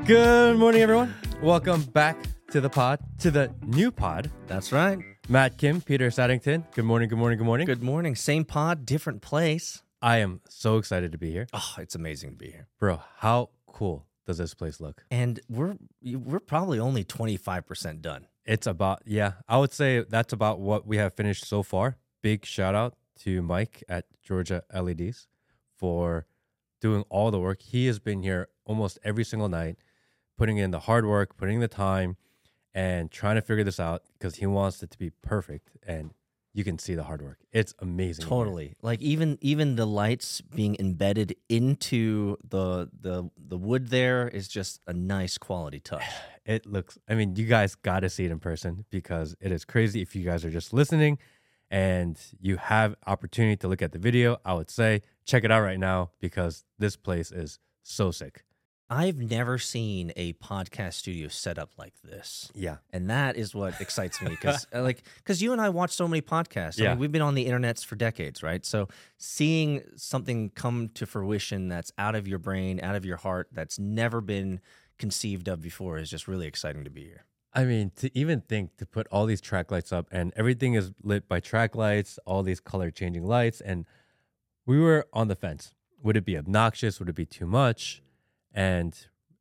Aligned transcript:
Good 0.04 0.58
morning, 0.58 0.82
everyone. 0.82 1.14
Welcome 1.40 1.82
back 1.84 2.16
to 2.50 2.60
the 2.60 2.68
pod, 2.68 2.98
to 3.20 3.30
the 3.30 3.54
new 3.64 3.92
pod. 3.92 4.32
That's 4.48 4.72
right. 4.72 4.98
Matt 5.28 5.58
Kim, 5.58 5.80
Peter 5.80 6.10
Saddington. 6.10 6.64
Good 6.74 6.84
morning, 6.84 7.08
good 7.08 7.18
morning, 7.18 7.38
good 7.38 7.44
morning. 7.44 7.66
Good 7.66 7.82
morning. 7.82 8.16
Same 8.16 8.44
pod, 8.44 8.84
different 8.84 9.22
place. 9.22 9.80
I 10.00 10.18
am 10.18 10.40
so 10.48 10.76
excited 10.78 11.12
to 11.12 11.18
be 11.18 11.30
here. 11.30 11.46
Oh, 11.52 11.74
it's 11.78 11.94
amazing 11.94 12.30
to 12.30 12.36
be 12.36 12.50
here. 12.50 12.66
Bro, 12.80 13.00
how 13.18 13.50
cool 13.68 14.06
does 14.26 14.38
this 14.38 14.54
place 14.54 14.80
look? 14.80 15.04
And 15.12 15.38
we're 15.48 15.76
we're 16.02 16.40
probably 16.40 16.80
only 16.80 17.04
25% 17.04 18.00
done. 18.00 18.26
It's 18.44 18.66
about, 18.66 19.02
yeah, 19.06 19.34
I 19.48 19.58
would 19.58 19.72
say 19.72 20.04
that's 20.08 20.32
about 20.32 20.58
what 20.58 20.84
we 20.84 20.96
have 20.96 21.14
finished 21.14 21.46
so 21.46 21.62
far. 21.62 21.96
Big 22.22 22.44
shout 22.44 22.74
out 22.74 22.96
to 23.20 23.40
Mike 23.40 23.84
at 23.88 24.06
Georgia 24.20 24.64
LEDs 24.74 25.28
for 25.76 26.26
doing 26.82 27.04
all 27.08 27.30
the 27.30 27.40
work. 27.40 27.62
He 27.62 27.86
has 27.86 27.98
been 27.98 28.22
here 28.22 28.48
almost 28.66 28.98
every 29.02 29.24
single 29.24 29.48
night, 29.48 29.76
putting 30.36 30.58
in 30.58 30.72
the 30.72 30.80
hard 30.80 31.06
work, 31.06 31.38
putting 31.38 31.54
in 31.54 31.60
the 31.60 31.68
time, 31.68 32.16
and 32.74 33.10
trying 33.10 33.36
to 33.36 33.40
figure 33.40 33.64
this 33.64 33.80
out 33.80 34.02
because 34.18 34.36
he 34.36 34.46
wants 34.46 34.82
it 34.82 34.90
to 34.90 34.98
be 34.98 35.10
perfect. 35.22 35.70
And 35.86 36.12
you 36.52 36.64
can 36.64 36.78
see 36.78 36.94
the 36.94 37.04
hard 37.04 37.22
work. 37.22 37.38
It's 37.52 37.72
amazing. 37.78 38.24
here. 38.24 38.28
Totally. 38.28 38.74
Like 38.82 39.00
even 39.00 39.38
even 39.40 39.76
the 39.76 39.86
lights 39.86 40.40
being 40.40 40.76
embedded 40.78 41.34
into 41.48 42.36
the 42.46 42.90
the 43.00 43.30
the 43.38 43.56
wood 43.56 43.88
there 43.88 44.28
is 44.28 44.48
just 44.48 44.80
a 44.86 44.92
nice 44.92 45.38
quality 45.38 45.80
touch. 45.80 46.02
It 46.44 46.66
looks, 46.66 46.98
I 47.08 47.14
mean, 47.14 47.36
you 47.36 47.46
guys 47.46 47.76
got 47.76 48.00
to 48.00 48.10
see 48.10 48.24
it 48.24 48.32
in 48.32 48.40
person 48.40 48.84
because 48.90 49.36
it 49.40 49.52
is 49.52 49.64
crazy. 49.64 50.02
If 50.02 50.16
you 50.16 50.24
guys 50.24 50.44
are 50.44 50.50
just 50.50 50.72
listening 50.72 51.18
and 51.70 52.18
you 52.40 52.56
have 52.56 52.96
opportunity 53.06 53.56
to 53.58 53.68
look 53.68 53.80
at 53.80 53.92
the 53.92 54.00
video, 54.00 54.38
I 54.44 54.54
would 54.54 54.68
say 54.68 55.02
check 55.24 55.44
it 55.44 55.50
out 55.50 55.62
right 55.62 55.78
now 55.78 56.10
because 56.20 56.64
this 56.78 56.96
place 56.96 57.30
is 57.32 57.58
so 57.82 58.10
sick. 58.10 58.44
I've 58.90 59.16
never 59.16 59.56
seen 59.56 60.12
a 60.16 60.34
podcast 60.34 60.94
studio 60.94 61.28
set 61.28 61.58
up 61.58 61.70
like 61.78 61.94
this. 62.04 62.50
Yeah. 62.54 62.76
and 62.92 63.08
that 63.08 63.36
is 63.36 63.54
what 63.54 63.80
excites 63.80 64.20
me 64.20 64.28
because 64.30 64.66
uh, 64.74 64.82
like 64.82 65.02
because 65.16 65.40
you 65.40 65.52
and 65.52 65.62
i 65.62 65.70
watch 65.70 65.92
so 65.92 66.06
many 66.06 66.20
podcasts 66.20 66.78
I 66.78 66.84
Yeah. 66.84 66.90
mean, 66.90 66.98
we've 66.98 67.12
been 67.12 67.22
on 67.22 67.34
the 67.34 67.46
internets 67.46 67.82
for 67.82 67.96
decades 67.96 68.42
right 68.42 68.66
so 68.66 68.88
seeing 69.16 69.82
something 69.96 70.50
come 70.50 70.90
to 70.94 71.06
fruition 71.06 71.68
that's 71.68 71.90
out 71.96 72.14
of 72.14 72.28
your 72.28 72.38
brain 72.38 72.80
out 72.82 72.94
of 72.94 73.04
your 73.06 73.16
heart 73.16 73.48
that's 73.52 73.78
never 73.78 74.20
been 74.20 74.60
conceived 74.98 75.48
of 75.48 75.62
before 75.62 75.96
is 75.98 76.10
just 76.10 76.28
really 76.28 76.46
exciting 76.46 76.84
to 76.84 76.90
be 76.90 77.04
here 77.04 77.24
I 77.54 77.64
mean, 77.64 77.92
to 77.96 78.10
even 78.18 78.40
think 78.40 78.78
to 78.78 78.86
put 78.86 79.06
all 79.08 79.26
these 79.26 79.42
track 79.42 79.70
lights 79.70 79.92
up 79.92 80.08
and 80.10 80.32
everything 80.36 80.72
is 80.72 80.90
lit 81.02 81.28
by 81.28 81.38
track 81.40 81.74
lights, 81.76 82.18
all 82.24 82.42
these 82.42 82.60
color 82.60 82.90
changing 82.90 83.26
lights. 83.26 83.60
And 83.60 83.84
we 84.66 84.78
were 84.78 85.06
on 85.12 85.28
the 85.28 85.36
fence. 85.36 85.74
Would 86.02 86.16
it 86.16 86.24
be 86.24 86.36
obnoxious? 86.36 86.98
Would 86.98 87.08
it 87.08 87.14
be 87.14 87.26
too 87.26 87.46
much? 87.46 88.02
And 88.52 88.92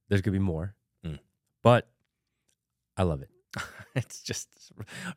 there's 0.10 0.22
going 0.22 0.34
to 0.34 0.40
be 0.40 0.46
more. 0.46 0.76
Mm. 1.06 1.20
But 1.64 1.88
I 2.98 3.04
love 3.04 3.22
it. 3.22 3.30
it's 3.96 4.22
just 4.22 4.48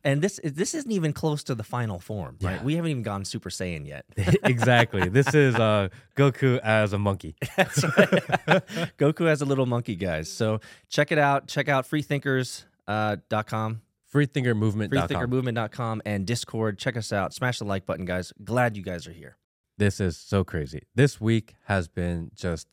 and 0.02 0.20
this 0.20 0.41
this 0.42 0.75
isn't 0.75 0.91
even 0.91 1.12
close 1.12 1.44
to 1.44 1.55
the 1.55 1.62
final 1.62 2.00
form 2.00 2.36
right 2.41 2.55
Yeah. 2.56 2.64
we 2.64 2.75
haven't 2.75 2.91
even 2.91 3.05
gone 3.05 3.25
super 3.25 3.48
saiyan 3.48 3.86
yet 3.86 4.05
exactly. 4.42 5.08
This 5.08 5.32
is 5.32 5.55
uh, 5.55 5.91
Goku 6.16 6.58
as 6.58 6.92
a 6.92 6.98
monkey. 6.98 7.36
That's 7.56 7.84
right. 7.84 8.10
goku 8.98 9.27
has 9.28 9.41
a 9.41 9.44
little 9.44 9.66
monkey 9.66 9.94
guys 9.94 10.28
so 10.28 10.58
check 10.88 11.12
it 11.12 11.19
out 11.19 11.47
check 11.47 11.69
out 11.69 11.86
freethinkers 11.86 12.64
uh, 12.88 13.19
dot 13.28 13.47
com 13.47 13.82
Freethinkermovement.com. 14.12 15.08
freethinkermovement.com 15.08 16.02
and 16.06 16.25
Discord. 16.25 16.78
Check 16.78 16.97
us 16.97 17.12
out. 17.12 17.34
Smash 17.34 17.58
the 17.58 17.64
like 17.64 17.84
button, 17.84 18.05
guys. 18.05 18.32
Glad 18.44 18.77
you 18.77 18.82
guys 18.84 19.08
are 19.08 19.12
here. 19.12 19.36
This 19.77 20.00
is 20.00 20.17
so 20.17 20.44
crazy. 20.44 20.83
This 20.94 21.20
week 21.20 21.55
has 21.64 21.89
been 21.89 22.30
just 22.34 22.69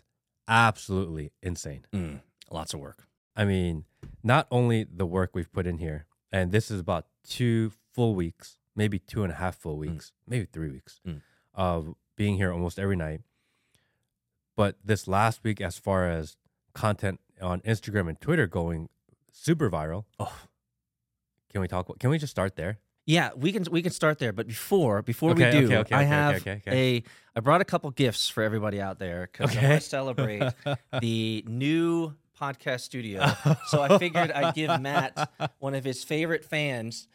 absolutely 0.48 1.32
insane. 1.42 1.86
Mm, 1.94 2.22
lots 2.52 2.74
of 2.74 2.80
work. 2.80 3.08
I 3.36 3.46
mean, 3.46 3.86
not 4.24 4.48
only 4.52 4.84
the 4.84 5.06
work 5.06 5.32
we've 5.34 5.52
put 5.52 5.66
in 5.66 5.78
here, 5.80 6.06
and 6.32 6.52
this 6.52 6.70
is 6.70 6.80
about 6.80 7.08
two 7.28 7.72
full 7.94 8.14
weeks, 8.14 8.58
maybe 8.76 9.00
two 9.00 9.24
and 9.24 9.32
a 9.32 9.36
half 9.36 9.56
full 9.56 9.78
weeks, 9.78 10.12
maybe 10.28 10.46
three 10.46 10.70
weeks 10.70 11.00
Mm. 11.08 11.22
of 11.54 11.96
being 12.16 12.36
here 12.36 12.52
almost 12.52 12.78
every 12.78 12.96
night. 12.96 13.22
But 14.56 14.78
this 14.84 15.08
last 15.08 15.44
week, 15.44 15.60
as 15.62 15.78
far 15.80 16.08
as 16.10 16.38
content 16.74 17.20
on 17.42 17.62
Instagram 17.62 18.10
and 18.10 18.20
Twitter 18.22 18.46
going 18.48 18.90
super 19.32 19.70
viral, 19.72 20.06
Oh, 20.20 20.38
can 21.50 21.62
we 21.62 21.68
talk? 21.68 21.98
Can 22.00 22.10
we 22.10 22.18
just 22.20 22.32
start 22.32 22.56
there? 22.56 22.80
Yeah. 23.06 23.32
We 23.36 23.52
can 23.52 23.66
we 23.72 23.82
can 23.82 23.92
start 23.92 24.20
there, 24.20 24.34
but 24.34 24.48
before 24.48 25.02
before 25.02 25.32
Okay, 25.32 25.46
we 25.46 25.60
do, 25.62 25.66
okay, 25.66 25.78
okay, 25.78 25.96
I 25.96 26.04
have 26.04 26.48
a 26.68 27.04
I 27.36 27.40
brought 27.40 27.62
a 27.62 27.66
couple 27.66 27.90
gifts 27.92 28.30
for 28.30 28.44
everybody 28.44 28.82
out 28.82 29.00
there 29.00 29.30
because 29.32 29.56
I 29.56 29.70
want 29.70 29.82
to 29.82 29.88
celebrate 29.88 30.44
the 31.02 31.44
new 31.48 32.14
podcast 32.40 32.82
studio. 32.82 33.26
so 33.68 33.82
I 33.82 33.98
figured 34.00 34.32
I'd 34.32 34.56
give 34.56 34.82
Matt 34.82 35.32
one 35.60 35.74
of 35.76 35.84
his 35.84 36.04
favorite 36.04 36.44
fans 36.44 37.08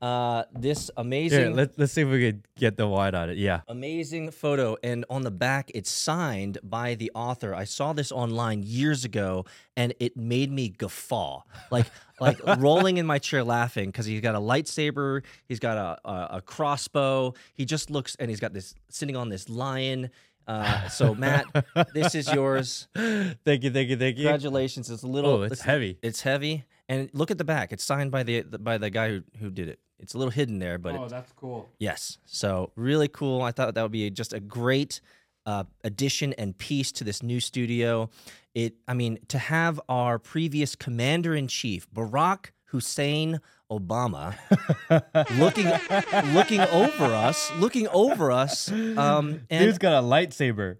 uh, 0.00 0.44
this 0.52 0.90
amazing 0.96 1.38
Here, 1.40 1.50
let, 1.50 1.78
let's 1.78 1.92
see 1.92 2.02
if 2.02 2.08
we 2.08 2.20
could 2.20 2.46
get 2.56 2.76
the 2.76 2.86
wide 2.86 3.14
on 3.14 3.30
it. 3.30 3.36
Yeah. 3.36 3.62
Amazing 3.66 4.30
photo. 4.30 4.76
And 4.82 5.04
on 5.10 5.22
the 5.22 5.30
back, 5.30 5.70
it's 5.74 5.90
signed 5.90 6.58
by 6.62 6.94
the 6.94 7.10
author. 7.14 7.54
I 7.54 7.64
saw 7.64 7.92
this 7.92 8.12
online 8.12 8.62
years 8.62 9.04
ago 9.04 9.44
and 9.76 9.94
it 9.98 10.16
made 10.16 10.52
me 10.52 10.68
guffaw. 10.68 11.42
Like, 11.70 11.86
like 12.20 12.38
rolling 12.58 12.98
in 12.98 13.06
my 13.06 13.18
chair 13.18 13.42
laughing 13.42 13.86
because 13.90 14.06
he's 14.06 14.20
got 14.20 14.34
a 14.34 14.40
lightsaber, 14.40 15.24
he's 15.46 15.58
got 15.60 15.76
a, 15.76 16.08
a, 16.08 16.28
a 16.36 16.42
crossbow. 16.42 17.34
He 17.54 17.64
just 17.64 17.90
looks 17.90 18.14
and 18.20 18.30
he's 18.30 18.40
got 18.40 18.52
this 18.52 18.74
sitting 18.88 19.16
on 19.16 19.28
this 19.28 19.48
lion. 19.48 20.10
Uh, 20.46 20.88
so, 20.88 21.14
Matt, 21.14 21.44
this 21.92 22.14
is 22.14 22.32
yours. 22.32 22.88
thank 22.94 23.64
you, 23.64 23.70
thank 23.70 23.90
you, 23.90 23.96
thank 23.98 24.16
you. 24.16 24.24
Congratulations. 24.24 24.90
It's 24.90 25.02
a 25.02 25.06
little, 25.06 25.30
Oh, 25.30 25.42
it's 25.42 25.60
heavy. 25.60 25.98
It's 26.02 26.22
heavy. 26.22 26.64
And 26.88 27.10
look 27.12 27.30
at 27.30 27.38
the 27.38 27.44
back. 27.44 27.72
It's 27.72 27.84
signed 27.84 28.10
by 28.10 28.22
the, 28.22 28.42
by 28.42 28.78
the 28.78 28.90
guy 28.90 29.08
who, 29.10 29.22
who 29.40 29.50
did 29.50 29.68
it. 29.68 29.78
It's 29.98 30.14
a 30.14 30.18
little 30.18 30.30
hidden 30.30 30.58
there, 30.58 30.78
but 30.78 30.94
it, 30.94 31.08
that's 31.08 31.32
cool. 31.32 31.68
Yes. 31.78 32.18
So 32.24 32.72
really 32.76 33.08
cool. 33.08 33.42
I 33.42 33.50
thought 33.50 33.74
that 33.74 33.82
would 33.82 33.92
be 33.92 34.08
just 34.10 34.32
a 34.32 34.40
great 34.40 35.00
uh, 35.44 35.64
addition 35.82 36.34
and 36.34 36.56
piece 36.56 36.92
to 36.92 37.04
this 37.04 37.22
new 37.22 37.40
studio. 37.40 38.10
It, 38.54 38.74
I 38.86 38.94
mean, 38.94 39.18
to 39.28 39.38
have 39.38 39.80
our 39.88 40.18
previous 40.18 40.76
commander 40.76 41.34
in 41.34 41.48
chief, 41.48 41.90
Barack 41.90 42.50
Hussein 42.66 43.40
Obama, 43.70 44.34
looking 45.38 45.66
looking 46.34 46.60
over 46.60 47.04
us, 47.04 47.50
looking 47.58 47.88
over 47.88 48.30
us, 48.30 48.70
um, 48.70 49.42
and 49.50 49.64
Dude's 49.64 49.78
got 49.78 50.02
a 50.02 50.06
lightsaber. 50.06 50.76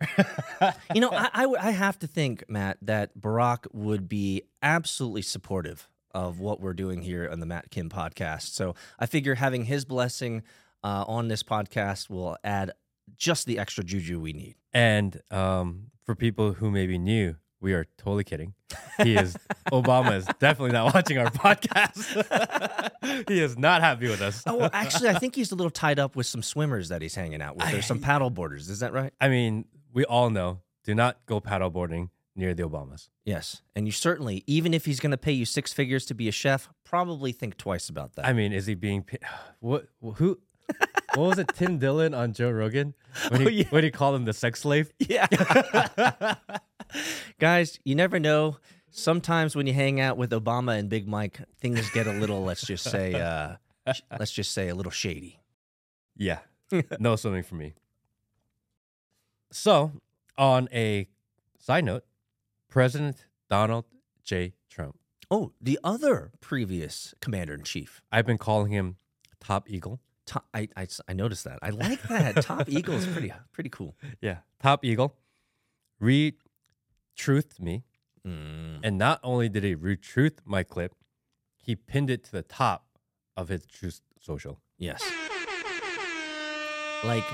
you 0.95 1.01
know, 1.01 1.11
I, 1.13 1.31
I 1.35 1.69
I 1.69 1.71
have 1.71 1.99
to 2.01 2.07
think, 2.07 2.45
Matt, 2.49 2.79
that 2.83 3.19
Barack 3.19 3.67
would 3.73 4.09
be 4.09 4.43
absolutely 4.63 5.23
supportive 5.23 5.89
of 6.15 6.41
what 6.41 6.61
we're 6.61 6.75
doing 6.75 7.03
here 7.03 7.29
on 7.31 7.41
the 7.41 7.47
Matt 7.47 7.71
Kim 7.71 7.89
podcast. 7.89 8.55
So 8.55 8.75
I 8.99 9.07
figure 9.07 9.35
having 9.35 9.65
his 9.65 9.85
blessing 9.85 10.43
uh, 10.83 11.05
on 11.07 11.29
this 11.29 11.43
podcast 11.43 12.09
will 12.11 12.37
add 12.45 12.73
just 13.17 13.47
the 13.47 13.59
extra 13.59 13.85
juju 13.85 14.21
we 14.21 14.33
need. 14.33 14.57
And 14.73 15.21
um, 15.31 15.91
for 16.05 16.15
people 16.15 16.53
who 16.53 16.71
may 16.71 16.87
be 16.87 16.99
new, 16.99 17.37
we 17.61 17.73
are 17.73 17.87
totally 17.97 18.25
kidding. 18.25 18.55
He 19.03 19.17
is 19.17 19.37
Obama 19.73 20.17
is 20.17 20.27
definitely 20.39 20.73
not 20.73 20.95
watching 20.95 21.19
our 21.19 21.31
podcast. 21.31 23.29
he 23.29 23.41
is 23.41 23.59
not 23.59 23.81
happy 23.81 24.09
with 24.09 24.21
us. 24.21 24.43
Oh, 24.47 24.57
well, 24.57 24.71
actually, 24.73 25.09
I 25.09 25.19
think 25.19 25.35
he's 25.35 25.51
a 25.51 25.55
little 25.55 25.71
tied 25.71 25.99
up 25.99 26.15
with 26.15 26.27
some 26.27 26.43
swimmers 26.43 26.91
that 26.91 27.03
he's 27.03 27.15
hanging 27.15 27.43
out 27.43 27.57
with. 27.57 27.71
There's 27.71 27.87
some 27.87 28.01
paddle 28.01 28.31
boarders. 28.31 28.69
Is 28.69 28.81
that 28.81 28.93
right? 28.93 29.13
I 29.21 29.29
mean, 29.29 29.65
we 29.93 30.05
all 30.05 30.31
know 30.31 30.61
do 30.85 30.95
not 30.95 31.19
go 31.27 31.41
paddleboarding 31.41 32.11
near 32.39 32.55
the 32.55 32.63
Obamas. 32.63 33.09
Yes. 33.25 33.61
And 33.77 33.85
you 33.87 33.93
certainly, 33.93 34.45
even 34.47 34.73
if 34.73 34.85
he's 34.87 35.01
going 35.01 35.11
to 35.11 35.19
pay 35.19 35.33
you 35.33 35.45
six 35.45 35.73
figures 35.73 36.07
to 36.07 36.15
be 36.15 36.29
a 36.29 36.33
chef, 36.33 36.69
probably 36.85 37.33
think 37.33 37.57
twice 37.59 37.89
about 37.89 38.15
that. 38.15 38.25
I 38.27 38.33
mean, 38.33 38.53
is 38.53 38.67
he 38.67 38.75
being 38.75 39.03
pa- 39.03 39.17
what 39.61 39.89
who 40.01 40.39
what 41.15 41.29
was 41.29 41.39
it 41.39 41.49
Tim 41.55 41.79
Dillon 41.79 42.15
on 42.15 42.33
Joe 42.33 42.51
Rogan 42.51 42.95
when 43.31 43.41
he 43.43 43.47
Oh, 43.47 43.51
yeah. 43.51 43.65
when 43.71 43.85
he 43.85 43.91
called 43.91 44.15
him 44.17 44.25
the 44.25 44.33
sex 44.33 44.61
slave? 44.61 44.93
Yeah. 44.99 45.27
Guys, 47.39 47.79
you 47.85 47.95
never 47.95 48.19
know. 48.19 48.57
Sometimes 48.91 49.55
when 49.55 49.67
you 49.67 49.75
hang 49.75 50.01
out 50.01 50.17
with 50.17 50.31
Obama 50.31 50.79
and 50.79 50.89
Big 50.89 51.07
Mike, 51.07 51.41
things 51.61 51.89
get 51.91 52.07
a 52.07 52.13
little, 52.13 52.43
let's 52.45 52.67
just 52.67 52.85
say, 52.85 53.13
uh, 53.15 53.57
let's 54.19 54.33
just 54.33 54.53
say 54.53 54.69
a 54.69 54.75
little 54.75 54.91
shady. 54.91 55.39
Yeah. 56.17 56.39
no 56.99 57.17
swimming 57.17 57.43
for 57.43 57.55
me. 57.57 57.75
So, 59.53 59.93
on 60.39 60.69
a 60.73 61.09
side 61.59 61.85
note, 61.85 62.05
President 62.69 63.27
Donald 63.49 63.87
J. 64.25 64.55
Trump. 64.69 64.99
Oh, 65.31 65.53
the 65.61 65.79
other 65.85 66.33
previous 66.41 67.15
commander 67.21 67.55
in 67.55 67.63
chief. 67.63 68.03
I've 68.11 68.27
been 68.27 68.39
calling 68.39 68.71
him 68.73 68.97
Top 69.41 69.69
Eagle. 69.71 70.01
Top, 70.27 70.47
I, 70.55 70.69
I, 70.77 70.87
I 71.09 71.13
noticed 71.13 71.45
that. 71.45 71.59
I 71.63 71.71
like 71.71 72.03
that. 72.09 72.43
Top 72.43 72.69
Eagle 72.69 72.95
is 72.95 73.07
pretty, 73.07 73.33
pretty 73.53 73.71
cool. 73.71 73.97
Yeah. 74.21 74.39
Top 74.63 74.85
Eagle. 74.85 75.17
Re 76.01 76.35
truthed 77.17 77.61
me. 77.61 77.85
Mm. 78.27 78.81
And 78.83 78.99
not 78.99 79.21
only 79.23 79.49
did 79.49 79.65
he 79.65 79.75
re 79.75 79.97
truth 79.97 80.41
my 80.45 80.63
clip, 80.63 80.95
he 81.63 81.77
pinned 81.77 82.11
it 82.11 82.25
to 82.25 82.33
the 82.33 82.43
top 82.43 82.87
of 83.37 83.49
his 83.49 83.67
Truth 83.67 84.01
Social. 84.21 84.61
Yes. 84.79 85.03
Like, 87.05 87.25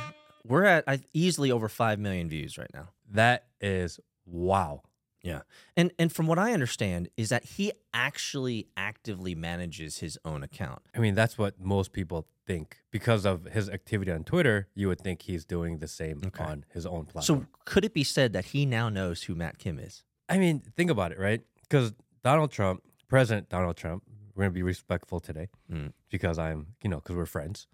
we're 0.47 0.65
at 0.65 0.85
I, 0.87 1.01
easily 1.13 1.51
over 1.51 1.69
5 1.69 1.99
million 1.99 2.29
views 2.29 2.59
right 2.59 2.71
now. 2.75 2.91
That 3.11 3.47
is 3.61 3.99
wow. 4.27 4.83
Yeah. 5.25 5.41
And 5.77 5.91
and 5.99 6.13
from 6.13 6.27
what 6.27 6.39
I 6.39 6.53
understand 6.53 7.09
is 7.17 7.29
that 7.31 7.45
he 7.57 7.73
actually 7.93 8.69
actively 8.77 9.35
manages 9.35 9.99
his 9.99 10.19
own 10.25 10.43
account. 10.45 10.83
I 10.95 10.99
mean, 11.01 11.15
that's 11.17 11.37
what 11.39 11.59
most 11.59 11.93
people 11.93 12.27
think. 12.47 12.77
Because 12.91 13.25
of 13.25 13.45
his 13.47 13.69
activity 13.71 14.13
on 14.13 14.23
Twitter, 14.25 14.69
you 14.75 14.87
would 14.89 15.01
think 15.01 15.23
he's 15.23 15.45
doing 15.47 15.79
the 15.79 15.89
same 15.89 16.21
Okay. 16.27 16.45
on 16.45 16.65
his 16.73 16.85
own 16.85 17.07
platform. 17.07 17.41
So 17.43 17.47
could 17.65 17.85
it 17.87 17.95
be 17.95 18.05
said 18.05 18.35
that 18.35 18.45
he 18.53 18.67
now 18.67 18.89
knows 18.91 19.23
who 19.25 19.35
Matt 19.35 19.57
Kim 19.59 19.79
is? 19.79 20.05
I 20.29 20.37
mean, 20.39 20.61
think 20.77 20.91
about 20.91 21.11
it, 21.13 21.19
right? 21.19 21.41
Because 21.63 21.95
Donald 22.23 22.51
Trump, 22.53 22.83
President 23.09 23.49
Donald 23.49 23.77
Trump, 23.79 24.03
we're 24.35 24.43
going 24.45 24.53
to 24.53 24.55
be 24.55 24.63
respectful 24.63 25.21
today 25.21 25.49
Mm. 25.73 25.93
because 26.11 26.39
I'm, 26.39 26.75
you 26.83 26.91
know, 26.91 26.97
because 26.97 27.17
we're 27.17 27.25
friends. 27.27 27.67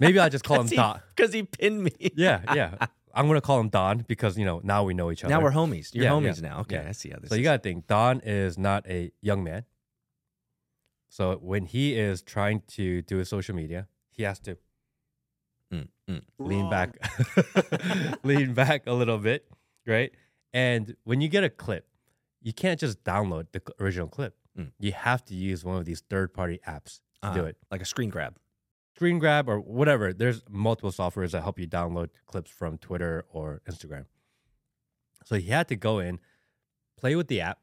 Maybe 0.00 0.18
I'll 0.18 0.30
just 0.30 0.44
call 0.48 0.60
him 0.62 0.66
Don. 0.68 1.00
Because 1.14 1.32
he 1.38 1.42
pinned 1.42 1.82
me. 1.84 1.92
Yeah, 2.16 2.40
yeah. 2.54 2.86
I'm 3.14 3.26
going 3.26 3.36
to 3.36 3.40
call 3.46 3.60
him 3.60 3.68
Don 3.68 3.98
because, 4.08 4.36
you 4.38 4.44
know, 4.44 4.60
now 4.64 4.84
we 4.84 4.94
know 4.94 5.10
each 5.10 5.24
other. 5.24 5.32
Now 5.34 5.40
we're 5.42 5.52
homies. 5.52 5.94
You're 5.94 6.04
Yeah, 6.04 6.10
homies 6.10 6.40
yeah, 6.42 6.48
now. 6.48 6.60
Okay, 6.60 6.76
yeah. 6.76 6.88
I 6.88 6.92
see 6.92 7.10
how 7.10 7.18
this 7.18 7.28
So 7.28 7.34
is. 7.34 7.38
you 7.38 7.44
got 7.44 7.52
to 7.54 7.58
think 7.62 7.86
Don 7.86 8.20
is 8.20 8.56
not 8.58 8.86
a 8.88 9.12
young 9.20 9.42
man. 9.44 9.64
So 11.08 11.36
when 11.42 11.66
he 11.66 11.94
is 11.98 12.22
trying 12.22 12.62
to 12.68 13.02
do 13.02 13.18
his 13.18 13.28
social 13.28 13.54
media, 13.54 13.86
he 14.10 14.22
has 14.24 14.38
to 14.40 14.56
Mm, 15.72 15.88
mm. 16.06 16.22
lean 16.38 16.68
back, 16.68 16.98
lean 18.24 18.52
back 18.52 18.82
a 18.86 18.92
little 18.92 19.16
bit, 19.16 19.48
right? 19.86 20.10
And 20.52 20.94
when 21.04 21.22
you 21.22 21.28
get 21.28 21.44
a 21.44 21.48
clip, 21.50 21.86
you 22.42 22.52
can't 22.52 22.78
just 22.78 23.02
download 23.04 23.46
the 23.52 23.62
original 23.80 24.06
clip. 24.06 24.36
Mm. 24.58 24.72
You 24.78 24.92
have 24.92 25.24
to 25.26 25.34
use 25.34 25.64
one 25.64 25.78
of 25.78 25.86
these 25.86 26.02
third-party 26.10 26.60
apps 26.68 27.00
to 27.22 27.32
do 27.32 27.40
Uh, 27.40 27.44
it. 27.44 27.56
Like 27.70 27.80
a 27.80 27.86
screen 27.86 28.10
grab. 28.10 28.36
Screen 28.94 29.18
grab 29.18 29.48
or 29.48 29.58
whatever. 29.58 30.12
There's 30.12 30.42
multiple 30.50 30.90
softwares 30.92 31.30
that 31.32 31.42
help 31.42 31.58
you 31.58 31.66
download 31.66 32.10
clips 32.26 32.50
from 32.50 32.78
Twitter 32.78 33.24
or 33.30 33.60
Instagram. 33.68 34.06
So 35.24 35.36
he 35.36 35.48
had 35.50 35.68
to 35.68 35.76
go 35.76 35.98
in, 35.98 36.18
play 36.96 37.14
with 37.16 37.28
the 37.28 37.40
app, 37.40 37.58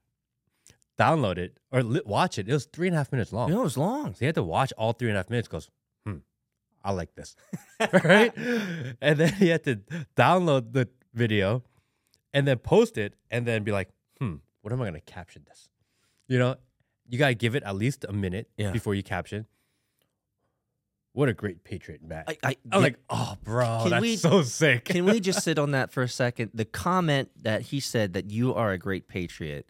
download 1.00 1.38
it, 1.38 1.58
or 1.72 1.84
li- 1.84 2.02
watch 2.06 2.38
it. 2.40 2.48
It 2.50 2.54
was 2.54 2.66
three 2.66 2.88
and 2.88 2.96
a 2.96 2.98
half 3.00 3.12
minutes 3.12 3.32
long. 3.32 3.50
You 3.50 3.56
know, 3.56 3.62
it 3.62 3.66
was 3.66 3.78
long. 3.78 4.14
So 4.14 4.20
he 4.20 4.26
had 4.26 4.36
to 4.36 4.44
watch 4.44 4.74
all 4.78 4.94
three 4.94 5.10
and 5.10 5.18
a 5.18 5.20
half 5.20 5.30
minutes. 5.30 5.48
Goes, 5.48 5.70
hmm, 6.06 6.18
I 6.84 6.92
like 6.92 7.14
this, 7.16 7.36
right? 8.04 8.34
And 9.02 9.18
then 9.20 9.34
he 9.34 9.50
had 9.50 9.64
to 9.66 9.78
download 10.18 10.74
the 10.74 10.90
video, 11.14 11.64
and 12.34 12.48
then 12.48 12.58
post 12.58 12.98
it, 12.98 13.16
and 13.32 13.46
then 13.46 13.64
be 13.64 13.72
like, 13.72 13.90
hmm, 14.20 14.36
what 14.62 14.74
am 14.74 14.82
I 14.82 14.86
gonna 14.86 15.00
caption 15.02 15.44
this? 15.48 15.70
You 16.28 16.40
know, 16.40 16.56
you 17.08 17.18
gotta 17.18 17.34
give 17.36 17.56
it 17.56 17.64
at 17.64 17.76
least 17.76 18.06
a 18.08 18.14
minute 18.14 18.50
Yeah. 18.58 18.72
before 18.72 18.94
you 18.96 19.04
caption. 19.04 19.46
What 21.14 21.28
a 21.28 21.34
great 21.34 21.64
patriot, 21.64 22.02
Matt. 22.04 22.26
I, 22.28 22.38
I, 22.72 22.76
am 22.76 22.82
like, 22.84 22.98
oh, 23.10 23.36
bro, 23.44 23.86
that's 23.90 24.02
we- 24.02 24.16
so 24.16 24.42
sick. 24.44 24.86
Can 24.86 25.06
we 25.06 25.20
just 25.20 25.44
sit 25.44 25.58
on 25.58 25.72
that 25.72 25.92
for 25.92 26.04
a 26.04 26.08
second? 26.08 26.52
The 26.54 26.66
comment 26.66 27.30
that 27.44 27.64
he 27.64 27.80
said 27.80 28.14
that 28.14 28.30
you 28.30 28.54
are 28.54 28.72
a 28.72 28.78
great 28.78 29.08
patriot. 29.08 29.66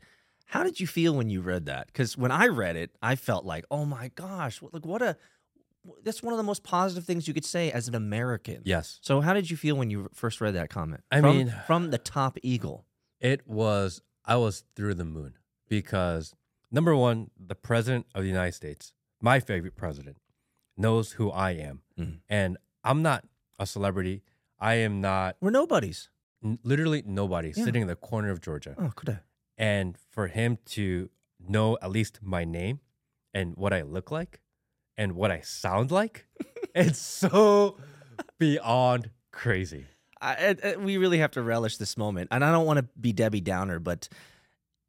How 0.48 0.64
did 0.64 0.80
you 0.80 0.88
feel 0.88 1.16
when 1.16 1.30
you 1.30 1.42
read 1.42 1.66
that? 1.68 1.88
Because 1.88 2.18
when 2.18 2.32
I 2.32 2.48
read 2.48 2.76
it, 2.76 2.92
I 3.02 3.16
felt 3.16 3.46
like, 3.46 3.66
oh 3.72 3.86
my 3.86 4.10
gosh, 4.16 4.62
what- 4.62 4.74
like 4.74 4.86
what 4.86 5.02
a 5.02 5.16
that's 6.04 6.22
one 6.22 6.34
of 6.34 6.38
the 6.38 6.44
most 6.44 6.62
positive 6.64 7.06
things 7.06 7.26
you 7.28 7.34
could 7.34 7.46
say 7.46 7.72
as 7.72 7.88
an 7.88 7.96
American. 7.96 8.62
yes, 8.66 9.00
So 9.02 9.22
how 9.22 9.34
did 9.34 9.50
you 9.50 9.56
feel 9.56 9.78
when 9.78 9.90
you 9.90 10.10
first 10.14 10.42
read 10.42 10.54
that 10.56 10.70
comment? 10.70 11.04
I 11.10 11.22
From- 11.22 11.38
mean- 11.38 11.54
from 11.66 11.92
the 11.92 11.98
top 11.98 12.38
eagle. 12.44 12.86
it 13.22 13.48
was. 13.48 14.02
I 14.26 14.36
was 14.36 14.66
through 14.76 14.96
the 14.96 15.06
moon 15.06 15.36
because 15.70 16.36
number 16.70 16.96
one, 16.96 17.32
the 17.40 17.56
president 17.56 18.06
of 18.14 18.24
the 18.24 18.28
United 18.28 18.52
States, 18.54 18.92
my 19.22 19.40
favorite 19.40 19.76
president, 19.78 20.18
knows 20.80 21.12
who 21.14 21.30
I 21.30 21.52
am, 21.52 21.82
Mhm. 22.00 22.22
and 22.30 22.58
I'm 22.84 23.02
not 23.04 23.26
a 23.60 23.66
celebrity. 23.68 24.24
I 24.58 24.76
am 24.76 25.02
not 25.02 25.36
We're 25.42 25.52
nobodies. 25.52 26.10
n- 26.44 26.58
literally 26.64 27.04
nobody 27.06 27.50
Yeah. 27.56 27.66
sitting 27.66 27.82
in 27.84 27.88
the 27.88 27.96
corner 27.96 28.30
of 28.32 28.40
Georgia, 28.42 28.74
Oh, 28.78 28.92
could 28.96 29.10
I? 29.10 29.20
and 29.58 29.98
for 30.10 30.28
him 30.28 30.58
to 30.78 31.10
know 31.40 31.78
at 31.82 31.92
least 31.92 32.20
my 32.24 32.46
name 32.46 32.80
and 33.34 33.56
what 33.58 33.74
I 33.74 33.82
look 33.84 34.10
like 34.12 34.42
and 34.98 35.14
what 35.14 35.32
I 35.32 35.42
sound 35.42 35.92
like, 35.92 36.28
it's 36.76 37.00
so 37.00 37.78
beyond 38.38 39.12
crazy. 39.32 39.86
I, 40.22 40.56
I, 40.64 40.76
we 40.76 40.98
really 40.98 41.20
have 41.20 41.32
to 41.32 41.42
relish 41.42 41.78
this 41.78 41.96
moment. 41.98 42.28
And 42.32 42.44
I 42.44 42.52
don't 42.52 42.66
want 42.66 42.78
to 42.80 42.84
be 43.00 43.14
Debbie 43.14 43.40
Downer, 43.42 43.80
but 43.80 44.10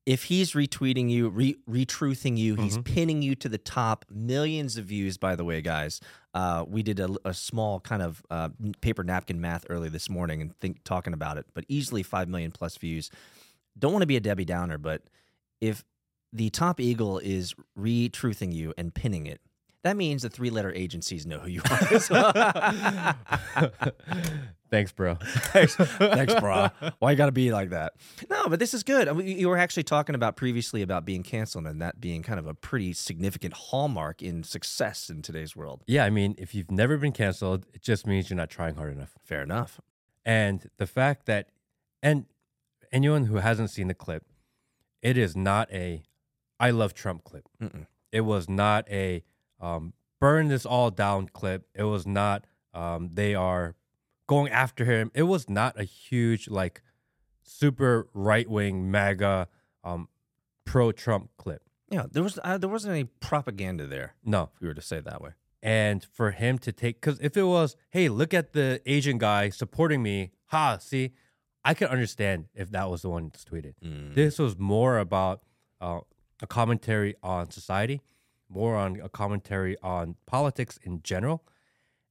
if 0.06 0.25
he's 0.25 0.52
retweeting 0.52 1.11
you, 1.11 1.29
re, 1.29 1.56
retruthing 1.69 2.37
you, 2.37 2.56
he's 2.56 2.79
Mhm. 2.79 2.85
pinning 2.85 3.23
you 3.23 3.35
to 3.37 3.49
the 3.49 3.58
top. 3.58 4.05
Millions 4.11 4.76
of 4.76 4.87
views, 4.87 5.19
by 5.19 5.37
the 5.37 5.44
way, 5.44 5.61
guys. 5.61 6.00
Uh, 6.35 6.64
we 6.67 6.82
did 6.82 6.99
a, 7.00 7.14
a 7.25 7.35
small 7.35 7.81
kind 7.81 8.02
of 8.02 8.23
uh, 8.31 8.49
paper 8.81 9.05
napkin 9.05 9.41
math 9.41 9.67
early 9.69 9.88
this 9.88 10.08
morning 10.08 10.41
and 10.41 10.56
think 10.58 10.82
talking 10.85 11.12
about 11.12 11.37
it, 11.38 11.47
but 11.55 11.64
easily 11.69 12.02
five 12.02 12.29
million 12.29 12.50
plus 12.50 12.76
views. 12.76 13.11
Don't 13.79 13.93
want 13.93 14.02
to 14.02 14.06
be 14.06 14.17
a 14.17 14.20
Debbie 14.20 14.44
Downer, 14.44 14.79
but 14.79 15.02
if 15.61 15.85
the 16.32 16.50
top 16.50 16.81
eagle 16.81 17.19
is 17.19 17.55
retruthing 17.76 18.52
you 18.52 18.73
and 18.79 18.94
pinning 18.94 19.26
it, 19.26 19.41
that 19.82 19.97
means 19.97 20.23
the 20.23 20.31
three 20.31 20.50
letter 20.50 20.73
agencies 20.75 21.26
know 21.26 21.38
who 21.38 21.50
you 21.50 21.62
are. 21.70 23.17
Thanks, 24.70 24.93
bro. 24.93 25.14
Thanks, 25.25 25.75
thanks, 25.75 26.34
bro. 26.34 26.69
Why 27.00 27.11
you 27.11 27.17
got 27.17 27.26
to 27.26 27.32
be 27.32 27.50
like 27.52 27.70
that? 27.70 27.94
No, 28.31 28.49
but 28.49 28.61
this 28.61 28.72
is 28.72 28.84
good. 28.84 29.08
I 29.08 29.12
mean, 29.12 29.26
you 29.26 29.49
were 29.49 29.58
actually 29.58 29.82
talking 29.82 30.14
about 30.14 30.37
previously 30.37 30.81
about 30.82 31.05
being 31.05 31.25
canceled 31.25 31.67
and 31.67 31.82
that 31.82 32.00
being 32.00 32.22
kind 32.22 32.38
of 32.38 32.46
a 32.46 32.55
pretty 32.55 32.93
significant 32.93 33.55
hallmark 33.55 34.22
in 34.22 34.44
success 34.44 35.11
in 35.11 35.22
today's 35.22 35.56
world. 35.56 35.82
Yeah, 35.88 36.05
I 36.05 36.11
mean, 36.11 36.37
if 36.38 36.55
you've 36.55 36.70
never 36.70 36.96
been 36.96 37.12
canceled, 37.12 37.67
it 37.75 37.82
just 37.82 38.06
means 38.06 38.31
you're 38.31 38.37
not 38.37 38.49
trying 38.49 38.76
hard 38.76 38.93
enough. 38.93 39.14
Fair 39.25 39.43
enough. 39.43 39.81
And 40.25 40.70
the 40.76 40.87
fact 40.87 41.26
that, 41.26 41.49
and 42.00 42.26
anyone 42.93 43.25
who 43.25 43.37
hasn't 43.37 43.70
seen 43.70 43.88
the 43.88 43.94
clip, 43.94 44.25
it 45.02 45.19
is 45.19 45.37
not 45.37 45.70
a 45.73 46.02
I 46.61 46.70
love 46.70 46.93
Trump 46.94 47.25
clip. 47.25 47.49
Mm-mm. 47.61 47.87
It 48.12 48.20
was 48.20 48.49
not 48.49 48.88
a 48.90 49.25
um, 49.61 49.94
burn 50.20 50.49
this 50.49 50.66
all 50.66 50.90
down 50.90 51.28
clip. 51.28 51.66
It 51.75 51.84
was 51.84 52.06
not 52.06 52.46
um, 52.75 53.11
they 53.14 53.34
are 53.34 53.75
going 54.34 54.48
after 54.64 54.84
him. 54.84 55.10
It 55.12 55.24
was 55.34 55.42
not 55.48 55.72
a 55.78 55.82
huge, 55.84 56.48
like, 56.48 56.82
super 57.42 58.08
right 58.14 58.48
wing, 58.48 58.90
MAGA, 58.90 59.48
um, 59.82 60.08
pro 60.64 60.92
Trump 60.92 61.30
clip. 61.36 61.62
Yeah, 61.90 62.06
there 62.10 62.22
was 62.22 62.38
uh, 62.44 62.56
there 62.58 62.70
wasn't 62.70 62.92
any 62.92 63.04
propaganda 63.28 63.84
there, 63.86 64.14
No. 64.24 64.42
if 64.54 64.60
you 64.62 64.68
were 64.68 64.74
to 64.74 64.86
say 64.90 64.98
it 64.98 65.04
that 65.06 65.20
way. 65.20 65.32
and 65.62 65.98
for 66.18 66.30
him 66.42 66.54
to 66.66 66.70
take 66.72 66.94
because 67.00 67.18
if 67.28 67.36
it 67.36 67.42
was 67.56 67.76
hey 67.96 68.08
look 68.20 68.32
at 68.40 68.46
the 68.58 68.80
asian 68.94 69.18
guy 69.18 69.42
supporting 69.62 70.00
me 70.08 70.16
ha 70.52 70.78
see 70.80 71.04
i 71.70 71.72
could 71.78 71.90
understand 71.96 72.38
if 72.62 72.70
that 72.76 72.86
was 72.92 73.02
the 73.02 73.10
one 73.16 73.25
that's 73.28 73.44
tweeted 73.50 73.75
Mm. 73.84 74.14
this 74.20 74.38
was 74.44 74.52
more 74.75 74.94
about 75.06 75.37
uh, 75.87 76.00
a 76.46 76.46
commentary 76.46 77.12
on 77.22 77.50
society 77.60 77.99
more 78.49 78.75
on 78.84 78.90
a 79.08 79.10
commentary 79.22 79.75
on 79.96 80.04
politics 80.34 80.75
in 80.88 80.94
general 81.12 81.38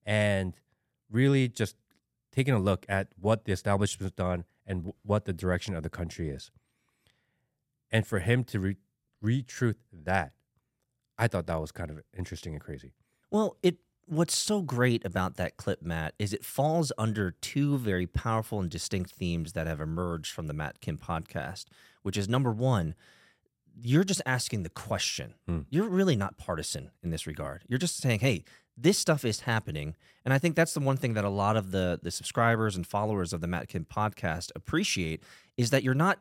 and 0.06 0.48
really 1.20 1.48
just 1.62 1.76
taking 2.40 2.54
a 2.54 2.60
look 2.60 2.86
at 2.88 3.10
what 3.20 3.44
the 3.46 3.52
establishment's 3.52 4.16
done 4.16 4.46
and 4.66 4.80
w- 4.80 4.94
what 5.04 5.26
the 5.26 5.34
direction 5.34 5.76
of 5.76 5.84
the 5.84 5.90
country 5.90 6.30
is 6.30 6.52
and 7.92 8.08
for 8.08 8.20
him 8.20 8.44
to 8.46 8.60
re- 8.60 8.78
retruth 9.22 9.76
that 9.92 10.32
i 11.18 11.28
thought 11.28 11.48
that 11.48 11.60
was 11.60 11.72
kind 11.72 11.92
of 11.92 12.00
interesting 12.18 12.54
and 12.54 12.62
crazy 12.64 12.94
Well, 13.30 13.58
it 13.62 13.76
what's 14.06 14.36
so 14.36 14.62
great 14.62 15.06
about 15.06 15.36
that 15.36 15.56
clip, 15.58 15.82
Matt, 15.84 16.16
is 16.18 16.34
it 16.34 16.44
falls 16.44 16.92
under 16.98 17.30
two 17.32 17.78
very 17.78 18.08
powerful 18.08 18.60
and 18.60 18.70
distinct 18.70 19.12
themes 19.12 19.54
that 19.54 19.68
have 19.68 19.80
emerged 19.82 20.32
from 20.32 20.48
the 20.48 20.54
Matt 20.54 20.82
Kim 20.82 20.98
podcast, 20.98 21.66
which 22.02 22.18
is 22.18 22.28
number 22.28 22.52
one, 22.52 22.96
you're 23.80 24.04
just 24.04 24.22
asking 24.26 24.64
the 24.64 24.70
question. 24.70 25.36
Hmm. 25.46 25.60
You're 25.70 25.90
really 25.90 26.16
not 26.16 26.38
partisan 26.40 26.90
in 27.04 27.12
this 27.12 27.28
regard. 27.28 27.64
You're 27.68 27.78
just 27.86 27.98
saying, 27.98 28.22
hey, 28.22 28.46
this 28.82 28.98
stuff 28.98 29.26
is 29.26 29.42
happening. 29.42 29.96
And 30.26 30.34
I 30.34 30.38
think 30.38 30.56
that's 30.56 30.74
the 30.74 30.80
one 30.80 30.98
thing 30.98 31.14
that 31.14 31.26
a 31.26 31.30
lot 31.30 31.58
of 31.58 31.72
the 31.72 32.00
the 32.02 32.12
subscribers 32.12 32.76
and 32.76 32.86
followers 32.86 33.34
of 33.34 33.42
the 33.42 33.48
Matt 33.48 33.68
Kim 33.68 33.86
podcast 33.86 34.52
appreciate 34.56 35.24
is 35.58 35.70
that 35.72 35.84
you're 35.84 35.94
not 35.94 36.20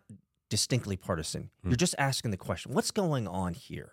distinctly 0.49 0.97
partisan. 0.97 1.51
Hmm. 1.63 1.71
You're 1.71 1.77
just 1.77 1.95
asking 1.99 2.31
the 2.31 2.37
question, 2.37 2.73
what's 2.73 2.91
going 2.91 3.29
on 3.29 3.55
here? 3.55 3.93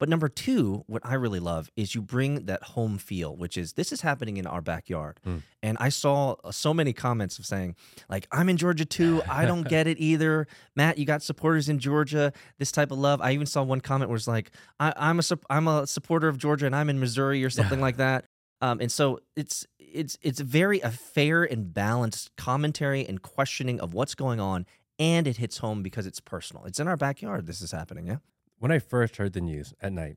But 0.00 0.08
number 0.08 0.28
two, 0.28 0.82
what 0.86 1.02
I 1.04 1.14
really 1.14 1.40
love 1.40 1.70
is 1.76 1.94
you 1.94 2.00
bring 2.00 2.46
that 2.46 2.62
home 2.62 2.96
feel, 2.96 3.36
which 3.36 3.58
is 3.58 3.74
this 3.74 3.92
is 3.92 4.00
happening 4.00 4.38
in 4.38 4.46
our 4.46 4.62
backyard. 4.62 5.20
Mm. 5.26 5.42
And 5.62 5.76
I 5.78 5.90
saw 5.90 6.36
uh, 6.42 6.50
so 6.50 6.72
many 6.72 6.94
comments 6.94 7.38
of 7.38 7.44
saying, 7.44 7.76
like, 8.08 8.26
I'm 8.32 8.48
in 8.48 8.56
Georgia 8.56 8.86
too. 8.86 9.20
I 9.30 9.44
don't 9.44 9.68
get 9.68 9.86
it 9.86 9.98
either. 10.00 10.46
Matt, 10.74 10.96
you 10.96 11.04
got 11.04 11.22
supporters 11.22 11.68
in 11.68 11.78
Georgia, 11.78 12.32
this 12.58 12.72
type 12.72 12.90
of 12.90 12.98
love. 12.98 13.20
I 13.20 13.32
even 13.32 13.46
saw 13.46 13.62
one 13.62 13.82
comment 13.82 14.08
where 14.08 14.16
it's 14.16 14.26
like, 14.26 14.52
I, 14.80 14.94
I'm, 14.96 15.20
a, 15.20 15.22
I'm 15.50 15.68
a 15.68 15.86
supporter 15.86 16.28
of 16.28 16.38
Georgia 16.38 16.64
and 16.64 16.74
I'm 16.74 16.88
in 16.88 16.98
Missouri 16.98 17.44
or 17.44 17.50
something 17.50 17.80
like 17.80 17.98
that. 17.98 18.24
Um, 18.62 18.80
and 18.80 18.90
so 18.90 19.20
it's 19.36 19.66
it's 19.78 20.18
it's 20.22 20.40
very 20.40 20.80
a 20.80 20.90
fair 20.90 21.44
and 21.44 21.72
balanced 21.72 22.30
commentary 22.36 23.06
and 23.06 23.20
questioning 23.22 23.80
of 23.80 23.94
what's 23.94 24.14
going 24.14 24.38
on, 24.38 24.66
and 24.98 25.26
it 25.26 25.38
hits 25.38 25.58
home 25.58 25.82
because 25.82 26.06
it's 26.06 26.20
personal. 26.20 26.64
It's 26.66 26.78
in 26.78 26.86
our 26.86 26.96
backyard. 26.96 27.46
This 27.46 27.62
is 27.62 27.72
happening. 27.72 28.06
Yeah. 28.06 28.18
When 28.60 28.70
I 28.70 28.78
first 28.78 29.16
heard 29.16 29.32
the 29.32 29.40
news 29.40 29.74
at 29.82 29.92
night, 29.92 30.16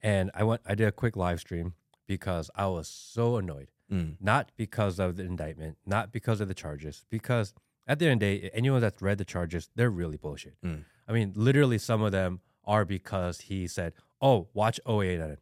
and 0.00 0.30
I 0.34 0.42
went, 0.44 0.62
I 0.64 0.74
did 0.74 0.88
a 0.88 0.92
quick 0.92 1.16
live 1.16 1.40
stream 1.40 1.74
because 2.06 2.50
I 2.54 2.66
was 2.68 2.88
so 2.88 3.36
annoyed. 3.36 3.68
Mm. 3.92 4.16
Not 4.20 4.50
because 4.56 4.98
of 4.98 5.16
the 5.16 5.24
indictment, 5.24 5.76
not 5.84 6.10
because 6.10 6.40
of 6.40 6.48
the 6.48 6.54
charges, 6.54 7.04
because 7.10 7.52
At 7.88 7.98
the 8.00 8.06
end 8.06 8.14
of 8.14 8.28
the 8.28 8.38
day, 8.40 8.50
anyone 8.52 8.80
that's 8.80 9.00
read 9.00 9.18
the 9.18 9.24
charges, 9.24 9.70
they're 9.76 9.90
really 9.90 10.16
bullshit. 10.16 10.56
Mm. 10.64 10.84
I 11.06 11.12
mean, 11.12 11.32
literally, 11.36 11.78
some 11.78 12.02
of 12.02 12.10
them 12.10 12.40
are 12.64 12.84
because 12.84 13.42
he 13.42 13.68
said, 13.68 13.92
"Oh, 14.20 14.48
watch 14.54 14.80
OAN." 14.86 15.36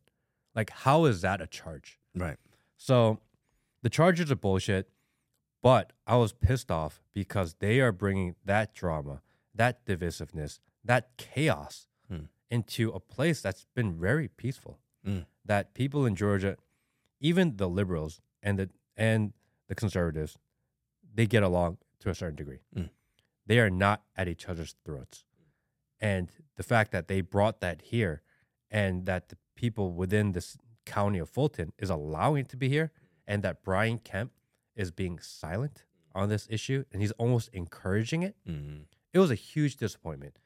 Like, 0.55 0.71
how 0.71 1.07
is 1.07 1.23
that 1.23 1.41
a 1.41 1.47
charge? 1.47 1.99
Right. 2.15 2.37
So, 2.77 3.21
the 3.83 3.89
charges 3.89 4.31
are 4.31 4.37
bullshit. 4.37 4.91
But 5.63 5.95
I 6.07 6.17
was 6.17 6.35
pissed 6.35 6.71
off 6.71 7.01
because 7.15 7.55
they 7.59 7.81
are 7.81 7.93
bringing 7.93 8.35
that 8.45 8.75
drama, 8.75 9.23
that 9.55 9.87
divisiveness, 9.87 10.59
that 10.85 11.17
chaos. 11.17 11.87
Into 12.51 12.91
a 12.91 13.01
place 13.01 13.41
that's 13.41 13.67
been 13.75 13.95
very 13.99 14.29
peaceful. 14.29 14.79
Mm. 15.07 15.27
That 15.45 15.75
people 15.75 16.07
in 16.07 16.15
Georgia, 16.15 16.57
even 17.21 17.57
the 17.57 17.69
liberals 17.69 18.21
and 18.43 18.59
the 18.59 18.71
and 18.97 19.33
the 19.69 19.75
conservatives, 19.75 20.39
they 21.15 21.27
get 21.27 21.43
along 21.43 21.79
to 22.01 22.11
a 22.11 22.15
certain 22.15 22.37
degree. 22.37 22.61
Mm. 22.77 22.91
They 23.47 23.59
are 23.59 23.71
not 23.71 24.03
at 24.17 24.29
each 24.29 24.49
other's 24.49 24.75
throats. 24.85 25.25
And 26.01 26.31
the 26.57 26.63
fact 26.63 26.93
that 26.93 27.09
they 27.09 27.21
brought 27.21 27.61
that 27.61 27.83
here 27.83 28.23
and 28.71 29.07
that 29.07 29.29
the 29.29 29.37
people 29.55 29.93
within 29.93 30.33
this 30.33 30.57
county 30.87 31.19
of 31.19 31.29
Fulton 31.31 31.73
is 31.79 31.91
allowing 31.91 32.43
it 32.43 32.49
to 32.51 32.57
be 32.57 32.69
here 32.69 32.93
and 33.27 33.43
that 33.43 33.63
Brian 33.63 33.99
Kemp 33.99 34.33
is 34.77 34.91
being 34.91 35.19
silent 35.19 35.85
on 36.15 36.29
this 36.29 36.47
issue 36.51 36.85
and 36.93 37.01
he's 37.01 37.13
almost 37.13 37.49
encouraging 37.53 38.23
it, 38.23 38.37
Mm. 38.47 38.85
it 39.13 39.19
was 39.19 39.31
a 39.31 39.35
huge 39.35 39.77
disappointment. 39.77 40.39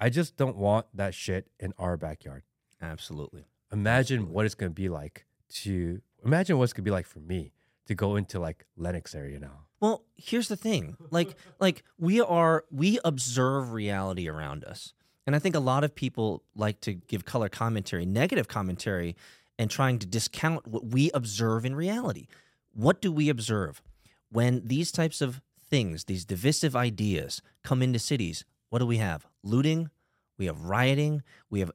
I 0.00 0.10
just 0.10 0.36
don't 0.36 0.56
want 0.56 0.86
that 0.94 1.14
shit 1.14 1.48
in 1.58 1.74
our 1.78 1.96
backyard. 1.96 2.42
Absolutely. 2.80 3.46
Imagine 3.72 4.18
Absolutely. 4.18 4.34
what 4.34 4.46
it's 4.46 4.54
going 4.54 4.70
to 4.70 4.74
be 4.74 4.88
like 4.88 5.26
to 5.50 6.00
imagine 6.24 6.58
what 6.58 6.64
it's 6.64 6.72
going 6.72 6.84
to 6.84 6.88
be 6.88 6.92
like 6.92 7.06
for 7.06 7.20
me 7.20 7.52
to 7.86 7.94
go 7.94 8.16
into 8.16 8.38
like 8.38 8.64
Lenox 8.76 9.14
area 9.14 9.38
now. 9.38 9.64
Well, 9.80 10.04
here's 10.14 10.48
the 10.48 10.56
thing. 10.56 10.96
Like 11.10 11.34
like 11.60 11.82
we 11.98 12.20
are 12.20 12.64
we 12.70 12.98
observe 13.04 13.72
reality 13.72 14.28
around 14.28 14.64
us. 14.64 14.94
And 15.26 15.36
I 15.36 15.38
think 15.38 15.54
a 15.54 15.60
lot 15.60 15.84
of 15.84 15.94
people 15.94 16.42
like 16.54 16.80
to 16.82 16.94
give 16.94 17.24
color 17.24 17.48
commentary, 17.48 18.06
negative 18.06 18.48
commentary 18.48 19.14
and 19.58 19.70
trying 19.70 19.98
to 19.98 20.06
discount 20.06 20.66
what 20.66 20.86
we 20.86 21.10
observe 21.12 21.64
in 21.64 21.74
reality. 21.74 22.28
What 22.72 23.02
do 23.02 23.12
we 23.12 23.28
observe? 23.28 23.82
When 24.30 24.62
these 24.64 24.92
types 24.92 25.20
of 25.20 25.42
things, 25.68 26.04
these 26.04 26.24
divisive 26.24 26.74
ideas 26.74 27.42
come 27.62 27.82
into 27.82 27.98
cities, 27.98 28.44
what 28.70 28.78
do 28.78 28.86
we 28.86 28.98
have? 28.98 29.26
Looting, 29.48 29.90
we 30.38 30.46
have 30.46 30.60
rioting, 30.62 31.22
we 31.50 31.60
have 31.60 31.70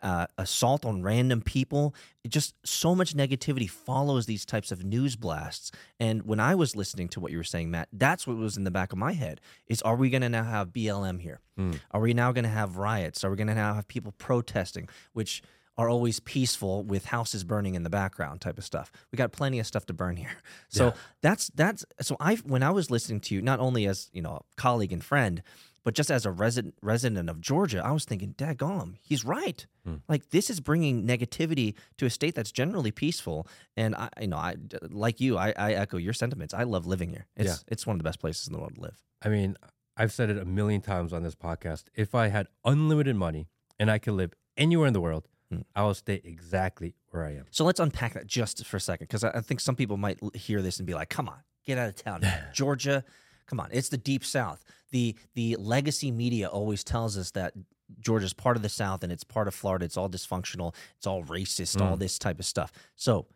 uh, 0.00 0.26
assault 0.36 0.84
on 0.84 1.02
random 1.02 1.40
people. 1.42 1.94
It 2.24 2.28
just 2.28 2.54
so 2.64 2.94
much 2.94 3.14
negativity 3.14 3.68
follows 3.68 4.26
these 4.26 4.44
types 4.44 4.70
of 4.70 4.84
news 4.84 5.16
blasts. 5.16 5.72
And 5.98 6.22
when 6.22 6.40
I 6.40 6.54
was 6.54 6.76
listening 6.76 7.08
to 7.10 7.20
what 7.20 7.32
you 7.32 7.38
were 7.38 7.44
saying, 7.44 7.70
Matt, 7.70 7.88
that's 7.92 8.26
what 8.26 8.36
was 8.36 8.56
in 8.56 8.64
the 8.64 8.70
back 8.70 8.92
of 8.92 8.98
my 8.98 9.12
head: 9.12 9.40
is 9.66 9.82
Are 9.82 9.96
we 9.96 10.08
going 10.10 10.22
to 10.22 10.28
now 10.28 10.44
have 10.44 10.68
BLM 10.68 11.20
here? 11.20 11.40
Mm. 11.58 11.80
Are 11.90 12.00
we 12.00 12.14
now 12.14 12.30
going 12.32 12.44
to 12.44 12.50
have 12.50 12.76
riots? 12.76 13.24
Are 13.24 13.30
we 13.30 13.36
going 13.36 13.48
to 13.48 13.54
now 13.54 13.74
have 13.74 13.88
people 13.88 14.12
protesting, 14.18 14.88
which 15.12 15.42
are 15.76 15.88
always 15.88 16.18
peaceful 16.18 16.82
with 16.82 17.04
houses 17.06 17.44
burning 17.44 17.76
in 17.76 17.84
the 17.84 17.90
background 17.90 18.40
type 18.40 18.58
of 18.58 18.64
stuff. 18.64 18.90
We 19.12 19.16
got 19.16 19.30
plenty 19.30 19.60
of 19.60 19.66
stuff 19.66 19.86
to 19.86 19.92
burn 19.94 20.16
here. 20.16 20.36
So 20.68 20.86
Yeah. 20.86 20.92
that's 21.22 21.50
that's 21.54 21.84
so 22.00 22.16
I 22.18 22.34
when 22.36 22.64
I 22.64 22.70
was 22.70 22.90
listening 22.90 23.20
to 23.20 23.34
you, 23.36 23.40
not 23.42 23.60
only 23.60 23.86
as 23.86 24.10
you 24.12 24.20
know 24.20 24.42
a 24.44 24.60
colleague 24.60 24.92
and 24.92 25.02
friend, 25.04 25.40
but 25.88 25.94
just 25.94 26.10
as 26.10 26.26
a 26.26 26.30
resident 26.30 26.74
resident 26.82 27.30
of 27.30 27.40
Georgia, 27.40 27.80
I 27.82 27.92
was 27.92 28.04
thinking, 28.04 28.34
daggone, 28.36 28.96
he's 29.00 29.24
right. 29.24 29.66
Hmm. 29.86 29.94
Like 30.06 30.28
this 30.28 30.50
is 30.50 30.60
bringing 30.60 31.06
negativity 31.06 31.72
to 31.96 32.04
a 32.04 32.10
state 32.10 32.34
that's 32.34 32.52
generally 32.52 32.90
peaceful. 32.90 33.46
And 33.74 33.94
I, 33.94 34.10
you 34.20 34.26
know, 34.26 34.36
I 34.36 34.56
like 34.90 35.18
you, 35.18 35.38
I, 35.38 35.54
I 35.56 35.72
echo 35.72 35.96
your 35.96 36.12
sentiments. 36.12 36.52
I 36.52 36.64
love 36.64 36.86
living 36.86 37.08
here. 37.08 37.24
It's 37.38 37.48
Yeah. 37.48 37.72
it's 37.72 37.86
one 37.86 37.94
of 37.96 38.00
the 38.00 38.04
best 38.04 38.20
places 38.20 38.46
in 38.48 38.52
the 38.52 38.58
world 38.58 38.74
to 38.74 38.82
live. 38.82 38.98
I 39.22 39.30
mean, 39.30 39.56
I've 39.96 40.12
said 40.12 40.28
it 40.28 40.36
a 40.36 40.44
million 40.44 40.82
times 40.82 41.14
on 41.14 41.22
this 41.22 41.34
podcast. 41.34 41.84
If 41.94 42.14
I 42.14 42.28
had 42.28 42.48
unlimited 42.66 43.16
money 43.16 43.48
and 43.78 43.90
I 43.90 43.98
could 43.98 44.12
live 44.12 44.34
anywhere 44.58 44.88
in 44.88 44.92
the 44.92 45.00
world, 45.00 45.26
Mm. 45.50 45.64
I 45.74 45.82
will 45.84 45.94
stay 45.94 46.20
exactly 46.24 46.94
where 47.08 47.24
I 47.24 47.30
am. 47.30 47.46
So 47.50 47.64
let's 47.64 47.80
unpack 47.80 48.12
that 48.12 48.26
just 48.26 48.66
for 48.66 48.76
a 48.76 48.80
second, 48.80 49.06
because 49.06 49.24
I, 49.24 49.30
I 49.30 49.40
think 49.40 49.60
some 49.60 49.76
people 49.76 49.96
might 49.96 50.18
hear 50.36 50.60
this 50.60 50.78
and 50.78 50.86
be 50.86 50.92
like, 50.92 51.08
"Come 51.08 51.26
on, 51.26 51.38
get 51.64 51.78
out 51.78 51.88
of 51.88 51.94
town. 51.94 52.20
Georgia. 52.52 53.02
Come 53.48 53.58
on, 53.60 53.70
it's 53.72 53.88
the 53.88 53.96
deep 53.98 54.24
South." 54.24 54.64
The 54.90 55.16
the 55.34 55.56
legacy 55.56 56.10
media 56.12 56.48
always 56.48 56.84
tells 56.84 57.18
us 57.18 57.32
that 57.32 57.54
Georgia's 58.00 58.32
part 58.34 58.56
of 58.56 58.62
the 58.62 58.68
South 58.68 59.02
and 59.02 59.10
it's 59.12 59.24
part 59.24 59.48
of 59.48 59.54
Florida. 59.54 59.84
It's 59.84 59.96
all 59.96 60.08
dysfunctional. 60.08 60.74
It's 60.96 61.06
all 61.06 61.24
racist. 61.24 61.80
All 61.80 61.96
Mm. 61.96 62.00
this 62.00 62.18
type 62.18 62.38
of 62.38 62.44
stuff. 62.46 62.70
So 62.94 63.26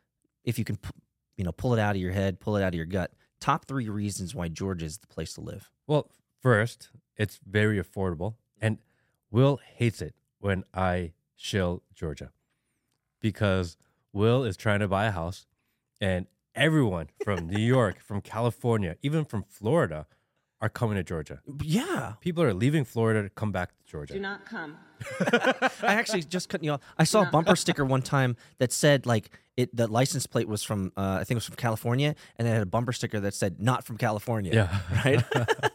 if 0.45 0.59
you 0.59 0.65
can, 0.65 0.79
you 1.37 1.45
know, 1.45 1.53
pull 1.53 1.73
it 1.75 1.81
out 1.81 1.97
of 1.97 2.01
your 2.03 2.13
head, 2.13 2.39
pull 2.39 2.57
it 2.57 2.63
out 2.63 2.69
of 2.69 2.75
your 2.75 2.85
gut. 2.87 3.13
Top 3.41 3.65
three 3.67 3.89
reasons 3.89 4.35
why 4.35 4.49
Georgia 4.49 4.85
is 4.85 4.99
the 4.99 5.07
place 5.07 5.33
to 5.35 5.41
live. 5.41 5.71
Well, 5.87 6.11
first, 6.41 6.91
it's 7.17 7.41
very 7.47 7.83
affordable. 7.83 8.35
And 8.61 8.79
Will 9.31 9.57
hates 9.57 10.01
it 10.03 10.15
when 10.39 10.65
I 10.75 11.13
shill 11.37 11.83
Georgia 11.95 12.31
because 13.21 13.77
Will 14.13 14.45
is 14.45 14.57
trying 14.57 14.81
to 14.81 14.89
buy 14.89 15.07
a 15.07 15.11
house 15.11 15.47
and 16.01 16.27
everyone 16.55 17.09
from 17.25 17.49
New 17.49 17.61
York, 17.61 18.01
from 18.01 18.21
California, 18.21 18.97
even 19.03 19.25
from 19.25 19.45
Florida 19.49 20.07
are 20.63 20.69
coming 20.69 20.95
to 20.97 21.03
Georgia. 21.03 21.41
Yeah, 21.61 22.15
People 22.21 22.45
are 22.45 22.55
leaving 22.55 22.85
Florida 22.85 23.25
to 23.25 23.29
come 23.29 23.51
back 23.51 23.71
to 23.71 23.85
Georgia. 23.85 24.15
Do 24.15 24.21
not 24.21 24.47
come. 24.47 24.77
I 25.21 25.95
actually 25.95 26.23
just 26.23 26.49
couldn't. 26.49 26.65
You 26.65 26.73
know, 26.73 26.81
I 26.97 27.03
saw 27.05 27.23
a 27.23 27.31
bumper 27.31 27.57
sticker 27.57 27.85
one 27.85 28.01
time 28.01 28.37
that 28.59 28.71
said 28.73 29.05
like 29.05 29.31
it. 29.57 29.75
The 29.75 29.89
license 29.89 30.27
plate 30.29 30.47
was 30.47 30.63
from 30.63 30.93
uh, 30.97 31.19
I 31.21 31.25
think 31.25 31.33
it 31.33 31.35
was 31.35 31.47
from 31.47 31.57
California, 31.57 32.15
and 32.39 32.47
then 32.47 32.55
it 32.55 32.59
had 32.59 32.63
a 32.63 32.71
bumper 32.71 32.93
sticker 32.93 33.19
that 33.19 33.35
said 33.35 33.61
"Not 33.61 33.85
from 33.85 33.99
California." 33.99 34.55
Yeah. 34.55 34.79
right. 35.05 35.25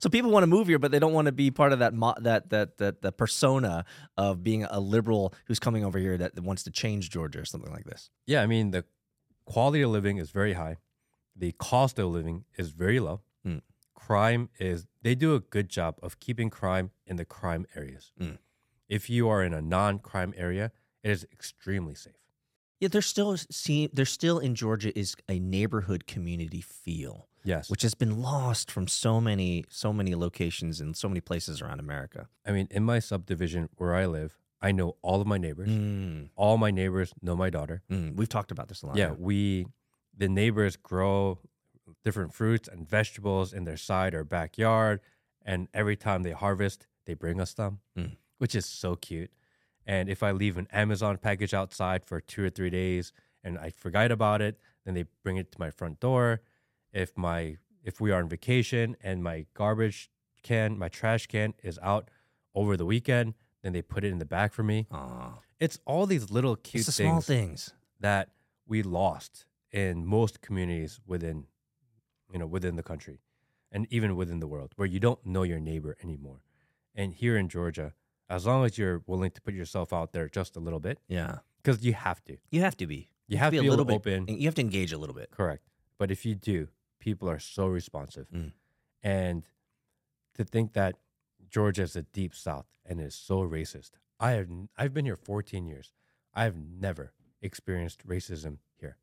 so 0.00 0.08
people 0.08 0.32
want 0.32 0.42
to 0.42 0.48
move 0.48 0.66
here, 0.66 0.80
but 0.80 0.90
they 0.90 0.98
don't 0.98 1.12
want 1.12 1.26
to 1.26 1.32
be 1.32 1.52
part 1.52 1.72
of 1.72 1.78
that 1.78 1.94
mo- 1.94 2.16
that 2.20 2.50
that 2.50 2.78
that 2.78 3.02
the 3.02 3.12
persona 3.12 3.84
of 4.16 4.42
being 4.42 4.64
a 4.64 4.80
liberal 4.80 5.32
who's 5.46 5.60
coming 5.60 5.84
over 5.84 5.98
here 6.00 6.18
that 6.18 6.36
wants 6.40 6.64
to 6.64 6.72
change 6.72 7.10
Georgia 7.10 7.38
or 7.38 7.44
something 7.44 7.72
like 7.72 7.84
this. 7.84 8.10
Yeah, 8.26 8.42
I 8.42 8.46
mean 8.46 8.72
the 8.72 8.84
quality 9.44 9.82
of 9.82 9.90
living 9.90 10.18
is 10.18 10.30
very 10.30 10.54
high. 10.54 10.78
The 11.36 11.52
cost 11.52 11.98
of 11.98 12.10
living 12.10 12.44
is 12.56 12.70
very 12.70 13.00
low. 13.00 13.22
Mm. 13.46 13.62
Crime 13.94 14.48
is 14.58 14.86
they 15.02 15.14
do 15.14 15.34
a 15.34 15.40
good 15.40 15.68
job 15.68 15.96
of 16.02 16.20
keeping 16.20 16.50
crime 16.50 16.90
in 17.06 17.16
the 17.16 17.24
crime 17.24 17.66
areas. 17.74 18.12
Mm. 18.20 18.38
If 18.88 19.08
you 19.10 19.28
are 19.28 19.42
in 19.42 19.54
a 19.54 19.62
non-crime 19.62 20.34
area, 20.36 20.70
it 21.02 21.10
is 21.10 21.26
extremely 21.32 21.94
safe. 21.94 22.12
Yeah, 22.80 22.88
there's 22.88 23.06
still 23.06 23.36
see 23.36 23.88
there's 23.92 24.10
still 24.10 24.38
in 24.38 24.54
Georgia 24.54 24.96
is 24.98 25.14
a 25.28 25.38
neighborhood 25.38 26.06
community 26.06 26.60
feel, 26.60 27.28
Yes. 27.42 27.70
which 27.70 27.82
has 27.82 27.94
been 27.94 28.20
lost 28.20 28.70
from 28.70 28.88
so 28.88 29.20
many 29.20 29.64
so 29.68 29.92
many 29.92 30.14
locations 30.14 30.80
and 30.80 30.96
so 30.96 31.08
many 31.08 31.20
places 31.20 31.62
around 31.62 31.80
America. 31.80 32.28
I 32.46 32.52
mean, 32.52 32.68
in 32.70 32.84
my 32.84 32.98
subdivision 32.98 33.68
where 33.76 33.94
I 33.94 34.06
live, 34.06 34.36
I 34.64 34.72
know 34.72 34.96
all 35.02 35.20
of 35.20 35.26
my 35.26 35.38
neighbors. 35.38 35.68
Mm, 35.68 36.30
All 36.36 36.56
my 36.56 36.70
neighbors 36.70 37.12
know 37.20 37.36
my 37.36 37.50
daughter. 37.50 37.82
mm. 37.90 38.16
We've 38.16 38.28
talked 38.28 38.50
about 38.50 38.68
this 38.68 38.82
a 38.82 38.86
lot. 38.86 38.96
Yeah, 38.96 39.12
we 39.12 39.66
the 40.16 40.28
neighbors 40.28 40.76
grow 40.76 41.38
different 42.04 42.32
fruits 42.32 42.66
and 42.68 42.88
vegetables 42.88 43.52
in 43.52 43.64
their 43.64 43.76
side 43.76 44.14
or 44.14 44.24
backyard, 44.24 45.00
and 45.44 45.68
every 45.74 45.96
time 45.96 46.22
they 46.22 46.30
harvest, 46.32 46.86
they 47.06 47.14
bring 47.14 47.40
us 47.40 47.52
them, 47.54 47.80
Mm. 47.98 48.16
which 48.38 48.54
is 48.54 48.64
so 48.66 48.96
cute. 48.96 49.30
And 49.86 50.08
if 50.08 50.22
I 50.22 50.30
leave 50.32 50.56
an 50.56 50.68
Amazon 50.72 51.18
package 51.18 51.52
outside 51.52 52.04
for 52.06 52.20
two 52.20 52.42
or 52.44 52.50
three 52.50 52.70
days 52.70 53.12
and 53.42 53.58
I 53.58 53.68
forget 53.70 54.10
about 54.10 54.40
it, 54.40 54.58
then 54.84 54.94
they 54.94 55.04
bring 55.22 55.36
it 55.36 55.52
to 55.52 55.58
my 55.60 55.70
front 55.70 56.00
door. 56.00 56.40
If 56.92 57.16
my 57.18 57.58
if 57.82 58.00
we 58.00 58.10
are 58.12 58.22
on 58.22 58.28
vacation 58.30 58.96
and 59.02 59.22
my 59.22 59.44
garbage 59.52 60.08
can, 60.42 60.78
my 60.78 60.88
trash 60.88 61.26
can 61.26 61.52
is 61.62 61.78
out 61.82 62.08
over 62.54 62.78
the 62.78 62.86
weekend, 62.86 63.34
then 63.64 63.72
they 63.72 63.82
put 63.82 64.04
it 64.04 64.12
in 64.12 64.18
the 64.18 64.24
bag 64.26 64.52
for 64.52 64.62
me. 64.62 64.86
Aw. 64.92 65.32
It's 65.58 65.80
all 65.86 66.06
these 66.06 66.30
little 66.30 66.54
cute 66.54 66.86
it's 66.86 66.96
the 66.96 67.02
things 67.02 67.10
small 67.10 67.20
things. 67.22 67.72
that 68.00 68.28
we 68.68 68.82
lost 68.82 69.46
in 69.72 70.04
most 70.06 70.40
communities 70.40 71.00
within 71.06 71.46
you 72.32 72.38
know 72.38 72.46
within 72.46 72.76
the 72.76 72.82
country 72.82 73.18
and 73.72 73.86
even 73.90 74.14
within 74.14 74.38
the 74.40 74.46
world 74.46 74.72
where 74.76 74.86
you 74.86 75.00
don't 75.00 75.24
know 75.26 75.42
your 75.42 75.58
neighbor 75.60 75.96
anymore 76.02 76.40
and 76.94 77.14
here 77.14 77.36
in 77.36 77.48
georgia 77.48 77.92
as 78.28 78.46
long 78.46 78.64
as 78.64 78.78
you're 78.78 79.02
willing 79.06 79.30
to 79.30 79.40
put 79.40 79.54
yourself 79.54 79.92
out 79.92 80.12
there 80.12 80.28
just 80.28 80.56
a 80.56 80.60
little 80.60 80.80
bit 80.80 80.98
Yeah, 81.08 81.38
because 81.62 81.84
you 81.84 81.92
have 81.94 82.22
to 82.24 82.36
you 82.50 82.60
have 82.60 82.76
to 82.78 82.86
be. 82.86 83.08
you 83.26 83.36
have 83.38 83.52
to 83.52 83.60
be 83.60 83.66
a 83.66 83.70
little 83.70 83.84
bit. 83.84 83.94
open 83.96 84.28
You 84.28 84.46
have 84.46 84.54
to 84.56 84.62
engage 84.62 84.92
a 84.92 84.98
little 84.98 85.14
bit. 85.14 85.30
correct 85.30 85.64
but 85.98 86.10
if 86.10 86.24
you 86.26 86.34
do 86.34 86.68
people 87.00 87.28
are 87.28 87.38
so 87.40 87.66
responsive 87.66 88.26
Mm. 88.30 88.52
and 89.02 89.42
to 90.34 90.44
think 90.44 90.72
that 90.74 90.94
georgia 91.50 91.82
is 91.82 91.92
the 91.94 92.02
deep 92.02 92.34
south 92.34 92.66
and 92.84 93.00
is 93.00 93.14
so 93.14 93.40
racist 93.42 93.92
i 94.20 94.32
have 94.32 94.48
i've 94.76 94.94
been 94.94 95.04
here 95.04 95.16
14 95.16 95.66
years 95.66 95.92
i've 96.34 96.56
never 96.56 97.12
experienced 97.42 98.06
racism 98.06 98.58
here 98.76 98.96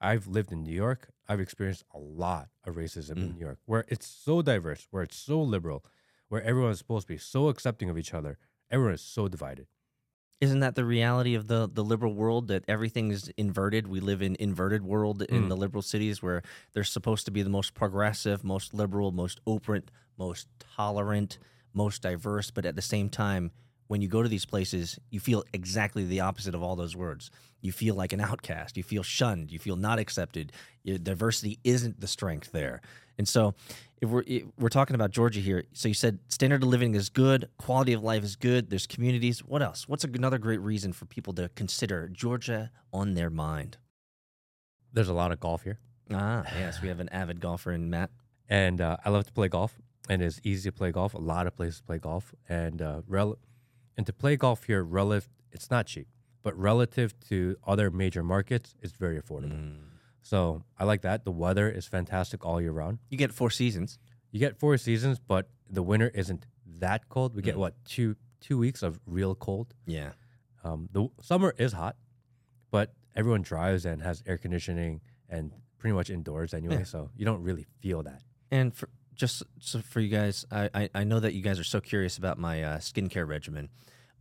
i've 0.00 0.26
lived 0.26 0.52
in 0.52 0.62
new 0.62 0.74
york 0.74 1.08
i've 1.28 1.40
experienced 1.40 1.84
a 1.94 1.98
lot 1.98 2.48
of 2.64 2.76
racism 2.76 3.16
in 3.18 3.30
Mm. 3.30 3.34
new 3.34 3.40
york 3.40 3.58
where 3.66 3.84
it's 3.88 4.06
so 4.06 4.42
diverse 4.42 4.86
where 4.90 5.02
it's 5.02 5.16
so 5.16 5.40
liberal 5.40 5.84
where 6.28 6.42
everyone 6.42 6.70
is 6.72 6.78
supposed 6.78 7.06
to 7.06 7.12
be 7.14 7.18
so 7.18 7.48
accepting 7.48 7.88
of 7.90 7.98
each 7.98 8.14
other 8.14 8.38
everyone 8.70 8.94
is 8.94 9.02
so 9.02 9.28
divided 9.28 9.66
Isn't 10.40 10.60
that 10.60 10.76
the 10.76 10.84
reality 10.84 11.34
of 11.34 11.48
the 11.48 11.68
the 11.78 11.82
liberal 11.82 12.14
world 12.14 12.46
that 12.48 12.62
everything 12.68 13.10
is 13.10 13.28
inverted? 13.36 13.88
We 13.88 13.98
live 14.00 14.22
in 14.22 14.36
inverted 14.38 14.82
world 14.84 15.22
in 15.22 15.42
Mm. 15.44 15.48
the 15.48 15.56
liberal 15.56 15.82
cities 15.82 16.22
where 16.22 16.42
they're 16.72 16.84
supposed 16.96 17.24
to 17.26 17.32
be 17.32 17.42
the 17.42 17.50
most 17.50 17.74
progressive, 17.74 18.44
most 18.44 18.72
liberal, 18.72 19.10
most 19.10 19.40
open, 19.46 19.82
most 20.16 20.46
tolerant, 20.76 21.38
most 21.84 22.02
diverse, 22.02 22.50
but 22.50 22.64
at 22.66 22.76
the 22.76 22.82
same 22.82 23.08
time, 23.08 23.50
when 23.86 24.02
you 24.02 24.08
go 24.08 24.22
to 24.22 24.28
these 24.28 24.44
places, 24.44 24.98
you 25.10 25.18
feel 25.20 25.42
exactly 25.54 26.04
the 26.04 26.20
opposite 26.20 26.54
of 26.54 26.62
all 26.62 26.76
those 26.76 26.94
words. 26.94 27.30
You 27.62 27.72
feel 27.72 27.94
like 27.94 28.12
an 28.12 28.20
outcast. 28.20 28.76
You 28.76 28.82
feel 28.82 29.02
shunned. 29.02 29.50
You 29.50 29.58
feel 29.58 29.76
not 29.76 29.98
accepted. 29.98 30.52
Your 30.84 30.98
diversity 30.98 31.58
isn't 31.64 31.98
the 32.00 32.06
strength 32.06 32.52
there. 32.52 32.82
And 33.16 33.26
so, 33.26 33.54
if 34.02 34.08
we're 34.10 34.22
if 34.26 34.44
we're 34.60 34.68
talking 34.80 34.94
about 34.94 35.10
Georgia 35.10 35.40
here, 35.40 35.64
so 35.72 35.88
you 35.88 35.94
said 35.94 36.18
standard 36.28 36.62
of 36.62 36.68
living 36.68 36.94
is 36.94 37.08
good, 37.08 37.48
quality 37.56 37.92
of 37.94 38.02
life 38.02 38.22
is 38.22 38.36
good. 38.36 38.68
There's 38.70 38.86
communities. 38.86 39.40
What 39.44 39.62
else? 39.62 39.88
What's 39.88 40.04
another 40.04 40.38
great 40.38 40.60
reason 40.60 40.92
for 40.92 41.06
people 41.06 41.32
to 41.34 41.48
consider 41.56 42.08
Georgia 42.08 42.70
on 42.92 43.14
their 43.14 43.30
mind? 43.30 43.78
There's 44.92 45.08
a 45.08 45.14
lot 45.14 45.32
of 45.32 45.40
golf 45.40 45.62
here, 45.64 45.78
Ah, 46.12 46.44
yes, 46.58 46.80
we 46.82 46.88
have 46.88 47.00
an 47.00 47.08
avid 47.10 47.40
golfer 47.40 47.72
in 47.72 47.90
Matt. 47.90 48.10
and 48.48 48.80
uh, 48.80 48.96
I 49.04 49.10
love 49.10 49.26
to 49.26 49.32
play 49.32 49.48
golf, 49.48 49.74
and 50.08 50.22
it's 50.22 50.40
easy 50.44 50.70
to 50.70 50.72
play 50.76 50.90
golf. 50.92 51.14
A 51.14 51.18
lot 51.18 51.46
of 51.46 51.56
places 51.56 51.78
to 51.78 51.84
play 51.84 51.98
golf, 51.98 52.34
and 52.48 52.80
uh, 52.82 53.02
rel- 53.06 53.38
and 53.96 54.06
to 54.06 54.12
play 54.12 54.36
golf 54.36 54.64
here, 54.64 54.82
relative, 54.82 55.28
it's 55.52 55.70
not 55.70 55.86
cheap, 55.86 56.08
but 56.42 56.56
relative 56.58 57.18
to 57.28 57.56
other 57.66 57.90
major 57.90 58.22
markets, 58.22 58.74
it's 58.80 58.92
very 58.92 59.20
affordable. 59.20 59.76
So 60.22 60.62
I 60.78 60.84
like 60.84 61.02
that. 61.02 61.24
The 61.24 61.32
weather 61.32 61.70
is 61.70 61.86
fantastic 61.86 62.44
all 62.44 62.60
year 62.60 62.72
round. 62.72 62.98
You 63.08 63.16
get 63.18 63.32
four 63.32 63.50
seasons. 63.50 63.98
You 64.30 64.38
get 64.40 64.58
four 64.58 64.76
seasons, 64.76 65.18
but 65.18 65.48
the 65.70 65.82
winter 65.82 66.10
isn't 66.14 66.46
that 66.80 67.08
cold. 67.08 67.34
We 67.34 67.42
get 67.42 67.54
Mm. 67.56 67.58
what 67.60 67.84
two 67.84 68.16
two 68.40 68.56
weeks 68.58 68.82
of 68.82 69.00
real 69.06 69.34
cold. 69.34 69.74
Yeah. 69.86 70.12
Um, 70.62 70.88
the 70.92 71.08
summer 71.22 71.54
is 71.58 71.72
hot, 71.72 71.96
but 72.70 72.94
everyone 73.16 73.42
drives 73.42 73.84
and 73.84 74.00
has 74.02 74.22
air 74.26 74.38
conditioning 74.38 75.00
and 75.28 75.52
pretty 75.78 75.94
much 75.94 76.08
indoors 76.10 76.54
anyway, 76.54 76.78
Yeah. 76.78 76.84
so 76.84 77.10
you 77.16 77.24
don't 77.24 77.42
really 77.42 77.66
feel 77.80 78.02
that. 78.04 78.22
And 78.50 78.72
for 78.74 78.88
just 79.18 79.42
so 79.60 79.80
for 79.80 80.00
you 80.00 80.08
guys, 80.08 80.46
I, 80.50 80.70
I, 80.74 80.90
I 80.94 81.04
know 81.04 81.20
that 81.20 81.34
you 81.34 81.42
guys 81.42 81.58
are 81.58 81.64
so 81.64 81.80
curious 81.80 82.16
about 82.16 82.38
my 82.38 82.62
uh, 82.62 82.78
skincare 82.78 83.28
regimen, 83.28 83.68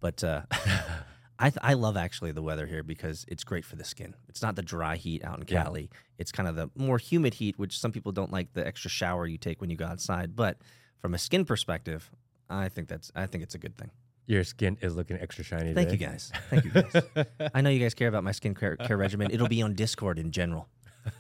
but 0.01 0.23
uh, 0.23 0.41
I 1.39 1.49
th- 1.51 1.59
I 1.61 1.73
love 1.75 1.95
actually 1.95 2.31
the 2.31 2.41
weather 2.41 2.65
here 2.65 2.81
because 2.83 3.23
it's 3.27 3.43
great 3.43 3.63
for 3.63 3.75
the 3.75 3.83
skin. 3.83 4.15
It's 4.27 4.41
not 4.41 4.55
the 4.55 4.63
dry 4.63 4.95
heat 4.95 5.23
out 5.23 5.39
in 5.39 5.45
Yeah. 5.47 5.63
Cali. 5.63 5.89
It's 6.17 6.31
kind 6.31 6.49
of 6.49 6.55
the 6.55 6.69
more 6.75 6.97
humid 6.97 7.35
heat, 7.35 7.57
which 7.59 7.77
some 7.79 7.91
people 7.91 8.11
don't 8.11 8.31
like 8.33 8.53
the 8.53 8.65
extra 8.65 8.89
shower 8.89 9.27
you 9.27 9.37
take 9.37 9.61
when 9.61 9.69
you 9.69 9.77
go 9.77 9.85
outside. 9.85 10.35
But 10.35 10.57
from 10.99 11.13
a 11.13 11.17
skin 11.19 11.45
perspective, 11.45 12.09
I 12.49 12.69
think 12.69 12.87
that's 12.87 13.11
I 13.15 13.27
think 13.27 13.43
it's 13.43 13.53
a 13.55 13.59
good 13.59 13.77
thing. 13.77 13.91
Your 14.25 14.43
skin 14.43 14.77
is 14.81 14.95
looking 14.95 15.17
extra 15.19 15.43
shiny. 15.43 15.73
Thank 15.73 15.91
you 15.91 15.97
guys. 15.97 16.33
Thank 16.49 16.65
you 16.65 16.71
guys. 16.71 17.03
I 17.53 17.61
know 17.61 17.69
you 17.69 17.79
guys 17.79 17.93
care 17.93 18.09
about 18.09 18.23
my 18.25 18.31
skincare 18.31 18.77
care 18.85 18.97
regimen. 18.97 19.29
It'll 19.31 19.47
be 19.47 19.61
on 19.61 19.73
Discord 19.75 20.17
in 20.19 20.31
general. 20.31 20.67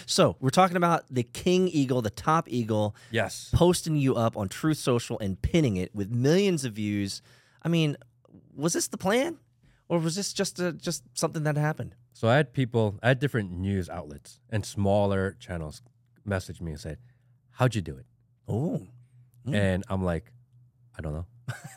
so 0.06 0.36
we're 0.40 0.50
talking 0.50 0.76
about 0.76 1.04
the 1.10 1.22
king 1.22 1.68
eagle, 1.68 2.02
the 2.02 2.10
top 2.10 2.48
eagle, 2.48 2.94
yes. 3.10 3.50
posting 3.52 3.96
you 3.96 4.14
up 4.14 4.36
on 4.36 4.48
Truth 4.48 4.78
Social 4.78 5.18
and 5.18 5.40
pinning 5.40 5.76
it 5.76 5.94
with 5.94 6.10
millions 6.10 6.64
of 6.64 6.74
views. 6.74 7.22
I 7.62 7.68
mean, 7.68 7.96
was 8.54 8.72
this 8.72 8.88
the 8.88 8.98
plan, 8.98 9.38
or 9.88 9.98
was 9.98 10.16
this 10.16 10.32
just 10.32 10.58
a, 10.60 10.72
just 10.72 11.04
something 11.14 11.44
that 11.44 11.56
happened? 11.56 11.94
So 12.12 12.28
I 12.28 12.36
had 12.36 12.52
people, 12.52 12.98
I 13.02 13.08
had 13.08 13.18
different 13.18 13.50
news 13.52 13.88
outlets 13.90 14.40
and 14.50 14.64
smaller 14.64 15.36
channels 15.38 15.82
message 16.24 16.60
me 16.60 16.72
and 16.72 16.80
say, 16.80 16.96
"How'd 17.52 17.74
you 17.74 17.82
do 17.82 17.96
it?" 17.96 18.06
Oh, 18.48 18.86
Mm. 19.46 19.54
And 19.54 19.84
I'm 19.88 20.02
like, 20.04 20.32
"I 20.98 21.02
don't 21.02 21.12
know." 21.12 21.26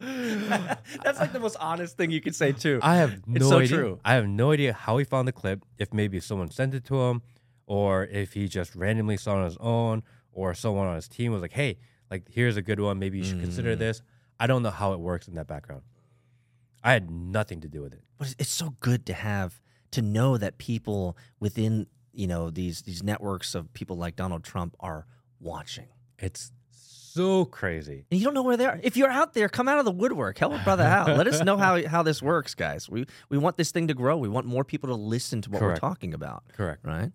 that's 0.00 1.18
like 1.20 1.32
the 1.32 1.40
most 1.40 1.56
honest 1.60 1.96
thing 1.96 2.10
you 2.10 2.20
could 2.20 2.34
say 2.34 2.52
too. 2.52 2.78
I 2.82 2.96
have 2.96 3.26
no 3.26 3.36
it's 3.36 3.48
so 3.48 3.58
idea. 3.58 3.76
true. 3.76 4.00
I 4.04 4.14
have 4.14 4.26
no 4.26 4.50
idea 4.52 4.72
how 4.72 4.98
he 4.98 5.04
found 5.04 5.28
the 5.28 5.32
clip. 5.32 5.64
If 5.78 5.92
maybe 5.92 6.20
someone 6.20 6.50
sent 6.50 6.74
it 6.74 6.84
to 6.86 7.00
him, 7.00 7.22
or 7.66 8.04
if 8.06 8.32
he 8.32 8.48
just 8.48 8.74
randomly 8.74 9.16
saw 9.16 9.34
it 9.34 9.38
on 9.38 9.44
his 9.44 9.56
own, 9.60 10.02
or 10.32 10.54
someone 10.54 10.86
on 10.86 10.96
his 10.96 11.08
team 11.08 11.32
was 11.32 11.42
like, 11.42 11.52
"Hey, 11.52 11.78
like 12.10 12.28
here's 12.30 12.56
a 12.56 12.62
good 12.62 12.80
one. 12.80 12.98
Maybe 12.98 13.18
you 13.18 13.24
should 13.24 13.40
consider 13.40 13.74
Mm. 13.76 13.78
this." 13.78 14.02
I 14.38 14.46
don't 14.46 14.62
know 14.62 14.70
how 14.70 14.92
it 14.94 15.00
works 15.00 15.28
in 15.28 15.34
that 15.34 15.46
background. 15.46 15.82
I 16.82 16.92
had 16.92 17.10
nothing 17.10 17.60
to 17.60 17.68
do 17.68 17.82
with 17.82 17.92
it. 17.92 18.02
but 18.16 18.26
it's- 18.28 18.36
it's 18.38 18.50
so 18.50 18.70
good 18.80 19.04
to 19.06 19.12
have 19.14 19.60
to 19.90 20.00
know 20.02 20.36
that 20.38 20.56
people 20.58 21.16
within 21.40 21.86
you 22.12 22.26
know 22.26 22.50
these 22.50 22.82
these 22.82 23.02
networks 23.02 23.54
of 23.54 23.72
people 23.72 23.96
like 23.96 24.16
Donald 24.16 24.44
Trump 24.44 24.74
are 24.80 25.06
watching. 25.38 25.88
It's 26.18 26.52
so 27.20 27.44
crazy. 27.44 28.04
And 28.10 28.20
you 28.20 28.24
don't 28.24 28.34
know 28.34 28.42
where 28.42 28.56
they 28.56 28.66
are. 28.66 28.80
If 28.82 28.96
you're 28.96 29.10
out 29.10 29.34
there, 29.34 29.48
come 29.48 29.68
out 29.68 29.78
of 29.78 29.84
the 29.84 29.92
woodwork. 29.92 30.38
Help 30.38 30.54
a 30.54 30.58
brother 30.58 30.84
out. 30.84 31.16
Let 31.16 31.26
us 31.26 31.42
know 31.42 31.56
how, 31.56 31.82
how 31.86 32.02
this 32.02 32.22
works, 32.22 32.54
guys. 32.54 32.88
We 32.88 33.06
we 33.28 33.38
want 33.38 33.56
this 33.56 33.70
thing 33.70 33.88
to 33.88 33.94
grow. 33.94 34.16
We 34.16 34.28
want 34.28 34.46
more 34.46 34.64
people 34.64 34.88
to 34.88 34.94
listen 34.94 35.42
to 35.42 35.50
what 35.50 35.60
Correct. 35.60 35.82
we're 35.82 35.88
talking 35.88 36.14
about. 36.14 36.44
Correct. 36.52 36.84
Right? 36.84 37.12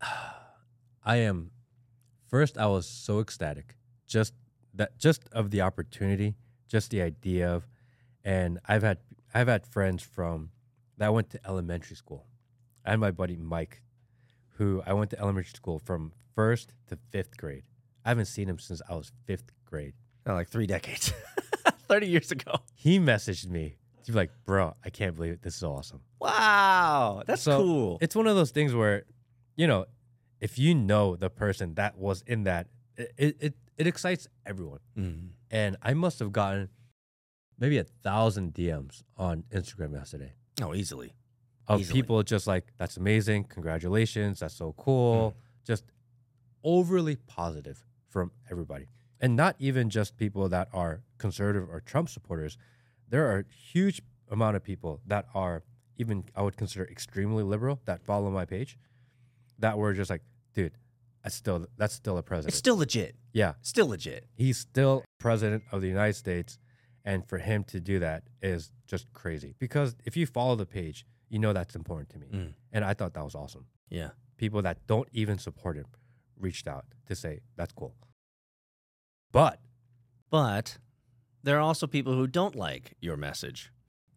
I 1.04 1.16
am 1.16 1.50
first 2.28 2.56
I 2.56 2.66
was 2.66 2.86
so 2.86 3.20
ecstatic 3.20 3.76
just 4.06 4.34
that 4.74 4.98
just 4.98 5.28
of 5.32 5.50
the 5.50 5.60
opportunity, 5.62 6.34
just 6.68 6.90
the 6.90 7.02
idea 7.02 7.52
of 7.52 7.66
and 8.24 8.58
I've 8.66 8.82
had 8.82 8.98
I've 9.34 9.48
had 9.48 9.66
friends 9.66 10.02
from 10.02 10.50
that 10.98 11.12
went 11.12 11.30
to 11.30 11.40
elementary 11.46 11.96
school. 11.96 12.26
I 12.84 12.90
had 12.90 13.00
my 13.00 13.10
buddy 13.10 13.36
Mike 13.36 13.82
who 14.56 14.82
I 14.86 14.92
went 14.92 15.10
to 15.10 15.18
elementary 15.18 15.56
school 15.56 15.78
from 15.78 16.12
1st 16.36 16.68
to 16.88 16.98
5th 17.12 17.36
grade. 17.36 17.64
I 18.04 18.08
haven't 18.10 18.26
seen 18.26 18.48
him 18.48 18.58
since 18.58 18.82
I 18.88 18.94
was 18.94 19.12
5th 19.28 19.50
grade. 19.64 19.94
Oh, 20.26 20.34
like 20.34 20.48
three 20.48 20.66
decades, 20.68 21.12
thirty 21.88 22.06
years 22.06 22.30
ago. 22.30 22.52
He 22.74 22.98
messaged 23.00 23.48
me 23.48 23.76
be 24.06 24.12
like, 24.12 24.30
"Bro, 24.44 24.74
I 24.84 24.90
can't 24.90 25.14
believe 25.16 25.32
it. 25.32 25.42
This 25.42 25.56
is 25.56 25.64
awesome." 25.64 26.00
Wow, 26.20 27.22
that's 27.26 27.42
So, 27.42 27.56
cool. 27.58 27.98
It's 28.00 28.14
one 28.14 28.26
of 28.28 28.36
those 28.36 28.50
things 28.52 28.72
where, 28.74 29.02
you 29.56 29.66
know, 29.66 29.86
if 30.40 30.58
you 30.60 30.74
know 30.74 31.16
the 31.16 31.28
person 31.30 31.74
that 31.74 31.98
was 31.98 32.22
in 32.26 32.44
that, 32.44 32.68
it 32.96 33.12
it, 33.16 33.36
it, 33.40 33.54
it 33.78 33.86
excites 33.88 34.28
everyone. 34.46 34.78
Mhm. 34.96 35.28
And 35.50 35.76
I 35.82 35.94
must 35.94 36.18
have 36.20 36.30
gotten 36.32 36.68
maybe 37.58 37.78
a 37.78 37.84
thousand 37.84 38.54
DMs 38.54 39.02
on 39.16 39.42
Instagram 39.52 39.92
yesterday 39.94 40.34
Oh, 40.62 40.74
easily. 40.74 41.14
of 41.68 41.80
Easily. 41.80 42.00
people 42.00 42.22
just 42.22 42.46
like, 42.46 42.72
"That's 42.78 42.96
amazing, 42.96 43.44
congratulations, 43.44 44.38
that's 44.40 44.54
so 44.54 44.72
cool," 44.76 45.34
just 45.66 45.84
overly 46.64 47.16
positive 47.16 47.84
from 48.12 48.30
everybody, 48.50 48.86
and 49.20 49.34
not 49.36 49.56
even 49.58 49.88
just 49.90 50.16
people 50.16 50.48
that 50.50 50.68
are 50.72 51.02
conservative 51.18 51.68
or 51.68 51.80
Trump 51.80 52.08
supporters. 52.08 52.56
There 53.08 53.26
are 53.30 53.38
a 53.40 53.44
huge 53.72 54.00
amount 54.30 54.56
of 54.56 54.62
people 54.62 55.00
that 55.06 55.26
are 55.34 55.62
even 55.96 56.24
I 56.36 56.42
would 56.42 56.56
consider 56.56 56.84
extremely 56.86 57.42
liberal 57.42 57.80
that 57.84 58.02
follow 58.04 58.30
my 58.30 58.44
page, 58.44 58.78
that 59.58 59.76
were 59.78 59.92
just 59.94 60.10
like, 60.10 60.22
"Dude, 60.54 60.72
that's 61.22 61.34
still 61.34 61.66
that's 61.76 61.94
still 61.94 62.18
a 62.18 62.22
president." 62.22 62.50
It's 62.52 62.58
still 62.58 62.76
legit. 62.76 63.16
yeah, 63.32 63.52
Still 63.62 63.88
legit. 63.88 64.26
he's 64.34 64.58
still 64.58 65.04
president 65.18 65.62
of 65.72 65.80
the 65.80 65.88
United 65.88 66.14
States, 66.14 66.58
and 67.04 67.26
for 67.28 67.38
him 67.38 67.64
to 67.64 67.80
do 67.80 67.98
that 68.00 68.24
is 68.42 68.72
just 68.86 69.10
crazy. 69.12 69.54
Because 69.58 69.94
if 70.04 70.16
you 70.16 70.26
follow 70.26 70.56
the 70.56 70.66
page, 70.66 71.06
you 71.28 71.38
know 71.38 71.52
that's 71.52 71.74
important 71.76 72.08
to 72.10 72.18
me, 72.18 72.26
Mm. 72.32 72.54
and 72.72 72.84
I 72.84 72.92
thought 72.94 73.14
that 73.14 73.24
was 73.24 73.34
awesome. 73.34 73.66
Yeah. 73.88 74.10
People 74.36 74.60
that 74.62 74.86
don't 74.86 75.08
even 75.12 75.38
support 75.38 75.76
him 75.76 75.86
reached 76.42 76.66
out 76.68 76.84
to 77.06 77.14
say 77.14 77.40
that's 77.56 77.72
cool. 77.72 77.94
But 79.32 79.60
But 80.30 80.78
there 81.42 81.56
are 81.56 81.60
also 81.60 81.86
people 81.86 82.14
who 82.14 82.26
don't 82.26 82.54
like 82.54 82.94
your 83.00 83.16
message. 83.16 83.70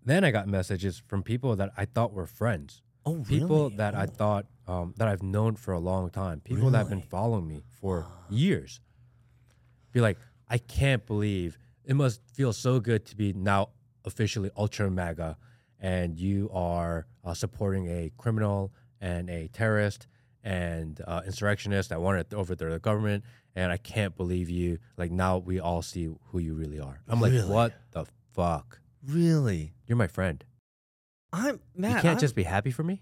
then 0.04 0.24
I 0.24 0.30
got 0.32 0.48
messages 0.48 1.02
from 1.08 1.24
people 1.24 1.56
that 1.56 1.72
I 1.76 1.86
thought 1.86 2.14
were 2.14 2.28
friends, 2.28 2.82
Oh, 3.06 3.14
really? 3.16 3.24
people 3.40 3.64
really? 3.66 3.76
that 3.78 3.96
I 3.96 4.04
Oh. 4.04 4.08
thought 4.08 4.46
um, 4.68 4.94
that 4.98 5.08
I've 5.08 5.24
known 5.24 5.56
for 5.56 5.74
a 5.74 5.80
long 5.80 6.10
time, 6.10 6.42
people 6.42 6.70
that 6.72 6.78
have 6.80 6.90
been 6.90 7.02
following 7.02 7.48
me 7.48 7.64
for 7.80 8.08
years. 8.30 8.82
Be 9.92 10.02
like, 10.02 10.18
I 10.50 10.58
can't 10.58 11.06
believe 11.06 11.58
it 11.84 11.96
must 11.96 12.22
feel 12.34 12.52
so 12.54 12.80
good 12.80 13.06
to 13.06 13.16
be 13.16 13.32
now 13.34 13.70
officially 14.06 14.50
ultra 14.58 14.90
MAGA, 14.92 15.38
and 15.80 16.20
you 16.20 16.50
are 16.52 17.06
uh, 17.24 17.34
supporting 17.34 17.88
a 17.88 18.12
criminal 18.18 18.74
and 19.02 19.30
a 19.30 19.48
terrorist 19.50 20.08
and 20.46 21.02
uh, 21.06 21.22
insurrectionist 21.26 21.90
that 21.90 22.00
wanted 22.00 22.30
to 22.30 22.38
overthrow 22.38 22.72
the 22.72 22.80
government. 22.80 23.26
And 23.56 23.72
I 23.72 23.78
can't 23.78 24.16
believe 24.16 24.50
you. 24.50 24.78
Like 24.96 25.12
now 25.12 25.40
we 25.40 25.60
all 25.60 25.82
see 25.82 26.08
who 26.28 26.40
you 26.40 26.54
really 26.54 26.80
are. 26.80 27.02
I'm 27.10 27.20
like, 27.20 27.34
Really? 27.34 27.50
what 27.50 27.74
the 27.92 28.06
fuck? 28.34 28.80
Really? 29.06 29.74
You're 29.88 29.98
my 29.98 30.08
friend. 30.08 30.44
I'm 31.34 31.60
Matt. 31.76 31.90
you 31.92 31.96
can't 31.96 32.06
I'm- 32.06 32.20
just 32.20 32.36
be 32.36 32.44
happy 32.44 32.72
for 32.72 32.84
me. 32.84 33.02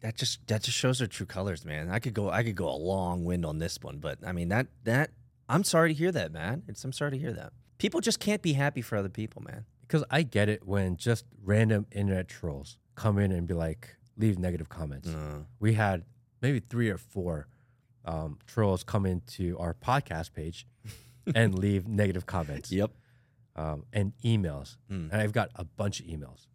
that 0.00 0.16
just 0.16 0.44
that 0.48 0.62
just 0.62 0.76
shows 0.76 0.98
their 0.98 1.06
true 1.06 1.26
colors, 1.26 1.64
man. 1.64 1.88
I 1.90 1.98
could 2.00 2.14
go 2.14 2.28
I 2.30 2.42
could 2.42 2.56
go 2.56 2.68
a 2.68 2.74
long 2.76 3.24
wind 3.24 3.44
on 3.46 3.58
this 3.58 3.78
one, 3.82 3.98
but 3.98 4.18
I 4.26 4.32
mean 4.32 4.48
that 4.48 4.66
that 4.84 5.10
I'm 5.48 5.62
sorry 5.64 5.92
to 5.92 5.98
hear 5.98 6.10
that, 6.12 6.32
man. 6.32 6.62
It's 6.68 6.82
I'm 6.84 6.92
sorry 6.92 7.12
to 7.12 7.18
hear 7.18 7.32
that. 7.34 7.52
People 7.78 8.00
just 8.00 8.18
can't 8.20 8.42
be 8.42 8.54
happy 8.54 8.80
for 8.82 8.96
other 8.96 9.08
people, 9.08 9.42
man. 9.42 9.64
Because 9.82 10.04
I 10.10 10.22
get 10.22 10.48
it 10.48 10.66
when 10.66 10.96
just 10.96 11.24
random 11.42 11.86
internet 11.92 12.28
trolls 12.28 12.78
come 12.94 13.18
in 13.18 13.30
and 13.32 13.46
be 13.46 13.54
like, 13.54 13.96
leave 14.16 14.38
negative 14.38 14.68
comments. 14.68 15.08
Uh, 15.08 15.44
We 15.60 15.74
had 15.74 16.04
maybe 16.40 16.60
three 16.60 16.90
or 16.90 16.98
four 16.98 17.46
um, 18.04 18.38
trolls 18.46 18.82
come 18.84 19.06
into 19.06 19.56
our 19.58 19.74
podcast 19.74 20.32
page 20.32 20.66
and 21.34 21.58
leave 21.58 21.86
negative 21.88 22.26
comments. 22.26 22.70
yep. 22.72 22.90
um, 23.56 23.84
and 23.92 24.12
emails. 24.24 24.76
Mm. 24.90 25.12
And 25.12 25.20
I've 25.20 25.32
got 25.32 25.50
a 25.56 25.64
bunch 25.64 26.00
of 26.00 26.06
emails 26.06 26.46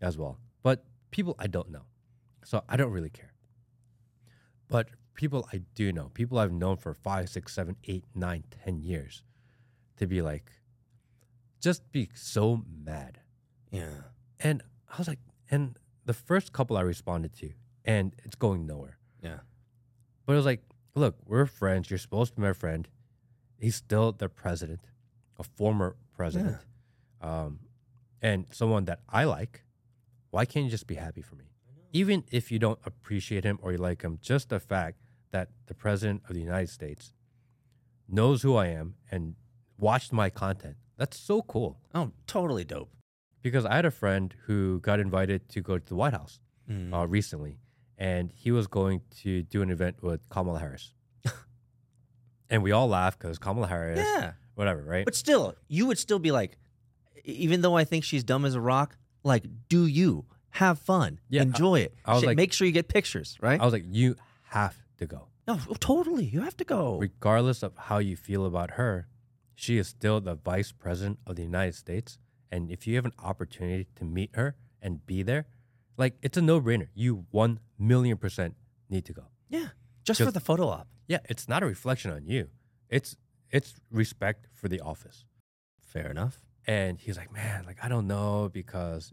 as 0.00 0.16
well. 0.16 0.38
But 0.62 0.84
people 1.10 1.34
I 1.38 1.46
don't 1.46 1.70
know. 1.70 1.82
So 2.44 2.62
I 2.68 2.76
don't 2.76 2.90
really 2.92 3.10
care. 3.10 3.32
But 4.68 4.88
people 5.14 5.48
I 5.52 5.62
do 5.74 5.92
know, 5.92 6.10
people 6.14 6.38
I've 6.38 6.52
known 6.52 6.76
for 6.76 6.94
five, 6.94 7.28
six, 7.28 7.54
seven, 7.54 7.76
eight, 7.84 8.04
nine, 8.14 8.44
ten 8.64 8.80
years, 8.80 9.22
to 9.98 10.06
be 10.06 10.22
like, 10.22 10.50
just 11.60 11.90
be 11.92 12.08
so 12.14 12.64
mad. 12.84 13.20
Yeah. 13.70 13.86
And 14.40 14.62
I 14.92 14.96
was 14.98 15.08
like, 15.08 15.20
and 15.50 15.76
the 16.04 16.14
first 16.14 16.52
couple 16.52 16.76
I 16.76 16.82
responded 16.82 17.34
to, 17.38 17.50
and 17.84 18.14
it's 18.24 18.36
going 18.36 18.66
nowhere. 18.66 18.98
Yeah. 19.22 19.38
But 20.26 20.34
it 20.34 20.36
was 20.36 20.46
like, 20.46 20.62
look, 20.94 21.16
we're 21.26 21.46
friends. 21.46 21.90
You're 21.90 21.98
supposed 21.98 22.34
to 22.34 22.40
be 22.40 22.46
my 22.46 22.52
friend. 22.52 22.88
He's 23.58 23.76
still 23.76 24.12
the 24.12 24.28
president, 24.28 24.80
a 25.38 25.44
former 25.44 25.96
president, 26.16 26.58
um, 27.20 27.60
and 28.20 28.46
someone 28.50 28.84
that 28.86 29.00
I 29.08 29.24
like. 29.24 29.64
Why 30.30 30.44
can't 30.44 30.64
you 30.64 30.70
just 30.70 30.86
be 30.86 30.96
happy 30.96 31.22
for 31.22 31.36
me? 31.36 31.44
Even 31.92 32.24
if 32.30 32.50
you 32.50 32.58
don't 32.58 32.78
appreciate 32.84 33.44
him 33.44 33.58
or 33.62 33.72
you 33.72 33.78
like 33.78 34.02
him, 34.02 34.18
just 34.20 34.48
the 34.48 34.58
fact 34.58 34.98
that 35.30 35.50
the 35.66 35.74
president 35.74 36.22
of 36.28 36.34
the 36.34 36.40
United 36.40 36.70
States 36.70 37.12
knows 38.08 38.42
who 38.42 38.56
I 38.56 38.66
am 38.68 38.94
and 39.10 39.34
watched 39.78 40.12
my 40.12 40.30
content, 40.30 40.76
that's 40.96 41.18
so 41.18 41.42
cool. 41.42 41.78
Oh, 41.94 42.12
totally 42.26 42.64
dope. 42.64 42.90
Because 43.42 43.64
I 43.66 43.74
had 43.74 43.84
a 43.84 43.90
friend 43.90 44.34
who 44.46 44.80
got 44.80 45.00
invited 45.00 45.48
to 45.50 45.60
go 45.60 45.78
to 45.78 45.84
the 45.86 45.94
White 45.96 46.12
House 46.14 46.40
Mm. 46.70 46.94
uh, 46.94 47.06
recently, 47.08 47.58
and 47.98 48.30
he 48.32 48.52
was 48.52 48.68
going 48.68 49.02
to 49.22 49.42
do 49.42 49.62
an 49.62 49.70
event 49.70 50.00
with 50.02 50.28
Kamala 50.28 50.60
Harris. 50.60 50.94
and 52.50 52.62
we 52.62 52.70
all 52.72 52.88
laughed 52.88 53.18
because 53.18 53.38
Kamala 53.38 53.66
Harris, 53.66 53.98
yeah. 53.98 54.32
whatever, 54.54 54.82
right? 54.82 55.04
But 55.04 55.14
still, 55.14 55.54
you 55.68 55.86
would 55.86 55.98
still 55.98 56.18
be 56.18 56.30
like, 56.30 56.58
even 57.24 57.62
though 57.62 57.76
I 57.76 57.84
think 57.84 58.04
she's 58.04 58.24
dumb 58.24 58.44
as 58.44 58.54
a 58.54 58.60
rock, 58.60 58.96
like, 59.24 59.44
do 59.68 59.86
you 59.86 60.24
have 60.50 60.78
fun? 60.78 61.18
Yeah, 61.28 61.40
I- 61.40 61.44
Enjoy 61.44 61.80
it. 61.80 61.94
I 62.04 62.12
was 62.12 62.20
Shit, 62.20 62.26
like- 62.28 62.36
make 62.36 62.52
sure 62.52 62.66
you 62.66 62.72
get 62.72 62.88
pictures, 62.88 63.36
right? 63.40 63.60
I 63.60 63.64
was 63.64 63.72
like, 63.72 63.84
you 63.86 64.16
have 64.50 64.76
to 64.98 65.06
go. 65.06 65.28
no, 65.48 65.58
oh, 65.68 65.74
totally. 65.80 66.24
You 66.26 66.42
have 66.42 66.56
to 66.58 66.64
go. 66.64 66.98
Regardless 66.98 67.62
of 67.64 67.72
how 67.76 67.98
you 67.98 68.16
feel 68.16 68.46
about 68.46 68.72
her, 68.72 69.08
she 69.54 69.78
is 69.78 69.88
still 69.88 70.20
the 70.20 70.34
vice 70.36 70.70
president 70.72 71.18
of 71.26 71.36
the 71.36 71.42
United 71.42 71.74
States. 71.74 72.18
And 72.52 72.70
if 72.70 72.86
you 72.86 72.94
have 72.96 73.06
an 73.06 73.16
opportunity 73.18 73.86
to 73.96 74.04
meet 74.04 74.30
her 74.34 74.54
and 74.82 75.04
be 75.06 75.22
there, 75.22 75.46
like 75.96 76.14
it's 76.22 76.36
a 76.36 76.42
no 76.42 76.60
brainer. 76.60 76.88
You 76.94 77.24
one 77.30 77.58
million 77.78 78.16
percent 78.18 78.54
need 78.90 79.04
to 79.06 79.12
go. 79.20 79.24
yeah. 79.48 79.68
Just 80.04 80.20
for 80.20 80.30
the 80.32 80.40
photo 80.40 80.66
op. 80.68 80.88
Yeah, 81.06 81.20
it's 81.32 81.48
not 81.48 81.62
a 81.62 81.66
reflection 81.66 82.10
on 82.10 82.26
you. 82.26 82.48
It's 82.88 83.16
it's 83.50 83.74
respect 83.90 84.46
for 84.52 84.68
the 84.68 84.80
office. 84.80 85.24
Fair 85.80 86.10
enough. 86.10 86.36
And 86.66 86.98
he's 86.98 87.16
like, 87.16 87.32
man, 87.32 87.64
like 87.66 87.78
I 87.84 87.88
don't 87.88 88.06
know 88.06 88.50
because, 88.52 89.12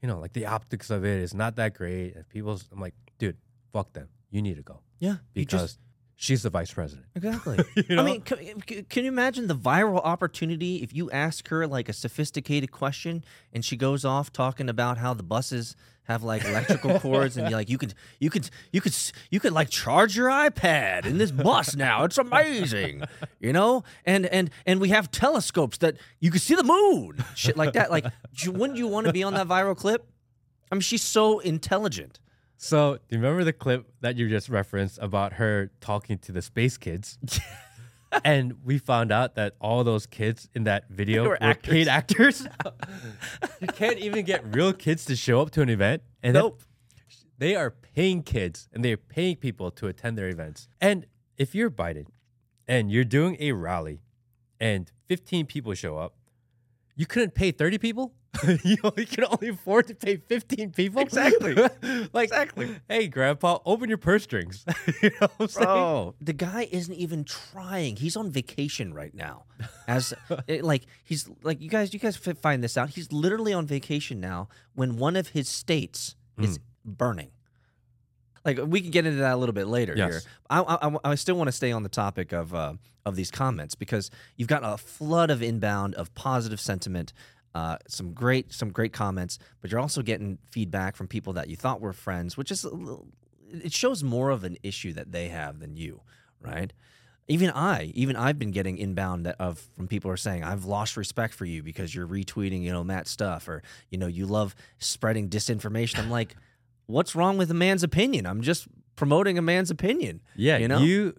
you 0.00 0.08
know, 0.08 0.18
like 0.18 0.32
the 0.32 0.46
optics 0.46 0.88
of 0.90 1.04
it 1.04 1.20
is 1.20 1.32
not 1.34 1.56
that 1.56 1.74
great. 1.74 2.14
And 2.16 2.28
people's, 2.28 2.64
I'm 2.72 2.80
like, 2.80 2.94
dude, 3.18 3.36
fuck 3.72 3.92
them. 3.92 4.08
You 4.30 4.40
need 4.42 4.56
to 4.56 4.62
go 4.62 4.80
Yeah. 5.00 5.16
because 5.34 5.78
she's 6.16 6.42
the 6.42 6.50
vice 6.50 6.72
president. 6.72 7.06
Exactly. 7.14 7.58
You 7.88 7.98
I 7.98 8.04
mean, 8.04 8.20
can, 8.22 8.84
can 8.88 9.04
you 9.04 9.08
imagine 9.08 9.48
the 9.48 9.56
viral 9.56 10.00
opportunity 10.04 10.76
if 10.76 10.94
you 10.94 11.10
ask 11.10 11.48
her 11.48 11.66
like 11.66 11.88
a 11.88 11.92
sophisticated 11.92 12.70
question 12.70 13.24
and 13.52 13.64
she 13.64 13.76
goes 13.76 14.04
off 14.04 14.32
talking 14.32 14.68
about 14.68 14.98
how 14.98 15.14
the 15.14 15.22
buses 15.22 15.74
have 16.04 16.22
like 16.22 16.44
electrical 16.44 16.98
cords 17.00 17.36
and 17.36 17.48
you're 17.48 17.58
like 17.58 17.70
you 17.70 17.78
could 17.78 17.94
you 18.18 18.28
could 18.28 18.50
you 18.72 18.80
could 18.80 18.94
you 19.30 19.40
could 19.40 19.52
like 19.52 19.70
charge 19.70 20.16
your 20.16 20.28
iPad 20.28 21.06
in 21.06 21.18
this 21.18 21.30
bus 21.30 21.76
now. 21.76 22.04
It's 22.04 22.18
amazing. 22.18 23.02
You 23.40 23.52
know? 23.52 23.84
And 24.04 24.26
and 24.26 24.50
and 24.66 24.80
we 24.80 24.90
have 24.90 25.10
telescopes 25.10 25.78
that 25.78 25.96
you 26.20 26.30
can 26.30 26.40
see 26.40 26.54
the 26.54 26.64
moon. 26.64 27.24
Shit 27.34 27.56
like 27.56 27.72
that. 27.74 27.90
Like 27.90 28.06
wouldn't 28.46 28.78
you 28.78 28.86
want 28.88 29.06
to 29.06 29.12
be 29.12 29.22
on 29.22 29.34
that 29.34 29.48
viral 29.48 29.76
clip? 29.76 30.06
I 30.70 30.74
mean, 30.74 30.80
she's 30.82 31.02
so 31.02 31.38
intelligent. 31.40 32.18
So, 32.64 32.94
do 32.94 33.00
you 33.16 33.18
remember 33.18 33.42
the 33.42 33.52
clip 33.52 33.88
that 34.02 34.16
you 34.16 34.28
just 34.28 34.48
referenced 34.48 35.00
about 35.02 35.32
her 35.32 35.72
talking 35.80 36.16
to 36.18 36.30
the 36.30 36.40
space 36.40 36.76
kids? 36.76 37.18
and 38.24 38.54
we 38.64 38.78
found 38.78 39.10
out 39.10 39.34
that 39.34 39.56
all 39.60 39.82
those 39.82 40.06
kids 40.06 40.48
in 40.54 40.62
that 40.62 40.88
video 40.88 41.24
They 41.24 41.28
were, 41.28 41.38
were 41.42 41.54
paid 41.54 41.88
actors. 41.88 42.46
you 43.60 43.66
can't 43.66 43.98
even 43.98 44.24
get 44.24 44.44
real 44.54 44.72
kids 44.72 45.04
to 45.06 45.16
show 45.16 45.40
up 45.40 45.50
to 45.50 45.62
an 45.62 45.70
event. 45.70 46.04
And 46.22 46.34
Nope. 46.34 46.62
they 47.36 47.56
are 47.56 47.72
paying 47.72 48.22
kids 48.22 48.68
and 48.72 48.84
they're 48.84 48.96
paying 48.96 49.38
people 49.38 49.72
to 49.72 49.88
attend 49.88 50.16
their 50.16 50.28
events. 50.28 50.68
And 50.80 51.06
if 51.36 51.56
you're 51.56 51.68
Biden 51.68 52.06
and 52.68 52.92
you're 52.92 53.02
doing 53.02 53.36
a 53.40 53.50
rally 53.50 54.02
and 54.60 54.88
15 55.08 55.46
people 55.46 55.74
show 55.74 55.98
up, 55.98 56.14
you 56.94 57.06
couldn't 57.06 57.34
pay 57.34 57.50
30 57.50 57.78
people? 57.78 58.14
you, 58.64 58.76
know, 58.82 58.92
you 58.96 59.06
can 59.06 59.24
only 59.24 59.48
afford 59.48 59.86
to 59.88 59.94
pay 59.94 60.16
15 60.16 60.70
people? 60.72 61.02
Exactly. 61.02 61.54
like, 62.12 62.24
Exactly. 62.24 62.74
hey, 62.88 63.06
grandpa, 63.08 63.58
open 63.66 63.88
your 63.88 63.98
purse 63.98 64.22
strings. 64.22 64.64
you 65.02 65.10
know 65.10 65.16
what 65.20 65.32
I'm 65.40 65.48
saying? 65.48 65.66
Bro, 65.66 66.14
the 66.20 66.32
guy 66.32 66.68
isn't 66.70 66.94
even 66.94 67.24
trying. 67.24 67.96
He's 67.96 68.16
on 68.16 68.30
vacation 68.30 68.94
right 68.94 69.14
now. 69.14 69.44
As 69.86 70.14
it, 70.46 70.64
like 70.64 70.86
he's 71.04 71.28
like 71.42 71.60
you 71.60 71.68
guys, 71.68 71.92
you 71.92 72.00
guys 72.00 72.16
find 72.16 72.64
this 72.64 72.76
out. 72.78 72.90
He's 72.90 73.12
literally 73.12 73.52
on 73.52 73.66
vacation 73.66 74.18
now 74.20 74.48
when 74.74 74.96
one 74.96 75.16
of 75.16 75.28
his 75.28 75.48
states 75.48 76.16
is 76.38 76.58
burning. 76.84 77.30
Like 78.44 78.58
we 78.66 78.80
can 78.80 78.90
get 78.90 79.06
into 79.06 79.18
that 79.20 79.34
a 79.34 79.36
little 79.36 79.52
bit 79.52 79.66
later. 79.68 79.94
Yes. 79.96 80.26
I, 80.50 80.60
I, 80.62 80.88
I- 80.88 80.98
I 81.04 81.14
still 81.16 81.36
want 81.36 81.48
to 81.48 81.52
stay 81.52 81.70
on 81.70 81.82
the 81.84 81.88
topic 81.88 82.32
of 82.32 82.54
uh, 82.54 82.74
of 83.06 83.14
these 83.14 83.30
comments 83.30 83.74
because 83.74 84.10
you've 84.36 84.48
got 84.48 84.62
a 84.64 84.76
flood 84.78 85.30
of 85.30 85.42
inbound 85.42 85.94
of 85.94 86.12
positive 86.14 86.60
sentiment. 86.60 87.12
Uh, 87.54 87.76
some 87.86 88.12
great 88.14 88.52
some 88.52 88.70
great 88.70 88.92
comments, 88.94 89.38
but 89.60 89.70
you're 89.70 89.80
also 89.80 90.00
getting 90.00 90.38
feedback 90.50 90.96
from 90.96 91.06
people 91.06 91.34
that 91.34 91.48
you 91.48 91.56
thought 91.56 91.80
were 91.82 91.92
friends, 91.92 92.36
which 92.36 92.50
is 92.50 92.64
a 92.64 92.70
little, 92.70 93.06
it 93.50 93.72
shows 93.72 94.02
more 94.02 94.30
of 94.30 94.42
an 94.44 94.56
issue 94.62 94.92
that 94.94 95.12
they 95.12 95.28
have 95.28 95.60
than 95.60 95.76
you, 95.76 96.00
right? 96.40 96.72
Even 97.28 97.50
I, 97.50 97.92
even 97.94 98.16
I've 98.16 98.38
been 98.38 98.52
getting 98.52 98.78
inbound 98.78 99.26
of 99.26 99.58
from 99.76 99.86
people 99.86 100.08
who 100.08 100.14
are 100.14 100.16
saying 100.16 100.42
I've 100.42 100.64
lost 100.64 100.96
respect 100.96 101.34
for 101.34 101.44
you 101.44 101.62
because 101.62 101.94
you're 101.94 102.06
retweeting, 102.06 102.62
you 102.62 102.72
know, 102.72 102.82
Matt's 102.82 103.10
stuff, 103.10 103.48
or 103.48 103.62
you 103.90 103.98
know, 103.98 104.06
you 104.06 104.24
love 104.24 104.54
spreading 104.78 105.28
disinformation. 105.28 105.98
I'm 105.98 106.10
like, 106.10 106.34
what's 106.86 107.14
wrong 107.14 107.36
with 107.36 107.50
a 107.50 107.54
man's 107.54 107.82
opinion? 107.82 108.26
I'm 108.26 108.40
just 108.40 108.66
promoting 108.96 109.36
a 109.36 109.42
man's 109.42 109.70
opinion. 109.70 110.20
Yeah, 110.36 110.56
you 110.56 110.68
know, 110.68 110.78
you 110.78 111.14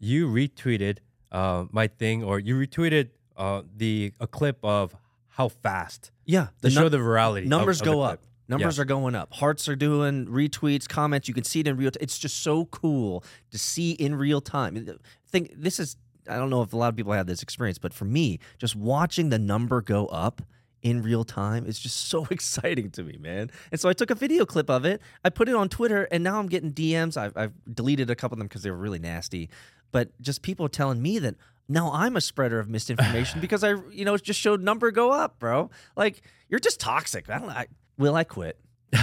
you 0.00 0.28
retweeted 0.28 0.98
uh, 1.32 1.66
my 1.70 1.86
thing, 1.86 2.24
or 2.24 2.38
you 2.38 2.56
retweeted 2.56 3.10
uh, 3.36 3.62
the 3.76 4.12
a 4.20 4.26
clip 4.26 4.58
of 4.64 4.94
how 5.38 5.48
fast 5.48 6.10
yeah, 6.26 6.46
to 6.46 6.52
the 6.62 6.70
show 6.70 6.88
the 6.88 6.98
virality. 6.98 7.46
numbers 7.46 7.80
of 7.80 7.84
go 7.86 7.94
clip. 7.98 8.10
up. 8.14 8.20
Numbers 8.48 8.76
Yeah. 8.76 8.82
are 8.82 8.86
going 8.86 9.14
up. 9.14 9.32
Hearts 9.34 9.68
are 9.68 9.76
doing 9.76 10.26
retweets, 10.26 10.88
comments. 10.88 11.28
You 11.28 11.34
can 11.34 11.44
see 11.44 11.60
it 11.60 11.68
in 11.68 11.76
real. 11.76 11.90
time. 11.92 12.00
It's 12.02 12.18
just 12.18 12.42
so 12.42 12.64
cool 12.66 13.22
to 13.52 13.58
see 13.58 13.92
in 13.92 14.14
real 14.16 14.40
time. 14.40 14.98
Think 15.30 15.52
this 15.56 15.78
is. 15.78 15.96
I 16.28 16.36
don't 16.36 16.50
know 16.50 16.60
if 16.62 16.72
a 16.72 16.76
lot 16.76 16.88
of 16.88 16.96
people 16.96 17.12
have 17.12 17.26
this 17.26 17.42
experience, 17.42 17.78
but 17.78 17.94
for 17.94 18.04
me, 18.04 18.38
just 18.58 18.74
watching 18.76 19.28
the 19.30 19.38
number 19.38 19.80
go 19.80 20.06
up 20.06 20.42
in 20.82 21.02
real 21.02 21.24
time 21.24 21.66
is 21.66 21.78
just 21.78 22.08
so 22.08 22.26
exciting 22.30 22.90
to 22.92 23.02
me, 23.04 23.16
man. 23.18 23.50
And 23.70 23.80
so 23.80 23.88
I 23.88 23.92
took 23.92 24.10
a 24.10 24.14
video 24.14 24.44
clip 24.44 24.68
of 24.68 24.84
it. 24.84 25.00
I 25.24 25.30
put 25.30 25.48
it 25.48 25.54
on 25.54 25.68
Twitter, 25.68 26.04
and 26.10 26.24
now 26.24 26.38
I'm 26.40 26.48
getting 26.48 26.72
DMs. 26.72 27.16
I've, 27.16 27.36
I've 27.36 27.52
deleted 27.72 28.10
a 28.10 28.16
couple 28.16 28.34
of 28.34 28.38
them 28.40 28.48
because 28.48 28.62
they 28.62 28.70
were 28.70 28.76
really 28.76 28.98
nasty. 28.98 29.48
But 29.92 30.20
just 30.20 30.42
people 30.42 30.68
telling 30.68 31.00
me 31.00 31.18
that 31.20 31.36
now 31.68 31.92
I'm 31.92 32.16
a 32.16 32.20
spreader 32.20 32.58
of 32.58 32.68
misinformation 32.68 33.40
because 33.46 33.62
I, 33.64 33.74
you 33.92 34.04
know, 34.04 34.16
just 34.16 34.40
showed 34.40 34.62
number 34.62 34.90
go 34.90 35.10
up, 35.12 35.38
bro. 35.38 35.70
Like 35.96 36.22
you're 36.48 36.60
just 36.60 36.80
toxic. 36.80 37.28
I 37.30 37.38
don't. 37.38 37.50
I, 37.50 37.66
will 37.98 38.14
I 38.16 38.24
quit? 38.24 38.58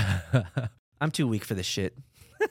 I'm 1.02 1.12
too 1.12 1.28
weak 1.28 1.44
for 1.46 1.54
this 1.54 1.66
shit. 1.66 1.98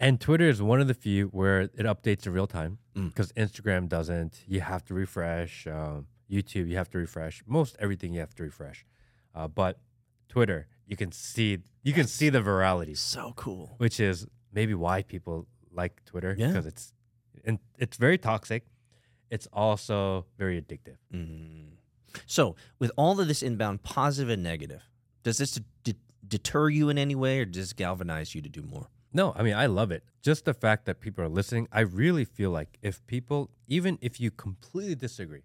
And 0.00 0.20
Twitter 0.20 0.48
is 0.48 0.62
one 0.62 0.80
of 0.80 0.86
the 0.86 0.94
few 0.94 1.26
where 1.26 1.62
it 1.62 1.78
updates 1.78 2.24
in 2.24 2.32
real 2.32 2.46
time 2.46 2.78
Mm. 2.96 3.08
because 3.08 3.32
Instagram 3.32 3.88
doesn't. 3.88 4.44
You 4.46 4.60
have 4.60 4.84
to 4.86 4.94
refresh. 4.94 5.66
Um, 5.66 6.06
YouTube, 6.30 6.68
you 6.68 6.76
have 6.76 6.88
to 6.90 6.98
refresh. 6.98 7.42
Most 7.48 7.74
everything 7.80 8.12
you 8.14 8.20
have 8.20 8.32
to 8.36 8.44
refresh. 8.44 8.86
Uh, 9.34 9.48
but 9.48 9.80
Twitter, 10.28 10.68
you 10.86 10.96
can 10.96 11.10
see 11.10 11.58
you 11.82 11.92
can 11.92 12.06
see 12.06 12.28
the 12.28 12.38
virality, 12.40 12.96
So 12.96 13.32
cool. 13.34 13.74
which 13.78 13.98
is 13.98 14.26
maybe 14.52 14.72
why 14.72 15.02
people 15.02 15.48
like 15.72 16.04
Twitter 16.04 16.36
Yeah. 16.38 16.48
because 16.48 16.66
it's 16.66 16.92
and 17.44 17.58
it's 17.76 17.96
very 17.96 18.18
toxic. 18.18 18.66
It's 19.30 19.46
also 19.52 20.26
very 20.38 20.60
addictive. 20.60 20.96
Mm. 21.12 21.72
So, 22.26 22.56
with 22.78 22.90
all 22.96 23.20
of 23.20 23.28
this 23.28 23.42
inbound, 23.42 23.82
positive 23.82 24.30
and 24.30 24.42
negative, 24.42 24.82
does 25.22 25.38
this 25.38 25.60
de- 25.84 25.94
deter 26.26 26.68
you 26.70 26.88
in 26.88 26.98
any 26.98 27.14
way, 27.14 27.40
or 27.40 27.44
does 27.44 27.56
this 27.68 27.72
galvanize 27.74 28.34
you 28.34 28.40
to 28.42 28.48
do 28.48 28.62
more? 28.62 28.88
No, 29.12 29.32
I 29.36 29.42
mean 29.42 29.54
I 29.54 29.66
love 29.66 29.90
it. 29.90 30.04
Just 30.22 30.44
the 30.44 30.54
fact 30.54 30.84
that 30.86 31.00
people 31.00 31.24
are 31.24 31.28
listening, 31.28 31.68
I 31.72 31.80
really 31.80 32.24
feel 32.24 32.50
like 32.50 32.78
if 32.82 33.06
people, 33.06 33.50
even 33.66 33.98
if 34.00 34.20
you 34.20 34.30
completely 34.30 34.94
disagree, 34.94 35.44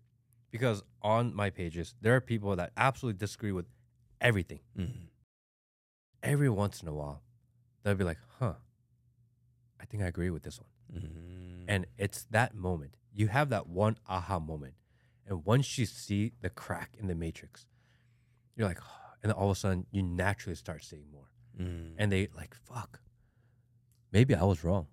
because 0.52 0.84
on 1.02 1.34
my 1.36 1.50
pages 1.50 1.96
there 2.02 2.16
are 2.16 2.22
people 2.22 2.56
that 2.56 2.72
absolutely 2.78 3.20
disagree 3.20 3.52
with 3.52 3.66
everything. 4.22 4.60
Mm. 4.78 4.92
Every 6.22 6.50
once 6.50 6.82
in 6.82 6.88
a 6.88 6.94
while, 6.94 7.22
they'll 7.84 7.96
be 7.96 8.04
like, 8.06 8.20
"Huh, 8.40 8.54
I 9.80 9.86
think 9.86 10.04
I 10.04 10.08
agree 10.08 10.30
with 10.30 10.44
this 10.44 10.60
one," 10.60 10.70
Mm. 11.02 11.66
and 11.68 11.86
it's 11.98 12.26
that 12.32 12.54
moment. 12.56 12.96
You 13.14 13.28
have 13.28 13.50
that 13.50 13.68
one 13.68 13.98
aha 14.08 14.40
moment, 14.40 14.74
And 15.28 15.46
once 15.46 15.78
you 15.78 15.86
see 15.86 16.34
the 16.42 16.50
crack 16.50 16.96
in 17.00 17.08
the 17.08 17.16
matrix, 17.16 17.68
you're 18.56 18.68
like, 18.68 18.80
and 19.24 19.30
then 19.30 19.38
all 19.38 19.52
of 19.52 19.58
a 19.58 19.60
sudden 19.60 19.86
you 19.92 20.04
naturally 20.04 20.56
start 20.56 20.84
seeing 20.84 21.06
more. 21.12 21.32
Mm. 21.60 21.94
And 21.98 22.12
they 22.12 22.28
like, 22.36 22.56
fuck, 22.56 23.00
maybe 24.12 24.36
I 24.36 24.44
was 24.44 24.64
wrong. 24.64 24.88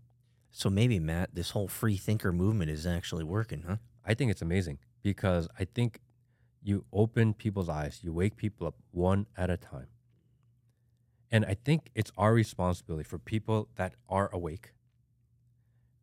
So 0.50 0.68
maybe 0.68 0.98
Matt, 0.98 1.34
this 1.34 1.50
whole 1.50 1.68
free 1.68 1.96
thinker 1.96 2.32
movement 2.32 2.70
is 2.70 2.86
actually 2.86 3.24
working, 3.24 3.64
huh? 3.66 3.76
I 4.04 4.14
think 4.14 4.30
it's 4.30 4.42
amazing 4.42 4.78
because 5.02 5.48
I 5.58 5.64
think 5.64 6.00
you 6.62 6.84
open 6.92 7.34
people's 7.34 7.68
eyes, 7.68 8.00
you 8.02 8.12
wake 8.12 8.36
people 8.36 8.66
up 8.66 8.74
one 8.90 9.26
at 9.36 9.48
a 9.48 9.56
time. 9.56 9.86
And 11.30 11.44
I 11.44 11.54
think 11.54 11.90
it's 11.94 12.10
our 12.16 12.34
responsibility 12.34 13.04
for 13.04 13.18
people 13.18 13.68
that 13.76 13.94
are 14.08 14.28
awake 14.32 14.72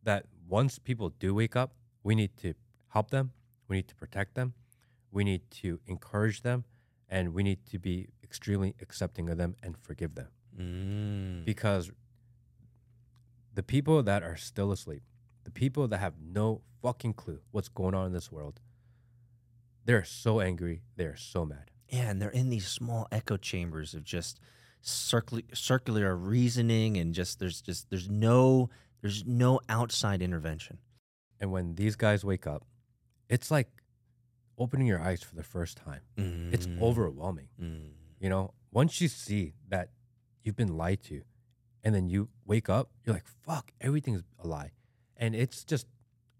that 0.04 0.24
once 0.48 0.78
people 0.78 1.10
do 1.10 1.34
wake 1.34 1.54
up, 1.54 1.72
we 2.08 2.14
need 2.14 2.34
to 2.38 2.54
help 2.88 3.10
them, 3.10 3.32
we 3.68 3.76
need 3.76 3.88
to 3.88 3.94
protect 3.94 4.34
them, 4.34 4.54
we 5.12 5.24
need 5.24 5.42
to 5.50 5.78
encourage 5.86 6.40
them, 6.40 6.64
and 7.06 7.34
we 7.34 7.42
need 7.42 7.58
to 7.66 7.78
be 7.78 8.08
extremely 8.24 8.74
accepting 8.80 9.28
of 9.28 9.36
them 9.36 9.54
and 9.62 9.76
forgive 9.76 10.14
them. 10.14 10.28
Mm. 10.58 11.44
Because 11.44 11.90
the 13.52 13.62
people 13.62 14.02
that 14.02 14.22
are 14.22 14.36
still 14.36 14.72
asleep, 14.72 15.02
the 15.44 15.50
people 15.50 15.86
that 15.86 15.98
have 15.98 16.14
no 16.18 16.62
fucking 16.80 17.12
clue 17.12 17.40
what's 17.50 17.68
going 17.68 17.94
on 17.94 18.06
in 18.06 18.14
this 18.14 18.32
world, 18.32 18.58
they're 19.84 20.02
so 20.02 20.40
angry, 20.40 20.80
they're 20.96 21.14
so 21.14 21.44
mad. 21.44 21.70
Yeah, 21.90 22.08
and 22.08 22.22
they're 22.22 22.30
in 22.30 22.48
these 22.48 22.68
small 22.68 23.06
echo 23.12 23.36
chambers 23.36 23.92
of 23.92 24.02
just 24.02 24.40
circular, 24.80 25.42
circular 25.52 26.16
reasoning, 26.16 26.96
and 26.96 27.12
just 27.12 27.38
there's 27.38 27.60
just 27.60 27.90
there's 27.90 28.08
no 28.08 28.70
there's 29.02 29.26
no 29.26 29.60
outside 29.68 30.22
intervention. 30.22 30.78
And 31.40 31.52
when 31.52 31.74
these 31.76 31.96
guys 31.96 32.24
wake 32.24 32.46
up, 32.46 32.64
it's 33.28 33.50
like 33.50 33.68
opening 34.58 34.86
your 34.86 35.00
eyes 35.00 35.22
for 35.22 35.34
the 35.36 35.42
first 35.42 35.76
time. 35.76 36.00
It's 36.52 36.66
Mm. 36.66 36.80
overwhelming. 36.82 37.48
Mm. 37.60 37.90
You 38.20 38.28
know, 38.28 38.54
once 38.72 39.00
you 39.00 39.08
see 39.08 39.54
that 39.68 39.90
you've 40.42 40.56
been 40.56 40.76
lied 40.76 41.02
to 41.04 41.22
and 41.84 41.94
then 41.94 42.08
you 42.08 42.28
wake 42.44 42.68
up, 42.68 42.90
you're 43.04 43.14
like, 43.14 43.26
fuck, 43.26 43.72
everything's 43.80 44.22
a 44.40 44.46
lie. 44.48 44.72
And 45.16 45.34
it's 45.34 45.64
just 45.64 45.86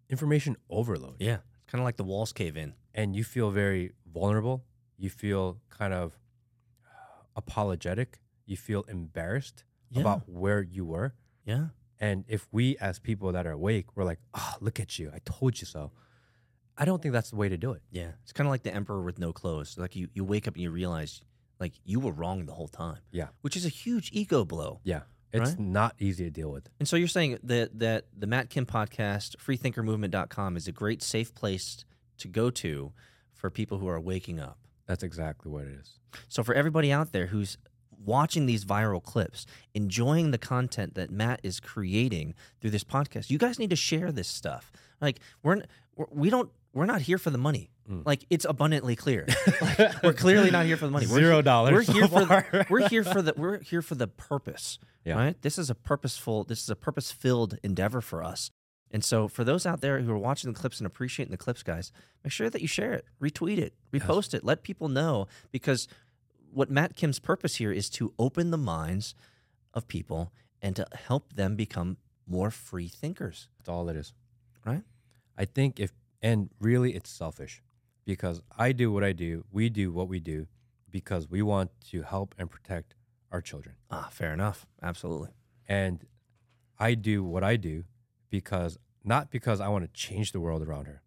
information 0.09 0.57
overload. 0.69 1.17
Yeah, 1.21 1.39
it's 1.57 1.67
kind 1.67 1.81
of 1.81 1.85
like 1.85 1.97
the 1.97 2.05
walls 2.05 2.33
cave 2.33 2.57
in. 2.57 2.75
And 2.95 3.15
you 3.15 3.23
feel 3.23 3.51
very 3.51 3.93
vulnerable. 4.13 4.65
You 4.97 5.11
feel 5.11 5.61
kind 5.69 5.95
of 5.95 6.19
apologetic. 7.37 8.21
You 8.47 8.57
feel 8.57 8.83
embarrassed 8.89 9.65
Yeah. 9.91 10.01
about 10.01 10.29
where 10.29 10.63
you 10.63 10.85
were. 10.85 11.15
Yeah, 11.45 11.69
And 12.01 12.25
if 12.29 12.47
we, 12.53 12.77
as 12.79 12.99
people 12.99 13.33
that 13.33 13.47
are 13.47 13.53
awake, 13.53 13.87
we're 13.97 14.05
like, 14.05 14.21
oh, 14.35 14.55
look 14.61 14.79
at 14.81 14.99
you. 14.99 15.11
I 15.15 15.19
told 15.25 15.61
you 15.61 15.67
so. 15.67 15.91
I 16.77 16.85
don't 16.85 17.03
think 17.03 17.13
that's 17.13 17.31
the 17.31 17.37
way 17.37 17.49
to 17.49 17.57
do 17.57 17.73
it. 17.73 17.83
yeah. 17.91 18.13
It's 18.23 18.33
kind 18.33 18.47
of 18.47 18.53
like 18.53 18.63
the 18.63 18.73
emperor 18.73 19.03
with 19.03 19.19
no 19.19 19.33
clothes. 19.33 19.77
Like 19.77 19.97
you 19.97 20.09
you 20.15 20.25
wake 20.25 20.47
up 20.47 20.55
and 20.55 20.63
you 20.63 20.71
realize 20.71 21.21
like 21.59 21.73
you 21.85 21.99
were 21.99 22.13
wrong 22.13 22.47
the 22.47 22.53
whole 22.53 22.69
time. 22.69 22.99
Yeah. 23.11 23.29
which 23.43 23.57
is 23.57 23.65
a 23.67 23.69
huge 23.69 24.11
ego 24.13 24.45
blow. 24.45 24.79
Yeah. 24.85 25.01
It's 25.33 25.51
Right? 25.51 25.59
not 25.59 25.95
easy 25.99 26.23
to 26.25 26.31
deal 26.31 26.51
with. 26.53 26.69
And 26.79 26.87
so 26.89 26.95
you're 26.97 27.09
saying 27.09 27.39
that 27.43 27.77
that 27.81 28.05
the 28.17 28.29
Matt 28.29 28.49
Kim 28.49 28.65
podcast, 28.65 29.35
freethinkermovement.com 29.39 30.57
is 30.57 30.69
a 30.69 30.73
great 30.73 31.03
safe 31.03 31.35
place 31.35 31.85
to 32.19 32.29
go 32.29 32.49
to 32.51 32.93
for 33.35 33.51
people 33.51 33.79
who 33.79 33.89
are 33.89 34.01
waking 34.01 34.39
up. 34.41 34.59
That's 34.87 35.03
exactly 35.03 35.51
what 35.51 35.65
it 35.65 35.73
is. 35.81 35.99
So 36.29 36.43
for 36.45 36.55
everybody 36.55 36.93
out 36.93 37.13
there 37.13 37.27
who's 37.27 37.59
watching 38.05 38.47
these 38.47 38.65
viral 38.65 39.03
clips, 39.03 39.47
enjoying 39.75 40.31
the 40.31 40.39
content 40.39 40.95
that 40.95 41.11
Matt 41.11 41.41
is 41.43 41.61
creating 41.61 42.35
through 42.61 42.71
this 42.71 42.85
podcast, 42.85 43.31
you 43.31 43.39
guys 43.39 43.59
need 43.59 43.71
to 43.71 43.77
share 43.77 44.13
this 44.13 44.29
stuff. 44.29 44.73
Like 45.01 45.21
we're, 45.43 45.63
we're 45.97 46.31
don't 46.31 46.51
we're 46.73 46.87
not 46.87 47.03
here 47.03 47.19
for 47.19 47.31
the 47.31 47.39
money. 47.39 47.71
Mm. 47.91 48.05
Like 48.05 48.25
it's 48.31 48.45
abundantly 48.45 48.95
clear. 48.95 49.27
like, 49.61 50.03
we're 50.03 50.13
clearly 50.13 50.51
not 50.51 50.67
here 50.67 50.77
for 50.77 50.87
the 50.87 50.93
money. 50.93 51.07
We're 51.07 51.19
Zero 51.19 51.43
dollars 51.43 51.73
We're 51.73 51.85
so 51.85 51.93
here 51.93 52.09
for 52.09 52.27
far. 52.27 52.47
the, 52.53 52.67
we're 52.71 52.89
here 52.89 53.05
for 53.05 53.23
the 53.23 53.35
we're 53.37 53.61
here 53.61 53.83
for 53.83 53.95
the 53.95 54.07
purpose. 54.07 54.79
Yeah. 55.05 55.15
Right? 55.15 55.43
This 55.43 55.59
is 55.59 55.71
a 55.71 55.75
purposeful 55.75 56.45
this 56.45 56.63
is 56.63 56.71
a 56.71 56.77
purpose 56.77 57.11
filled 57.11 57.59
endeavor 57.63 58.01
for 58.01 58.23
us. 58.23 58.51
And 58.91 59.05
so 59.05 59.29
for 59.29 59.45
those 59.45 59.67
out 59.67 59.81
there 59.81 60.01
who 60.01 60.11
are 60.13 60.19
watching 60.19 60.53
the 60.53 60.59
clips 60.59 60.79
and 60.79 60.87
appreciating 60.87 61.31
the 61.31 61.37
clips, 61.37 61.63
guys, 61.63 61.93
make 62.25 62.33
sure 62.33 62.49
that 62.49 62.63
you 62.63 62.69
share 62.69 62.95
it, 62.95 63.05
retweet 63.23 63.59
it, 63.59 63.75
repost 63.93 64.33
it, 64.33 64.45
let 64.45 64.63
people 64.63 64.89
know 64.89 65.27
because 65.51 65.89
what 66.53 66.71
Matt 66.71 66.97
Kim's 66.97 67.19
purpose 67.19 67.57
here 67.57 67.73
is 67.73 67.91
to 67.91 68.13
open 68.19 68.51
the 68.51 68.59
minds 68.59 69.15
of 69.75 69.89
people 69.89 70.33
and 70.61 70.75
to 70.77 70.87
help 71.07 71.35
them 71.35 71.57
become 71.57 71.97
more 72.27 72.51
free 72.51 72.89
thinkers. 72.89 73.49
That's 73.59 73.69
all 73.69 73.89
it 73.89 73.97
is. 73.97 74.13
Right? 74.65 74.83
I 75.37 75.45
think 75.45 75.79
if, 75.79 75.93
and 76.23 76.51
really 76.61 76.95
it's 76.95 77.11
selfish 77.11 77.63
because 78.05 78.43
I 78.57 78.73
do 78.73 78.93
what 78.93 79.05
I 79.05 79.13
do, 79.13 79.45
we 79.53 79.69
do 79.69 79.93
what 79.93 80.09
we 80.09 80.21
do 80.21 80.47
because 80.91 81.29
we 81.29 81.43
want 81.43 81.71
to 81.91 82.03
help 82.03 82.35
and 82.39 82.51
protect 82.51 82.95
our 83.31 83.41
children. 83.41 83.77
Ah, 83.91 84.09
fair 84.11 84.33
enough. 84.33 84.67
Absolutely. 84.83 85.31
And 85.69 86.05
I 86.79 86.95
do 86.95 87.23
what 87.23 87.45
I 87.45 87.57
do 87.57 87.85
because, 88.31 88.79
not 89.05 89.31
because 89.31 89.61
I 89.61 89.69
want 89.69 89.85
to 89.85 89.91
change 89.93 90.33
the 90.33 90.41
world 90.41 90.63
around 90.63 90.87
her, 90.87 91.03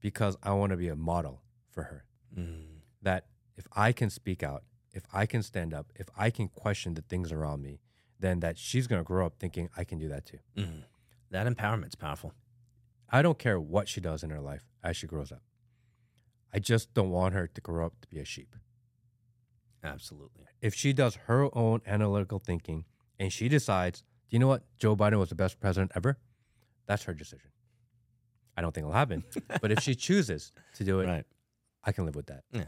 because 0.00 0.36
I 0.42 0.52
want 0.52 0.70
to 0.70 0.76
be 0.76 0.88
a 0.88 0.96
model 0.96 1.42
for 1.70 1.84
her. 1.84 2.04
Mm. 2.38 2.64
That 3.02 3.26
if 3.56 3.66
I 3.72 3.92
can 3.92 4.10
speak 4.10 4.42
out, 4.42 4.64
if 4.92 5.04
I 5.12 5.26
can 5.26 5.42
stand 5.42 5.74
up, 5.74 5.92
if 5.96 6.08
I 6.16 6.30
can 6.30 6.48
question 6.48 6.94
the 6.94 7.02
things 7.02 7.32
around 7.32 7.62
me, 7.62 7.80
then 8.20 8.40
that 8.40 8.58
she's 8.58 8.86
going 8.86 9.00
to 9.00 9.04
grow 9.06 9.26
up 9.26 9.34
thinking 9.38 9.68
I 9.76 9.84
can 9.84 9.98
do 9.98 10.08
that 10.08 10.24
too. 10.26 10.38
Mm. 10.56 10.82
That 11.30 11.46
empowerment's 11.46 11.94
powerful. 11.94 12.32
I 13.10 13.22
don't 13.22 13.38
care 13.38 13.60
what 13.60 13.88
she 13.88 14.00
does 14.00 14.22
in 14.22 14.30
her 14.30 14.40
life 14.40 14.64
as 14.82 14.96
she 14.96 15.06
grows 15.06 15.32
up. 15.32 15.42
I 16.52 16.58
just 16.60 16.94
don't 16.94 17.10
want 17.10 17.34
her 17.34 17.48
to 17.48 17.60
grow 17.60 17.86
up 17.86 17.94
to 18.02 18.08
be 18.08 18.18
a 18.20 18.24
sheep. 18.24 18.54
Absolutely. 19.82 20.44
If 20.62 20.74
she 20.74 20.92
does 20.92 21.16
her 21.26 21.48
own 21.56 21.82
analytical 21.86 22.38
thinking 22.38 22.84
and 23.18 23.32
she 23.32 23.48
decides, 23.48 24.00
do 24.00 24.36
you 24.36 24.38
know 24.38 24.46
what? 24.46 24.62
Joe 24.78 24.96
Biden 24.96 25.18
was 25.18 25.28
the 25.28 25.34
best 25.34 25.60
president 25.60 25.92
ever, 25.94 26.16
that's 26.86 27.04
her 27.04 27.14
decision. 27.14 27.50
I 28.56 28.62
don't 28.62 28.72
think 28.72 28.84
it'll 28.84 28.94
happen. 28.94 29.24
but 29.60 29.72
if 29.72 29.80
she 29.80 29.94
chooses 29.94 30.52
to 30.76 30.84
do 30.84 31.00
it, 31.00 31.06
Right. 31.06 31.24
I 31.82 31.92
can 31.92 32.06
live 32.06 32.14
with 32.16 32.26
that. 32.26 32.44
Yeah. 32.52 32.64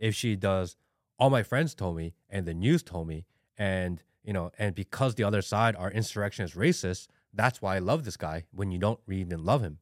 If 0.00 0.16
she 0.16 0.34
does, 0.34 0.76
all 1.18 1.30
my 1.30 1.44
friends 1.44 1.74
told 1.76 1.96
me 1.96 2.14
and 2.28 2.46
the 2.46 2.54
news 2.54 2.82
told 2.82 3.06
me, 3.06 3.26
and 3.56 4.02
you 4.24 4.32
know, 4.32 4.50
and 4.58 4.74
because 4.74 5.14
the 5.14 5.22
other 5.24 5.42
side 5.42 5.76
are 5.76 5.90
insurrectionist 5.92 6.56
racist, 6.56 7.06
that's 7.32 7.62
why 7.62 7.76
I 7.76 7.78
love 7.78 8.04
this 8.04 8.16
guy 8.16 8.44
when 8.50 8.72
you 8.72 8.78
don't 8.80 8.98
even 9.08 9.44
love 9.44 9.62
him. 9.62 9.78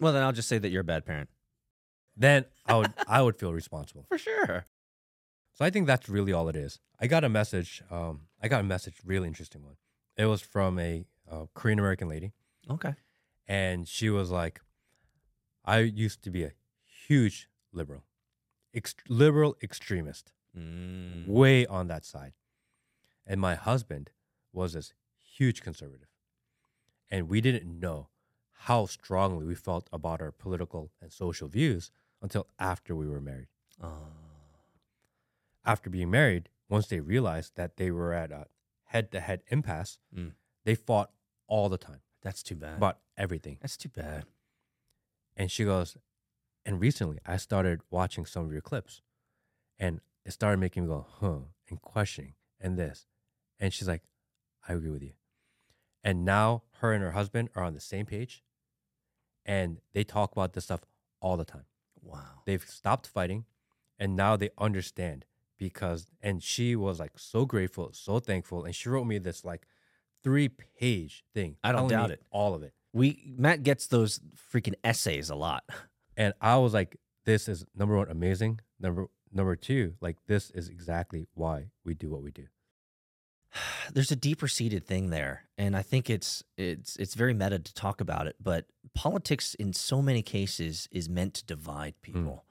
Well, 0.00 0.12
then 0.12 0.22
I'll 0.22 0.32
just 0.32 0.48
say 0.48 0.58
that 0.58 0.68
you're 0.70 0.82
a 0.82 0.84
bad 0.84 1.04
parent. 1.04 1.28
Then 2.16 2.44
I 2.66 2.76
would 2.76 2.92
I 3.08 3.22
would 3.22 3.36
feel 3.36 3.52
responsible. 3.52 4.04
For 4.08 4.18
sure. 4.18 4.66
So 5.54 5.64
I 5.64 5.70
think 5.70 5.86
that's 5.88 6.08
really 6.08 6.32
all 6.32 6.48
it 6.48 6.54
is. 6.56 6.78
I 7.00 7.06
got 7.08 7.24
a 7.24 7.28
message. 7.28 7.82
Um, 7.90 8.22
I 8.40 8.46
got 8.48 8.60
a 8.60 8.64
message, 8.64 8.94
really 9.04 9.26
interesting 9.26 9.64
one. 9.64 9.76
It 10.16 10.26
was 10.26 10.40
from 10.40 10.78
a 10.78 11.04
uh, 11.30 11.46
Korean 11.54 11.78
American 11.80 12.08
lady, 12.08 12.32
Okay. 12.70 12.94
and 13.46 13.86
she 13.88 14.08
was 14.10 14.30
like, 14.30 14.60
"I 15.64 15.78
used 15.80 16.22
to 16.24 16.30
be 16.30 16.44
a 16.44 16.52
huge 17.06 17.48
liberal, 17.72 18.04
liberal 19.08 19.56
extremist, 19.62 20.32
Mm. 20.56 21.26
way 21.26 21.66
on 21.66 21.88
that 21.88 22.04
side, 22.04 22.32
and 23.26 23.40
my 23.40 23.54
husband 23.54 24.10
was 24.52 24.72
this 24.72 24.94
huge 25.20 25.60
conservative, 25.62 26.08
and 27.10 27.28
we 27.28 27.40
didn't 27.40 27.78
know 27.78 28.08
how 28.52 28.86
strongly 28.86 29.44
we 29.46 29.54
felt 29.54 29.88
about 29.92 30.20
our 30.20 30.32
political 30.32 30.90
and 31.00 31.12
social 31.12 31.48
views 31.48 31.90
until 32.20 32.48
after 32.58 32.96
we 32.96 33.06
were 33.08 33.20
married." 33.20 33.48
Oh. 33.80 34.12
after 35.64 35.90
being 35.90 36.10
married, 36.10 36.48
once 36.70 36.86
they 36.88 36.98
realized 37.00 37.54
that 37.56 37.76
they 37.76 37.90
were 37.90 38.14
at 38.14 38.32
a 38.32 38.48
head 38.84 39.12
to 39.12 39.20
head 39.20 39.42
impasse, 39.48 39.98
Mm. 40.14 40.34
they 40.64 40.74
fought 40.74 41.12
all 41.46 41.68
the 41.68 41.76
time 41.76 42.00
That's 42.22 42.42
too 42.42 42.56
bad. 42.56 42.78
about 42.78 43.00
everything. 43.18 43.58
That's 43.60 43.76
too 43.76 43.90
bad. 43.90 44.26
And 45.36 45.50
she 45.52 45.64
goes, 45.64 45.96
and 46.68 46.82
recently 46.82 47.18
I 47.24 47.38
started 47.38 47.80
watching 47.90 48.26
some 48.26 48.44
of 48.44 48.52
your 48.52 48.60
clips 48.60 49.00
and 49.78 50.00
it 50.26 50.32
started 50.32 50.58
making 50.58 50.82
me 50.82 50.88
go, 50.90 51.06
huh, 51.18 51.38
and 51.70 51.80
questioning 51.80 52.34
and 52.60 52.76
this. 52.76 53.06
And 53.58 53.72
she's 53.72 53.88
like, 53.88 54.02
I 54.68 54.74
agree 54.74 54.90
with 54.90 55.02
you. 55.02 55.12
And 56.04 56.26
now 56.26 56.64
her 56.80 56.92
and 56.92 57.02
her 57.02 57.12
husband 57.12 57.48
are 57.56 57.62
on 57.62 57.72
the 57.72 57.80
same 57.80 58.04
page 58.04 58.44
and 59.46 59.78
they 59.94 60.04
talk 60.04 60.32
about 60.32 60.52
this 60.52 60.64
stuff 60.64 60.82
all 61.22 61.38
the 61.38 61.46
time. 61.46 61.64
Wow. 62.02 62.42
they've 62.44 62.64
stopped 62.64 63.06
fighting 63.06 63.46
and 63.98 64.14
now 64.14 64.36
they 64.36 64.50
understand 64.58 65.24
because 65.58 66.06
and 66.22 66.42
she 66.42 66.76
was 66.76 67.00
like 67.00 67.18
so 67.18 67.44
grateful 67.44 67.90
so 67.92 68.18
thankful 68.20 68.64
and 68.64 68.74
she 68.74 68.88
wrote 68.88 69.04
me 69.04 69.18
this 69.18 69.44
like 69.44 69.66
three 70.22 70.48
page 70.48 71.24
thing 71.34 71.56
I 71.62 71.72
don't 71.72 71.88
doubt 71.88 72.12
it. 72.12 72.22
all 72.30 72.54
of 72.54 72.62
it 72.62 72.72
We 72.92 73.34
Matt 73.36 73.62
gets 73.62 73.88
those 73.88 74.20
freaking 74.52 74.74
essays 74.84 75.28
a 75.28 75.34
lot. 75.34 75.64
and 76.18 76.34
i 76.42 76.56
was 76.56 76.74
like 76.74 76.96
this 77.24 77.48
is 77.48 77.64
number 77.74 77.96
one 77.96 78.10
amazing 78.10 78.60
number 78.78 79.06
number 79.32 79.56
two 79.56 79.94
like 80.02 80.18
this 80.26 80.50
is 80.50 80.68
exactly 80.68 81.26
why 81.32 81.70
we 81.84 81.94
do 81.94 82.10
what 82.10 82.22
we 82.22 82.30
do 82.30 82.44
There's 83.92 84.10
a 84.10 84.16
deeper 84.16 84.48
seated 84.48 84.86
thing 84.86 85.10
there, 85.10 85.44
and 85.56 85.76
I 85.76 85.82
think 85.82 86.10
it's 86.10 86.42
it's 86.56 86.96
it's 86.96 87.14
very 87.14 87.34
meta 87.34 87.58
to 87.58 87.74
talk 87.74 88.00
about 88.00 88.26
it. 88.26 88.36
But 88.40 88.66
politics 88.94 89.54
in 89.54 89.72
so 89.72 90.02
many 90.02 90.22
cases 90.22 90.88
is 90.90 91.08
meant 91.08 91.34
to 91.34 91.44
divide 91.44 91.94
mm. 91.94 92.02
people. 92.02 92.44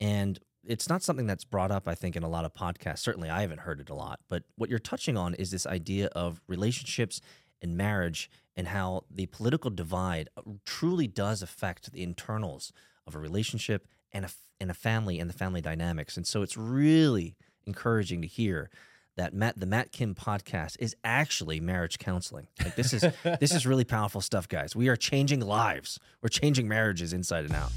And 0.00 0.38
it's 0.64 0.88
not 0.88 1.02
something 1.02 1.26
that's 1.26 1.44
brought 1.44 1.70
up, 1.70 1.88
I 1.88 1.94
think, 1.94 2.16
in 2.16 2.22
a 2.22 2.28
lot 2.28 2.44
of 2.44 2.52
podcasts. 2.52 2.98
Certainly, 2.98 3.30
I 3.30 3.40
haven't 3.40 3.60
heard 3.60 3.80
it 3.80 3.90
a 3.90 3.94
lot. 3.94 4.20
But 4.28 4.44
what 4.56 4.68
you're 4.68 4.78
touching 4.78 5.16
on 5.16 5.34
is 5.34 5.50
this 5.50 5.66
idea 5.66 6.06
of 6.08 6.40
relationships 6.48 7.20
and 7.62 7.76
marriage 7.76 8.30
and 8.56 8.68
how 8.68 9.04
the 9.10 9.26
political 9.26 9.70
divide 9.70 10.28
truly 10.64 11.06
does 11.06 11.42
affect 11.42 11.92
the 11.92 12.02
internals 12.02 12.72
of 13.06 13.14
a 13.14 13.18
relationship 13.18 13.86
and 14.12 14.24
a, 14.24 14.28
and 14.60 14.70
a 14.70 14.74
family 14.74 15.18
and 15.18 15.28
the 15.28 15.34
family 15.34 15.60
dynamics. 15.60 16.16
And 16.16 16.26
so 16.26 16.42
it's 16.42 16.56
really 16.56 17.36
encouraging 17.66 18.22
to 18.22 18.28
hear 18.28 18.70
that 19.16 19.32
Matt, 19.32 19.58
the 19.58 19.66
Matt 19.66 19.92
Kim 19.92 20.14
podcast 20.14 20.76
is 20.78 20.94
actually 21.02 21.58
marriage 21.58 21.98
counseling. 21.98 22.48
Like 22.62 22.76
this 22.76 22.92
is 22.92 23.02
this 23.40 23.52
is 23.52 23.66
really 23.66 23.84
powerful 23.84 24.20
stuff, 24.20 24.48
guys. 24.48 24.76
We 24.76 24.88
are 24.88 24.96
changing 24.96 25.40
lives. 25.40 25.98
We're 26.22 26.28
changing 26.28 26.68
marriages 26.68 27.12
inside 27.12 27.46
and 27.46 27.54
out. 27.54 27.72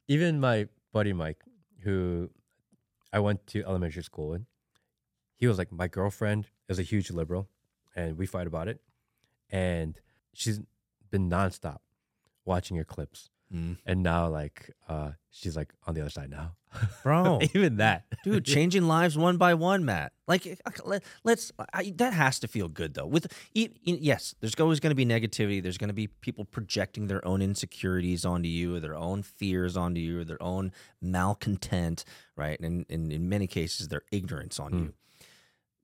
Even 0.07 0.39
my 0.39 0.67
buddy 0.93 1.13
Mike, 1.13 1.41
who 1.83 2.29
I 3.11 3.19
went 3.19 3.47
to 3.47 3.63
elementary 3.63 4.03
school 4.03 4.29
with, 4.29 4.45
he 5.35 5.47
was 5.47 5.57
like, 5.57 5.71
my 5.71 5.87
girlfriend 5.87 6.47
is 6.69 6.79
a 6.79 6.83
huge 6.83 7.09
liberal, 7.09 7.49
and 7.95 8.17
we 8.17 8.25
fight 8.25 8.45
about 8.45 8.67
it. 8.67 8.81
And 9.49 9.99
she's 10.33 10.59
been 11.11 11.29
nonstop 11.29 11.79
watching 12.45 12.75
your 12.75 12.85
clips. 12.85 13.29
And 13.85 14.01
now, 14.01 14.29
like, 14.29 14.71
uh, 14.87 15.11
she's 15.29 15.57
like 15.57 15.73
on 15.85 15.93
the 15.93 16.01
other 16.01 16.09
side 16.09 16.29
now. 16.29 16.55
Bro, 17.03 17.41
Even 17.53 17.77
that, 17.77 18.05
dude 18.23 18.45
changing 18.55 18.87
lives 18.87 19.17
one 19.17 19.35
by 19.35 19.53
one 19.55 19.83
matt. 19.83 20.13
Like 20.25 20.47
uh, 20.65 20.71
let, 20.85 21.03
let's 21.25 21.51
I, 21.73 21.91
that 21.97 22.13
has 22.13 22.39
to 22.39 22.47
feel 22.47 22.69
good 22.69 22.93
though. 22.93 23.05
With 23.05 23.27
yes 23.53 24.33
there's 24.39 24.55
always 24.57 24.79
going 24.79 24.91
to 24.91 24.95
be 24.95 25.05
negativity. 25.05 25.61
There's 25.61 25.77
going 25.77 25.89
to 25.89 25.93
be 25.93 26.07
people 26.07 26.45
projecting 26.45 27.07
their 27.07 27.27
own 27.27 27.41
insecurities 27.41 28.23
onto 28.23 28.47
you 28.47 28.73
or 28.73 28.79
their 28.79 28.95
own 28.95 29.21
fears 29.21 29.75
onto 29.75 29.99
you 29.99 30.21
or 30.21 30.23
their 30.23 30.41
own 30.41 30.71
malcontent 31.01 32.05
right? 32.37 32.59
And, 32.59 32.85
and 32.89 33.11
in 33.11 33.27
many 33.27 33.47
cases 33.47 33.89
their 33.89 34.03
ignorance 34.11 34.57
on 34.59 34.73
you 34.73 34.93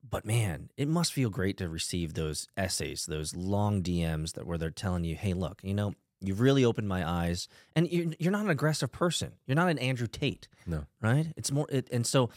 but 0.10 0.26
man 0.26 0.70
it 0.78 0.88
must 0.88 1.13
feel 1.13 1.30
great 1.30 1.58
to 1.58 1.70
receive 1.70 2.13
those 2.13 2.48
essays 2.58 3.06
those 3.06 3.36
long 3.36 3.82
dms 3.82 4.34
that 4.34 4.46
where 4.46 4.58
they're 4.58 4.70
telling 4.70 5.04
you 5.04 5.15
hey 5.15 5.34
look 5.34 5.60
you 5.63 5.74
know 5.74 5.93
you've 6.20 6.41
really 6.41 6.65
opened 6.65 6.88
my 6.88 7.08
eyes 7.08 7.48
and 7.76 7.91
you're, 7.91 8.13
you're 8.17 8.32
not 8.32 8.43
an 8.43 8.50
aggressive 8.50 8.91
person 8.91 9.34
you're 9.46 9.56
not 9.56 9.70
an 9.70 9.78
andrew 9.80 10.08
tate 10.08 10.48
no. 10.67 10.86
right? 11.02 11.28
It's 11.36 11.52
more, 11.52 11.65
it, 11.70 11.88
and 11.91 12.06
so 12.06 12.30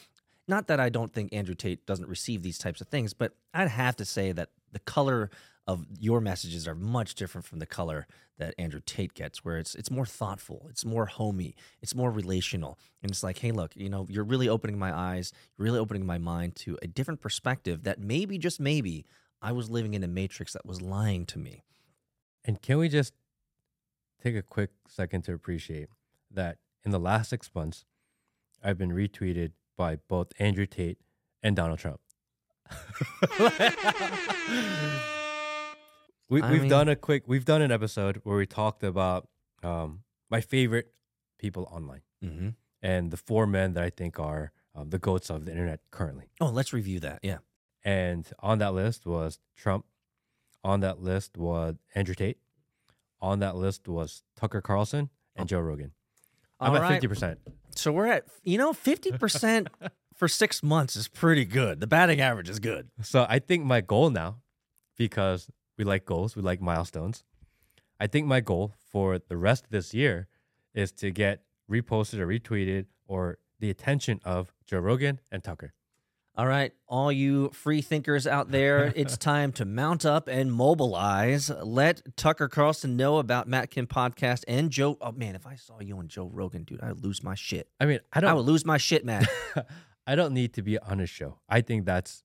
not 0.48 0.68
that 0.68 0.80
I 0.80 0.88
don't 0.88 1.12
think 1.12 1.32
Andrew 1.32 1.54
Tate 1.54 1.86
doesn't 1.86 2.08
receive 2.08 2.42
these 2.42 2.58
types 2.58 2.80
of 2.80 2.88
things, 2.88 3.12
but 3.12 3.34
I'd 3.52 3.68
have 3.68 3.96
to 3.96 4.04
say 4.04 4.32
that 4.32 4.50
the 4.72 4.78
color 4.80 5.30
of 5.70 5.86
your 6.00 6.20
messages 6.20 6.66
are 6.66 6.74
much 6.74 7.14
different 7.14 7.44
from 7.44 7.60
the 7.60 7.66
color 7.66 8.08
that 8.38 8.54
Andrew 8.58 8.80
Tate 8.84 9.14
gets, 9.14 9.44
where 9.44 9.56
it's 9.56 9.76
it's 9.76 9.90
more 9.90 10.04
thoughtful, 10.04 10.66
it's 10.68 10.84
more 10.84 11.06
homey, 11.06 11.54
it's 11.80 11.94
more 11.94 12.10
relational, 12.10 12.76
and 13.02 13.10
it's 13.10 13.22
like, 13.22 13.38
hey, 13.38 13.52
look, 13.52 13.76
you 13.76 13.88
know, 13.88 14.04
you're 14.10 14.24
really 14.24 14.48
opening 14.48 14.76
my 14.80 14.92
eyes, 14.92 15.32
you're 15.56 15.64
really 15.64 15.78
opening 15.78 16.04
my 16.04 16.18
mind 16.18 16.56
to 16.56 16.76
a 16.82 16.88
different 16.88 17.20
perspective 17.20 17.84
that 17.84 18.00
maybe, 18.00 18.36
just 18.36 18.58
maybe, 18.58 19.06
I 19.40 19.52
was 19.52 19.70
living 19.70 19.94
in 19.94 20.02
a 20.02 20.08
matrix 20.08 20.52
that 20.54 20.66
was 20.66 20.82
lying 20.82 21.24
to 21.26 21.38
me. 21.38 21.62
And 22.44 22.60
can 22.60 22.78
we 22.78 22.88
just 22.88 23.14
take 24.20 24.34
a 24.34 24.42
quick 24.42 24.70
second 24.88 25.22
to 25.22 25.32
appreciate 25.32 25.88
that 26.32 26.58
in 26.84 26.90
the 26.90 26.98
last 26.98 27.30
six 27.30 27.48
months, 27.54 27.84
I've 28.60 28.76
been 28.76 28.90
retweeted 28.90 29.52
by 29.76 29.98
both 30.08 30.32
Andrew 30.40 30.66
Tate 30.66 30.98
and 31.44 31.54
Donald 31.54 31.78
Trump. 31.78 32.00
we, 36.30 36.42
mean- 36.42 36.68
done 36.68 36.88
a 36.88 36.96
quick, 36.96 37.24
we've 37.26 37.44
done 37.44 37.62
an 37.62 37.70
episode 37.72 38.20
where 38.24 38.36
we 38.36 38.46
talked 38.46 38.82
about 38.82 39.28
um, 39.62 40.00
my 40.30 40.40
favorite 40.40 40.92
people 41.38 41.68
online 41.70 42.02
Mm-hmm. 42.24 42.48
and 42.82 43.10
the 43.10 43.16
four 43.16 43.46
men 43.46 43.72
that 43.72 43.82
I 43.82 43.88
think 43.88 44.18
are 44.20 44.52
um, 44.74 44.90
the 44.90 44.98
goats 44.98 45.30
of 45.30 45.46
the 45.46 45.52
internet 45.52 45.80
currently. 45.90 46.26
Oh, 46.40 46.48
let's 46.50 46.72
review 46.74 47.00
that. 47.00 47.20
Yeah. 47.22 47.38
And 47.82 48.28
on 48.40 48.58
that 48.58 48.74
list 48.74 49.06
was 49.06 49.38
Trump. 49.56 49.86
On 50.62 50.80
that 50.80 51.00
list 51.00 51.38
was 51.38 51.76
Andrew 51.94 52.14
Tate. 52.14 52.36
On 53.22 53.38
that 53.38 53.56
list 53.56 53.88
was 53.88 54.22
Tucker 54.36 54.60
Carlson 54.60 55.08
and 55.34 55.48
Joe 55.48 55.60
Rogan. 55.60 55.92
I'm 56.60 56.72
All 56.72 56.76
at 56.82 56.88
fifty 56.92 57.08
percent. 57.08 57.38
So 57.74 57.90
we're 57.90 58.08
at, 58.08 58.24
you 58.44 58.58
know, 58.58 58.72
50% 58.74 59.68
for 60.14 60.28
six 60.28 60.62
months 60.62 60.96
is 60.96 61.08
pretty 61.08 61.46
good. 61.46 61.80
The 61.80 61.86
batting 61.86 62.20
average 62.20 62.50
is 62.50 62.58
good. 62.58 62.88
So 63.00 63.24
I 63.28 63.38
think 63.38 63.64
my 63.64 63.80
goal 63.80 64.10
now, 64.10 64.38
because 64.98 65.48
we 65.80 65.84
like 65.84 66.04
goals, 66.04 66.36
we 66.36 66.42
like 66.42 66.60
milestones. 66.60 67.24
I 67.98 68.06
think 68.06 68.26
my 68.26 68.40
goal 68.40 68.74
for 68.92 69.18
the 69.18 69.38
rest 69.38 69.64
of 69.64 69.70
this 69.70 69.94
year 69.94 70.28
is 70.74 70.92
to 70.92 71.10
get 71.10 71.40
reposted 71.70 72.18
or 72.18 72.26
retweeted 72.26 72.84
or 73.08 73.38
the 73.60 73.70
attention 73.70 74.20
of 74.22 74.52
Joe 74.66 74.80
Rogan 74.80 75.20
and 75.32 75.42
Tucker. 75.42 75.72
All 76.36 76.46
right, 76.46 76.72
all 76.86 77.10
you 77.10 77.48
free 77.54 77.80
thinkers 77.80 78.26
out 78.26 78.50
there, 78.50 78.92
it's 78.94 79.16
time 79.32 79.52
to 79.52 79.64
mount 79.64 80.04
up 80.04 80.28
and 80.28 80.52
mobilize. 80.52 81.50
Let 81.50 82.14
Tucker 82.14 82.48
Carlson 82.48 82.98
know 82.98 83.16
about 83.16 83.48
Matt 83.48 83.70
Kim 83.70 83.86
podcast 83.86 84.44
and 84.46 84.70
Joe. 84.70 84.98
Oh 85.00 85.12
man, 85.12 85.34
if 85.34 85.46
I 85.46 85.54
saw 85.54 85.80
you 85.80 85.96
on 85.96 86.08
Joe 86.08 86.30
Rogan, 86.30 86.64
dude, 86.64 86.82
I'd 86.82 87.02
lose 87.02 87.22
my 87.22 87.34
shit. 87.34 87.70
I 87.80 87.86
mean, 87.86 88.00
I 88.12 88.20
don't 88.20 88.30
I 88.30 88.34
would 88.34 88.44
lose 88.44 88.66
my 88.66 88.76
shit, 88.76 89.02
Matt. 89.06 89.26
I 90.06 90.14
don't 90.14 90.34
need 90.34 90.52
to 90.54 90.62
be 90.62 90.78
on 90.78 90.98
his 90.98 91.08
show. 91.08 91.38
I 91.48 91.62
think 91.62 91.86
that's 91.86 92.22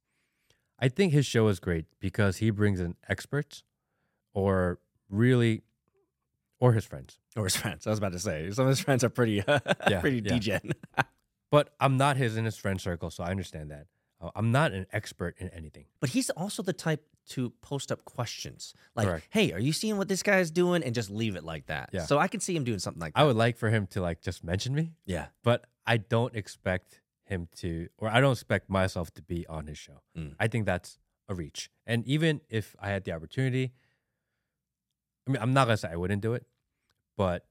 I 0.80 0.88
think 0.90 1.14
his 1.14 1.26
show 1.26 1.48
is 1.48 1.60
great 1.60 1.86
because 2.00 2.38
he 2.38 2.50
brings 2.50 2.80
in 2.80 2.96
experts 3.08 3.64
or 4.34 4.80
really 5.10 5.64
or 6.60 6.74
his 6.74 6.86
friends. 6.86 7.20
or 7.36 7.44
his 7.44 7.56
friends. 7.56 7.86
I 7.86 7.90
was 7.90 8.00
about 8.00 8.14
to 8.14 8.20
say 8.20 8.50
some 8.52 8.66
of 8.66 8.70
his 8.70 8.80
friends 8.80 9.04
are 9.04 9.10
pretty, 9.10 9.44
Yeah, 9.90 10.00
pretty 10.02 10.18
yeah. 10.18 10.38
degen. 10.40 10.72
But 11.52 11.74
I'm 11.80 11.96
not 11.96 12.18
his 12.18 12.36
in 12.36 12.44
his 12.44 12.58
friend 12.58 12.82
circle, 12.82 13.10
so 13.12 13.24
I 13.24 13.30
understand 13.30 13.72
that. 13.72 13.86
Uh, 14.20 14.30
I'm 14.36 14.52
not 14.52 14.72
an 14.74 14.88
expert 14.92 15.36
in 15.38 15.48
anything. 15.50 15.86
But 16.02 16.10
he's 16.10 16.30
also 16.32 16.64
the 16.64 16.74
type 16.74 17.06
to 17.30 17.52
post 17.62 17.92
up 17.94 18.04
questions 18.04 18.74
like, 18.96 19.08
Correct. 19.08 19.28
"Hey, 19.30 19.54
are 19.54 19.60
you 19.60 19.72
seeing 19.72 19.98
what 19.98 20.08
this 20.10 20.22
guy's 20.24 20.52
doing?" 20.52 20.84
and 20.84 20.94
just 20.94 21.10
leave 21.10 21.36
it 21.38 21.44
like 21.46 21.68
that. 21.68 21.92
Yeah. 21.94 22.06
So 22.06 22.18
I 22.18 22.28
can 22.28 22.40
see 22.42 22.56
him 22.56 22.64
doing 22.66 22.80
something 22.80 23.00
like 23.00 23.14
that. 23.14 23.22
I 23.22 23.24
would 23.26 23.36
like 23.38 23.58
for 23.58 23.70
him 23.70 23.88
to 23.92 24.02
like 24.02 24.22
just 24.22 24.44
mention 24.44 24.74
me, 24.74 24.94
yeah. 25.06 25.28
but 25.44 25.66
I 25.86 25.98
don't 25.98 26.36
expect 26.36 27.00
him 27.26 27.48
to 27.58 27.88
or 27.98 28.10
I 28.10 28.22
don't 28.22 28.34
expect 28.34 28.70
myself 28.70 29.14
to 29.16 29.22
be 29.22 29.46
on 29.48 29.68
his 29.68 29.78
show. 29.78 30.02
Mm. 30.18 30.36
I 30.40 30.48
think 30.48 30.66
that's 30.66 30.98
a 31.28 31.36
reach. 31.36 31.70
And 31.86 32.06
even 32.08 32.42
if 32.50 32.76
I 32.80 32.90
had 32.90 33.04
the 33.04 33.12
opportunity, 33.12 33.74
I 35.28 35.32
mean, 35.32 35.42
I'm 35.42 35.54
not 35.54 35.66
gonna 35.66 35.78
say 35.78 35.90
I 35.92 35.96
wouldn't 35.96 36.22
do 36.22 36.34
it, 36.34 36.46
but 37.18 37.46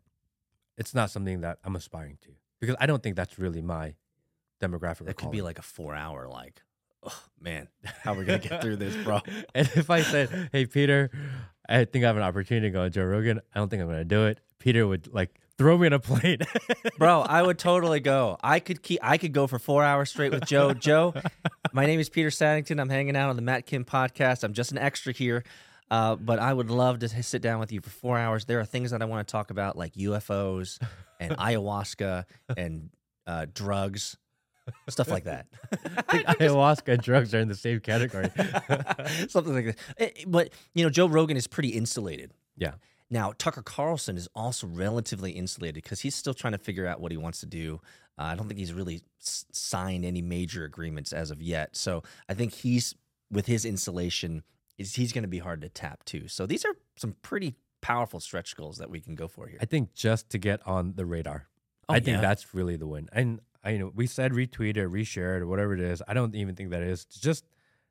it's 0.77 0.95
not 0.95 1.11
something 1.11 1.41
that 1.43 1.59
I'm 1.65 1.77
aspiring 1.77 2.19
to 2.23 2.31
because 2.61 2.77
I 2.81 2.87
don't 2.87 3.03
think 3.03 3.17
that's 3.17 3.39
really 3.39 3.63
my 3.63 3.95
demographic. 4.63 5.07
That 5.07 5.17
could 5.17 5.31
be 5.31 5.43
like 5.43 5.59
a 5.59 5.63
four 5.63 5.95
hour, 5.95 6.29
like, 6.29 6.63
oh 7.03 7.23
man, 7.41 7.69
how 7.85 8.15
are 8.15 8.19
we 8.19 8.25
gonna 8.25 8.39
get 8.39 8.63
through 8.63 8.77
this, 8.77 8.97
bro? 9.05 9.21
and 9.55 9.69
if 9.75 9.91
I 9.91 10.03
said, 10.03 10.51
"Hey, 10.53 10.67
Peter, 10.67 11.11
I 11.69 11.85
think 11.85 12.05
I 12.05 12.09
have 12.09 12.17
an 12.17 12.23
opportunity 12.23 12.69
to 12.69 12.71
go 12.71 12.83
on 12.83 12.93
Joe 12.93 13.05
Rogan," 13.05 13.41
I 13.55 13.59
don't 13.59 13.69
think 13.69 13.83
I'm 13.83 13.89
gonna 13.89 14.05
do 14.05 14.27
it. 14.27 14.41
Peter 14.59 14.87
would 14.87 15.13
like 15.13 15.41
throw 15.59 15.79
me 15.79 15.87
in 15.87 15.93
a 15.93 15.99
plane. 16.01 16.39
Bro, 16.99 17.21
I 17.23 17.43
would 17.43 17.59
totally 17.59 18.01
go. 18.01 18.37
I 18.43 18.61
could 18.61 18.83
keep 18.83 19.01
I 19.03 19.19
could 19.19 19.33
go 19.33 19.47
for 19.47 19.59
four 19.59 19.83
hours 19.85 20.11
straight 20.11 20.33
with 20.33 20.47
Joe. 20.47 20.73
Joe, 20.75 21.15
my 21.73 21.87
name 21.87 22.01
is 22.01 22.09
Peter 22.09 22.31
Saddington. 22.31 22.79
I'm 22.81 22.89
hanging 22.89 23.17
out 23.17 23.31
on 23.31 23.37
the 23.37 23.43
Matt 23.43 23.67
Kim 23.67 23.85
podcast. 23.85 24.45
I'm 24.45 24.53
just 24.53 24.73
an 24.73 24.79
extra 24.79 25.13
here. 25.13 25.45
Uh, 25.91 26.17
but 26.17 26.39
I 26.39 26.53
would 26.53 26.71
love 26.71 27.01
to 27.01 27.09
sit 27.23 27.43
down 27.43 27.61
with 27.61 27.71
you 27.71 27.81
for 27.81 27.91
four 27.91 28.19
hours. 28.19 28.47
There 28.47 28.59
are 28.59 28.65
things 28.65 28.91
that 28.91 29.03
I 29.03 29.05
want 29.05 29.27
to 29.29 29.31
talk 29.31 29.51
about, 29.51 29.77
like 29.77 29.93
UFOs 29.95 30.79
and 31.21 31.37
ayahuasca 31.37 32.25
and 32.57 32.89
uh, 33.27 33.47
drugs, 33.53 34.17
stuff 34.89 35.09
like 35.09 35.25
that. 35.25 35.47
I 35.73 36.03
think 36.03 36.27
ayahuasca 36.27 36.95
and 36.95 37.03
drugs 37.03 37.35
are 37.35 37.39
in 37.39 37.49
the 37.49 37.55
same 37.55 37.81
category. 37.81 38.31
Something 39.29 39.55
like 39.55 39.67
that. 39.67 39.77
Eh, 39.99 40.11
But 40.27 40.51
you 40.73 40.85
know, 40.85 40.91
Joe 40.91 41.07
Rogan 41.07 41.37
is 41.37 41.47
pretty 41.47 41.69
insulated. 41.71 42.33
yeah. 42.57 42.73
Now, 43.15 43.33
Tucker 43.39 43.63
Carlson 43.63 44.17
is 44.17 44.29
also 44.35 44.67
relatively 44.67 45.31
insulated 45.31 45.77
because 45.77 46.01
he's 46.01 46.17
still 46.17 46.35
trying 46.35 46.51
to 46.55 46.59
figure 46.59 46.85
out 46.85 47.01
what 47.01 47.13
he 47.13 47.17
wants 47.17 47.39
to 47.41 47.47
do. 47.47 47.81
Uh, 48.19 48.23
I 48.23 48.35
don't 48.35 48.49
think 48.49 48.59
he's 48.59 48.73
really 48.73 49.03
s- 49.23 49.45
signed 49.53 50.05
any 50.05 50.21
major 50.21 50.65
agreements 50.65 51.13
as 51.13 51.31
of 51.31 51.41
yet. 51.41 51.77
So 51.77 52.03
I 52.29 52.35
think 52.35 52.53
he's 52.53 52.97
with 53.31 53.47
his 53.47 53.65
insulation 53.65 54.43
is 54.79 54.97
he's 54.97 55.13
going 55.13 55.23
to 55.23 55.29
be 55.29 55.39
hard 55.39 55.61
to 55.61 55.69
tap 55.69 56.05
too. 56.05 56.27
So 56.27 56.45
these 56.45 56.65
are 56.65 56.75
some 56.97 57.15
pretty 57.23 57.55
powerful 57.81 58.19
stretch 58.19 58.57
goals 58.57 58.79
that 58.79 58.91
we 58.91 59.01
can 59.01 59.15
go 59.15 59.29
for 59.29 59.47
here. 59.47 59.59
I 59.63 59.67
think 59.67 59.95
just 59.95 60.31
to 60.31 60.39
get 60.39 60.67
on 60.67 60.95
the 60.97 61.07
radar. 61.07 61.47
Oh, 61.89 61.95
I 61.95 62.01
think 62.01 62.21
that's 62.21 62.53
really 62.53 62.75
the 62.77 62.89
win. 62.89 63.09
And 63.13 63.39
I 63.63 63.71
you 63.71 63.79
know 63.79 63.93
we 63.95 64.09
said 64.09 64.33
retweet 64.33 64.77
or 64.77 64.91
reshare 64.91 65.37
it 65.37 65.43
or 65.43 65.47
whatever 65.47 65.73
it 65.73 65.81
is. 65.81 66.03
I 66.09 66.15
don't 66.15 66.35
even 66.35 66.57
think 66.57 66.71
that 66.71 66.83
is 66.83 67.07
It's 67.09 67.21
just 67.21 67.45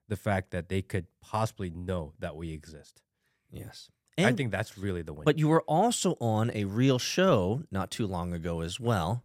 the 0.09 0.17
fact 0.17 0.51
that 0.51 0.67
they 0.67 0.81
could 0.81 1.07
possibly 1.21 1.69
know 1.69 2.11
that 2.19 2.35
we 2.35 2.51
exist. 2.51 3.01
Yes. 3.49 3.89
I 4.17 4.31
think 4.33 4.51
that's 4.51 4.77
really 4.77 5.01
the 5.01 5.13
win. 5.13 5.23
But 5.25 5.37
you 5.39 5.47
were 5.47 5.61
also 5.63 6.15
on 6.19 6.51
a 6.53 6.65
real 6.65 6.99
show 6.99 7.63
not 7.71 7.89
too 7.91 8.05
long 8.07 8.33
ago 8.33 8.61
as 8.61 8.79
well, 8.79 9.23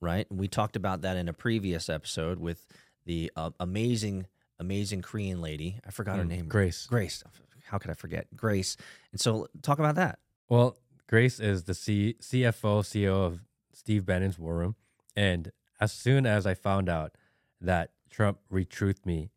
right? 0.00 0.26
We 0.30 0.48
talked 0.48 0.76
about 0.76 1.02
that 1.02 1.16
in 1.16 1.28
a 1.28 1.32
previous 1.32 1.88
episode 1.88 2.38
with 2.38 2.66
the 3.06 3.30
uh, 3.36 3.50
amazing, 3.60 4.26
amazing 4.58 5.02
Korean 5.02 5.40
lady. 5.40 5.78
I 5.86 5.90
forgot 5.90 6.18
her 6.18 6.24
Mm, 6.24 6.28
name. 6.28 6.48
Grace. 6.48 6.86
Grace. 6.86 7.22
how 7.66 7.78
could 7.78 7.90
I 7.90 7.94
forget 7.94 8.26
Grace? 8.36 8.76
And 9.12 9.20
so 9.20 9.46
talk 9.62 9.78
about 9.78 9.94
that. 9.96 10.18
Well, 10.48 10.76
Grace 11.08 11.38
is 11.38 11.64
the 11.64 11.74
C- 11.74 12.16
CFO, 12.20 12.82
CEO 12.82 13.24
of 13.26 13.40
Steve 13.72 14.04
Bannon's 14.06 14.38
War 14.38 14.54
Room. 14.56 14.74
And 15.16 15.52
as 15.80 15.92
soon 15.92 16.26
as 16.26 16.46
I 16.46 16.54
found 16.54 16.88
out 16.88 17.12
that 17.60 17.90
Trump 18.10 18.38
retruthed 18.52 19.04
me, 19.06 19.30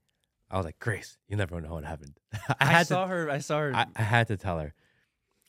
I 0.49 0.57
was 0.57 0.65
like, 0.65 0.79
Grace, 0.79 1.17
you 1.27 1.35
never 1.35 1.59
know 1.61 1.73
what 1.73 1.83
happened. 1.83 2.19
I, 2.59 2.65
had 2.65 2.87
saw 2.87 3.03
to, 3.03 3.07
her. 3.09 3.29
I 3.29 3.39
saw 3.39 3.59
her. 3.59 3.75
I, 3.75 3.85
I 3.95 4.01
had 4.01 4.27
to 4.27 4.37
tell 4.37 4.59
her 4.59 4.73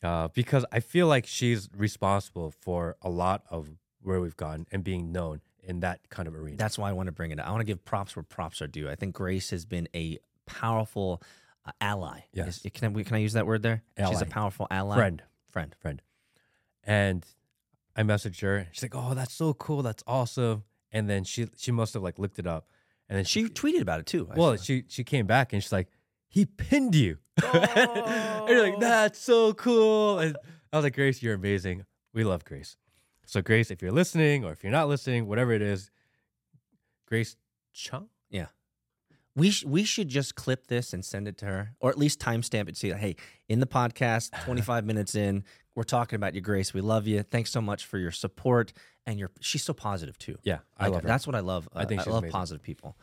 uh, 0.03 0.27
because 0.29 0.65
I 0.71 0.79
feel 0.79 1.07
like 1.07 1.25
she's 1.25 1.69
responsible 1.75 2.51
for 2.61 2.95
a 3.01 3.09
lot 3.09 3.43
of 3.49 3.69
where 4.01 4.19
we've 4.21 4.37
gone 4.37 4.65
and 4.71 4.83
being 4.83 5.11
known 5.11 5.41
in 5.61 5.81
that 5.81 6.09
kind 6.09 6.27
of 6.27 6.35
arena. 6.35 6.57
That's 6.57 6.77
why 6.77 6.89
I 6.89 6.93
want 6.93 7.07
to 7.07 7.11
bring 7.11 7.31
it. 7.31 7.39
up. 7.39 7.47
I 7.47 7.51
want 7.51 7.61
to 7.61 7.65
give 7.65 7.83
props 7.83 8.15
where 8.15 8.23
props 8.23 8.61
are 8.61 8.67
due. 8.67 8.89
I 8.89 8.95
think 8.95 9.13
Grace 9.13 9.49
has 9.49 9.65
been 9.65 9.87
a 9.93 10.17
powerful 10.45 11.21
uh, 11.65 11.71
ally. 11.81 12.21
Yes. 12.33 12.63
Is- 12.65 12.71
can 12.73 12.95
I 12.97 13.03
can 13.03 13.15
I 13.15 13.19
use 13.19 13.33
that 13.33 13.45
word 13.45 13.61
there? 13.61 13.83
She's 14.07 14.21
a 14.21 14.25
powerful 14.25 14.67
ally. 14.71 14.95
friend, 14.95 15.21
Friend. 15.51 15.75
friend. 15.79 16.01
And 16.83 17.25
I 17.95 18.03
messaged 18.03 18.41
her. 18.41 18.67
She's 18.71 18.81
like, 18.83 18.95
"Oh, 18.95 19.13
that's 19.13 19.33
so 19.33 19.53
cool. 19.53 19.83
That's 19.83 20.03
awesome." 20.07 20.63
And 20.91 21.09
then 21.09 21.23
she 21.23 21.47
she 21.57 21.71
must 21.71 21.93
have 21.93 22.01
like 22.03 22.17
looked 22.17 22.39
it 22.39 22.47
up, 22.47 22.67
and 23.09 23.17
then 23.17 23.25
She 23.25 23.45
tweeted 23.45 23.81
about 23.81 23.99
it 23.99 24.05
too. 24.05 24.27
I 24.31 24.35
Well, 24.39 24.57
saw. 24.57 24.63
she 24.63 24.83
she 24.87 25.03
came 25.03 25.27
back 25.27 25.51
and 25.53 25.61
she's 25.61 25.71
like, 25.73 25.89
he 26.27 26.45
pinned 26.45 26.95
you. 26.95 27.17
and 27.53 28.49
you're 28.49 28.63
like, 28.63 28.75
Oh. 28.75 28.79
that's 28.79 29.19
so 29.19 29.53
cool. 29.53 30.19
And 30.19 30.37
I 30.73 30.77
was 30.77 30.83
like, 30.83 30.95
Grace, 30.95 31.21
you're 31.21 31.33
amazing. 31.35 31.85
We 32.13 32.23
love 32.23 32.43
Grace. 32.45 32.77
So 33.25 33.41
Grace, 33.41 33.69
if 33.71 33.81
you're 33.81 33.91
listening 33.91 34.43
or 34.45 34.51
if 34.51 34.63
you're 34.63 34.71
not 34.71 34.87
listening, 34.87 35.27
whatever 35.27 35.51
it 35.51 35.61
is, 35.61 35.91
Grace 37.07 37.35
Chung. 37.73 38.09
Yeah. 38.29 38.47
We 39.35 39.51
sh- 39.51 39.63
we 39.65 39.83
should 39.83 40.09
just 40.09 40.35
clip 40.35 40.67
this 40.67 40.91
and 40.93 41.05
send 41.05 41.27
it 41.27 41.37
to 41.39 41.45
her, 41.45 41.75
or 41.79 41.89
at 41.89 41.97
least 41.97 42.19
timestamp 42.19 42.67
it. 42.69 42.77
See, 42.77 42.91
hey, 42.91 43.15
in 43.47 43.59
the 43.59 43.67
podcast, 43.67 44.31
25 44.45 44.85
minutes 44.85 45.15
in, 45.15 45.43
we're 45.75 45.83
talking 45.83 46.17
about 46.17 46.33
you, 46.35 46.41
Grace. 46.41 46.73
We 46.73 46.81
love 46.81 47.07
you. 47.07 47.23
Thanks 47.23 47.51
so 47.51 47.61
much 47.61 47.85
for 47.85 47.97
your 47.99 48.11
support, 48.11 48.73
and 49.05 49.17
your 49.19 49.29
she's 49.39 49.63
so 49.63 49.73
positive 49.73 50.17
too. 50.17 50.35
Yeah, 50.43 50.59
I 50.77 50.85
Like, 50.85 50.93
love 50.93 51.01
her. 51.03 51.07
That's 51.07 51.25
what 51.27 51.35
I 51.35 51.39
love. 51.39 51.69
I 51.73 51.85
think 51.85 52.01
uh, 52.01 52.05
I 52.07 52.13
love 52.13 52.23
amazing. 52.23 52.31
positive 52.33 52.63
people. 52.63 52.97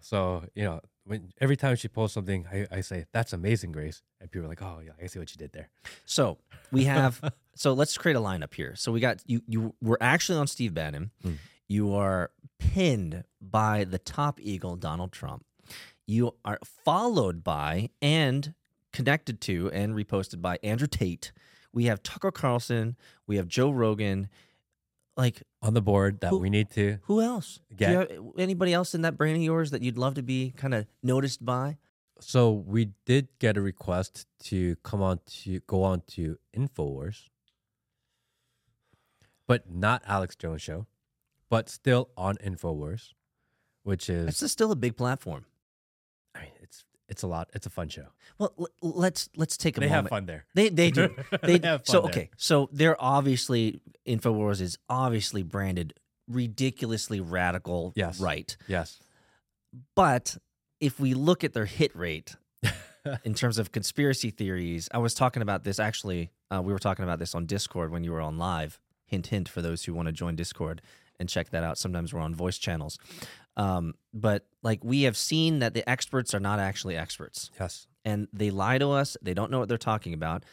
So 0.00 0.44
you 0.54 0.64
know, 0.64 0.80
when 1.06 1.32
every 1.40 1.56
time 1.56 1.76
she 1.76 1.88
posts 1.88 2.14
something, 2.14 2.46
I, 2.50 2.66
I 2.70 2.80
say, 2.80 3.06
"That's 3.12 3.32
amazing, 3.32 3.72
Grace," 3.72 4.02
and 4.20 4.30
people 4.30 4.46
are 4.46 4.48
like, 4.48 4.62
"Oh 4.62 4.80
yeah, 4.84 4.92
I 5.02 5.06
see 5.06 5.18
what 5.18 5.30
you 5.32 5.36
did 5.36 5.52
there." 5.52 5.68
So 6.04 6.38
we 6.72 6.84
have. 6.84 7.20
so 7.54 7.72
let's 7.72 7.96
create 7.98 8.16
a 8.16 8.20
lineup 8.20 8.54
here. 8.54 8.74
So 8.76 8.92
we 8.92 9.00
got 9.00 9.22
you. 9.26 9.42
You 9.46 9.74
were 9.82 9.98
actually 10.00 10.38
on 10.38 10.46
Steve 10.46 10.74
Bannon. 10.74 11.10
Mm. 11.24 11.36
You 11.68 11.94
are 11.94 12.30
pinned 12.58 13.24
by 13.40 13.84
the 13.84 13.98
top 13.98 14.40
eagle, 14.40 14.76
Donald 14.76 15.12
Trump. 15.12 15.44
You 16.06 16.34
are 16.44 16.58
followed 16.84 17.42
by 17.42 17.90
and 18.02 18.54
connected 18.92 19.40
to 19.42 19.70
and 19.72 19.94
reposted 19.94 20.40
by 20.40 20.58
Andrew 20.62 20.86
Tate. 20.86 21.32
We 21.72 21.86
have 21.86 22.02
Tucker 22.02 22.30
Carlson. 22.30 22.96
We 23.26 23.36
have 23.36 23.48
Joe 23.48 23.70
Rogan. 23.70 24.28
Like 25.16 25.42
On 25.62 25.74
the 25.74 25.80
board 25.82 26.20
that 26.20 26.30
Who- 26.30 26.38
we 26.38 26.50
need 26.50 26.70
to 26.70 26.98
who 27.02 27.20
else? 27.20 27.60
Get- 27.76 28.10
anybody 28.36 28.72
else 28.72 28.94
in 28.94 29.02
that 29.02 29.16
brain 29.16 29.36
of 29.36 29.42
yours 29.42 29.70
that 29.70 29.82
you'd 29.82 29.96
love 29.98 30.14
to 30.14 30.22
be 30.22 30.52
kind 30.56 30.74
of 30.74 30.86
noticed 31.02 31.44
by? 31.44 31.78
So 32.20 32.50
we 32.52 32.92
did 33.06 33.28
get 33.38 33.56
a 33.56 33.60
request 33.60 34.26
to 34.44 34.76
come 34.76 35.02
on 35.02 35.20
to 35.42 35.60
go 35.66 35.82
on 35.82 36.02
to 36.08 36.38
Infowars, 36.56 37.28
but 39.46 39.70
not 39.70 40.02
Alex 40.06 40.34
Jones 40.36 40.62
show, 40.62 40.86
but 41.48 41.68
still 41.68 42.10
on 42.16 42.36
Infowars, 42.36 43.12
which 43.82 44.08
is 44.08 44.42
It's 44.42 44.52
still 44.52 44.72
a 44.72 44.76
big 44.76 44.96
platform. 44.96 45.46
It's 47.08 47.22
a 47.22 47.26
lot. 47.26 47.50
It's 47.54 47.66
a 47.66 47.70
fun 47.70 47.88
show. 47.88 48.06
Well, 48.38 48.52
l- 48.58 48.68
let's 48.82 49.28
let's 49.36 49.56
take 49.56 49.76
a 49.76 49.80
They 49.80 49.86
moment. 49.86 50.04
have 50.06 50.10
fun 50.10 50.26
there. 50.26 50.44
They 50.54 50.68
they 50.70 50.90
do. 50.90 51.14
They, 51.42 51.58
They 51.58 51.68
have 51.68 51.82
so 51.84 52.02
fun 52.02 52.10
there. 52.12 52.22
okay. 52.22 52.30
So 52.36 52.68
they're 52.72 52.96
obviously 53.02 53.80
Infowars 54.06 54.60
is 54.60 54.78
obviously 54.88 55.42
branded 55.42 55.94
ridiculously 56.28 57.20
radical 57.20 57.92
Yes. 57.96 58.18
right. 58.20 58.56
Yes. 58.66 58.98
But 59.94 60.36
if 60.80 60.98
we 61.00 61.14
look 61.14 61.44
at 61.44 61.52
their 61.52 61.66
hit 61.66 61.94
rate 61.96 62.36
in 63.24 63.34
terms 63.34 63.58
of 63.58 63.72
conspiracy 63.72 64.30
theories, 64.30 64.88
I 64.92 64.98
was 64.98 65.14
talking 65.14 65.42
about 65.42 65.64
this 65.64 65.78
actually. 65.78 66.30
Uh, 66.50 66.62
we 66.62 66.72
were 66.72 66.78
talking 66.78 67.02
about 67.04 67.18
this 67.18 67.34
on 67.34 67.46
Discord 67.46 67.90
when 67.90 68.04
you 68.04 68.12
were 68.12 68.20
on 68.20 68.38
live. 68.38 68.78
Hint, 69.06 69.26
hint 69.28 69.48
for 69.48 69.60
those 69.60 69.84
who 69.84 69.92
want 69.94 70.06
to 70.06 70.12
join 70.12 70.36
Discord 70.36 70.80
and 71.20 71.28
check 71.28 71.50
that 71.50 71.62
out. 71.64 71.76
Sometimes 71.78 72.12
we're 72.14 72.20
on 72.20 72.34
voice 72.34 72.58
channels. 72.58 72.98
Um, 73.56 73.94
but 74.12 74.46
like 74.62 74.82
we 74.82 75.02
have 75.02 75.16
seen 75.16 75.60
that 75.60 75.74
the 75.74 75.88
experts 75.88 76.34
are 76.34 76.40
not 76.40 76.58
actually 76.58 76.96
experts 76.96 77.50
Yes. 77.60 77.86
and 78.04 78.26
they 78.32 78.50
lie 78.50 78.78
to 78.78 78.90
us. 78.90 79.16
They 79.22 79.34
don't 79.34 79.50
know 79.50 79.60
what 79.60 79.68
they're 79.68 79.78
talking 79.78 80.12
about. 80.14 80.44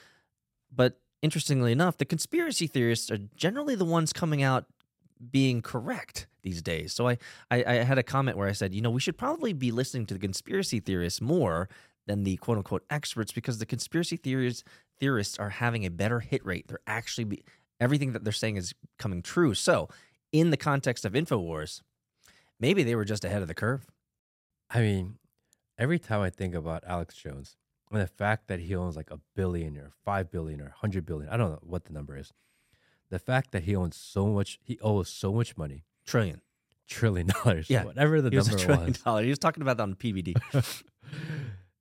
But 0.74 1.00
interestingly 1.22 1.72
enough, 1.72 1.98
the 1.98 2.06
conspiracy 2.06 2.68
theorists 2.68 3.10
are 3.12 3.18
generally 3.36 3.76
the 3.76 3.86
ones 3.86 4.14
coming 4.14 4.44
out 4.44 4.66
being 5.32 5.62
correct 5.62 6.28
these 6.44 6.62
days. 6.62 6.94
So 6.94 7.08
I, 7.08 7.18
I, 7.50 7.64
I 7.64 7.74
had 7.84 7.98
a 7.98 8.04
comment 8.04 8.38
where 8.38 8.48
I 8.48 8.54
said, 8.54 8.74
you 8.74 8.82
know, 8.82 8.90
we 8.90 9.00
should 9.02 9.18
probably 9.18 9.54
be 9.54 9.72
listening 9.72 10.06
to 10.08 10.14
the 10.14 10.20
conspiracy 10.20 10.80
theorists 10.80 11.22
more 11.22 11.70
than 12.08 12.24
the 12.24 12.38
quote 12.38 12.58
unquote 12.58 12.84
experts 12.90 13.32
because 13.32 13.60
the 13.60 13.66
conspiracy 13.66 14.18
theories 14.18 14.64
theorists 15.00 15.38
are 15.40 15.50
having 15.50 15.86
a 15.86 15.90
better 15.92 16.20
hit 16.20 16.44
rate. 16.46 16.68
They're 16.68 16.80
actually 16.88 17.26
be, 17.26 17.44
everything 17.80 18.14
that 18.14 18.24
they're 18.24 18.34
saying 18.34 18.58
is 18.58 18.74
coming 18.98 19.22
true. 19.22 19.54
So 19.54 19.90
in 20.32 20.50
the 20.52 20.58
context 20.58 21.06
of 21.06 21.14
Infowars, 21.14 21.82
maybe 22.62 22.84
they 22.84 22.96
were 22.96 23.04
just 23.06 23.26
ahead 23.26 23.42
of 23.42 23.48
the 23.50 23.54
curve. 23.54 23.86
I 24.70 24.80
mean, 24.80 25.18
every 25.78 26.00
time 26.00 26.22
I 26.22 26.30
think 26.30 26.56
about 26.56 26.84
Alex 26.88 27.16
Jones 27.16 27.58
and 27.92 28.00
the 28.02 28.08
fact 28.08 28.48
that 28.48 28.60
he 28.62 28.76
owns 28.76 28.96
like 28.96 29.12
a 29.12 29.20
billion 29.36 29.78
or 29.78 29.92
five 30.06 30.32
billion 30.32 30.62
or 30.62 30.70
hundred 30.70 31.06
billion, 31.06 31.30
I 31.30 31.36
don't 31.38 31.50
know 31.52 31.60
what 31.64 31.84
the 31.86 31.92
number 31.94 32.16
is. 32.18 32.32
The 33.10 33.20
fact 33.20 33.52
that 33.52 33.64
he 33.64 33.76
owns 33.76 33.98
so 33.98 34.28
much, 34.28 34.60
he 34.64 34.80
owes 34.82 35.10
so 35.10 35.34
much 35.34 35.58
money, 35.58 35.84
Trillion. 36.06 36.40
trillion 36.88 37.28
dollars, 37.44 37.70
Yeah, 37.70 37.84
whatever 37.84 38.22
the 38.22 38.30
He 38.30 38.38
was 38.38 38.48
a 38.48 38.52
number 38.52 38.64
trillion 38.64 38.88
was. 38.88 38.98
dollar. 39.04 39.24
He 39.24 39.30
was 39.30 39.40
talking 39.40 39.62
about 39.62 39.76
that 39.78 39.84
on 39.84 39.96
PBD. 39.96 40.36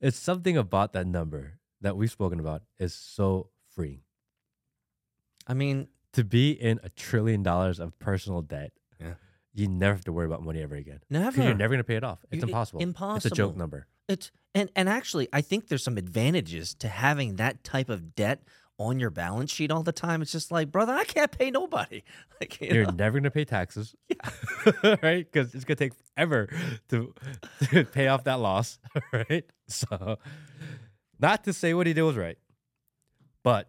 it's 0.01 0.18
something 0.18 0.57
about 0.57 0.93
that 0.95 1.07
number 1.07 1.59
that 1.81 1.97
we've 1.97 2.11
spoken 2.11 2.41
about 2.41 2.62
is 2.78 2.93
so 2.95 3.51
freeing. 3.74 4.01
I 5.47 5.55
mean, 5.55 5.89
To 6.14 6.24
be 6.24 6.51
in 6.51 6.81
a 6.83 6.89
trillion 6.89 7.43
dollars 7.45 7.78
of 7.78 7.97
personal 8.01 8.43
debt. 8.43 8.72
You 9.55 9.66
never 9.68 9.94
have 9.94 10.05
to 10.05 10.12
worry 10.12 10.26
about 10.26 10.42
money 10.42 10.62
ever 10.62 10.76
again. 10.76 11.01
never. 11.11 11.30
Because 11.32 11.44
you're 11.46 11.55
never 11.55 11.72
going 11.74 11.78
to 11.80 11.84
pay 11.84 11.96
it 11.96 12.05
off. 12.05 12.18
It's 12.30 12.42
You- 12.44 12.48
i- 12.55 12.82
impossible. 12.82 13.16
It's 13.16 13.26
a 13.26 13.30
joke 13.30 13.57
number. 13.57 13.86
It's 14.09 14.30
and 14.55 14.70
and 14.74 14.88
actually, 14.88 15.28
I 15.32 15.40
think 15.40 15.68
there's 15.68 15.84
some 15.84 15.96
advantages 15.98 16.74
to 16.76 16.88
having 16.88 17.36
that 17.36 17.62
type 17.62 17.88
of 17.88 18.14
debt 18.14 18.42
on 18.78 18.98
your 18.98 19.11
balance 19.11 19.53
sheet 19.53 19.70
all 19.70 19.82
the 19.82 19.92
time. 19.92 20.22
It's 20.22 20.32
just 20.32 20.51
like, 20.51 20.72
brother, 20.72 20.92
I 20.94 21.05
can't 21.05 21.30
pay 21.30 21.51
nobody. 21.51 22.03
Like, 22.40 22.59
you 22.62 22.68
You're 22.74 22.84
know? 22.86 22.92
never 22.92 23.12
going 23.18 23.24
to 23.24 23.30
pay 23.30 23.44
taxes, 23.44 23.94
yeah. 24.09 24.96
right? 25.03 25.30
Because 25.30 25.55
it's 25.55 25.64
going 25.66 25.76
to 25.76 25.84
take 25.84 25.92
forever 26.16 26.48
to, 26.88 27.12
to 27.70 27.84
pay 27.84 28.09
off 28.09 28.24
that 28.24 28.40
loss, 28.40 28.78
right? 29.12 29.44
So, 29.68 30.16
not 31.20 31.44
to 31.44 31.53
say 31.53 31.74
what 31.74 31.86
he 31.86 31.92
did 31.92 32.01
was 32.03 32.16
right, 32.16 32.38
but 33.44 33.68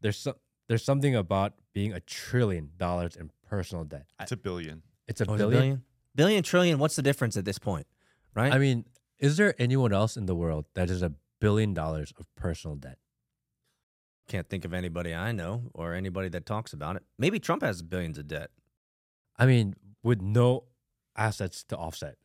there's 0.00 0.18
some 0.18 0.34
there's 0.68 0.84
something 0.84 1.14
about 1.14 1.54
being 1.72 1.92
a 1.92 2.00
trillion 2.00 2.70
dollars 2.76 3.14
in 3.14 3.30
personal 3.48 3.84
debt. 3.84 4.06
It's 4.20 4.32
a 4.32 4.36
billion. 4.36 4.82
It's 5.06 5.20
a 5.20 5.24
Oh, 5.30 5.36
billion. 5.36 5.50
billion, 5.60 5.82
billion, 6.14 6.42
trillion. 6.42 6.78
What's 6.78 6.96
the 6.96 7.02
difference 7.02 7.36
at 7.36 7.44
this 7.44 7.58
point, 7.58 7.86
right? 8.34 8.52
I 8.52 8.58
mean, 8.58 8.84
is 9.18 9.36
there 9.36 9.54
anyone 9.58 9.92
else 9.92 10.16
in 10.16 10.26
the 10.26 10.34
world 10.34 10.64
that 10.74 10.90
is 10.90 11.02
a 11.02 11.12
billion 11.40 11.74
dollars 11.74 12.12
of 12.18 12.26
personal 12.36 12.76
debt? 12.76 12.98
can't 14.26 14.48
think 14.48 14.64
of 14.64 14.72
anybody 14.72 15.14
I 15.14 15.32
know 15.32 15.70
or 15.74 15.92
anybody 15.92 16.30
that 16.30 16.46
talks 16.46 16.72
about 16.72 16.96
it. 16.96 17.02
Maybe 17.18 17.38
Trump 17.38 17.62
has 17.62 17.82
billions 17.82 18.16
of 18.16 18.26
debt. 18.26 18.50
I 19.36 19.44
mean, 19.44 19.74
with 20.02 20.22
no 20.22 20.64
assets 21.14 21.62
to 21.64 21.76
offset, 21.76 22.16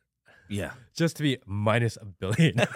Yeah. 0.48 0.72
just 0.96 1.16
to 1.18 1.22
be 1.22 1.36
minus 1.44 1.98
a 2.00 2.06
billion. 2.06 2.54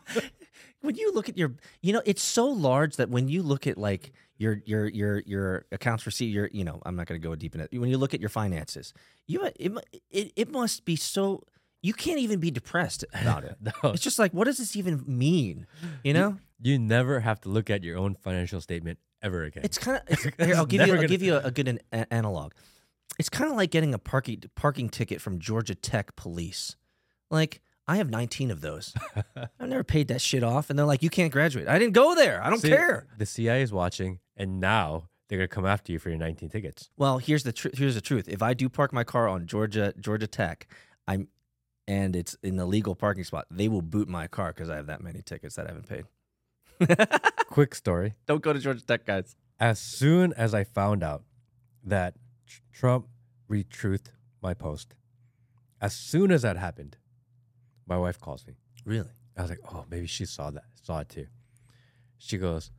when 0.82 0.96
you 0.96 1.12
look 1.12 1.28
at 1.28 1.36
your 1.38 1.54
you 1.80 1.92
know 1.92 2.02
it's 2.04 2.22
so 2.22 2.46
large 2.46 2.96
that 2.96 3.08
when 3.08 3.28
you 3.28 3.42
look 3.42 3.66
at 3.66 3.78
like 3.78 4.12
your 4.36 4.60
your 4.66 4.88
your 4.88 5.20
your 5.20 5.64
accounts 5.72 6.04
receipt 6.04 6.26
your 6.26 6.48
you 6.52 6.64
know 6.64 6.80
i'm 6.84 6.96
not 6.96 7.06
going 7.06 7.20
to 7.20 7.26
go 7.26 7.34
deep 7.34 7.54
in 7.54 7.60
it. 7.60 7.68
When 7.72 7.88
you 7.88 7.98
look 7.98 8.12
at 8.14 8.20
your 8.20 8.28
finances 8.28 8.92
you 9.26 9.44
it, 9.44 9.72
it, 10.10 10.32
it 10.36 10.50
must 10.50 10.84
be 10.84 10.96
so 10.96 11.44
you 11.80 11.92
can't 11.92 12.18
even 12.20 12.38
be 12.38 12.50
depressed 12.52 13.04
about 13.12 13.42
it. 13.44 13.56
No, 13.60 13.90
it's 13.90 14.02
just 14.02 14.18
like 14.18 14.32
what 14.32 14.44
does 14.44 14.58
this 14.58 14.76
even 14.76 15.02
mean? 15.06 15.66
You 16.04 16.12
know? 16.14 16.38
you 16.60 16.78
never 16.78 17.20
have 17.20 17.40
to 17.40 17.48
look 17.48 17.70
at 17.70 17.82
your 17.82 17.98
own 17.98 18.14
financial 18.14 18.60
statement 18.60 18.98
ever 19.20 19.42
again. 19.44 19.64
it's 19.64 19.78
kind 19.78 19.96
of 19.96 20.02
it's, 20.08 20.26
It's 20.26 20.36
here, 20.44 20.54
i'll 20.56 20.66
give 20.66 20.86
you 20.86 20.94
i'll 20.94 21.08
give 21.08 21.22
you 21.22 21.34
a, 21.38 21.40
a 21.44 21.50
good 21.50 21.68
an, 21.68 21.80
a- 21.92 22.12
analog. 22.12 22.52
It's 23.18 23.28
kind 23.28 23.50
of 23.50 23.56
like 23.56 23.70
getting 23.70 23.94
a 23.94 23.98
parking 23.98 24.42
parking 24.56 24.88
ticket 24.88 25.20
from 25.20 25.38
georgia 25.38 25.74
tech 25.74 26.16
police. 26.16 26.76
Like 27.30 27.60
I 27.88 27.96
have 27.96 28.10
19 28.10 28.50
of 28.50 28.60
those. 28.60 28.94
I've 29.36 29.68
never 29.68 29.84
paid 29.84 30.08
that 30.08 30.20
shit 30.20 30.44
off. 30.44 30.70
And 30.70 30.78
they're 30.78 30.86
like, 30.86 31.02
you 31.02 31.10
can't 31.10 31.32
graduate. 31.32 31.68
I 31.68 31.78
didn't 31.78 31.94
go 31.94 32.14
there. 32.14 32.42
I 32.42 32.48
don't 32.50 32.60
See, 32.60 32.68
care. 32.68 33.06
The 33.18 33.26
CIA 33.26 33.62
is 33.62 33.72
watching, 33.72 34.20
and 34.36 34.60
now 34.60 35.08
they're 35.28 35.38
gonna 35.38 35.48
come 35.48 35.66
after 35.66 35.92
you 35.92 35.98
for 35.98 36.08
your 36.08 36.18
19 36.18 36.48
tickets. 36.48 36.90
Well, 36.96 37.18
here's 37.18 37.42
the 37.42 37.52
tr- 37.52 37.68
here's 37.74 37.94
the 37.94 38.00
truth. 38.00 38.28
If 38.28 38.42
I 38.42 38.54
do 38.54 38.68
park 38.68 38.92
my 38.92 39.04
car 39.04 39.28
on 39.28 39.46
Georgia 39.46 39.94
Georgia 39.98 40.26
Tech, 40.26 40.66
I'm 41.08 41.28
and 41.88 42.14
it's 42.14 42.36
in 42.42 42.56
the 42.56 42.66
legal 42.66 42.94
parking 42.94 43.24
spot, 43.24 43.46
they 43.50 43.66
will 43.68 43.82
boot 43.82 44.08
my 44.08 44.28
car 44.28 44.52
because 44.52 44.70
I 44.70 44.76
have 44.76 44.86
that 44.86 45.02
many 45.02 45.20
tickets 45.22 45.56
that 45.56 45.66
I 45.66 45.70
haven't 45.70 45.88
paid. 45.88 47.18
Quick 47.48 47.74
story. 47.74 48.14
Don't 48.26 48.42
go 48.42 48.52
to 48.52 48.58
Georgia 48.58 48.84
Tech, 48.84 49.04
guys. 49.04 49.34
As 49.58 49.78
soon 49.78 50.32
as 50.34 50.54
I 50.54 50.64
found 50.64 51.02
out 51.02 51.24
that 51.84 52.14
Tr- 52.46 52.60
Trump 52.72 53.06
retruthed 53.50 54.08
my 54.40 54.54
post, 54.54 54.94
as 55.80 55.94
soon 55.94 56.30
as 56.30 56.42
that 56.42 56.56
happened, 56.56 56.96
my 57.92 57.98
wife 57.98 58.20
calls 58.20 58.46
me. 58.46 58.54
Really? 58.84 59.10
I 59.36 59.42
was 59.42 59.50
like, 59.50 59.60
oh, 59.72 59.84
maybe 59.90 60.06
she 60.06 60.24
saw 60.24 60.50
that, 60.50 60.64
saw 60.82 61.00
it 61.00 61.08
too. 61.08 61.26
She 62.18 62.38
goes, 62.38 62.70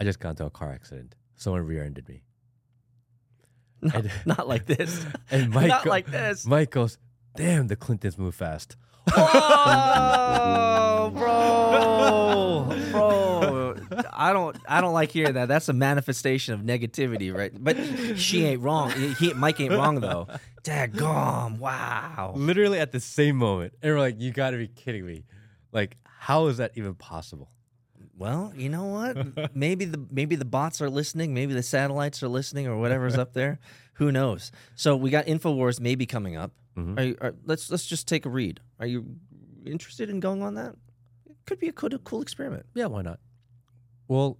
I 0.00 0.04
just 0.04 0.18
got 0.20 0.30
into 0.30 0.44
a 0.46 0.50
car 0.50 0.72
accident. 0.72 1.14
Someone 1.36 1.66
rear-ended 1.66 2.08
me. 2.08 2.22
No, 3.80 3.90
And- 3.94 4.10
not 4.26 4.48
like 4.48 4.66
this. 4.66 5.04
And 5.30 5.50
Mike, 5.52 5.68
not 5.68 5.84
go- 5.84 5.90
like 5.90 6.06
this. 6.06 6.46
Mike 6.46 6.70
goes, 6.70 6.98
damn, 7.36 7.66
the 7.68 7.76
Clintons 7.76 8.18
move 8.18 8.34
fast. 8.34 8.76
Whoa, 9.10 11.10
bro, 11.14 12.68
bro. 12.92 13.11
I 14.12 14.32
don't, 14.32 14.56
I 14.68 14.80
don't 14.80 14.94
like 14.94 15.10
hearing 15.10 15.34
that. 15.34 15.48
That's 15.48 15.68
a 15.68 15.72
manifestation 15.72 16.54
of 16.54 16.60
negativity, 16.60 17.34
right? 17.34 17.52
But 17.58 17.76
she 18.18 18.44
ain't 18.44 18.62
wrong. 18.62 18.90
He, 19.18 19.32
Mike 19.34 19.60
ain't 19.60 19.72
wrong 19.72 20.00
though. 20.00 20.28
Daggum, 20.64 21.58
wow. 21.58 22.32
Literally 22.36 22.78
at 22.78 22.92
the 22.92 23.00
same 23.00 23.36
moment. 23.36 23.74
And 23.82 23.92
we're 23.92 24.00
like, 24.00 24.20
you 24.20 24.30
got 24.30 24.50
to 24.50 24.56
be 24.58 24.68
kidding 24.68 25.04
me. 25.06 25.24
Like, 25.72 25.96
how 26.04 26.46
is 26.46 26.58
that 26.58 26.72
even 26.76 26.94
possible? 26.94 27.50
Well, 28.16 28.52
you 28.56 28.68
know 28.68 28.84
what? 28.86 29.54
Maybe 29.56 29.84
the 29.84 30.04
maybe 30.10 30.36
the 30.36 30.44
bots 30.44 30.80
are 30.80 30.90
listening. 30.90 31.34
Maybe 31.34 31.54
the 31.54 31.62
satellites 31.62 32.22
are 32.22 32.28
listening, 32.28 32.68
or 32.68 32.76
whatever's 32.76 33.16
up 33.16 33.32
there. 33.32 33.58
Who 33.94 34.12
knows? 34.12 34.52
So 34.76 34.94
we 34.96 35.10
got 35.10 35.26
Infowars 35.26 35.80
maybe 35.80 36.06
coming 36.06 36.36
up. 36.36 36.52
Mhm. 36.76 36.98
Are 36.98 37.02
you, 37.02 37.16
are, 37.20 37.34
let's 37.44 37.70
let's 37.70 37.86
just 37.86 38.06
take 38.06 38.24
a 38.24 38.28
read. 38.28 38.60
Are 38.78 38.86
you 38.86 39.16
interested 39.66 40.08
in 40.10 40.20
going 40.20 40.42
on 40.42 40.54
that? 40.54 40.76
It 41.28 41.36
could 41.46 41.58
be 41.58 41.68
a 41.68 41.72
cool, 41.72 41.90
cool 42.04 42.22
experiment. 42.22 42.66
Yeah, 42.74 42.86
why 42.86 43.02
not? 43.02 43.18
Well, 44.12 44.36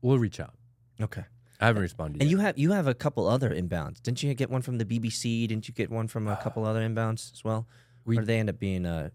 we'll 0.00 0.18
reach 0.18 0.40
out. 0.40 0.54
Okay. 1.00 1.24
I 1.60 1.66
haven't 1.66 1.82
responded 1.82 2.20
And 2.20 2.28
yet. 2.28 2.36
you 2.36 2.42
have 2.42 2.58
you 2.58 2.72
have 2.72 2.88
a 2.88 2.94
couple 2.94 3.28
other 3.28 3.50
inbounds. 3.50 4.02
Didn't 4.02 4.20
you 4.24 4.34
get 4.34 4.50
one 4.50 4.60
from 4.62 4.78
the 4.78 4.84
BBC? 4.84 5.46
Didn't 5.46 5.68
you 5.68 5.74
get 5.74 5.88
one 5.88 6.08
from 6.08 6.26
a 6.26 6.34
couple 6.36 6.64
other 6.64 6.80
inbounds 6.80 7.32
as 7.32 7.44
well? 7.44 7.68
We- 8.04 8.16
or 8.18 8.22
did 8.22 8.26
they 8.26 8.40
end 8.40 8.48
up 8.50 8.58
being 8.58 8.84
uh 8.84 9.10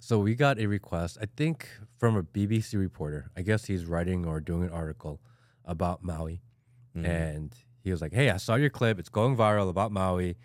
So 0.00 0.18
we 0.18 0.34
got 0.34 0.58
a 0.58 0.66
request, 0.66 1.18
I 1.22 1.26
think, 1.36 1.68
from 1.98 2.16
a 2.16 2.24
BBC 2.24 2.76
reporter. 2.76 3.30
I 3.36 3.42
guess 3.42 3.66
he's 3.66 3.84
writing 3.86 4.26
or 4.26 4.40
doing 4.40 4.64
an 4.64 4.70
article 4.70 5.20
about 5.64 6.02
Maui, 6.02 6.42
Mhm. 6.96 7.06
and 7.06 7.54
he 7.84 7.92
was 7.92 8.00
like, 8.02 8.12
"Hey, 8.12 8.28
I 8.28 8.38
saw 8.38 8.56
your 8.56 8.70
clip. 8.70 8.98
It's 8.98 9.08
going 9.08 9.36
viral 9.36 9.68
about 9.70 9.92
Maui. 9.92 10.36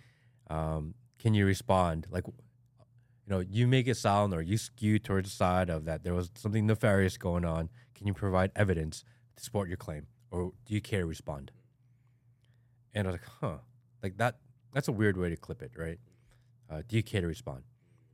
Um, 0.51 0.93
can 1.17 1.34
you 1.34 1.47
respond? 1.47 2.05
Like, 2.11 2.28
you 2.28 3.30
know, 3.32 3.39
you 3.39 3.67
make 3.67 3.88
it 3.88 3.95
sound 3.97 4.36
or 4.36 4.43
you 4.43 4.57
skew 4.59 4.99
towards 4.99 5.32
the 5.32 5.36
side 5.36 5.71
of 5.71 5.86
that 5.86 6.03
there 6.03 6.13
was 6.13 6.30
something 6.36 6.67
nefarious 6.67 7.17
going 7.17 7.43
on. 7.43 7.69
Can 7.97 8.07
you 8.07 8.13
provide 8.13 8.51
evidence 8.55 9.03
to 9.35 9.43
support 9.43 9.67
your 9.67 9.77
claim, 9.77 10.07
or 10.31 10.53
do 10.65 10.73
you 10.73 10.81
care 10.81 11.01
to 11.01 11.05
respond?" 11.07 11.51
And 12.93 13.07
I 13.07 13.11
was 13.11 13.19
like, 13.19 13.29
"Huh, 13.41 13.57
like 14.03 14.17
that. 14.17 14.37
That's 14.73 14.87
a 14.87 14.91
weird 14.91 15.17
way 15.17 15.29
to 15.29 15.35
clip 15.37 15.61
it, 15.61 15.71
right? 15.75 15.99
Uh, 16.69 16.81
do 16.87 16.95
you 16.95 17.03
care 17.03 17.21
to 17.21 17.27
respond?" 17.27 17.63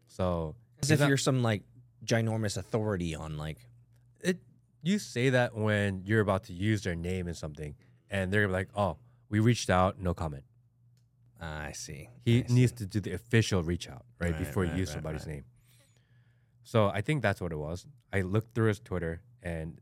So 0.07 0.55
as 0.81 0.89
if 0.91 0.99
not- 0.99 1.07
you're 1.09 1.17
some 1.17 1.41
like 1.43 1.63
ginormous 2.05 2.57
authority 2.57 3.15
on 3.15 3.37
like 3.37 3.57
it 4.19 4.37
you 4.81 4.99
say 4.99 5.29
that 5.29 5.55
when 5.55 6.01
you're 6.05 6.19
about 6.19 6.43
to 6.43 6.53
use 6.53 6.81
their 6.83 6.95
name 6.95 7.29
in 7.29 7.33
something 7.33 7.75
and 8.09 8.31
they're 8.33 8.49
like 8.49 8.67
oh 8.75 8.97
we 9.29 9.39
reached 9.39 9.69
out 9.69 9.97
no 10.01 10.13
comment 10.13 10.43
I 11.39 11.71
see. 11.71 12.09
he 12.25 12.43
I 12.43 12.47
see. 12.47 12.53
needs 12.53 12.71
to 12.73 12.85
do 12.85 12.99
the 12.99 13.13
official 13.13 13.63
reach 13.63 13.87
out 13.89 14.03
right, 14.19 14.31
Right, 14.31 14.37
before 14.39 14.63
right, 14.63 14.73
you 14.73 14.79
use 14.79 14.89
right, 14.89 14.95
somebody's 14.95 15.25
name 15.25 15.45
so 16.61 16.87
i 16.89 16.99
think 16.99 17.21
that's 17.21 17.39
what 17.39 17.53
it 17.53 17.57
was 17.57 17.85
i 18.11 18.19
looked 18.19 18.53
through 18.53 18.67
his 18.67 18.81
twitter 18.81 19.21
and 19.43 19.79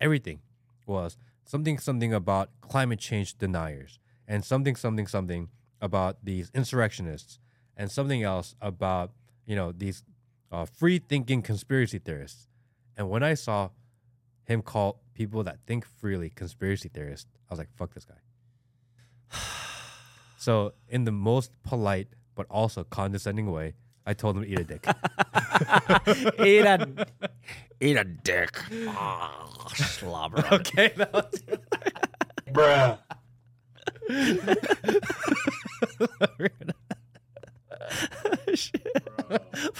everything 0.00 0.40
was 0.86 1.16
something 1.44 1.78
something 1.78 2.12
about 2.12 2.50
climate 2.60 2.98
change 2.98 3.38
deniers 3.38 4.00
and 4.26 4.44
something 4.44 4.74
something 4.74 5.06
something 5.06 5.48
about 5.80 6.24
these 6.24 6.50
insurrectionists 6.54 7.38
and 7.76 7.90
something 7.90 8.22
else 8.22 8.56
about 8.60 9.12
you 9.44 9.54
know 9.54 9.72
these 9.72 10.02
uh, 10.50 10.64
free 10.64 10.98
thinking 10.98 11.42
conspiracy 11.42 11.98
theorists. 11.98 12.48
And 12.96 13.10
when 13.10 13.22
i 13.22 13.34
saw 13.34 13.70
him 14.44 14.62
call 14.62 15.02
people 15.14 15.42
that 15.44 15.58
think 15.66 15.84
freely 15.84 16.30
conspiracy 16.30 16.88
theorists 16.88 17.26
i 17.50 17.52
was 17.52 17.58
like 17.58 17.68
fuck 17.76 17.94
this 17.94 18.04
guy. 18.04 18.20
So 20.38 20.74
in 20.88 21.04
the 21.04 21.12
most 21.12 21.50
polite 21.64 22.08
but 22.36 22.46
also 22.48 22.84
condescending 22.84 23.50
way 23.50 23.74
i 24.06 24.14
told 24.14 24.36
him 24.36 24.44
eat 24.44 24.58
a 24.58 24.64
dick 24.64 24.86
eat 26.44 26.64
a 26.64 27.06
eat 27.80 27.96
a 27.96 28.04
dick. 28.04 28.58
Ah, 28.88 29.66
slobber. 29.74 30.44
okay 30.52 30.92
that 30.96 31.12
was- 31.12 31.42
Bruh. 32.52 32.98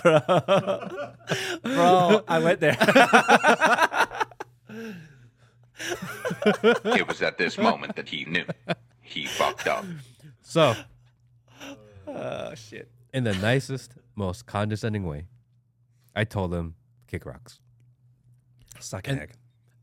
bro. 0.03 0.20
bro, 1.62 2.24
I 2.29 2.39
went 2.39 2.61
there. 2.61 2.77
It 6.85 7.07
was 7.09 7.22
at 7.22 7.39
this 7.39 7.59
moment 7.59 7.97
that 7.97 8.09
he 8.09 8.24
knew. 8.24 8.45
He 9.03 9.27
fucked 9.27 9.66
up. 9.68 9.85
so 10.43 10.74
oh 12.09 12.55
shit. 12.55 12.89
in 13.12 13.24
the 13.24 13.35
nicest 13.35 13.93
most 14.17 14.47
condescending 14.47 15.05
way 15.05 15.27
i 16.17 16.25
told 16.25 16.53
him 16.53 16.75
kick 17.07 17.25
rocks 17.25 17.61
Suck 18.81 19.07
And- 19.09 19.19
an 19.19 19.23
egg. 19.23 19.33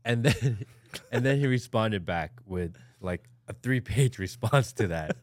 and 0.04 0.22
then 0.24 0.66
and 1.12 1.24
then 1.24 1.38
he 1.40 1.46
responded 1.46 2.04
back 2.04 2.32
with 2.46 2.76
like 3.00 3.24
a 3.48 3.54
three 3.54 3.80
page 3.80 4.18
response 4.26 4.72
to 4.74 4.86
that. 4.88 5.16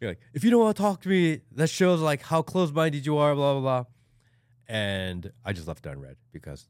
You're 0.00 0.10
like, 0.12 0.20
if 0.32 0.44
you 0.44 0.50
don't 0.50 0.60
want 0.60 0.76
to 0.76 0.82
talk 0.82 1.02
to 1.02 1.08
me, 1.10 1.40
that 1.52 1.68
shows 1.68 2.00
like 2.00 2.22
how 2.22 2.40
close 2.42 2.72
minded 2.72 3.04
you 3.04 3.18
are, 3.18 3.34
blah 3.34 3.52
blah 3.54 3.60
blah. 3.60 3.84
And 4.68 5.30
I 5.44 5.52
just 5.52 5.66
left 5.68 5.84
it 5.84 5.90
unread 5.90 6.16
because 6.32 6.68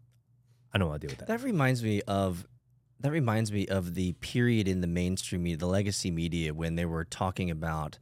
I 0.72 0.78
don't 0.78 0.88
want 0.88 1.00
to 1.02 1.06
deal 1.06 1.12
with 1.12 1.18
that. 1.18 1.28
That 1.28 1.42
reminds 1.44 1.82
me 1.84 2.02
of 2.08 2.46
that 3.00 3.12
reminds 3.12 3.52
me 3.52 3.66
of 3.68 3.94
the 3.94 4.12
period 4.14 4.66
in 4.66 4.80
the 4.80 4.86
mainstream 4.86 5.42
media, 5.44 5.58
the 5.58 5.66
legacy 5.66 6.10
media, 6.10 6.52
when 6.54 6.74
they 6.74 6.84
were 6.86 7.04
talking 7.04 7.50
about 7.50 7.98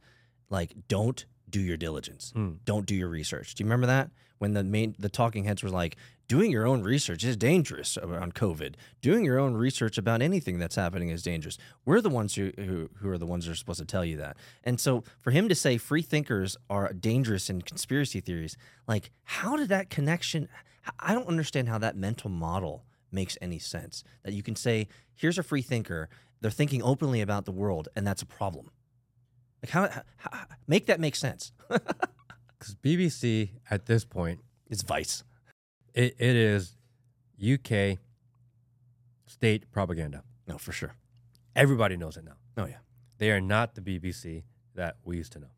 like 0.49 0.73
don't 0.87 1.25
do 1.49 1.59
your 1.61 1.77
diligence, 1.77 2.31
Hmm. 2.35 2.53
don't 2.65 2.85
do 2.85 2.95
your 2.95 3.09
research. 3.09 3.55
Do 3.55 3.63
you 3.63 3.65
remember 3.65 3.87
that 3.87 4.11
when 4.37 4.53
the 4.53 4.63
main 4.63 4.95
the 4.97 5.09
talking 5.09 5.43
heads 5.43 5.61
were 5.63 5.69
like 5.69 5.97
doing 6.27 6.51
your 6.51 6.65
own 6.67 6.81
research 6.83 7.23
is 7.23 7.35
dangerous 7.35 7.97
on 7.97 8.31
COVID. 8.31 8.75
Doing 9.01 9.25
your 9.25 9.39
own 9.39 9.55
research 9.55 9.97
about 9.97 10.21
anything 10.21 10.59
that's 10.59 10.75
happening 10.75 11.09
is 11.09 11.23
dangerous. 11.23 11.57
We're 11.85 12.01
the 12.01 12.09
ones 12.09 12.35
who 12.35 12.51
who, 12.57 12.89
who 12.99 13.09
are 13.09 13.17
the 13.17 13.25
ones 13.25 13.45
that 13.45 13.51
are 13.51 13.55
supposed 13.55 13.79
to 13.79 13.85
tell 13.85 14.05
you 14.05 14.15
that. 14.17 14.37
And 14.63 14.79
so 14.79 15.03
for 15.19 15.31
him 15.31 15.49
to 15.49 15.55
say 15.55 15.77
free 15.77 16.01
thinkers 16.03 16.55
are 16.69 16.93
dangerous 16.93 17.49
in 17.49 17.63
conspiracy 17.63 18.21
theories, 18.21 18.55
like 18.87 19.11
how 19.23 19.55
did 19.57 19.69
that 19.69 19.89
connection? 19.89 20.47
I 20.99 21.13
don't 21.13 21.27
understand 21.27 21.67
how 21.67 21.77
that 21.79 21.95
mental 21.97 22.29
model 22.29 22.85
makes 23.11 23.37
any 23.41 23.59
sense. 23.59 24.03
That 24.23 24.33
you 24.33 24.43
can 24.43 24.55
say, 24.55 24.87
here's 25.15 25.37
a 25.37 25.43
free 25.43 25.61
thinker, 25.63 26.09
they're 26.41 26.51
thinking 26.51 26.81
openly 26.81 27.21
about 27.21 27.45
the 27.45 27.51
world, 27.51 27.89
and 27.95 28.07
that's 28.07 28.21
a 28.21 28.25
problem. 28.25 28.71
Like 29.63 29.69
how, 29.71 29.87
how, 29.89 30.01
how 30.17 30.45
make 30.67 30.85
that 30.87 30.99
make 30.99 31.15
sense? 31.15 31.51
Because 32.59 32.75
BBC 32.75 33.51
at 33.71 33.85
this 33.85 34.03
point, 34.03 34.41
is 34.69 34.81
vice. 34.81 35.23
it, 35.93 36.13
it 36.19 36.35
is 36.35 36.75
UK 37.41 37.97
state 39.25 39.71
propaganda. 39.71 40.23
No, 40.45 40.57
for 40.57 40.73
sure. 40.73 40.95
Everybody 41.55 41.95
knows 41.95 42.17
it 42.17 42.25
now. 42.25 42.35
Oh 42.57 42.65
yeah. 42.65 42.79
They 43.17 43.31
are 43.31 43.39
not 43.39 43.75
the 43.75 43.81
BBC 43.81 44.43
that 44.75 44.97
we 45.05 45.15
used 45.15 45.31
to 45.33 45.39
know. 45.39 45.51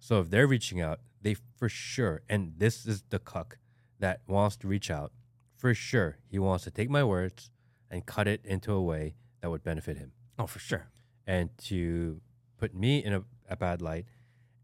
So 0.00 0.18
if 0.20 0.28
they're 0.30 0.48
reaching 0.48 0.80
out, 0.80 0.98
they 1.22 1.34
for 1.56 1.68
sure, 1.68 2.22
and 2.28 2.54
this 2.58 2.84
is 2.84 3.04
the 3.10 3.20
cuck 3.20 3.58
that 4.00 4.22
wants 4.26 4.56
to 4.56 4.66
reach 4.66 4.90
out, 4.90 5.12
for 5.56 5.72
sure, 5.72 6.18
he 6.28 6.40
wants 6.40 6.64
to 6.64 6.70
take 6.72 6.90
my 6.90 7.04
words 7.04 7.50
and 7.90 8.04
cut 8.04 8.26
it 8.26 8.40
into 8.44 8.72
a 8.72 8.82
way 8.82 9.14
that 9.40 9.50
would 9.50 9.62
benefit 9.62 9.96
him 9.98 10.10
Oh, 10.36 10.46
for 10.46 10.58
sure. 10.58 10.88
and 11.28 11.50
to 11.58 12.20
put 12.64 12.74
me 12.74 13.04
in 13.04 13.12
a, 13.12 13.22
a 13.50 13.56
bad 13.56 13.82
light. 13.82 14.06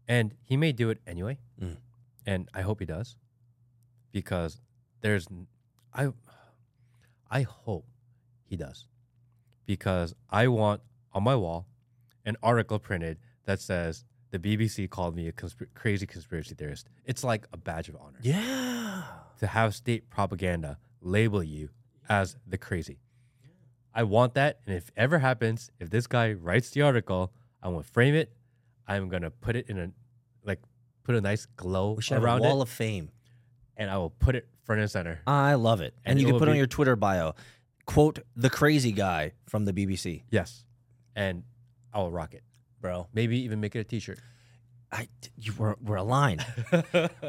And 0.07 0.33
he 0.41 0.57
may 0.57 0.71
do 0.71 0.89
it 0.89 0.97
anyway. 1.05 1.37
Mm. 1.61 1.77
And 2.25 2.49
I 2.53 2.61
hope 2.61 2.79
he 2.79 2.85
does 2.85 3.15
because 4.11 4.59
there's, 5.01 5.27
I 5.93 6.09
I 7.29 7.41
hope 7.43 7.85
he 8.49 8.55
does 8.57 8.87
because 9.65 10.13
I 10.29 10.47
want 10.47 10.81
on 11.13 11.23
my 11.23 11.35
wall 11.35 11.67
an 12.25 12.35
article 12.43 12.77
printed 12.79 13.17
that 13.45 13.59
says 13.61 14.03
the 14.31 14.39
BBC 14.39 14.89
called 14.89 15.15
me 15.15 15.27
a 15.27 15.31
crazy 15.73 16.05
conspiracy 16.07 16.55
theorist. 16.55 16.89
It's 17.05 17.23
like 17.23 17.47
a 17.53 17.57
badge 17.57 17.87
of 17.89 17.95
honor 17.95 18.19
Yeah. 18.21 19.03
to 19.39 19.47
have 19.47 19.73
state 19.75 20.09
propaganda 20.09 20.77
label 21.01 21.43
you 21.43 21.69
as 22.09 22.35
the 22.47 22.57
crazy. 22.57 22.97
I 23.93 24.03
want 24.03 24.33
that, 24.35 24.59
and 24.65 24.75
if 24.75 24.89
ever 24.95 25.19
happens, 25.19 25.69
if 25.79 25.89
this 25.89 26.07
guy 26.07 26.31
writes 26.33 26.69
the 26.71 26.81
article, 26.81 27.31
I 27.61 27.69
want 27.69 27.85
to 27.85 27.91
frame 27.91 28.15
it. 28.15 28.31
I'm 28.87 29.09
gonna 29.09 29.31
put 29.31 29.55
it 29.55 29.69
in 29.69 29.77
a 29.79 29.91
like 30.43 30.59
put 31.03 31.15
a 31.15 31.21
nice 31.21 31.45
glow 31.45 31.93
We 31.93 32.01
should 32.01 32.15
have 32.15 32.23
around 32.23 32.39
a 32.39 32.43
wall 32.43 32.59
it. 32.59 32.63
of 32.63 32.69
fame. 32.69 33.09
and 33.77 33.89
I 33.89 33.97
will 33.97 34.09
put 34.09 34.35
it 34.35 34.47
front 34.63 34.81
and 34.81 34.89
center. 34.91 35.21
I 35.27 35.53
love 35.55 35.81
it. 35.81 35.93
And, 36.05 36.13
And 36.13 36.21
you 36.21 36.27
it 36.27 36.31
can 36.31 36.39
put 36.39 36.49
on 36.49 36.55
your 36.55 36.67
Twitter 36.67 36.95
bio, 36.95 37.33
quote, 37.85 38.19
the 38.35 38.49
crazy 38.49 38.91
guy 38.91 39.33
from 39.47 39.65
the 39.65 39.73
BBC. 39.73 40.23
Yes, 40.29 40.65
and 41.15 41.43
I 41.93 41.99
will 41.99 42.11
rock 42.11 42.33
it. 42.33 42.43
Bro, 42.81 43.07
Maybe 43.13 43.39
even 43.41 43.59
make 43.61 43.75
it 43.75 43.79
a 43.79 43.83
T-shirt. 43.83 44.19
I, 44.91 45.07
you, 45.37 45.53
we're, 45.57 45.75
we're 45.81 45.95
aligned. 45.97 46.43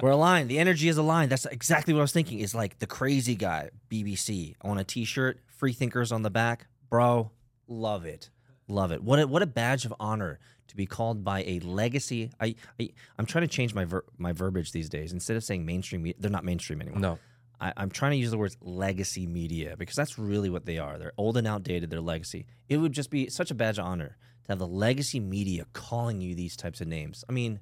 we're 0.03 0.11
aligned. 0.11 0.49
The 0.49 0.59
energy 0.59 0.89
is 0.89 0.97
aligned. 0.97 1.30
That's 1.30 1.47
exactly 1.47 1.93
what 1.95 2.01
I 2.01 2.03
was 2.03 2.12
thinking. 2.12 2.41
Is 2.41 2.55
like 2.57 2.78
the 2.80 2.87
crazy 2.89 3.37
guy, 3.37 3.70
BBC. 3.91 4.55
Want 4.64 4.80
a 4.80 4.85
t 4.85 5.05
shirt, 5.05 5.39
free 5.47 5.72
thinkers 5.72 6.11
on 6.11 6.22
the 6.22 6.30
back. 6.30 6.66
Bro, 6.91 7.30
love 7.68 8.05
it. 8.05 8.30
Love 8.69 8.93
it. 8.93 9.03
What 9.03 9.19
a, 9.19 9.27
what 9.27 9.43
a 9.43 9.47
badge 9.47 9.85
of 9.85 9.93
honor 10.01 10.39
to 10.69 10.77
be 10.77 10.87
called 10.87 11.25
by 11.25 11.43
a 11.45 11.59
legacy. 11.61 12.31
I, 12.41 12.55
I 12.81 12.91
I'm 13.19 13.27
trying 13.27 13.43
to 13.43 13.49
change 13.49 13.75
my 13.75 13.85
ver- 13.85 14.05
my 14.19 14.33
verbiage 14.33 14.73
these 14.73 14.89
days. 14.89 15.13
Instead 15.13 15.37
of 15.37 15.45
saying 15.45 15.67
mainstream, 15.67 16.11
they're 16.19 16.31
not 16.31 16.45
mainstream 16.45 16.81
anymore. 16.81 17.01
No, 17.01 17.19
I, 17.61 17.73
I'm 17.77 17.91
trying 17.91 18.13
to 18.13 18.17
use 18.19 18.31
the 18.31 18.39
words 18.39 18.57
legacy 18.61 19.27
media 19.27 19.75
because 19.77 19.97
that's 19.97 20.19
really 20.19 20.49
what 20.49 20.65
they 20.65 20.79
are. 20.79 20.99
They're 20.99 21.13
old 21.19 21.37
and 21.37 21.47
outdated. 21.47 21.91
They're 21.91 22.01
legacy. 22.01 22.47
It 22.69 22.79
would 22.79 22.93
just 22.93 23.11
be 23.11 23.29
such 23.29 23.51
a 23.51 23.55
badge 23.55 23.79
of 23.79 23.85
honor 23.85 24.17
to 24.45 24.53
have 24.53 24.59
the 24.59 24.67
legacy 24.67 25.21
media 25.21 25.67
calling 25.73 26.21
you 26.21 26.35
these 26.35 26.57
types 26.57 26.81
of 26.81 26.87
names. 26.89 27.25
I 27.29 27.33
mean, 27.33 27.61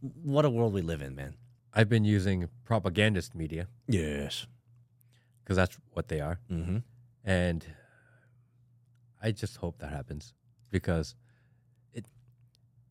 what 0.00 0.44
a 0.44 0.50
world 0.50 0.72
we 0.72 0.82
live 0.82 1.02
in, 1.02 1.14
man. 1.14 1.34
I've 1.72 1.88
been 1.88 2.04
using 2.04 2.48
propagandist 2.64 3.34
media 3.34 3.68
Yes. 3.88 4.46
because 5.42 5.56
that's 5.56 5.76
what 5.92 6.08
they 6.08 6.20
are, 6.20 6.40
Mm-hmm. 6.50 6.78
and 7.24 7.66
I 9.24 9.32
just 9.32 9.56
hope 9.56 9.78
that 9.78 9.90
happens 9.90 10.34
because 10.70 11.14
it 11.94 12.04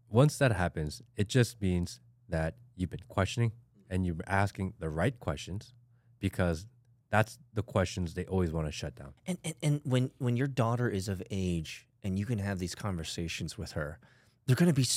once 0.10 0.38
that 0.40 0.52
happens, 0.52 1.04
it 1.16 1.30
just 1.30 1.62
means 1.62 2.00
that 2.28 2.56
you've 2.76 2.90
been 2.90 3.08
questioning 3.08 3.52
and 3.90 4.06
you're 4.06 4.16
asking 4.26 4.74
the 4.80 4.90
right 4.90 5.18
questions 5.20 5.74
because 6.20 6.66
that's 7.12 7.38
the 7.54 7.62
questions 7.62 8.16
they 8.16 8.26
always 8.26 8.52
want 8.52 8.66
to 8.66 8.72
shut 8.72 8.96
down. 8.96 9.14
And, 9.28 9.38
and 9.44 9.54
and 9.62 9.82
when 9.84 10.10
when 10.18 10.36
your 10.36 10.48
daughter 10.48 10.90
is 10.90 11.08
of 11.08 11.22
age 11.30 11.88
and 12.04 12.18
you 12.18 12.26
can 12.26 12.40
have 12.40 12.58
these 12.58 12.74
conversations 12.74 13.56
with 13.56 13.74
her, 13.74 14.00
they're 14.48 14.56
going 14.56 14.74
to 14.74 14.74
be. 14.74 14.88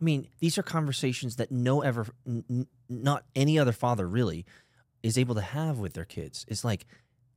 I 0.00 0.04
mean, 0.04 0.26
these 0.40 0.58
are 0.58 0.64
conversations 0.64 1.36
that 1.36 1.52
no 1.52 1.82
ever, 1.82 2.08
n- 2.26 2.66
not 2.88 3.24
any 3.36 3.60
other 3.60 3.72
father 3.72 4.08
really, 4.08 4.44
is 5.04 5.16
able 5.16 5.36
to 5.36 5.40
have 5.40 5.78
with 5.78 5.92
their 5.94 6.04
kids. 6.04 6.44
It's 6.48 6.64
like, 6.64 6.84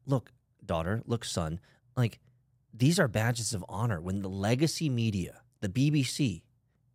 look, 0.08 0.32
daughter, 0.66 1.04
look, 1.06 1.24
son, 1.24 1.60
like 1.96 2.20
these 2.78 3.00
are 3.00 3.08
badges 3.08 3.54
of 3.54 3.66
honor 3.68 4.00
when 4.00 4.22
the 4.22 4.30
legacy 4.30 4.90
media, 4.90 5.42
the 5.62 5.70
BBC, 5.70 6.44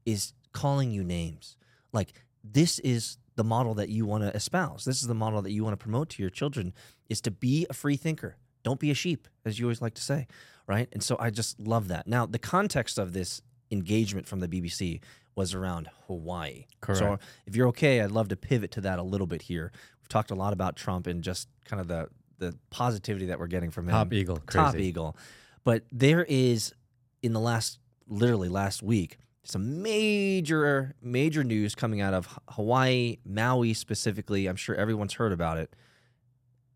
is 0.07 0.33
calling 0.53 0.91
you 0.91 1.03
names. 1.03 1.57
Like 1.93 2.13
this 2.45 2.79
is 2.81 3.19
the 3.37 3.45
model 3.45 3.75
that 3.75 3.89
you 3.89 4.05
want 4.07 4.25
to 4.25 4.35
espouse. 4.35 4.85
This 4.85 5.01
is 5.01 5.09
the 5.09 5.15
model 5.15 5.43
that 5.43 5.53
you 5.53 5.65
want 5.65 5.73
to 5.79 5.83
promote 5.83 6.11
to 6.11 6.23
your 6.23 6.31
children 6.31 6.73
is 7.09 7.21
to 7.23 7.31
be 7.31 7.67
a 7.71 7.75
free 7.75 7.97
thinker. 7.97 8.37
Don't 8.63 8.79
be 8.79 8.91
a 8.91 8.95
sheep, 8.95 9.27
as 9.45 9.59
you 9.59 9.65
always 9.67 9.83
like 9.83 9.95
to 9.95 10.03
say, 10.03 10.27
right? 10.67 10.89
And 10.93 11.03
so 11.03 11.17
I 11.19 11.31
just 11.31 11.59
love 11.59 11.89
that. 11.89 12.07
Now, 12.07 12.27
the 12.27 12.39
context 12.39 12.99
of 12.99 13.13
this 13.13 13.43
engagement 13.71 14.29
from 14.29 14.41
the 14.41 14.49
BBC 14.49 15.01
was 15.35 15.55
around 15.55 15.89
Hawaii. 16.07 16.67
Correct. 16.81 16.99
So 16.99 17.19
if 17.47 17.57
you're 17.57 17.69
okay, 17.69 18.01
I'd 18.03 18.13
love 18.13 18.29
to 18.29 18.37
pivot 18.37 18.71
to 18.73 18.83
that 18.83 18.99
a 18.99 19.03
little 19.03 19.27
bit 19.27 19.43
here. 19.43 19.73
We've 20.01 20.09
talked 20.09 20.31
a 20.31 20.35
lot 20.35 20.53
about 20.53 20.77
Trump 20.77 21.07
and 21.07 21.23
just 21.25 21.49
kind 21.65 21.81
of 21.81 21.89
the 21.89 22.09
the 22.39 22.57
positivity 22.71 23.27
that 23.27 23.39
we're 23.39 23.47
getting 23.47 23.71
from 23.71 23.85
him 23.87 23.93
Top 23.93 24.13
eagle, 24.13 24.37
top 24.37 24.73
crazy. 24.73 24.89
eagle. 24.89 25.17
But 25.65 25.85
there 25.91 26.25
is 26.29 26.75
in 27.23 27.33
the 27.33 27.41
last 27.41 27.79
literally 28.09 28.49
last 28.49 28.83
week 28.83 29.19
some 29.45 29.83
major 29.83 30.95
major 31.03 31.43
news 31.43 31.75
coming 31.75 32.01
out 32.01 32.15
of 32.15 32.39
Hawaii, 32.51 33.19
Maui 33.25 33.75
specifically. 33.75 34.47
I'm 34.47 34.57
sure 34.57 34.75
everyone's 34.75 35.15
heard 35.15 35.33
about 35.33 35.59
it. 35.59 35.75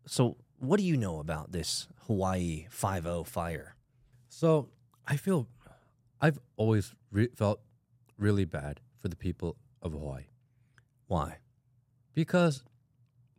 So, 0.05 0.37
what 0.59 0.77
do 0.77 0.83
you 0.83 0.97
know 0.97 1.19
about 1.19 1.51
this 1.51 1.87
Hawaii 2.07 2.67
50 2.69 3.23
fire? 3.25 3.75
So 4.29 4.69
I 5.05 5.15
feel 5.15 5.47
I've 6.19 6.39
always 6.57 6.93
re- 7.11 7.29
felt 7.35 7.61
really 8.17 8.45
bad 8.45 8.81
for 8.97 9.07
the 9.07 9.15
people 9.15 9.55
of 9.81 9.93
Hawaii 9.93 10.25
Why? 11.07 11.37
because 12.13 12.63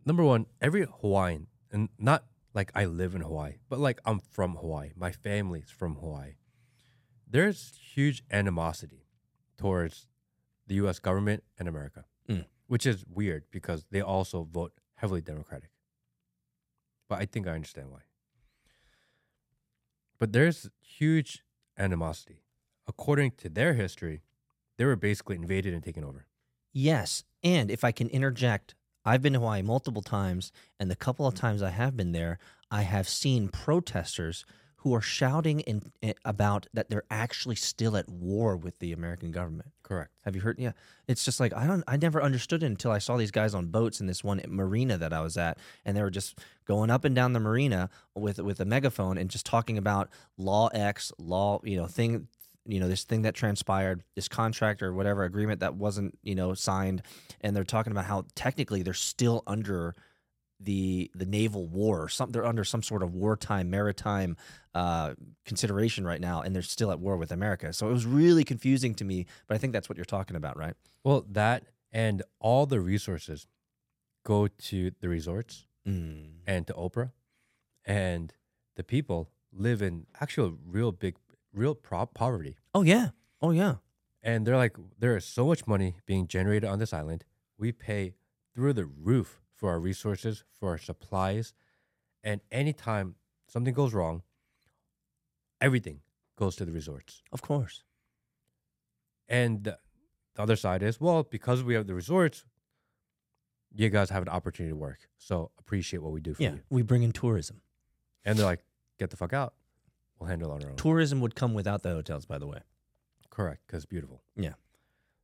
number 0.07 0.23
one, 0.23 0.47
every 0.61 0.87
Hawaiian, 1.01 1.49
and 1.71 1.89
not 1.99 2.25
like 2.55 2.71
I 2.75 2.85
live 2.87 3.15
in 3.15 3.21
Hawaii, 3.23 3.55
but 3.69 3.79
like 3.79 4.01
I'm 4.05 4.19
from 4.21 4.57
Hawaii, 4.57 4.91
my 4.97 5.13
family's 5.13 5.71
from 5.71 5.97
Hawaii. 5.97 6.35
There's 7.31 7.79
huge 7.95 8.23
animosity 8.31 9.07
towards 9.57 10.07
the 10.67 10.77
U.S. 10.77 10.99
government 10.99 11.45
and 11.59 11.69
America, 11.69 12.05
Mm. 12.29 12.45
which 12.67 12.87
is 12.87 13.05
weird 13.07 13.45
because 13.51 13.87
they 13.91 14.01
also 14.01 14.45
vote 14.45 14.73
heavily 14.97 15.21
Democratic. 15.21 15.71
But 17.09 17.21
I 17.21 17.27
think 17.27 17.47
I 17.47 17.53
understand 17.53 17.91
why. 17.91 18.01
But 20.19 20.33
there's 20.33 20.69
huge 20.81 21.45
animosity. 21.77 22.43
According 22.87 23.33
to 23.39 23.49
their 23.49 23.75
history, 23.75 24.23
they 24.77 24.85
were 24.85 24.97
basically 24.97 25.37
invaded 25.37 25.75
and 25.75 25.83
taken 25.83 26.05
over. 26.05 26.27
Yes. 26.73 27.25
And 27.43 27.71
if 27.71 27.85
I 27.85 27.93
can 27.93 28.09
interject, 28.09 28.75
I've 29.09 29.23
been 29.23 29.33
to 29.33 29.39
Hawaii 29.39 29.63
multiple 29.63 30.03
times, 30.03 30.53
and 30.79 30.91
the 30.91 30.97
couple 30.97 31.27
of 31.27 31.35
times 31.35 31.63
I 31.63 31.71
have 31.71 31.97
been 31.97 32.13
there, 32.13 32.39
I 32.71 32.83
have 32.83 33.09
seen 33.09 33.49
protesters 33.49 34.45
who 34.83 34.95
are 34.95 35.01
shouting 35.01 35.61
in, 35.61 35.91
eh, 36.03 36.13
about 36.27 36.67
that 36.75 36.91
they're 36.91 37.05
actually 37.11 37.57
still 37.57 37.97
at 37.97 38.09
war 38.11 38.55
with 38.55 38.79
the 38.81 38.93
American 38.93 39.31
government. 39.31 39.71
Correct. 39.83 40.11
Have 40.27 40.37
you 40.37 40.43
heard? 40.43 40.59
Yeah, 40.59 40.73
it's 41.09 41.25
just 41.25 41.41
like 41.41 41.55
I 41.55 41.67
don't. 41.67 41.83
I 41.89 41.97
never 41.97 42.23
understood 42.23 42.63
it 42.63 42.67
until 42.67 42.91
I 42.91 42.99
saw 42.99 43.17
these 43.17 43.31
guys 43.31 43.55
on 43.55 43.69
boats 43.69 43.99
in 43.99 44.07
this 44.07 44.23
one 44.23 44.43
marina 44.47 44.99
that 44.99 45.15
I 45.15 45.23
was 45.23 45.39
at, 45.39 45.57
and 45.87 45.97
they 45.97 46.03
were 46.03 46.11
just 46.11 46.39
going 46.67 46.91
up 46.91 47.07
and 47.07 47.15
down 47.15 47.33
the 47.33 47.41
marina 47.41 47.89
with 48.15 48.39
with 48.39 48.61
a 48.61 48.67
megaphone 48.67 49.17
and 49.17 49.31
just 49.31 49.47
talking 49.47 49.79
about 49.79 50.11
law 50.37 50.69
X, 50.69 51.13
law 51.19 51.61
you 51.65 51.79
know 51.79 51.87
thing, 51.87 52.29
you 52.69 52.79
know 52.79 52.89
this 52.89 53.03
thing 53.05 53.23
that 53.23 53.35
transpired, 53.35 54.05
this 54.15 54.29
contract 54.29 54.83
or 54.83 54.93
whatever 54.93 55.25
agreement 55.25 55.61
that 55.61 55.75
wasn't 55.75 56.17
you 56.23 56.35
know 56.37 56.55
signed, 56.55 57.03
and 57.41 57.57
they're 57.57 57.65
talking 57.65 57.91
about 57.91 58.05
how 58.05 58.25
technically 58.37 58.83
they're 58.83 58.95
still 58.95 59.43
under 59.47 59.97
the 60.61 61.11
the 61.15 61.25
naval 61.25 61.67
war 61.67 62.03
or 62.03 62.09
some 62.09 62.31
they're 62.33 62.45
under 62.47 62.65
some 62.65 62.83
sort 62.83 63.03
of 63.03 63.15
wartime 63.15 63.71
maritime 63.71 64.37
uh, 64.75 65.15
consideration 65.45 66.05
right 66.05 66.21
now 66.21 66.43
and 66.43 66.53
they're 66.55 66.63
still 66.63 66.91
at 66.91 66.99
war 66.99 67.17
with 67.17 67.31
America. 67.31 67.73
So 67.73 67.89
it 67.89 67.93
was 67.93 68.05
really 68.07 68.43
confusing 68.45 68.95
to 68.97 69.05
me, 69.05 69.27
but 69.47 69.55
I 69.55 69.59
think 69.59 69.73
that's 69.73 69.89
what 69.89 69.97
you're 69.97 70.05
talking 70.05 70.37
about, 70.37 70.57
right? 70.57 70.75
Well, 71.05 71.25
that 71.31 71.65
and 71.93 72.23
all 72.41 72.67
the 72.67 72.81
resources 72.81 73.47
go 74.25 74.49
to 74.49 74.91
the 75.01 75.09
resorts 75.09 75.65
Mm. 75.87 76.41
and 76.47 76.67
to 76.67 76.75
Oprah, 76.75 77.13
and 77.87 78.35
the 78.77 78.83
people 78.85 79.31
live 79.53 79.81
in 79.81 80.07
actual 80.21 80.59
real 80.67 80.93
big, 80.93 81.17
real 81.59 81.75
pro- 81.75 82.07
poverty. 82.07 82.57
Oh 82.75 82.83
yeah. 82.83 83.09
Oh 83.43 83.51
yeah. 83.51 83.77
And 84.23 84.47
they're 84.47 84.57
like, 84.57 84.77
there 84.99 85.17
is 85.17 85.25
so 85.25 85.47
much 85.47 85.67
money 85.67 85.97
being 86.07 86.27
generated 86.27 86.69
on 86.69 86.79
this 86.79 86.93
island. 86.93 87.25
We 87.59 87.73
pay 87.73 88.15
through 88.55 88.73
the 88.75 88.85
roof 88.87 89.41
for 89.55 89.71
our 89.71 89.81
resources, 89.81 90.45
for 90.59 90.71
our 90.71 90.79
supplies. 90.79 91.53
And 92.23 92.41
anytime 92.51 93.15
something 93.47 93.75
goes 93.75 93.95
wrong, 93.95 94.23
everything 95.61 96.01
goes 96.37 96.57
to 96.57 96.65
the 96.65 96.73
resorts. 96.73 97.23
Of 97.33 97.43
course. 97.43 97.85
And 99.29 99.65
the 99.65 99.79
the 100.35 100.43
other 100.43 100.57
side 100.57 100.85
is, 100.85 101.01
well, 101.01 101.25
because 101.25 101.65
we 101.65 101.75
have 101.75 101.89
the 101.89 101.95
resorts, 101.95 102.45
you 103.75 103.89
guys 103.91 104.11
have 104.11 104.23
an 104.23 104.29
opportunity 104.29 104.71
to 104.73 104.77
work. 104.77 105.01
So 105.19 105.51
appreciate 105.59 106.01
what 106.01 106.13
we 106.13 106.21
do 106.21 106.35
for 106.35 106.43
Yeah. 106.43 106.53
you. 106.53 106.61
We 106.71 106.83
bring 106.83 107.03
in 107.03 107.11
tourism. 107.11 107.61
And 108.25 108.39
they're 108.39 108.47
like, 108.47 108.65
get 109.01 109.11
the 109.11 109.17
fuck 109.17 109.33
out. 109.33 109.55
We'll 110.19 110.29
handle 110.29 110.51
on 110.51 110.63
our 110.63 110.71
own. 110.71 110.77
Tourism 110.77 111.21
would 111.21 111.35
come 111.35 111.55
without 111.55 111.83
the 111.83 111.91
hotels, 111.91 112.27
by 112.27 112.39
the 112.39 112.47
way. 112.47 112.61
Correct, 113.31 113.63
because 113.67 113.87
beautiful. 113.87 114.23
Yeah. 114.37 114.55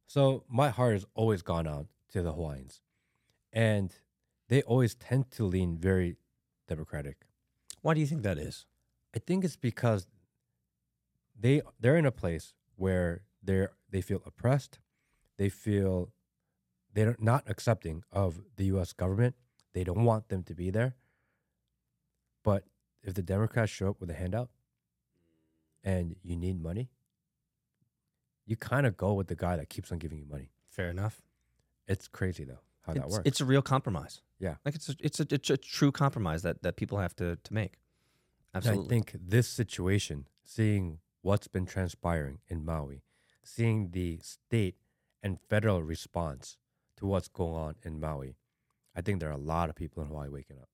So 0.06 0.44
my 0.48 0.70
heart 0.70 0.92
has 0.92 1.06
always 1.14 1.42
gone 1.42 1.66
out 1.66 1.86
to 2.12 2.22
the 2.22 2.32
Hawaiians, 2.32 2.80
and 3.52 3.92
they 4.48 4.62
always 4.62 4.94
tend 4.94 5.30
to 5.32 5.44
lean 5.44 5.78
very 5.78 6.16
democratic. 6.68 7.26
Why 7.82 7.94
do 7.94 8.00
you 8.00 8.06
think 8.06 8.22
that 8.22 8.38
is? 8.38 8.66
I 9.14 9.18
think 9.18 9.44
it's 9.44 9.56
because 9.56 10.06
they 11.38 11.62
they're 11.80 11.96
in 11.96 12.06
a 12.06 12.12
place 12.12 12.54
where 12.76 13.22
they're 13.42 13.72
they 13.90 14.00
feel 14.00 14.22
oppressed, 14.24 14.78
they 15.36 15.48
feel 15.48 16.12
they're 16.92 17.16
not 17.18 17.44
accepting 17.46 18.04
of 18.12 18.40
the 18.56 18.66
U.S. 18.66 18.92
government. 18.92 19.34
They 19.72 19.82
don't 19.82 20.04
want 20.04 20.28
them 20.28 20.44
to 20.44 20.54
be 20.54 20.70
there. 20.70 20.94
But 22.44 22.64
if 23.02 23.14
the 23.14 23.22
Democrats 23.22 23.72
show 23.72 23.90
up 23.90 24.00
with 24.00 24.10
a 24.10 24.14
handout, 24.14 24.50
and 25.84 26.16
you 26.22 26.36
need 26.36 26.60
money, 26.60 26.90
you 28.46 28.56
kind 28.56 28.86
of 28.86 28.96
go 28.96 29.12
with 29.12 29.28
the 29.28 29.36
guy 29.36 29.56
that 29.56 29.68
keeps 29.68 29.92
on 29.92 29.98
giving 29.98 30.18
you 30.18 30.26
money. 30.26 30.50
Fair 30.68 30.88
enough. 30.88 31.22
It's 31.86 32.08
crazy 32.08 32.44
though 32.44 32.60
how 32.86 32.92
that 32.94 33.08
works. 33.08 33.22
it's 33.24 33.40
a 33.40 33.44
real 33.44 33.62
compromise. 33.62 34.20
Yeah. 34.38 34.56
Like 34.64 34.74
it's 34.74 34.88
a, 34.88 34.94
it's 35.00 35.20
a, 35.20 35.26
it's 35.30 35.50
a 35.50 35.56
true 35.56 35.92
compromise 35.92 36.42
that, 36.42 36.62
that 36.62 36.76
people 36.76 36.98
have 36.98 37.16
to, 37.16 37.36
to 37.36 37.54
make. 37.54 37.78
And 38.52 38.64
Absolutely. 38.64 38.86
I 38.86 38.88
think 38.88 39.16
this 39.26 39.48
situation, 39.48 40.28
seeing 40.44 40.98
what's 41.22 41.48
been 41.48 41.66
transpiring 41.66 42.38
in 42.48 42.64
Maui, 42.64 43.02
seeing 43.42 43.90
the 43.90 44.18
state 44.22 44.76
and 45.22 45.38
federal 45.48 45.82
response 45.82 46.58
to 46.98 47.06
what's 47.06 47.28
going 47.28 47.54
on 47.54 47.74
in 47.82 48.00
Maui, 48.00 48.36
I 48.94 49.00
think 49.00 49.20
there 49.20 49.30
are 49.30 49.32
a 49.32 49.36
lot 49.36 49.70
of 49.70 49.76
people 49.76 50.02
in 50.02 50.08
Hawaii 50.08 50.28
waking 50.28 50.58
up. 50.58 50.68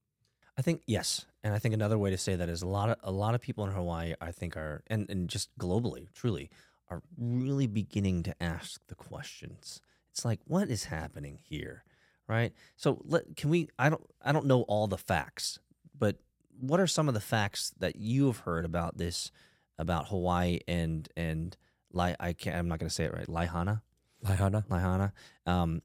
I 0.61 0.62
think 0.62 0.82
yes, 0.86 1.24
and 1.42 1.54
I 1.54 1.58
think 1.58 1.72
another 1.72 1.96
way 1.96 2.11
to 2.11 2.18
say 2.18 2.36
that 2.36 2.50
is 2.50 2.61
a 2.61 2.66
lot 2.66 2.90
of 2.90 2.96
a 3.02 3.11
lot 3.11 3.34
of 3.34 3.40
people 3.40 3.64
in 3.64 3.70
Hawaii. 3.70 4.12
I 4.20 4.30
think 4.30 4.58
are 4.58 4.82
and 4.88 5.08
and 5.08 5.26
just 5.26 5.48
globally, 5.58 6.12
truly, 6.12 6.50
are 6.90 7.00
really 7.16 7.66
beginning 7.66 8.24
to 8.24 8.42
ask 8.42 8.78
the 8.88 8.94
questions. 8.94 9.80
It's 10.11 10.22
like, 10.22 10.40
what 10.44 10.68
is 10.68 10.84
happening 10.84 11.38
here, 11.42 11.82
right? 12.28 12.52
So 12.76 13.00
let, 13.06 13.36
can 13.36 13.48
we? 13.48 13.70
I 13.78 13.88
don't 13.88 14.04
I 14.22 14.32
don't 14.32 14.44
know 14.44 14.64
all 14.68 14.86
the 14.86 14.98
facts, 14.98 15.58
but 15.98 16.16
what 16.58 16.78
are 16.78 16.86
some 16.86 17.08
of 17.08 17.14
the 17.14 17.20
facts 17.20 17.72
that 17.78 17.96
you 17.96 18.26
have 18.26 18.40
heard 18.40 18.66
about 18.66 18.98
this 18.98 19.32
about 19.78 20.08
Hawaii 20.08 20.58
and 20.68 21.08
and 21.16 21.56
Lai? 21.90 22.16
I 22.20 22.34
can't. 22.34 22.56
I'm 22.56 22.68
not 22.68 22.80
going 22.80 22.90
to 22.90 22.94
say 22.94 23.04
it 23.04 23.14
right. 23.14 23.28
Laihana. 23.28 23.80
Laihana? 24.26 24.66
Laihana, 24.66 25.12
um, 25.46 25.80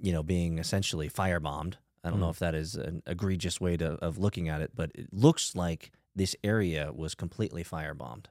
you 0.00 0.12
know, 0.12 0.22
being 0.22 0.60
essentially 0.60 1.10
firebombed. 1.10 1.74
I 2.02 2.10
don't 2.10 2.20
know 2.20 2.26
Mm. 2.28 2.30
if 2.30 2.38
that 2.38 2.54
is 2.54 2.74
an 2.76 3.02
egregious 3.06 3.60
way 3.60 3.76
to, 3.76 3.92
of 4.04 4.16
looking 4.18 4.48
at 4.48 4.60
it, 4.62 4.72
but 4.74 4.90
it 4.94 5.12
looks 5.12 5.54
like 5.54 5.92
this 6.14 6.34
area 6.42 6.92
was 6.92 7.14
completely 7.14 7.62
firebombed 7.62 8.26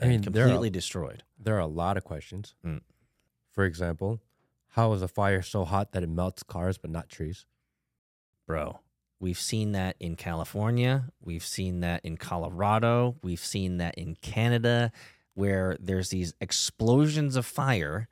I 0.00 0.04
and 0.06 0.10
mean, 0.10 0.32
there 0.32 0.44
are- 0.44 0.48
completely 0.48 0.70
destroyed. 0.70 1.22
There 1.38 1.54
are 1.56 1.60
a 1.60 1.66
lot 1.66 1.96
of 1.96 2.04
questions. 2.04 2.54
Mm. 2.64 2.82
For 3.50 3.64
example, 3.64 4.20
how 4.70 4.92
is 4.92 5.00
a 5.02 5.08
fire 5.08 5.40
so 5.42 5.64
hot 5.64 5.92
that 5.92 6.02
it 6.02 6.08
melts 6.10 6.42
cars 6.42 6.76
but 6.78 6.90
not 6.90 7.08
trees? 7.08 7.46
Bro, 8.46 8.80
we've 9.18 9.38
seen 9.40 9.72
that 9.72 9.96
in 9.98 10.14
California. 10.16 11.10
We've 11.20 11.44
seen 11.44 11.80
that 11.80 12.04
in 12.04 12.16
Colorado. 12.16 13.16
We've 13.22 13.40
seen 13.40 13.78
that 13.78 13.94
in 13.96 14.14
Canada, 14.16 14.92
where 15.34 15.76
there's 15.80 16.10
these 16.10 16.34
explosions 16.40 17.36
of 17.36 17.44
fire 17.46 18.08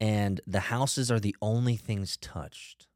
and 0.00 0.40
the 0.46 0.60
houses 0.60 1.10
are 1.10 1.20
the 1.20 1.36
only 1.42 1.76
things 1.76 2.16
touched. 2.16 2.86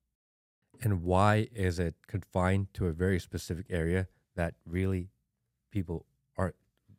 And 0.82 1.02
why 1.02 1.48
is 1.54 1.78
it 1.78 1.94
confined 2.06 2.74
to 2.74 2.86
a 2.86 2.92
very 2.92 3.20
specific 3.20 3.66
area 3.70 4.08
that 4.36 4.54
really 4.66 5.10
people 5.70 6.06
are 6.36 6.54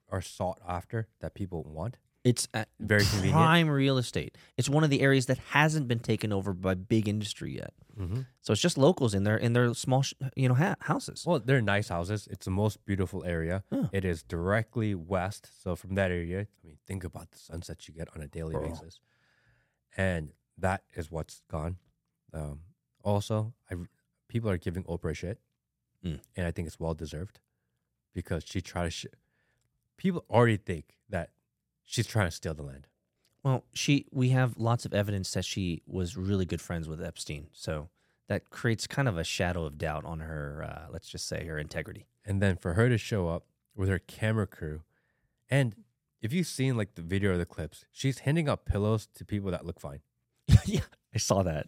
are 0.10 0.22
sought 0.22 0.60
after 0.68 1.08
that 1.20 1.34
people 1.34 1.64
want? 1.64 1.98
It's 2.24 2.48
at 2.54 2.70
Very 2.80 3.04
convenient. 3.04 3.34
prime 3.34 3.70
real 3.70 3.98
estate. 3.98 4.38
It's 4.56 4.70
one 4.70 4.86
of 4.86 4.90
the 4.90 5.02
areas 5.02 5.26
that 5.26 5.38
hasn't 5.50 5.90
been 5.90 6.00
taken 6.00 6.32
over 6.32 6.54
by 6.54 6.74
big 6.74 7.10
industry 7.10 7.56
yet. 7.56 7.74
Mm-hmm. 8.00 8.22
So 8.40 8.54
it's 8.54 8.62
just 8.62 8.78
locals 8.78 9.14
in 9.14 9.24
their 9.26 9.36
in 9.36 9.52
their 9.52 9.74
small, 9.74 10.04
sh- 10.04 10.14
you 10.38 10.48
know, 10.48 10.56
ha- 10.56 10.78
houses. 10.80 11.26
Well, 11.28 11.42
they're 11.44 11.62
nice 11.62 11.90
houses. 11.90 12.28
It's 12.32 12.46
the 12.46 12.52
most 12.52 12.86
beautiful 12.86 13.26
area. 13.26 13.64
Yeah. 13.72 13.88
It 13.92 14.06
is 14.06 14.24
directly 14.24 14.96
west. 14.96 15.50
So 15.62 15.76
from 15.76 15.96
that 15.96 16.12
area, 16.12 16.40
I 16.64 16.66
mean, 16.68 16.78
think 16.88 17.04
about 17.04 17.32
the 17.32 17.40
sunsets 17.40 17.90
you 17.90 17.94
get 17.94 18.08
on 18.16 18.22
a 18.24 18.28
daily 18.28 18.54
Bro. 18.54 18.70
basis, 18.70 19.02
and 19.98 20.30
that 20.58 20.84
is 20.96 21.12
what's 21.12 21.42
gone. 21.52 21.76
Um, 22.34 22.60
also, 23.04 23.54
I 23.70 23.76
people 24.28 24.50
are 24.50 24.58
giving 24.58 24.84
Oprah 24.84 25.16
shit, 25.16 25.40
Mm. 26.04 26.20
and 26.36 26.46
I 26.48 26.52
think 26.52 26.68
it's 26.68 26.80
well 26.80 26.94
deserved 26.94 27.40
because 28.14 28.44
she 28.46 28.62
tried 28.62 28.86
to. 28.86 28.92
Sh- 28.92 29.06
people 29.98 30.26
already 30.30 30.58
think 30.58 30.98
that 31.10 31.32
she's 31.84 32.08
trying 32.08 32.28
to 32.28 32.32
steal 32.32 32.54
the 32.54 32.64
land. 32.64 32.88
Well, 33.44 33.64
she 33.74 34.06
we 34.12 34.30
have 34.30 34.58
lots 34.58 34.86
of 34.86 34.94
evidence 34.94 35.32
that 35.32 35.46
she 35.46 35.82
was 35.86 36.18
really 36.18 36.46
good 36.46 36.62
friends 36.62 36.88
with 36.90 37.02
Epstein. 37.02 37.48
So 37.54 37.90
that 38.28 38.50
creates 38.50 38.88
kind 38.88 39.08
of 39.08 39.18
a 39.18 39.24
shadow 39.24 39.66
of 39.66 39.78
doubt 39.78 40.06
on 40.06 40.20
her. 40.22 40.64
Uh, 40.64 40.92
let's 40.92 41.10
just 41.10 41.28
say 41.28 41.46
her 41.46 41.58
integrity. 41.58 42.08
and 42.26 42.42
then 42.42 42.56
for 42.56 42.74
her 42.76 42.88
to 42.90 42.98
show 42.98 43.28
up 43.28 43.44
with 43.76 43.90
her 43.90 44.00
camera 44.00 44.48
crew 44.48 44.82
and 45.50 45.76
if 46.22 46.32
you've 46.32 46.48
seen 46.48 46.78
like 46.78 46.96
the 46.96 47.02
video 47.02 47.34
or 47.34 47.38
the 47.38 47.46
clips 47.46 47.84
she's 47.92 48.20
handing 48.20 48.48
out 48.48 48.64
pillows 48.66 49.08
to 49.14 49.26
people 49.26 49.52
that 49.52 49.66
look 49.66 49.78
fine 49.78 50.00
yeah, 50.66 50.82
I 51.14 51.18
saw 51.18 51.44
that. 51.44 51.68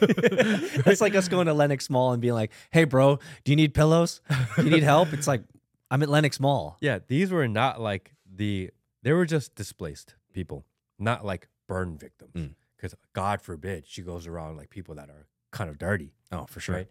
That's 0.84 1.00
like 1.00 1.14
us 1.14 1.28
going 1.28 1.46
to 1.46 1.54
Lenox 1.54 1.90
Mall 1.90 2.12
and 2.12 2.20
being 2.20 2.34
like, 2.34 2.52
"Hey, 2.70 2.84
bro, 2.84 3.18
do 3.44 3.52
you 3.52 3.56
need 3.56 3.74
pillows? 3.74 4.20
Do 4.56 4.64
you 4.64 4.70
need 4.70 4.82
help?" 4.82 5.12
It's 5.12 5.26
like 5.26 5.42
I'm 5.90 6.02
at 6.02 6.08
Lenox 6.08 6.38
Mall. 6.40 6.76
yeah 6.80 6.98
these 7.08 7.30
were 7.30 7.48
not 7.48 7.80
like 7.80 8.12
the 8.32 8.70
they 9.02 9.12
were 9.12 9.26
just 9.26 9.54
displaced 9.54 10.14
people 10.32 10.64
not 10.98 11.24
like 11.24 11.48
burn 11.66 11.96
victims 11.98 12.32
Mm. 12.34 12.54
because 12.76 12.94
god 13.12 13.40
forbid 13.42 13.86
she 13.86 14.02
goes 14.02 14.26
around 14.26 14.56
like 14.56 14.70
people 14.70 14.94
that 14.96 15.08
are 15.10 15.26
kind 15.50 15.68
of 15.68 15.78
dirty 15.78 16.12
Oh, 16.30 16.46
for 16.46 16.60
sure. 16.60 16.74
right 16.76 16.88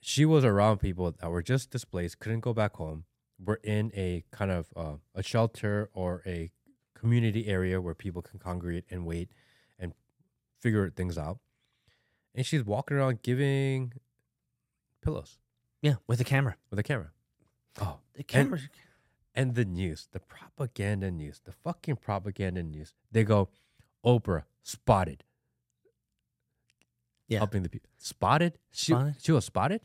she 0.00 0.24
was 0.24 0.44
around 0.44 0.78
people 0.78 1.12
that 1.12 1.30
were 1.30 1.42
just 1.42 1.70
displaced 1.70 2.18
couldn't 2.18 2.40
go 2.40 2.52
back 2.54 2.74
home 2.76 3.04
were 3.44 3.60
in 3.62 3.92
a 3.94 4.24
kind 4.32 4.50
of 4.50 4.68
uh, 4.76 4.94
a 5.14 5.22
shelter 5.22 5.90
or 5.92 6.22
a 6.26 6.50
community 6.94 7.46
area 7.46 7.80
where 7.80 7.94
people 7.94 8.22
can 8.22 8.38
congregate 8.40 8.84
and 8.90 9.06
wait 9.06 9.30
figure 10.60 10.88
things 10.90 11.16
out 11.18 11.38
and 12.34 12.44
she's 12.46 12.64
walking 12.64 12.96
around 12.96 13.22
giving 13.22 13.92
pillows 15.02 15.38
Yeah, 15.82 15.94
with 16.06 16.20
a 16.20 16.24
camera. 16.24 16.56
with 16.70 16.78
a 16.78 16.82
camera 16.82 17.10
oh 17.80 17.98
The 18.14 18.22
camera. 18.22 18.60
and 19.34 19.54
the 19.54 19.64
news 19.64 20.08
the 20.12 20.20
propaganda 20.20 21.10
news 21.10 21.40
the 21.44 21.52
fucking 21.52 21.96
propaganda 21.96 22.62
news 22.62 22.92
they 23.10 23.24
go 23.24 23.48
oprah 24.04 24.44
spotted 24.62 25.24
Yeah. 27.28 27.38
helping 27.38 27.62
the 27.62 27.68
people 27.68 27.90
spotted 27.96 28.58
she, 28.72 28.92
Spotted? 28.92 29.16
she 29.20 29.32
was 29.32 29.44
spotted 29.44 29.80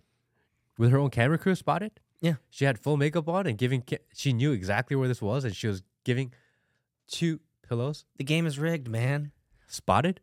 with 0.77 0.91
her 0.91 0.97
own 0.97 1.09
camera 1.09 1.37
crew 1.37 1.55
spotted 1.55 1.91
Yeah. 2.21 2.35
she 2.49 2.65
had 2.65 2.79
full 2.79 2.97
makeup 2.97 3.27
on 3.29 3.45
and 3.47 3.57
giving 3.57 3.81
ca- 3.81 4.03
she 4.13 4.33
knew 4.33 4.51
exactly 4.51 4.95
where 4.95 5.07
this 5.07 5.21
was 5.21 5.43
and 5.45 5.55
she 5.55 5.67
was 5.67 5.83
giving 6.03 6.33
two 7.07 7.39
pillows 7.67 8.05
the 8.17 8.23
game 8.23 8.45
is 8.45 8.57
rigged, 8.59 8.87
man. 8.89 9.31
spotted 9.67 10.19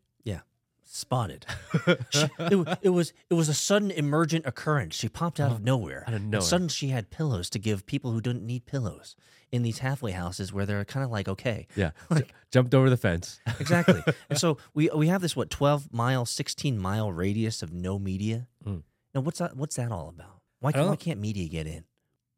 Spotted. 0.95 1.47
She- 2.11 2.28
it, 2.38 2.78
it 2.82 2.88
was 2.90 3.12
it 3.30 3.34
was 3.34 3.49
a 3.49 3.55
sudden 3.55 3.90
emergent 3.90 4.45
occurrence. 4.47 4.95
She 4.95 5.09
popped 5.09 5.40
out 5.40 5.51
of 5.51 5.62
nowhere. 5.62 6.03
out 6.07 6.14
of 6.14 6.20
And 6.20 6.30
nowhere. 6.30 6.43
suddenly 6.47 6.68
she 6.70 6.88
had 6.88 7.09
pillows 7.11 7.49
to 7.51 7.59
give 7.59 7.86
people 7.86 8.12
who 8.12 8.20
didn't 8.20 8.45
need 8.45 8.66
pillows 8.66 9.16
in 9.51 9.62
these 9.62 9.78
halfway 9.78 10.11
houses 10.12 10.53
where 10.53 10.66
they're 10.66 10.84
kind 10.84 11.03
of 11.05 11.11
like, 11.11 11.28
okay, 11.28 11.66
yeah 11.76 11.93
J- 12.14 12.24
jumped 12.51 12.74
over 12.74 12.90
the 12.90 12.97
fence 12.99 13.40
exactly. 13.61 14.03
and 14.28 14.38
so 14.38 14.59
we 14.74 14.90
we 14.95 15.09
have 15.09 15.22
this 15.22 15.34
what 15.34 15.49
twelve 15.49 15.90
mile, 15.93 16.26
sixteen 16.26 16.78
mile 16.78 17.11
radius 17.11 17.62
of 17.62 17.72
no 17.72 17.99
media. 17.99 18.49
Mm. 18.66 18.82
Now 19.14 19.22
what's 19.22 19.38
that? 19.38 19.57
What's 19.57 19.76
that 19.76 19.90
all 19.93 20.09
about? 20.11 20.40
Why, 20.61 20.72
can, 20.72 20.86
why 20.86 20.97
can't 20.97 21.18
media 21.20 21.49
get 21.49 21.66
in? 21.66 21.84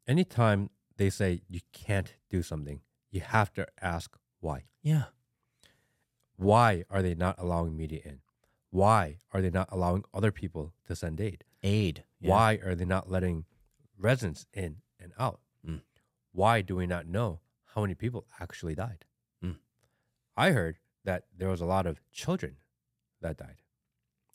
anytime 0.07 0.69
they 0.97 1.09
say 1.09 1.41
you 1.49 1.59
can't 1.73 2.13
do 2.29 2.41
something 2.41 2.79
you 3.11 3.19
have 3.21 3.51
to 3.53 3.67
ask 3.81 4.15
why 4.39 4.63
Yeah, 4.81 5.05
why 6.37 6.83
are 6.89 7.01
they 7.01 7.15
not 7.15 7.35
allowing 7.39 7.75
media 7.75 8.01
in 8.05 8.19
why 8.75 9.17
are 9.33 9.41
they 9.41 9.49
not 9.49 9.69
allowing 9.71 10.03
other 10.13 10.31
people 10.31 10.73
to 10.87 10.95
send 10.95 11.19
aid 11.21 11.43
aid. 11.65 12.03
Yeah. 12.21 12.29
Why 12.29 12.59
are 12.63 12.75
they 12.75 12.85
not 12.85 13.11
letting 13.11 13.45
residents 13.97 14.45
in 14.53 14.77
and 14.99 15.11
out? 15.19 15.41
Mm. 15.67 15.81
Why 16.31 16.61
do 16.61 16.75
we 16.75 16.87
not 16.87 17.07
know 17.07 17.41
how 17.73 17.81
many 17.81 17.95
people 17.95 18.25
actually 18.39 18.75
died? 18.75 19.05
Mm. 19.43 19.57
I 20.37 20.51
heard 20.51 20.77
that 21.03 21.23
there 21.35 21.49
was 21.49 21.61
a 21.61 21.65
lot 21.65 21.85
of 21.85 21.99
children 22.11 22.57
that 23.21 23.37
died. 23.37 23.61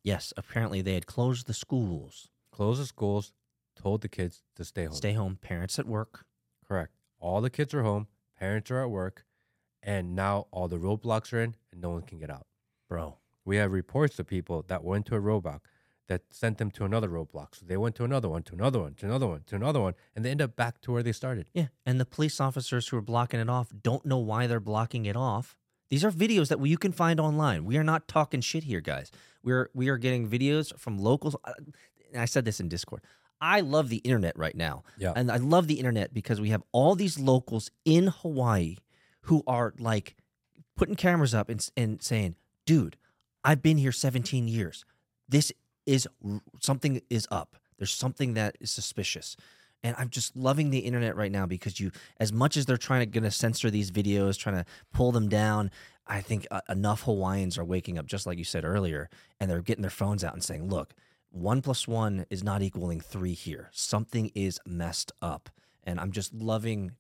Yes, 0.03 0.33
apparently 0.37 0.83
they 0.83 0.95
had 0.95 1.07
closed 1.07 1.47
the 1.47 1.55
schools. 1.55 2.29
Closed 2.53 2.81
the 2.81 2.87
schools, 2.87 3.33
told 3.77 4.01
the 4.03 4.09
kids 4.09 4.43
to 4.57 4.65
stay 4.65 4.85
home. 4.85 4.95
Stay 4.95 5.13
home. 5.13 5.39
Parents 5.41 5.79
at 5.79 5.87
work. 5.87 6.25
Correct. 6.67 6.93
All 7.19 7.41
the 7.41 7.51
kids 7.51 7.75
are 7.75 7.83
home, 7.83 8.09
parents 8.39 8.71
are 8.71 8.83
at 8.83 8.91
work, 8.91 9.25
and 9.83 10.15
now 10.17 10.47
all 10.51 10.69
the 10.69 10.79
roadblocks 10.79 11.33
are 11.33 11.41
in 11.41 11.55
and 11.71 11.81
no 11.81 11.91
one 11.91 12.03
can 12.03 12.19
get 12.19 12.31
out. 12.31 12.47
Bro, 12.89 13.19
We 13.51 13.57
have 13.57 13.73
reports 13.73 14.21
of 14.21 14.29
people 14.29 14.65
that 14.69 14.85
went 14.85 15.07
to 15.07 15.17
a 15.17 15.21
roadblock 15.21 15.63
that 16.07 16.23
sent 16.31 16.59
them 16.59 16.71
to 16.71 16.85
another 16.85 17.09
roadblock. 17.09 17.57
So 17.57 17.67
they 17.67 17.77
went 17.77 17.97
to 17.97 18.05
another 18.05 18.29
one, 18.29 18.45
to 18.45 18.53
another 18.53 18.79
one, 18.79 18.95
to 18.95 19.07
another 19.07 19.27
one, 19.27 19.43
to 19.49 19.57
another 19.57 19.81
one, 19.81 19.95
and 20.15 20.25
they 20.25 20.31
end 20.31 20.41
up 20.41 20.55
back 20.55 20.81
to 20.83 20.93
where 20.93 21.03
they 21.03 21.11
started. 21.11 21.51
Yeah, 21.53 21.67
and 21.85 21.99
the 21.99 22.05
police 22.05 22.41
officers 22.41 22.87
who 22.87 22.97
are 22.97 23.03
blocking 23.03 23.41
it 23.41 23.51
off 23.51 23.73
don't 23.83 24.07
know 24.07 24.19
why 24.19 24.47
they're 24.47 24.61
blocking 24.61 25.05
it 25.05 25.17
off. 25.17 25.57
These 25.89 26.05
are 26.05 26.13
videos 26.13 26.47
that 26.47 26.65
you 26.65 26.79
can 26.79 26.93
find 26.93 27.19
online. 27.19 27.65
We 27.65 27.77
are 27.77 27.83
not 27.83 28.07
talking 28.07 28.41
shit 28.41 28.63
here, 28.63 28.81
guys. 28.81 29.11
We're 29.43 29.69
we 29.75 29.89
are 29.89 29.99
getting 29.99 30.29
videos 30.29 30.73
from 30.79 31.01
locals. 31.01 31.35
And 31.45 32.23
I 32.23 32.27
said 32.27 32.45
this 32.45 32.61
in 32.61 32.69
Discord. 32.69 33.03
I 33.41 33.63
love 33.63 33.89
the 33.89 33.97
internet 33.97 34.39
right 34.39 34.55
now. 34.55 34.85
Yeah. 34.97 35.13
And 35.17 35.29
I 35.29 35.39
love 35.39 35.67
the 35.67 35.81
internet 35.81 36.15
because 36.15 36.41
we 36.41 36.51
have 36.51 36.63
all 36.71 36.95
these 36.95 37.19
locals 37.19 37.73
in 37.85 38.07
Hawaii 38.07 38.77
who 39.23 39.43
are 39.49 39.75
like 39.81 40.15
putting 40.77 40.95
cameras 40.95 41.35
up 41.35 41.49
and, 41.49 41.69
and 41.77 42.01
saying, 42.01 42.37
dude, 42.65 42.97
I've 43.45 43.63
been 43.63 43.79
here 43.79 43.93
17 43.93 44.49
years. 44.49 44.85
This 45.29 45.53
is 45.87 46.07
something 46.61 47.01
is 47.11 47.27
up. 47.31 47.57
There's 47.79 47.93
something 47.93 48.35
that 48.35 48.57
is 48.61 48.71
suspicious. 48.71 49.37
And 49.83 49.97
I'm 49.99 50.11
just 50.11 50.37
loving 50.37 50.71
the 50.71 50.81
internet 50.81 51.17
right 51.17 51.33
now 51.33 51.47
because 51.47 51.81
you, 51.81 51.91
as 52.19 52.33
much 52.33 52.57
as 52.57 52.67
they're 52.67 52.77
trying 52.77 53.01
to 53.01 53.07
gonna 53.07 53.31
censor 53.31 53.71
these 53.71 53.91
videos, 53.91 54.37
trying 54.39 54.57
to 54.57 54.67
pull 54.93 55.11
them 55.11 55.29
down, 55.29 55.71
I 56.07 56.21
think 56.21 56.47
uh, 56.51 56.61
enough 56.69 57.03
Hawaiians 57.03 57.57
are 57.57 57.65
waking 57.65 57.99
up, 57.99 58.07
just 58.07 58.27
like 58.27 58.37
you 58.37 58.45
said 58.45 58.65
earlier, 58.65 59.09
and 59.39 59.51
they're 59.51 59.63
getting 59.63 59.83
their 59.83 59.91
phones 59.91 60.23
out 60.23 60.35
and 60.35 60.45
saying, 60.45 60.69
"Look, 60.69 60.93
one 61.31 61.63
plus 61.63 61.89
one 61.89 62.27
is 62.29 62.45
not 62.45 62.61
equaling 62.61 63.01
three 63.01 63.33
here. 63.33 63.71
Something 63.73 64.31
is 64.35 64.61
messed 64.67 65.13
up." 65.23 65.49
And 65.85 65.99
I'm 65.99 66.13
just 66.13 66.35
loving 66.35 66.93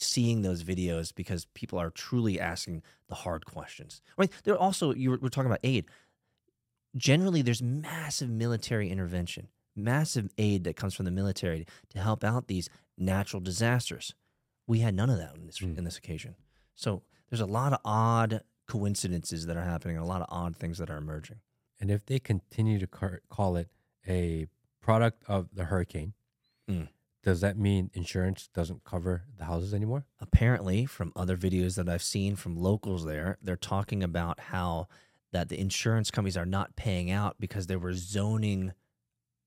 seeing 0.00 0.42
those 0.42 0.62
videos 0.64 1.14
because 1.14 1.46
people 1.54 1.78
are 1.78 1.90
truly 1.90 2.40
asking 2.40 2.82
the 3.08 3.14
hard 3.14 3.44
questions. 3.46 4.00
Right? 4.16 4.30
They're 4.44 4.56
also 4.58 4.92
you 4.94 5.10
were, 5.10 5.18
we're 5.20 5.28
talking 5.28 5.50
about 5.50 5.60
aid. 5.64 5.86
generally 6.96 7.42
there's 7.42 7.62
massive 7.62 8.30
military 8.30 8.88
intervention, 8.90 9.48
massive 9.74 10.28
aid 10.38 10.64
that 10.64 10.76
comes 10.76 10.94
from 10.94 11.04
the 11.04 11.10
military 11.10 11.66
to 11.90 11.98
help 11.98 12.22
out 12.24 12.46
these 12.46 12.68
natural 12.96 13.40
disasters. 13.40 14.14
We 14.66 14.78
had 14.80 14.94
none 14.94 15.10
of 15.10 15.18
that 15.18 15.34
in 15.36 15.46
this 15.46 15.58
Mm. 15.58 15.76
in 15.78 15.84
this 15.84 15.98
occasion. 15.98 16.36
So 16.74 17.02
there's 17.28 17.40
a 17.40 17.46
lot 17.46 17.72
of 17.72 17.80
odd 17.84 18.42
coincidences 18.68 19.46
that 19.46 19.56
are 19.56 19.64
happening, 19.64 19.96
a 19.98 20.04
lot 20.06 20.22
of 20.22 20.28
odd 20.30 20.56
things 20.56 20.78
that 20.78 20.88
are 20.90 20.96
emerging. 20.96 21.40
And 21.80 21.90
if 21.90 22.06
they 22.06 22.18
continue 22.18 22.78
to 22.78 22.86
car- 22.86 23.20
call 23.28 23.56
it 23.56 23.68
a 24.08 24.46
product 24.80 25.22
of 25.26 25.48
the 25.54 25.64
hurricane, 25.64 26.14
Mm. 26.70 26.88
Does 27.24 27.40
that 27.40 27.56
mean 27.58 27.90
insurance 27.94 28.48
doesn't 28.54 28.84
cover 28.84 29.24
the 29.36 29.44
houses 29.46 29.74
anymore? 29.74 30.04
apparently 30.20 30.86
from 30.86 31.12
other 31.16 31.36
videos 31.36 31.76
that 31.76 31.88
I've 31.88 32.02
seen 32.02 32.36
from 32.36 32.56
locals 32.56 33.04
there, 33.04 33.38
they're 33.42 33.56
talking 33.56 34.02
about 34.02 34.38
how 34.40 34.88
that 35.32 35.48
the 35.48 35.58
insurance 35.58 36.10
companies 36.10 36.36
are 36.36 36.46
not 36.46 36.76
paying 36.76 37.10
out 37.10 37.36
because 37.40 37.66
there 37.66 37.78
were 37.78 37.94
zoning 37.94 38.72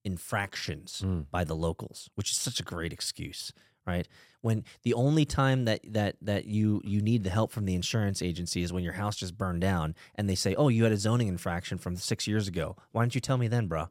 infractions 0.04 1.02
Mm. 1.04 1.26
by 1.30 1.44
the 1.44 1.56
locals, 1.56 2.08
which 2.14 2.30
is 2.30 2.36
such 2.36 2.60
a 2.60 2.62
great 2.62 2.92
excuse, 2.92 3.52
right? 3.86 4.06
When 4.40 4.64
the 4.82 4.94
only 4.94 5.24
time 5.24 5.64
that 5.64 5.80
that 5.92 6.16
that 6.22 6.44
you 6.46 6.80
you 6.84 7.00
need 7.02 7.24
the 7.24 7.30
help 7.30 7.50
from 7.52 7.64
the 7.64 7.74
insurance 7.74 8.22
agency 8.22 8.62
is 8.62 8.72
when 8.72 8.84
your 8.84 8.92
house 8.94 9.16
just 9.16 9.36
burned 9.36 9.60
down 9.60 9.94
and 10.14 10.28
they 10.28 10.34
say, 10.36 10.54
"Oh, 10.54 10.68
you 10.68 10.84
had 10.84 10.92
a 10.92 10.96
zoning 10.96 11.28
infraction 11.28 11.78
from 11.78 11.96
6 11.96 12.26
years 12.26 12.46
ago. 12.48 12.76
Why 12.92 13.02
didn't 13.02 13.16
you 13.16 13.20
tell 13.20 13.36
me 13.38 13.48
then, 13.48 13.66
bro?" 13.66 13.88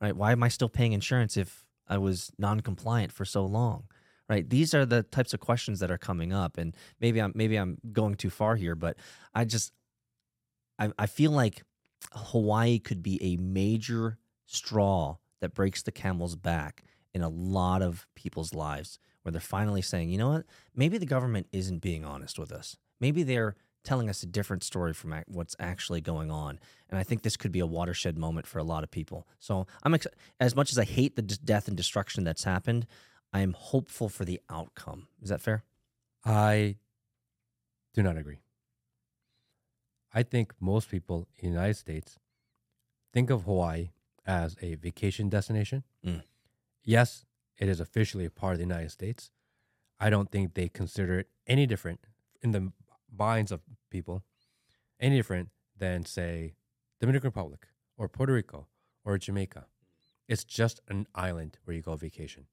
Right? 0.00 0.14
Why 0.14 0.32
am 0.32 0.42
I 0.42 0.48
still 0.48 0.68
paying 0.68 0.92
insurance 0.92 1.36
if 1.36 1.64
I 1.88 1.98
was 1.98 2.30
non-compliant 2.38 3.12
for 3.12 3.24
so 3.24 3.44
long? 3.44 3.84
Right? 4.28 4.48
These 4.48 4.74
are 4.74 4.84
the 4.84 5.04
types 5.04 5.32
of 5.32 5.40
questions 5.40 5.80
that 5.80 5.90
are 5.90 5.98
coming 5.98 6.32
up 6.34 6.58
and 6.58 6.76
maybe 7.00 7.20
I'm 7.20 7.32
maybe 7.34 7.56
I'm 7.56 7.78
going 7.92 8.14
too 8.14 8.30
far 8.30 8.56
here, 8.56 8.74
but 8.74 8.96
I 9.34 9.44
just 9.44 9.72
I 10.78 10.90
I 10.98 11.06
feel 11.06 11.30
like 11.30 11.62
Hawaii 12.12 12.78
could 12.78 13.02
be 13.02 13.22
a 13.22 13.36
major 13.36 14.18
straw 14.46 15.16
that 15.40 15.54
breaks 15.54 15.82
the 15.82 15.92
camel's 15.92 16.36
back 16.36 16.84
in 17.14 17.22
a 17.22 17.28
lot 17.28 17.82
of 17.82 18.06
people's 18.14 18.54
lives 18.54 18.98
where 19.22 19.32
they're 19.32 19.40
finally 19.40 19.82
saying, 19.82 20.10
you 20.10 20.18
know 20.18 20.30
what? 20.30 20.44
Maybe 20.74 20.98
the 20.98 21.06
government 21.06 21.48
isn't 21.52 21.80
being 21.80 22.04
honest 22.04 22.38
with 22.38 22.52
us. 22.52 22.76
Maybe 23.00 23.22
they're 23.22 23.56
telling 23.88 24.10
us 24.10 24.22
a 24.22 24.26
different 24.26 24.62
story 24.62 24.92
from 24.92 25.12
ac- 25.14 25.24
what's 25.28 25.56
actually 25.58 26.02
going 26.02 26.30
on. 26.30 26.58
And 26.90 26.98
I 26.98 27.02
think 27.02 27.22
this 27.22 27.36
could 27.38 27.52
be 27.52 27.60
a 27.60 27.66
watershed 27.66 28.18
moment 28.18 28.46
for 28.46 28.58
a 28.58 28.62
lot 28.72 28.84
of 28.84 28.90
people. 28.90 29.26
So 29.38 29.66
I'm 29.82 29.94
ex- 29.94 30.06
as 30.38 30.54
much 30.54 30.70
as 30.72 30.78
I 30.78 30.84
hate 30.84 31.16
the 31.16 31.22
d- 31.22 31.36
death 31.42 31.68
and 31.68 31.76
destruction 31.76 32.22
that's 32.22 32.44
happened, 32.44 32.86
I 33.32 33.40
am 33.40 33.54
hopeful 33.54 34.08
for 34.10 34.24
the 34.26 34.40
outcome. 34.50 35.08
Is 35.22 35.30
that 35.30 35.40
fair? 35.40 35.64
I 36.24 36.76
do 37.94 38.02
not 38.02 38.18
agree. 38.18 38.40
I 40.12 40.22
think 40.22 40.52
most 40.60 40.90
people 40.90 41.26
in 41.38 41.50
the 41.50 41.54
United 41.56 41.76
States 41.78 42.18
think 43.14 43.30
of 43.30 43.42
Hawaii 43.44 43.90
as 44.26 44.56
a 44.60 44.74
vacation 44.74 45.28
destination. 45.30 45.82
Mm. 46.04 46.22
Yes, 46.84 47.24
it 47.58 47.68
is 47.68 47.80
officially 47.80 48.26
a 48.26 48.30
part 48.30 48.52
of 48.52 48.58
the 48.58 48.64
United 48.64 48.90
States. 48.90 49.30
I 49.98 50.10
don't 50.10 50.30
think 50.30 50.54
they 50.54 50.68
consider 50.68 51.20
it 51.20 51.28
any 51.46 51.66
different 51.66 52.00
in 52.42 52.52
the 52.52 52.72
minds 53.16 53.50
of 53.50 53.60
people, 53.90 54.24
any 55.00 55.16
different 55.16 55.50
than, 55.76 56.04
say, 56.04 56.54
Dominican 57.00 57.28
Republic 57.28 57.68
or 57.96 58.08
Puerto 58.08 58.32
Rico 58.32 58.66
or 59.04 59.18
Jamaica. 59.18 59.66
It's 60.26 60.44
just 60.44 60.80
an 60.88 61.06
island 61.14 61.58
where 61.64 61.74
you 61.76 61.82
go 61.82 61.96
vacation 61.96 62.46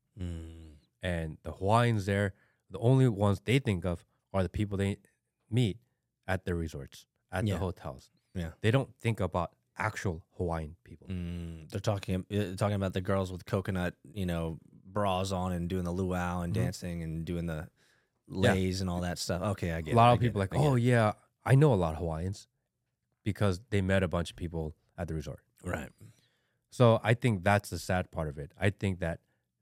and 1.03 1.38
the 1.43 1.51
Hawaiians 1.51 2.05
there, 2.05 2.33
the 2.69 2.79
only 2.79 3.07
ones 3.09 3.41
they 3.43 3.59
think 3.59 3.86
of 3.86 4.05
are 4.33 4.43
the 4.43 4.49
people 4.49 4.77
they 4.77 4.97
meet 5.51 5.77
at 6.27 6.45
the 6.45 6.55
resorts, 6.55 7.05
at 7.31 7.45
Yeah. 7.45 7.55
the 7.55 7.59
hotels. 7.59 8.09
Yeah. 8.33 8.51
They 8.61 8.71
don't 8.71 8.93
think 8.95 9.19
about 9.19 9.51
actual 9.77 10.25
Hawaiian 10.38 10.75
people. 10.86 11.07
Mm, 11.07 11.69
they're 11.69 11.79
talking 11.81 12.25
uh, 12.31 12.55
talking 12.55 12.75
about 12.75 12.93
the 12.93 13.01
girls 13.01 13.29
with 13.31 13.45
coconut, 13.45 13.93
you 14.13 14.25
know, 14.25 14.57
bras 14.86 15.31
on 15.33 15.51
and 15.51 15.69
doing 15.69 15.83
the 15.83 15.91
luau 15.91 16.41
and 16.41 16.53
Mhm. 16.53 16.55
dancing 16.55 17.03
and 17.03 17.25
doing 17.25 17.45
the 17.45 17.69
Yeah. 18.27 18.53
leis 18.53 18.79
and 18.81 18.89
all 18.89 19.01
that 19.01 19.19
stuff. 19.19 19.41
Okay, 19.41 19.73
I 19.73 19.81
get 19.81 19.93
a 19.93 19.97
lot 19.97 20.11
it, 20.11 20.13
of 20.15 20.19
people 20.21 20.41
it, 20.41 20.49
like, 20.51 20.59
oh 20.59 20.75
yeah, 20.75 21.11
I 21.46 21.56
know 21.56 21.74
a 21.74 21.76
lot 21.76 21.93
of 21.93 22.00
Hawaiians 22.00 22.48
because 23.24 23.60
they 23.70 23.82
met 23.82 24.04
a 24.04 24.08
bunch 24.08 24.30
of 24.32 24.36
people 24.36 24.76
at 24.98 25.08
the 25.08 25.14
resort. 25.14 25.39
right. 25.64 25.89
So 26.70 27.00
I 27.04 27.14
think 27.14 27.43
that's 27.43 27.70
the 27.70 27.80
sad 27.80 28.12
part 28.12 28.28
of 28.28 28.38
it. 28.38 28.52
I 28.60 28.70
think 28.70 29.00
that 29.00 29.20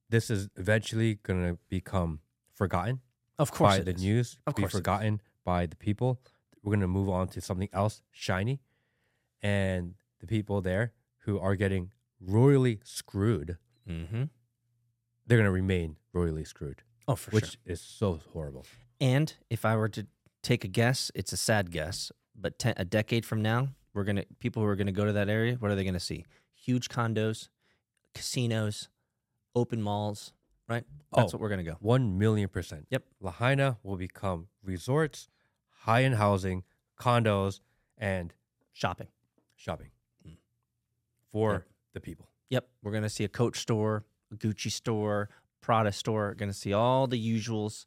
this 0.09 0.29
is 0.31 0.49
eventually 0.57 1.15
going 1.21 1.43
to 1.47 1.59
become 1.69 2.19
forgotten 2.51 3.01
Of 3.37 3.51
course, 3.51 3.77
by 3.77 3.83
the 3.83 3.93
is. 3.93 4.01
news, 4.01 4.37
Of 4.47 4.55
be 4.55 4.63
course 4.63 4.71
forgotten 4.71 5.21
by 5.45 5.67
the 5.67 5.75
people. 5.75 6.19
We're 6.63 6.71
going 6.71 6.79
to 6.81 6.87
move 6.87 7.09
on 7.09 7.27
to 7.29 7.41
something 7.41 7.69
else 7.71 8.01
shiny. 8.11 8.61
And 9.41 9.95
the 10.21 10.27
people 10.27 10.61
there 10.61 10.93
who 11.25 11.39
are 11.39 11.55
getting 11.55 11.91
royally 12.19 12.79
screwed, 12.83 13.57
Mm-hmm. 13.87 14.23
they're 15.27 15.37
going 15.37 15.45
to 15.45 15.51
remain 15.51 15.97
royally 16.13 16.45
screwed, 16.45 16.81
Oh, 17.07 17.15
for 17.15 17.31
which 17.31 17.51
sure. 17.51 17.59
is 17.65 17.81
so 17.81 18.21
horrible. 18.31 18.65
And 19.01 19.33
if 19.49 19.65
I 19.65 19.75
were 19.75 19.89
to 19.89 20.07
take 20.43 20.63
a 20.63 20.67
guess, 20.67 21.09
it's 21.15 21.33
a 21.33 21.37
sad 21.37 21.71
guess, 21.71 22.11
but 22.35 22.59
te- 22.59 22.73
a 22.77 22.85
decade 22.85 23.25
from 23.25 23.41
now, 23.41 23.69
we're 23.93 24.03
gonna 24.03 24.25
people 24.39 24.61
who 24.61 24.67
are 24.67 24.75
gonna 24.75 24.91
go 24.91 25.05
to 25.05 25.13
that 25.13 25.29
area. 25.29 25.55
What 25.55 25.71
are 25.71 25.75
they 25.75 25.83
gonna 25.83 25.99
see? 25.99 26.25
Huge 26.53 26.89
condos, 26.89 27.49
casinos, 28.13 28.89
open 29.55 29.81
malls. 29.81 30.33
Right. 30.67 30.85
That's 31.15 31.33
Oh. 31.33 31.37
what 31.37 31.41
we're 31.41 31.49
gonna 31.49 31.63
go. 31.63 31.77
1 31.79 32.17
million 32.17 32.47
percent. 32.49 32.87
Yep. 32.89 33.05
Lahaina 33.19 33.77
will 33.83 33.97
become 33.97 34.47
resorts, 34.63 35.27
high 35.69 36.03
end 36.03 36.15
housing, 36.15 36.63
condos, 36.99 37.59
and 37.97 38.33
Shopping. 38.71 39.07
shopping 39.55 39.91
Mm. 40.25 40.37
for 41.31 41.51
Yep. 41.53 41.67
the 41.93 42.01
people. 42.01 42.29
Yep, 42.49 42.69
we're 42.81 42.91
gonna 42.91 43.09
see 43.09 43.23
a 43.23 43.29
Coach 43.29 43.59
store, 43.59 44.05
a 44.31 44.35
Gucci 44.35 44.71
store, 44.71 45.29
Prada 45.61 45.91
store. 45.91 46.33
Gonna 46.35 46.53
see 46.53 46.73
all 46.73 47.07
the 47.07 47.17
usuals. 47.19 47.85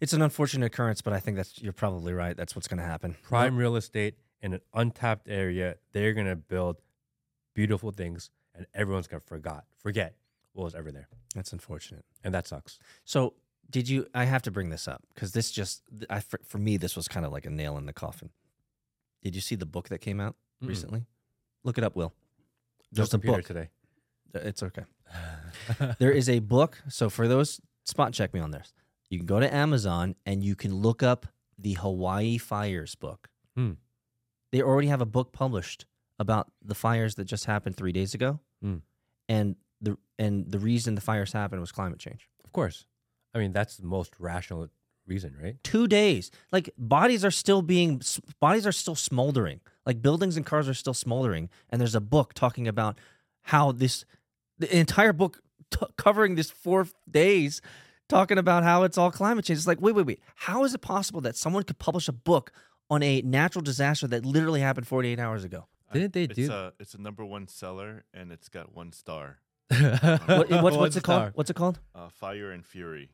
It's 0.00 0.12
an 0.12 0.22
unfortunate 0.22 0.66
occurrence, 0.66 1.00
but 1.02 1.12
I 1.12 1.20
think 1.20 1.36
that's 1.36 1.60
you're 1.62 1.72
probably 1.72 2.12
right. 2.12 2.36
That's 2.36 2.54
what's 2.54 2.68
gonna 2.68 2.82
happen. 2.84 3.16
Prime 3.22 3.56
real 3.56 3.76
estate 3.76 4.14
in 4.42 4.54
an 4.54 4.60
untapped 4.74 5.28
area, 5.28 5.76
they're 5.92 6.12
going 6.12 6.26
to 6.26 6.36
build 6.36 6.76
beautiful 7.54 7.90
things 7.90 8.30
and 8.54 8.66
everyone's 8.74 9.06
going 9.06 9.20
to 9.20 9.26
forgot 9.26 9.64
forget 9.78 10.14
what 10.52 10.64
was 10.64 10.74
ever 10.74 10.92
there. 10.92 11.08
That's 11.34 11.52
unfortunate. 11.52 12.04
And 12.24 12.32
that 12.34 12.46
sucks. 12.46 12.78
So, 13.04 13.34
did 13.68 13.88
you? 13.88 14.06
I 14.14 14.24
have 14.24 14.42
to 14.42 14.50
bring 14.50 14.70
this 14.70 14.86
up 14.86 15.02
because 15.14 15.32
this 15.32 15.50
just, 15.50 15.82
I 16.08 16.20
for, 16.20 16.40
for 16.44 16.58
me, 16.58 16.76
this 16.76 16.96
was 16.96 17.08
kind 17.08 17.26
of 17.26 17.32
like 17.32 17.46
a 17.46 17.50
nail 17.50 17.76
in 17.76 17.86
the 17.86 17.92
coffin. 17.92 18.30
Did 19.22 19.34
you 19.34 19.40
see 19.40 19.56
the 19.56 19.66
book 19.66 19.88
that 19.88 19.98
came 19.98 20.20
out 20.20 20.36
Mm-mm. 20.62 20.68
recently? 20.68 21.04
Look 21.64 21.78
it 21.78 21.84
up, 21.84 21.96
Will. 21.96 22.12
No 22.92 22.98
There's 22.98 23.14
a 23.14 23.18
book. 23.18 23.44
today. 23.44 23.70
Uh, 24.34 24.38
it's 24.44 24.62
okay. 24.62 24.84
there 25.98 26.12
is 26.12 26.28
a 26.28 26.38
book. 26.38 26.80
So 26.88 27.10
for 27.10 27.26
those 27.26 27.60
spot 27.84 28.12
check 28.12 28.32
me 28.32 28.38
on 28.38 28.52
this, 28.52 28.72
you 29.10 29.18
can 29.18 29.26
go 29.26 29.40
to 29.40 29.52
Amazon 29.54 30.14
and 30.24 30.42
you 30.42 30.54
can 30.56 30.74
look 30.74 31.02
up 31.02 31.26
the 31.58 31.74
Hawaii 31.74 32.38
fires 32.38 32.94
book. 32.94 33.28
Hmm. 33.56 33.72
They 34.52 34.62
already 34.62 34.88
have 34.88 35.00
a 35.00 35.06
book 35.06 35.32
published 35.32 35.86
about 36.18 36.50
the 36.64 36.74
fires 36.74 37.14
that 37.16 37.24
just 37.24 37.44
happened 37.44 37.76
three 37.76 37.92
days 37.92 38.14
ago, 38.14 38.40
Hmm. 38.62 38.76
and 39.28 39.56
the 39.80 39.96
and 40.18 40.50
the 40.50 40.58
reason 40.58 40.94
the 40.94 41.00
fires 41.02 41.32
happened 41.32 41.60
was 41.60 41.72
climate 41.72 41.98
change. 41.98 42.28
Of 42.44 42.52
course. 42.52 42.86
I 43.34 43.38
mean, 43.38 43.52
that's 43.52 43.76
the 43.76 43.86
most 43.86 44.14
rational 44.18 44.68
reason, 45.06 45.36
right? 45.40 45.56
Two 45.62 45.86
days, 45.86 46.30
like 46.52 46.70
bodies 46.78 47.22
are 47.24 47.30
still 47.30 47.60
being 47.62 48.00
bodies 48.40 48.66
are 48.66 48.72
still 48.72 48.94
smoldering, 48.94 49.60
like 49.84 50.00
buildings 50.00 50.36
and 50.38 50.46
cars 50.46 50.68
are 50.68 50.74
still 50.74 50.94
smoldering, 50.94 51.50
and 51.68 51.80
there's 51.80 51.94
a 51.94 52.00
book 52.00 52.32
talking 52.32 52.66
about 52.66 52.98
how 53.42 53.72
this 53.72 54.04
the 54.58 54.74
entire 54.74 55.12
book 55.12 55.42
t- 55.70 55.86
covering 55.98 56.34
this 56.34 56.50
four 56.50 56.88
days 57.10 57.60
talking 58.08 58.38
about 58.38 58.62
how 58.62 58.82
it's 58.84 58.96
all 58.98 59.10
climate 59.10 59.44
change. 59.44 59.58
It's 59.58 59.66
like, 59.66 59.80
wait, 59.80 59.94
wait, 59.94 60.06
wait. 60.06 60.20
How 60.34 60.64
is 60.64 60.74
it 60.74 60.80
possible 60.80 61.20
that 61.22 61.36
someone 61.36 61.62
could 61.64 61.78
publish 61.78 62.08
a 62.08 62.12
book 62.12 62.52
on 62.90 63.02
a 63.02 63.20
natural 63.22 63.62
disaster 63.62 64.06
that 64.08 64.24
literally 64.24 64.60
happened 64.60 64.86
48 64.86 65.18
hours 65.18 65.44
ago? 65.44 65.66
Didn't 65.92 66.12
they 66.14 66.24
it's 66.24 66.34
do- 66.34 66.52
A, 66.52 66.72
it's 66.80 66.94
a 66.94 67.00
number 67.00 67.24
one 67.24 67.46
seller, 67.48 68.04
and 68.12 68.32
it's 68.32 68.48
got 68.48 68.74
one 68.74 68.92
star. 68.92 69.38
What, 69.70 70.50
what's, 70.50 70.76
what's 70.76 70.96
it 70.96 71.02
called? 71.04 71.30
What's 71.34 71.50
it 71.50 71.54
called? 71.56 71.80
Uh, 71.94 72.08
fire 72.08 72.50
and 72.50 72.64
Fury, 72.64 73.10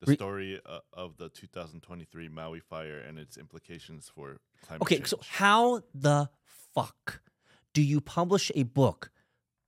the 0.00 0.06
Re- 0.10 0.14
story 0.16 0.60
uh, 0.66 0.78
of 0.92 1.16
the 1.18 1.28
2023 1.28 2.28
Maui 2.28 2.60
fire 2.60 2.98
and 2.98 3.18
its 3.18 3.36
implications 3.38 4.10
for 4.14 4.38
climate 4.66 4.82
Okay, 4.82 4.96
change. 4.96 5.08
so 5.08 5.18
how 5.22 5.82
the 5.94 6.28
fuck 6.74 7.20
do 7.74 7.80
you 7.82 8.00
publish 8.00 8.50
a 8.54 8.62
book 8.64 9.10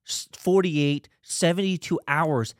48, 0.05 1.09
72 1.23 2.01
hours 2.09 2.55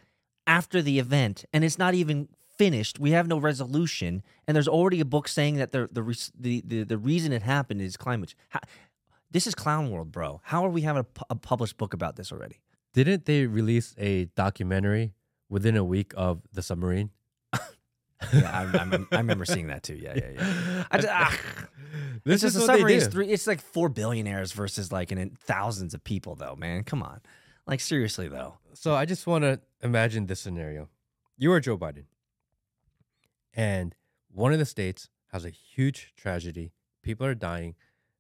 after 0.49 0.82
the 0.82 0.99
event 0.99 1.44
and 1.53 1.62
it's 1.62 1.78
not 1.78 1.94
even 1.94 2.28
finished? 2.57 2.99
We 2.99 3.12
have 3.12 3.28
no 3.28 3.38
resolution, 3.38 4.24
and 4.49 4.57
there's 4.57 4.66
already 4.66 4.99
a 5.01 5.05
book 5.05 5.28
saying 5.28 5.57
that 5.57 5.70
the 5.70 5.88
the 5.92 6.30
the, 6.38 6.62
the, 6.66 6.82
the 6.82 6.99
reason 6.99 7.32
it 7.32 7.42
happened 7.42 7.80
is 7.80 7.96
climate. 7.96 8.34
How, 8.49 8.61
this 9.30 9.46
is 9.46 9.55
clown 9.55 9.90
world, 9.90 10.11
bro. 10.11 10.40
How 10.42 10.64
are 10.64 10.70
we 10.70 10.80
having 10.80 11.05
a, 11.05 11.24
a 11.30 11.34
published 11.36 11.76
book 11.76 11.94
about 11.94 12.16
this 12.16 12.32
already? 12.32 12.57
Didn't 12.94 13.26
they 13.26 13.46
release 13.46 13.94
a 13.99 14.24
documentary 14.34 15.12
within 15.49 15.76
a 15.76 15.84
week 15.84 16.12
of 16.16 16.42
the 16.53 16.62
submarine? 16.62 17.11
Yeah, 18.32 18.51
I, 18.51 18.78
I, 18.78 18.99
I 19.12 19.16
remember 19.18 19.44
seeing 19.44 19.68
that 19.68 19.84
too. 19.84 19.94
Yeah, 19.94 20.14
yeah, 20.16 20.30
yeah. 20.34 20.84
I 20.90 20.96
just, 20.96 21.09
ah, 21.09 21.38
This 22.24 22.42
it's 22.42 22.44
is 22.44 22.55
just 22.55 22.57
a 22.57 22.61
what 22.61 22.66
they 22.66 22.78
submarine 22.80 23.11
three. 23.11 23.28
It's 23.28 23.46
like 23.46 23.61
four 23.61 23.88
billionaires 23.88 24.53
versus 24.53 24.90
like 24.92 25.12
an, 25.12 25.36
thousands 25.44 25.94
of 25.94 26.03
people, 26.05 26.34
though. 26.34 26.57
Man, 26.57 26.84
come 26.84 27.03
on. 27.03 27.20
Like 27.66 27.80
seriously, 27.80 28.28
though. 28.28 28.55
So 28.81 28.95
I 28.95 29.07
just 29.07 29.26
want 29.26 29.43
to 29.43 29.61
imagine 29.83 30.26
this 30.26 30.39
scenario. 30.39 30.89
You 31.37 31.51
are 31.51 31.59
Joe 31.59 31.76
Biden, 31.76 32.05
and 33.53 33.93
one 34.31 34.53
of 34.53 34.61
the 34.61 34.64
states 34.64 35.09
has 35.33 35.45
a 35.45 35.51
huge 35.51 36.12
tragedy. 36.16 36.70
People 37.03 37.26
are 37.26 37.35
dying. 37.35 37.74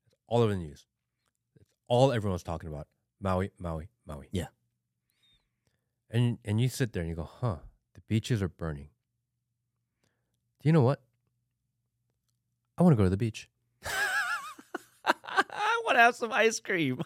It's 0.08 0.16
all 0.26 0.42
over 0.42 0.52
the 0.52 0.58
news. 0.58 0.88
It's 1.60 1.70
all 1.86 2.10
everyone's 2.10 2.42
talking 2.42 2.68
about. 2.68 2.88
Maui, 3.20 3.52
Maui, 3.60 3.88
Maui. 4.04 4.26
Yeah. 4.32 4.48
And 6.10 6.38
and 6.44 6.60
you 6.60 6.68
sit 6.68 6.92
there 6.92 7.02
and 7.02 7.08
you 7.08 7.14
go, 7.14 7.30
huh? 7.40 7.58
The 7.94 8.00
beaches 8.08 8.42
are 8.42 8.48
burning. 8.48 8.88
Do 10.60 10.68
you 10.68 10.72
know 10.72 10.82
what? 10.82 11.00
I 12.76 12.82
want 12.82 12.94
to 12.94 12.96
go 12.96 13.04
to 13.04 13.10
the 13.10 13.16
beach. 13.16 13.48
I 15.04 15.82
want 15.84 15.98
to 15.98 16.00
have 16.00 16.16
some 16.16 16.32
ice 16.32 16.58
cream. 16.58 17.00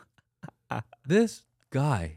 This 1.05 1.45
guy, 1.69 2.17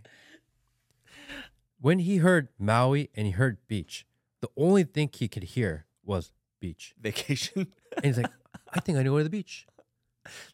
when 1.85 1.99
he 1.99 2.17
heard 2.17 2.47
Maui 2.57 3.11
and 3.13 3.27
he 3.27 3.31
heard 3.31 3.59
beach, 3.67 4.07
the 4.41 4.49
only 4.57 4.83
thing 4.83 5.07
he 5.13 5.27
could 5.27 5.43
hear 5.43 5.85
was 6.03 6.31
beach. 6.59 6.95
Vacation. 6.99 7.67
And 7.97 8.05
he's 8.05 8.17
like, 8.17 8.31
I 8.73 8.79
think 8.79 8.97
I 8.97 9.03
know 9.03 9.13
where 9.13 9.23
the 9.23 9.29
beach. 9.29 9.67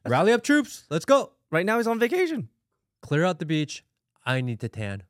Rally 0.05 0.33
up 0.33 0.43
troops. 0.43 0.83
Let's 0.89 1.05
go. 1.05 1.31
right 1.49 1.65
now 1.65 1.77
he's 1.77 1.87
on 1.87 1.99
vacation. 1.99 2.49
Clear 3.01 3.23
out 3.23 3.39
the 3.39 3.45
beach. 3.45 3.85
I 4.25 4.41
need 4.41 4.59
to 4.59 4.67
tan. 4.67 5.03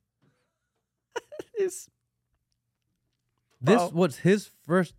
This 1.57 1.89
Wow. 3.63 3.89
was 3.91 4.17
his 4.17 4.51
first. 4.67 4.93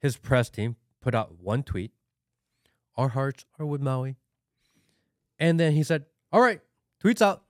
His 0.00 0.16
press 0.16 0.48
team 0.48 0.76
put 1.02 1.14
out 1.14 1.38
one 1.42 1.62
tweet. 1.62 1.92
Our 2.96 3.08
hearts 3.08 3.44
are 3.58 3.66
with 3.66 3.82
Maui. 3.82 4.16
And 5.38 5.60
then 5.60 5.72
he 5.72 5.82
said, 5.82 6.06
All 6.32 6.40
right, 6.40 6.62
tweets 7.04 7.20
out. 7.20 7.42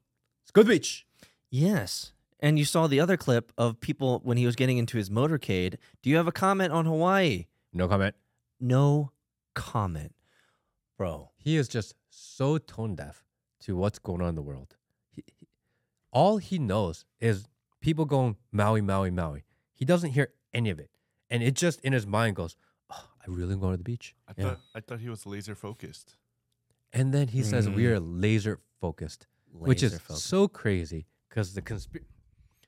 Let's 0.43 0.51
go 0.51 0.63
to 0.63 0.69
the 0.69 0.75
beach. 0.75 1.07
Yes. 1.51 2.13
And 2.41 2.59
you 2.59 2.65
saw 2.65 2.87
the 2.87 3.01
other 3.01 3.17
clip 3.17 3.53
of 3.59 3.81
people 3.81 4.21
when 4.23 4.37
he 4.37 4.47
was 4.47 4.55
getting 4.57 4.79
into 4.79 4.97
his 4.97 5.11
motorcade. 5.11 5.77
Do 6.03 6.11
you 6.11 6.17
have 6.17 6.29
a 6.29 6.33
comment 6.33 6.73
on 6.73 6.85
Hawaii? 6.87 7.47
No 7.73 7.89
comment. 7.89 8.15
No 8.61 9.11
comment. 9.55 10.15
Bro. 10.97 11.31
He 11.37 11.57
is 11.57 11.69
just 11.69 11.95
so 12.11 12.59
tone 12.59 12.95
deaf 12.95 13.25
to 13.61 13.77
what's 13.77 13.99
going 13.99 14.21
on 14.23 14.29
in 14.31 14.35
the 14.35 14.43
world. 14.43 14.77
He, 15.11 15.25
he- 15.27 15.47
all 16.13 16.39
he 16.39 16.59
knows 16.59 17.05
is 17.21 17.49
people 17.81 18.05
going 18.05 18.37
Maui, 18.53 18.81
Maui, 18.81 19.11
Maui. 19.11 19.45
He 19.75 19.85
doesn't 19.85 20.11
hear 20.11 20.29
any 20.55 20.71
of 20.71 20.79
it, 20.81 20.91
and 21.31 21.43
it 21.43 21.55
just 21.55 21.81
in 21.83 21.93
his 21.93 22.07
mind 22.07 22.35
goes, 22.35 22.57
oh, 22.91 23.05
"I 23.21 23.25
really 23.31 23.55
want 23.55 23.59
to 23.59 23.61
going 23.61 23.73
to 23.75 23.77
the 23.79 23.85
beach." 23.85 24.15
I 24.27 24.33
Yeah. 24.37 24.45
thought 24.45 24.61
I 24.75 24.81
thought 24.81 25.01
he 25.01 25.09
was 25.11 25.27
laser 25.27 25.55
focused. 25.55 26.17
And 26.93 27.13
then 27.13 27.29
he 27.29 27.43
says, 27.43 27.69
"We 27.69 27.83
Mhm. 27.85 27.91
are 27.93 28.01
laser 28.01 28.59
focused," 28.81 29.27
which 29.53 29.83
is 29.83 29.93
Laser 29.93 30.03
focus. 30.03 30.25
so 30.25 30.49
crazy 30.49 31.07
because 31.39 31.55
the 31.55 31.63
consp- 31.63 32.03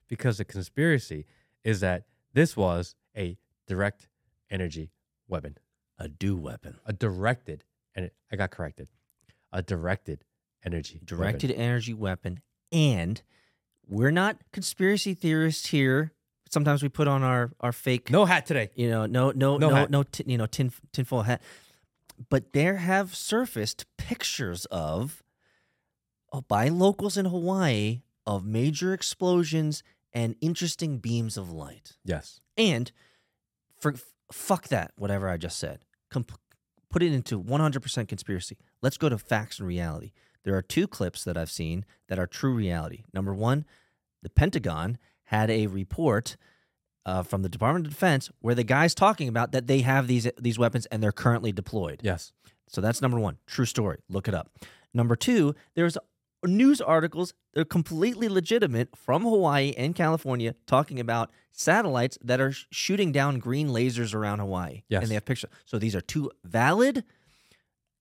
because 0.09 0.39
the 0.39 0.45
conspiracy 0.45 1.27
is 1.65 1.81
that 1.81 2.05
this 2.35 2.57
was 2.57 2.95
a 3.17 3.37
direct 3.67 4.07
energy 4.49 4.93
weapon, 5.27 5.59
a 5.99 6.07
DEW 6.09 6.37
weapon. 6.37 6.79
a 6.87 6.93
directed, 6.93 7.65
and 7.97 8.11
I 8.31 8.37
got 8.37 8.53
corrected, 8.53 8.87
a 9.53 9.61
directed 9.61 10.25
energy 10.65 11.01
weapon. 11.03 11.17
Directed 11.19 11.51
energy 11.53 11.95
weapon. 11.95 12.43
And 12.71 13.21
we're 13.89 14.13
not 14.13 14.37
conspiracy 14.53 15.15
theorists 15.15 15.67
here. 15.67 16.13
Sometimes 16.49 16.81
we 16.81 16.89
put 16.89 17.09
on 17.09 17.25
our, 17.25 17.51
our 17.59 17.73
fake 17.73 18.09
No 18.09 18.25
hat 18.25 18.47
today. 18.47 18.71
you 18.77 18.89
know, 18.89 19.07
no, 19.07 19.33
no, 19.33 19.57
No 19.59 19.69
no, 19.71 19.87
no, 19.87 20.03
tin, 20.05 20.29
you 20.29 20.39
know, 20.39 20.47
tin, 20.47 20.73
tinfoil 20.93 21.23
hat. 21.23 21.43
But 22.29 22.53
there 22.53 22.77
have 22.77 23.17
surfaced 23.17 23.87
pictures 23.97 24.65
of, 24.67 25.25
uh, 26.33 26.43
by 26.43 26.69
locals 26.69 27.17
in 27.17 27.27
Hawaii, 27.27 28.03
of 28.31 28.47
major 28.47 28.95
explosions 28.95 29.83
and 30.13 30.37
interesting 30.41 30.99
beams 30.99 31.37
of 31.37 31.51
light. 31.51 31.97
Yes. 32.05 32.41
And 32.57 32.93
for 33.81 33.95
fuck 34.31 34.69
that, 34.69 34.93
whatever 34.97 35.29
I 35.29 35.37
just 35.37 35.59
said. 35.59 35.81
Com- 36.13 36.27
put 36.91 37.03
it 37.03 37.13
into 37.13 37.43
100% 37.43 38.09
conspiracy. 38.09 38.57
Let's 38.83 38.97
go 38.97 39.09
to 39.09 39.19
facts 39.19 39.59
and 39.59 39.67
reality. 39.67 40.13
There 40.45 40.55
are 40.55 40.63
two 40.63 40.87
clips 40.87 41.25
that 41.25 41.37
I've 41.37 41.51
seen 41.51 41.85
that 42.09 42.21
are 42.21 42.27
true 42.27 42.55
reality. 42.55 43.03
Number 43.13 43.35
one, 43.35 43.65
the 44.23 44.31
Pentagon 44.31 44.97
had 45.25 45.51
a 45.51 45.67
report 45.67 46.37
uh, 47.05 47.25
from 47.25 47.43
the 47.43 47.49
Department 47.49 47.87
of 47.87 47.93
Defense 47.93 48.31
where 48.41 48.55
the 48.55 48.63
guy's 48.63 48.95
talking 48.95 49.27
about 49.27 49.51
that 49.53 49.67
they 49.67 49.81
have 49.81 50.07
these 50.07 50.31
these 50.39 50.59
weapons 50.59 50.87
and 50.87 51.03
they're 51.03 51.11
currently 51.11 51.51
deployed. 51.51 52.01
Yes. 52.05 52.33
So 52.69 52.81
that's 52.81 53.03
number 53.03 53.19
one. 53.19 53.39
True 53.47 53.65
story. 53.65 53.99
Look 54.09 54.29
it 54.29 54.35
up. 54.35 54.51
Number 54.95 55.17
two, 55.17 55.55
there's 55.75 55.99
news 56.45 56.81
articles 56.81 57.35
that 57.55 57.61
are 57.63 57.65
completely 57.65 58.29
legitimate 58.29 58.97
from 58.97 59.23
Hawaii 59.23 59.75
and 59.77 59.95
California 59.95 60.55
talking 60.67 60.99
about 60.99 61.31
satellites 61.53 62.19
that 62.23 62.41
are 62.41 62.53
sh- 62.53 62.67
shooting 62.71 63.13
down 63.13 63.39
green 63.39 63.69
lasers 63.69 64.15
around 64.15 64.39
Hawaii. 64.39 64.83
Yes. 64.89 65.03
And 65.03 65.11
they 65.11 65.15
have 65.15 65.25
pictures. 65.25 65.51
So 65.65 65.79
these 65.79 65.95
are 65.95 66.01
two 66.01 66.31
valid 66.45 67.05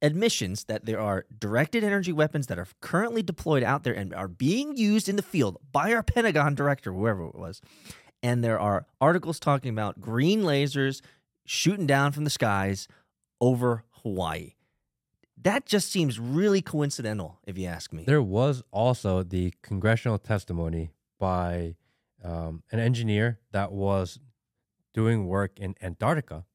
admissions 0.02 0.64
that 0.66 0.86
there 0.86 1.00
are 1.00 1.26
directed 1.38 1.84
energy 1.84 2.14
weapons 2.14 2.48
that 2.48 2.58
are 2.58 2.68
currently 2.82 3.22
deployed 3.22 3.64
out 3.64 3.84
there 3.84 3.94
and 3.94 4.14
are 4.14 4.30
being 4.30 4.78
used 4.78 5.10
in 5.10 5.16
the 5.18 5.22
field 5.22 5.58
by 5.72 5.94
our 5.94 6.04
Pentagon 6.04 6.56
director, 6.56 6.94
whoever 6.94 7.26
it 7.26 7.36
was. 7.36 7.62
And 8.24 8.44
there 8.44 8.60
are 8.60 8.86
articles 9.02 9.40
talking 9.40 9.72
about 9.72 10.00
green 10.00 10.44
lasers 10.44 11.02
shooting 11.46 11.88
down 11.88 12.12
from 12.12 12.24
the 12.24 12.30
skies 12.30 12.88
over 13.42 13.84
Hawaii. 14.04 14.54
That 15.44 15.66
just 15.66 15.90
seems 15.92 16.20
really 16.20 16.62
coincidental, 16.62 17.40
if 17.46 17.58
you 17.58 17.68
ask 17.68 17.94
me. 17.94 18.04
There 18.06 18.22
was 18.22 18.62
also 18.72 19.24
the 19.24 19.54
congressional 19.62 20.18
testimony 20.18 20.92
by 21.18 21.76
um, 22.24 22.64
an 22.72 22.80
engineer 22.80 23.40
that 23.52 23.72
was 23.72 24.20
doing 24.94 25.28
work 25.28 25.58
in 25.60 25.76
Antarctica. 25.82 26.46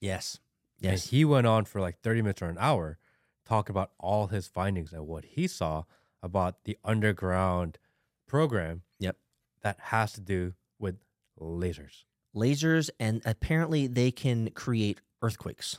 yes. 0.00 0.38
And 0.84 0.92
Yes. 0.92 1.10
he 1.10 1.24
went 1.24 1.46
on 1.46 1.64
for 1.64 1.80
like 1.80 2.00
30 2.00 2.22
minutes 2.22 2.42
or 2.42 2.46
an 2.46 2.56
hour 2.58 2.98
talking 3.44 3.72
about 3.72 3.92
all 4.00 4.26
his 4.26 4.48
findings 4.48 4.92
and 4.92 5.06
what 5.06 5.24
he 5.24 5.46
saw 5.46 5.84
about 6.24 6.64
the 6.64 6.76
underground 6.84 7.78
program 8.26 8.82
Yep. 8.98 9.16
that 9.62 9.78
has 9.78 10.12
to 10.14 10.20
do 10.20 10.54
with 10.80 10.96
lasers. 11.40 12.02
Lasers, 12.34 12.90
and 12.98 13.22
apparently 13.24 13.86
they 13.86 14.10
can 14.10 14.50
create 14.50 15.00
earthquakes. 15.22 15.78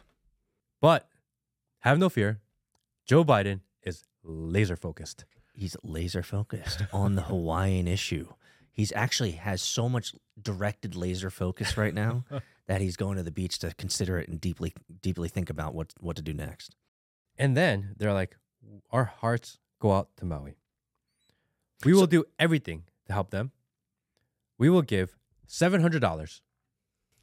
But 0.80 1.10
have 1.90 2.00
no 2.00 2.10
fear, 2.10 2.40
Joe 3.06 3.24
Biden 3.24 3.62
is 3.84 4.04
laser 4.24 4.76
focused. 4.76 5.26
He's 5.54 5.76
laser 5.84 6.24
focused 6.24 6.82
on 6.94 7.16
the 7.16 7.24
Hawaiian 7.24 7.88
issue. 7.88 8.28
He's 8.72 8.92
actually 8.94 9.32
has 9.32 9.62
so 9.62 9.88
much 9.88 10.16
directed 10.42 10.96
laser 10.96 11.30
focus 11.30 11.78
right 11.78 11.94
now 11.94 12.24
that 12.68 12.82
he's 12.82 12.96
going 12.96 13.18
to 13.18 13.24
the 13.24 13.32
beach 13.32 13.60
to 13.60 13.74
consider 13.76 14.18
it 14.20 14.28
and 14.30 14.42
deeply, 14.42 14.74
deeply 15.02 15.30
think 15.30 15.50
about 15.50 15.76
what 15.76 15.94
what 16.00 16.16
to 16.16 16.22
do 16.22 16.34
next. 16.34 16.76
And 17.38 17.56
then 17.58 17.96
they're 17.98 18.14
like, 18.14 18.36
our 18.92 19.06
hearts 19.06 19.60
go 19.80 19.92
out 19.92 20.10
to 20.18 20.26
Maui. 20.26 20.56
We 21.86 21.94
will 21.94 22.02
So- 22.02 22.06
do 22.08 22.26
everything 22.40 22.84
to 23.08 23.14
help 23.14 23.30
them. 23.30 23.52
We 24.58 24.70
will 24.70 24.82
give 24.84 25.18
$700 25.48 26.42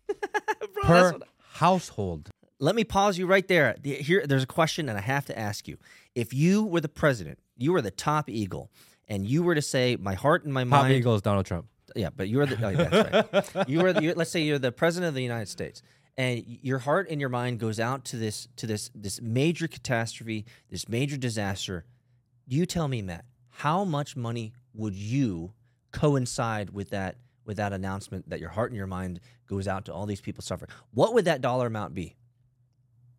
per 0.82 1.18
household. 1.54 2.29
Let 2.62 2.74
me 2.74 2.84
pause 2.84 3.16
you 3.16 3.26
right 3.26 3.48
there. 3.48 3.74
Here, 3.82 4.26
there's 4.26 4.42
a 4.42 4.46
question, 4.46 4.90
and 4.90 4.98
I 4.98 5.00
have 5.00 5.24
to 5.26 5.38
ask 5.38 5.66
you: 5.66 5.78
If 6.14 6.34
you 6.34 6.62
were 6.62 6.82
the 6.82 6.90
president, 6.90 7.38
you 7.56 7.72
were 7.72 7.80
the 7.80 7.90
top 7.90 8.28
eagle, 8.28 8.70
and 9.08 9.26
you 9.26 9.42
were 9.42 9.54
to 9.54 9.62
say, 9.62 9.96
"My 9.98 10.14
heart 10.14 10.44
and 10.44 10.52
my 10.52 10.62
Top 10.62 10.68
mind," 10.68 10.94
Eagle 10.94 11.14
is 11.14 11.22
Donald 11.22 11.46
Trump. 11.46 11.66
yeah, 11.96 12.10
but 12.14 12.28
you're 12.28 12.44
the 12.44 12.56
oh, 12.62 12.74
that's 12.74 13.54
right. 13.54 13.68
you 13.68 13.80
were 13.80 13.94
the, 13.94 14.02
you're, 14.02 14.14
let's 14.14 14.30
say 14.30 14.42
you're 14.42 14.58
the 14.58 14.72
president 14.72 15.08
of 15.08 15.14
the 15.14 15.22
United 15.22 15.48
States, 15.48 15.82
and 16.18 16.44
your 16.46 16.80
heart 16.80 17.08
and 17.10 17.18
your 17.18 17.30
mind 17.30 17.58
goes 17.58 17.80
out 17.80 18.04
to 18.06 18.16
this 18.16 18.46
to 18.56 18.66
this 18.66 18.90
this 18.94 19.22
major 19.22 19.66
catastrophe, 19.66 20.44
this 20.70 20.86
major 20.86 21.16
disaster. 21.16 21.86
You 22.46 22.66
tell 22.66 22.88
me, 22.88 23.00
Matt, 23.00 23.24
how 23.48 23.84
much 23.84 24.16
money 24.16 24.52
would 24.74 24.94
you 24.94 25.54
coincide 25.92 26.70
with 26.70 26.90
that 26.90 27.16
with 27.46 27.56
that 27.56 27.72
announcement 27.72 28.28
that 28.28 28.38
your 28.38 28.50
heart 28.50 28.70
and 28.70 28.76
your 28.76 28.86
mind 28.86 29.18
goes 29.46 29.66
out 29.66 29.86
to 29.86 29.94
all 29.94 30.04
these 30.04 30.20
people 30.20 30.42
suffering? 30.42 30.70
What 30.92 31.14
would 31.14 31.24
that 31.24 31.40
dollar 31.40 31.66
amount 31.66 31.94
be? 31.94 32.16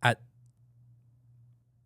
At 0.02 0.20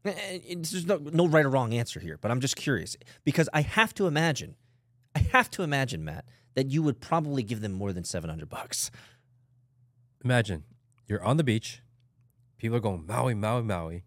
Eh, 0.06 0.10
eh, 0.12 0.40
it's- 0.46 0.72
There's 0.72 0.86
no, 0.86 0.98
no 0.98 1.28
right 1.28 1.46
or 1.46 1.50
wrong 1.50 1.74
answer 1.74 2.00
here, 2.00 2.18
but 2.22 2.30
I'm 2.32 2.40
just 2.40 2.56
curious 2.56 2.96
because 3.24 3.50
I 3.54 3.62
have 3.62 3.94
to 3.96 4.06
imagine, 4.08 4.56
I 5.16 5.20
have 5.20 5.50
to 5.52 5.64
imagine, 5.64 6.04
Matt, 6.06 6.26
that 6.54 6.70
you 6.70 6.84
would 6.84 7.02
probably 7.02 7.42
give 7.44 7.62
them 7.62 7.72
more 7.74 7.92
than 7.92 8.04
700 8.04 8.48
bucks. 8.48 8.92
imagine 10.24 10.64
you're 11.08 11.24
on 11.24 11.38
the 11.38 11.44
beach. 11.44 11.82
People 12.58 12.78
are 12.78 12.82
going 12.82 13.06
Maui, 13.06 13.34
Maui, 13.36 13.62
Maui. 13.64 14.04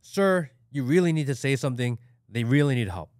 Sir, 0.00 0.50
you 0.70 0.82
really 0.84 1.12
need 1.12 1.26
to 1.26 1.34
say 1.34 1.54
something. 1.56 1.98
They 2.28 2.44
really 2.44 2.74
need 2.74 2.88
help. 2.88 3.10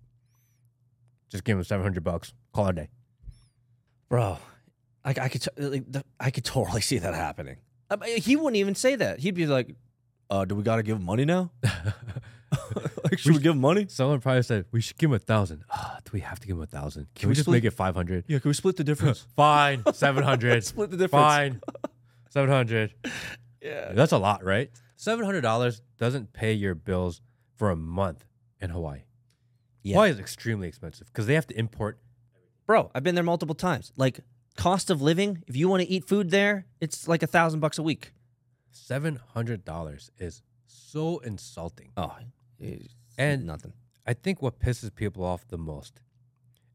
Just 1.30 1.44
give 1.44 1.56
them 1.56 1.64
700 1.64 2.02
bucks. 2.02 2.32
Call 2.52 2.66
it 2.68 2.70
a 2.70 2.72
day. 2.74 2.88
Bro, 4.08 4.38
Like 5.04 5.18
I 5.18 5.28
could, 5.28 5.42
t- 5.42 5.50
like, 5.58 5.84
the, 5.90 6.04
I 6.18 6.30
could 6.30 6.44
totally 6.44 6.80
see 6.90 6.98
that 6.98 7.14
happening. 7.14 7.56
Uh, 7.90 7.96
but 7.96 8.08
he 8.08 8.36
wouldn't 8.36 8.56
even 8.56 8.74
say 8.74 8.96
that. 8.96 9.20
He'd 9.20 9.34
be 9.34 9.46
like, 9.46 9.74
"Uh, 10.30 10.44
do 10.44 10.54
we 10.54 10.62
got 10.62 10.76
to 10.76 10.82
give 10.82 10.96
him 10.96 11.04
money 11.04 11.24
now? 11.24 11.50
like, 13.04 13.18
should 13.18 13.34
we, 13.34 13.38
give 13.38 13.52
him 13.52 13.60
money? 13.60 13.86
Someone 13.88 14.20
probably 14.20 14.42
said 14.42 14.66
we 14.72 14.80
should 14.80 14.98
give 14.98 15.10
him 15.10 15.14
a 15.14 15.18
thousand. 15.18 15.64
Ah, 15.70 15.98
do 16.04 16.10
we 16.12 16.20
have 16.20 16.40
to 16.40 16.46
give 16.46 16.56
him 16.56 16.62
a 16.62 16.66
thousand? 16.66 17.06
Can, 17.14 17.28
we 17.28 17.30
we 17.30 17.34
just 17.34 17.44
split- 17.46 17.62
make 17.62 17.64
it 17.64 17.72
five 17.76 17.94
hundred? 17.94 18.24
Yeah, 18.28 18.38
can 18.38 18.48
we 18.48 18.54
split 18.54 18.76
the 18.76 18.84
difference? 18.90 19.26
Fine, 19.36 19.82
seven 19.92 20.22
hundred. 20.24 20.64
split 20.64 20.90
the 20.90 20.96
difference. 20.96 21.24
Fine, 21.24 21.60
seven 22.30 22.50
hundred. 22.50 22.94
Yeah. 23.62 23.92
That's 23.92 24.12
a 24.12 24.18
lot, 24.18 24.44
right? 24.44 24.70
Seven 24.96 25.24
hundred 25.24 25.42
dollars 25.42 25.82
doesn't 25.98 26.32
pay 26.32 26.52
your 26.52 26.74
bills 26.74 27.20
for 27.54 27.70
a 27.70 27.76
month 27.76 28.24
in 28.60 28.70
Hawaii. 28.70 29.00
Yeah. 29.82 29.94
Hawaii 29.94 30.10
is 30.10 30.18
extremely 30.18 30.68
expensive 30.68 31.06
because 31.08 31.26
they 31.26 31.34
have 31.34 31.46
to 31.48 31.58
import. 31.58 31.98
Bro, 32.66 32.90
I've 32.94 33.02
been 33.04 33.14
there 33.14 33.24
multiple 33.24 33.54
times. 33.54 33.92
Like 33.96 34.20
cost 34.56 34.90
of 34.90 35.00
living, 35.02 35.42
if 35.46 35.56
you 35.56 35.68
want 35.68 35.82
to 35.82 35.88
eat 35.88 36.04
food 36.04 36.30
there, 36.30 36.66
it's 36.80 37.06
like 37.06 37.22
a 37.22 37.26
thousand 37.26 37.60
bucks 37.60 37.78
a 37.78 37.82
week. 37.82 38.12
Seven 38.72 39.16
hundred 39.34 39.64
dollars 39.64 40.10
is 40.18 40.42
so 40.66 41.18
insulting. 41.18 41.92
Oh, 41.96 42.16
And- 43.18 43.46
nothing. 43.46 43.72
I 44.06 44.14
think 44.14 44.40
what 44.40 44.60
pisses 44.60 44.94
people 44.94 45.24
off 45.24 45.48
the 45.48 45.58
most 45.58 46.00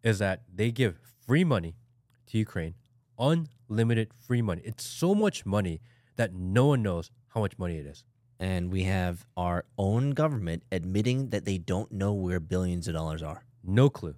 is 0.04 0.20
that 0.20 0.42
they 0.54 0.72
give 0.72 0.98
free 1.26 1.44
money 1.44 1.76
to 2.28 2.38
Ukraine, 2.38 2.74
unlimited 3.18 4.10
free 4.14 4.42
money. 4.42 4.62
It's 4.66 4.84
so 4.84 5.16
much 5.16 5.46
money 5.46 5.82
that 6.18 6.34
no 6.34 6.66
one 6.68 6.82
knows 6.84 7.10
how 7.30 7.40
much 7.42 7.58
money 7.58 7.78
it 7.78 7.86
is. 7.86 8.04
And 8.40 8.72
we 8.72 8.84
have 8.84 9.26
our 9.38 9.66
own 9.78 10.12
government 10.12 10.64
admitting 10.72 11.30
that 11.30 11.46
they 11.46 11.58
don't 11.58 11.92
know 11.92 12.12
where 12.14 12.40
billions 12.40 12.88
of 12.88 12.96
dollars 12.96 13.22
are. 13.24 13.46
No 13.64 13.90
clue. 13.90 14.16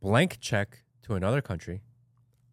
Blank 0.00 0.38
check 0.40 0.82
to 1.06 1.14
another 1.14 1.40
country. 1.40 1.82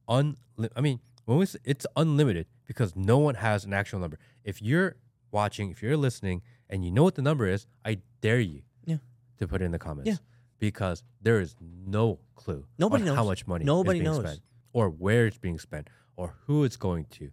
Unli- 0.09 0.35
I 0.75 0.81
mean, 0.81 0.99
when 1.25 1.37
we 1.37 1.45
say 1.45 1.59
it's 1.63 1.85
unlimited 1.95 2.47
because 2.65 2.95
no 2.95 3.17
one 3.17 3.35
has 3.35 3.65
an 3.65 3.73
actual 3.73 3.99
number. 3.99 4.19
If 4.43 4.61
you're 4.61 4.95
watching, 5.31 5.71
if 5.71 5.81
you're 5.81 5.97
listening, 5.97 6.41
and 6.69 6.83
you 6.85 6.91
know 6.91 7.03
what 7.03 7.15
the 7.15 7.21
number 7.21 7.47
is, 7.47 7.65
I 7.85 7.99
dare 8.21 8.39
you 8.39 8.61
Yeah. 8.85 8.97
to 9.37 9.47
put 9.47 9.61
it 9.61 9.65
in 9.65 9.71
the 9.71 9.79
comments. 9.79 10.07
Yeah. 10.09 10.17
Because 10.59 11.03
there 11.21 11.39
is 11.39 11.55
no 11.61 12.19
clue 12.35 12.65
Nobody 12.77 13.07
on 13.09 13.15
how 13.15 13.25
much 13.25 13.45
money 13.47 13.65
Nobody 13.65 13.99
is 13.99 14.03
being 14.03 14.13
knows. 14.13 14.23
spent 14.23 14.41
or 14.71 14.89
where 14.89 15.25
it's 15.27 15.37
being 15.37 15.59
spent 15.59 15.89
or 16.15 16.35
who 16.45 16.63
it's 16.63 16.77
going 16.77 17.05
to. 17.05 17.31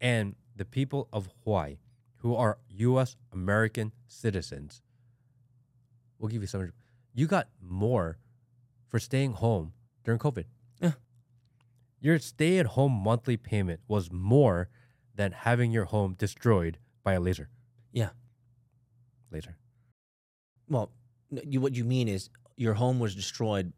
And 0.00 0.34
the 0.56 0.64
people 0.64 1.08
of 1.12 1.28
Hawaii 1.44 1.78
who 2.16 2.34
are 2.34 2.58
US 2.68 3.16
American 3.32 3.92
citizens 4.06 4.82
we'll 6.18 6.28
give 6.28 6.42
you 6.42 6.46
some. 6.46 6.72
You 7.14 7.26
got 7.26 7.48
more 7.60 8.16
for 8.86 8.98
staying 9.00 9.32
home 9.32 9.72
during 10.04 10.18
COVID. 10.18 10.44
Yeah. 10.80 10.92
Your 12.00 12.18
stay 12.18 12.58
at 12.58 12.66
home 12.66 12.92
monthly 12.92 13.36
payment 13.36 13.80
was 13.88 14.10
more 14.10 14.68
than 15.14 15.32
having 15.32 15.70
your 15.70 15.84
home 15.84 16.14
destroyed 16.14 16.78
by 17.04 17.14
a 17.14 17.20
laser. 17.20 17.48
Yeah. 17.92 18.10
Laser. 19.30 19.56
Well, 20.68 20.90
you, 21.30 21.60
what 21.60 21.74
you 21.74 21.84
mean 21.84 22.08
is 22.08 22.30
your 22.56 22.74
home 22.74 22.98
was 22.98 23.14
destroyed 23.14 23.72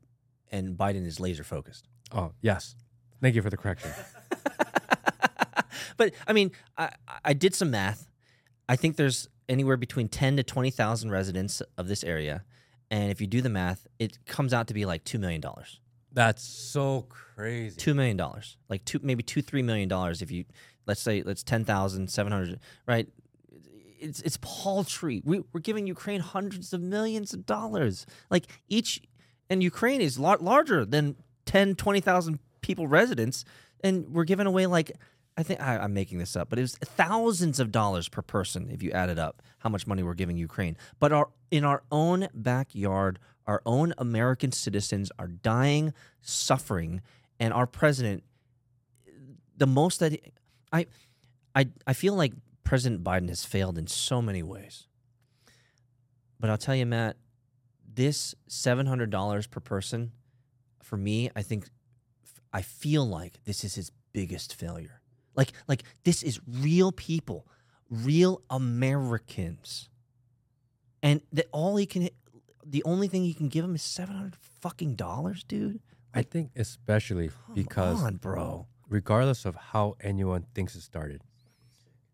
and 0.50 0.76
Biden 0.76 1.06
is 1.06 1.18
laser 1.18 1.44
focused. 1.44 1.88
Oh, 2.12 2.32
yes. 2.40 2.76
Thank 3.20 3.34
you 3.34 3.42
for 3.42 3.50
the 3.50 3.56
correction. 3.56 3.90
but 5.96 6.12
I 6.26 6.32
mean, 6.32 6.52
I, 6.76 6.90
I 7.24 7.32
did 7.32 7.54
some 7.54 7.70
math. 7.70 8.08
I 8.68 8.76
think 8.76 8.96
there's 8.96 9.28
anywhere 9.48 9.76
between 9.76 10.08
10 10.08 10.36
to 10.36 10.42
20,000 10.42 11.10
residents 11.10 11.62
of 11.76 11.88
this 11.88 12.04
area. 12.04 12.44
And 12.90 13.10
if 13.10 13.20
you 13.20 13.26
do 13.26 13.42
the 13.42 13.48
math, 13.48 13.86
it 13.98 14.24
comes 14.26 14.54
out 14.54 14.68
to 14.68 14.74
be 14.74 14.86
like 14.86 15.04
$2 15.04 15.18
million. 15.18 15.42
That's 16.14 16.42
so 16.44 17.06
crazy. 17.08 17.78
$2 17.78 17.94
million. 17.94 18.20
Like 18.68 18.84
two, 18.84 19.00
maybe 19.02 19.22
two, 19.22 19.42
$3 19.42 19.64
million 19.64 19.90
if 20.20 20.30
you, 20.30 20.44
let's 20.86 21.02
say, 21.02 21.22
let's 21.22 21.42
10,700, 21.42 22.60
right? 22.86 23.08
It's, 23.98 24.20
it's 24.22 24.38
paltry. 24.40 25.22
We, 25.24 25.42
we're 25.52 25.60
giving 25.60 25.86
Ukraine 25.86 26.20
hundreds 26.20 26.72
of 26.72 26.80
millions 26.80 27.34
of 27.34 27.44
dollars. 27.46 28.06
Like 28.30 28.46
each, 28.68 29.02
and 29.50 29.62
Ukraine 29.62 30.00
is 30.00 30.18
lar- 30.18 30.38
larger 30.38 30.84
than 30.84 31.16
10, 31.46 31.74
20,000 31.74 32.38
people 32.60 32.86
residents. 32.86 33.44
And 33.82 34.08
we're 34.10 34.24
giving 34.24 34.46
away 34.46 34.66
like, 34.66 34.92
I 35.36 35.42
think 35.42 35.60
I, 35.60 35.78
I'm 35.78 35.92
making 35.92 36.18
this 36.18 36.36
up, 36.36 36.48
but 36.48 36.58
it 36.58 36.62
was 36.62 36.76
thousands 36.76 37.58
of 37.58 37.72
dollars 37.72 38.08
per 38.08 38.22
person 38.22 38.70
if 38.70 38.82
you 38.82 38.92
add 38.92 39.10
it 39.10 39.18
up, 39.18 39.42
how 39.58 39.68
much 39.68 39.86
money 39.86 40.02
we're 40.02 40.14
giving 40.14 40.36
Ukraine. 40.36 40.76
But 41.00 41.12
our 41.12 41.28
in 41.50 41.64
our 41.64 41.82
own 41.90 42.28
backyard, 42.34 43.18
our 43.46 43.62
own 43.66 43.92
American 43.98 44.52
citizens 44.52 45.10
are 45.18 45.28
dying, 45.28 45.92
suffering, 46.20 47.02
and 47.38 47.52
our 47.52 47.66
president, 47.66 48.24
the 49.56 49.66
most 49.66 50.00
that 50.00 50.18
I, 50.72 50.86
I, 51.54 51.68
I 51.86 51.92
feel 51.92 52.14
like 52.14 52.32
President 52.64 53.04
Biden 53.04 53.28
has 53.28 53.44
failed 53.44 53.76
in 53.76 53.86
so 53.86 54.22
many 54.22 54.42
ways. 54.42 54.86
But 56.40 56.50
I'll 56.50 56.58
tell 56.58 56.74
you, 56.74 56.86
Matt, 56.86 57.16
this 57.94 58.34
seven 58.48 58.86
hundred 58.86 59.10
dollars 59.10 59.46
per 59.46 59.60
person, 59.60 60.12
for 60.82 60.96
me, 60.96 61.30
I 61.36 61.42
think, 61.42 61.68
I 62.52 62.62
feel 62.62 63.06
like 63.06 63.42
this 63.44 63.64
is 63.64 63.74
his 63.74 63.92
biggest 64.12 64.54
failure. 64.54 65.00
Like, 65.36 65.52
like 65.68 65.82
this 66.04 66.22
is 66.22 66.40
real 66.46 66.92
people, 66.92 67.46
real 67.90 68.42
Americans, 68.50 69.88
and 71.02 71.20
that 71.32 71.46
all 71.52 71.76
he 71.76 71.86
can, 71.86 72.08
the 72.66 72.82
only 72.84 73.08
thing 73.08 73.24
you 73.24 73.34
can 73.34 73.48
give 73.48 73.64
him 73.64 73.74
is 73.74 73.82
seven 73.82 74.16
hundred 74.16 74.36
fucking 74.60 74.94
dollars, 74.94 75.44
dude. 75.44 75.80
I 76.12 76.22
think 76.22 76.50
especially 76.56 77.28
Come 77.28 77.54
because 77.54 78.02
on, 78.02 78.16
bro. 78.16 78.66
regardless 78.88 79.44
of 79.44 79.56
how 79.56 79.96
anyone 80.00 80.46
thinks 80.54 80.74
it 80.76 80.82
started, 80.82 81.22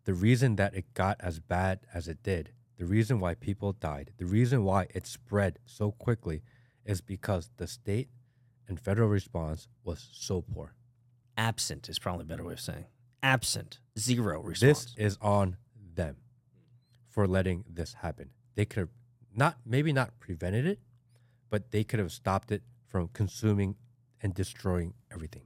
the 0.05 0.13
reason 0.13 0.55
that 0.55 0.73
it 0.75 0.93
got 0.93 1.17
as 1.19 1.39
bad 1.39 1.79
as 1.93 2.07
it 2.07 2.23
did, 2.23 2.51
the 2.77 2.85
reason 2.85 3.19
why 3.19 3.35
people 3.35 3.73
died, 3.73 4.11
the 4.17 4.25
reason 4.25 4.63
why 4.63 4.87
it 4.95 5.05
spread 5.05 5.59
so 5.65 5.91
quickly 5.91 6.41
is 6.83 6.99
because 6.99 7.51
the 7.57 7.67
state 7.67 8.09
and 8.67 8.79
federal 8.79 9.07
response 9.07 9.67
was 9.83 10.09
so 10.11 10.41
poor. 10.41 10.73
Absent 11.37 11.87
is 11.89 11.99
probably 11.99 12.23
a 12.23 12.27
better 12.27 12.43
way 12.43 12.53
of 12.53 12.59
saying. 12.59 12.85
Absent, 13.21 13.79
zero 13.99 14.41
response. 14.41 14.59
This 14.59 14.95
is 14.97 15.17
on 15.21 15.57
them 15.95 16.17
for 17.07 17.27
letting 17.27 17.65
this 17.69 17.93
happen. 17.93 18.31
They 18.55 18.65
could 18.65 18.79
have 18.79 18.89
not 19.35 19.57
maybe 19.65 19.93
not 19.93 20.19
prevented 20.19 20.65
it, 20.65 20.79
but 21.49 21.71
they 21.71 21.83
could 21.83 21.99
have 21.99 22.11
stopped 22.11 22.51
it 22.51 22.63
from 22.85 23.09
consuming 23.09 23.75
and 24.21 24.33
destroying 24.33 24.93
everything. 25.11 25.43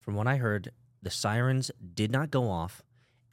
From 0.00 0.14
what 0.14 0.26
I 0.26 0.36
heard, 0.36 0.72
the 1.00 1.10
sirens 1.10 1.70
did 1.94 2.10
not 2.10 2.30
go 2.30 2.50
off, 2.50 2.82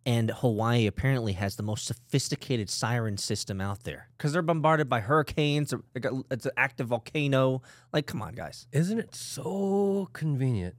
and 0.05 0.31
Hawaii 0.31 0.87
apparently 0.87 1.33
has 1.33 1.55
the 1.55 1.63
most 1.63 1.85
sophisticated 1.85 2.69
siren 2.69 3.17
system 3.17 3.59
out 3.59 3.83
there 3.83 4.09
because 4.17 4.33
they're 4.33 4.41
bombarded 4.41 4.89
by 4.89 5.01
hurricanes. 5.01 5.73
It's 5.95 6.45
an 6.45 6.51
active 6.57 6.87
volcano. 6.87 7.61
Like, 7.91 8.07
come 8.07 8.21
on, 8.21 8.33
guys. 8.33 8.67
Isn't 8.71 8.99
it 8.99 9.13
so 9.13 10.09
convenient 10.13 10.75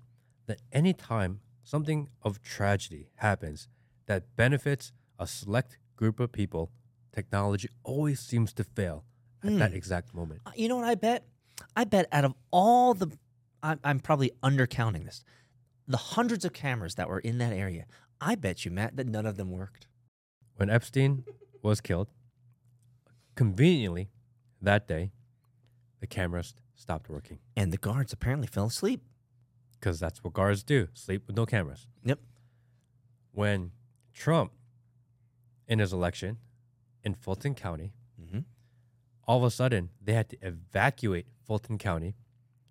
that 0.46 0.62
anytime 0.72 1.40
something 1.62 2.08
of 2.22 2.42
tragedy 2.42 3.10
happens 3.16 3.68
that 4.06 4.34
benefits 4.36 4.92
a 5.18 5.26
select 5.26 5.78
group 5.96 6.18
of 6.18 6.32
people, 6.32 6.70
technology 7.12 7.68
always 7.82 8.20
seems 8.20 8.52
to 8.54 8.64
fail 8.64 9.04
at 9.42 9.58
that 9.58 9.72
exact 9.74 10.14
moment? 10.14 10.40
Uh, 10.46 10.50
You 10.54 10.68
know 10.68 10.76
what 10.76 10.84
I 10.88 10.94
bet? 10.94 11.26
I 11.76 11.84
bet 11.84 12.06
out 12.12 12.24
of 12.24 12.34
all 12.50 12.94
the, 12.94 13.10
I'm, 13.62 13.78
I'm 13.84 14.00
probably 14.00 14.32
undercounting 14.42 15.04
this, 15.04 15.24
the 15.86 15.96
hundreds 15.96 16.44
of 16.44 16.52
cameras 16.52 16.94
that 16.96 17.08
were 17.08 17.18
in 17.20 17.38
that 17.38 17.52
area, 17.52 17.86
I 18.20 18.34
bet 18.34 18.64
you, 18.64 18.70
Matt, 18.70 18.96
that 18.96 19.06
none 19.06 19.26
of 19.26 19.36
them 19.36 19.50
worked. 19.50 19.86
When 20.56 20.70
Epstein 20.70 21.24
was 21.62 21.80
killed, 21.80 22.08
conveniently 23.34 24.10
that 24.60 24.86
day, 24.86 25.12
the 26.00 26.06
cameras 26.06 26.54
stopped 26.74 27.08
working 27.10 27.38
And 27.56 27.72
the 27.72 27.76
guards 27.78 28.12
apparently 28.12 28.46
fell 28.46 28.66
asleep. 28.66 29.02
because 29.78 29.98
that's 30.00 30.22
what 30.24 30.32
guards 30.32 30.62
do 30.62 30.88
sleep 30.94 31.26
with 31.26 31.36
no 31.36 31.44
cameras. 31.46 31.86
Yep. 32.04 32.20
When 33.32 33.72
Trump, 34.14 34.52
in 35.68 35.78
his 35.78 35.92
election 35.92 36.38
in 37.04 37.14
Fulton 37.14 37.54
County, 37.54 37.92
Mm-hmm. 38.20 38.40
all 39.26 39.38
of 39.38 39.44
a 39.44 39.50
sudden 39.50 39.88
they 40.02 40.12
had 40.12 40.28
to 40.28 40.36
evacuate 40.42 41.26
Fulton 41.46 41.78
County 41.78 42.14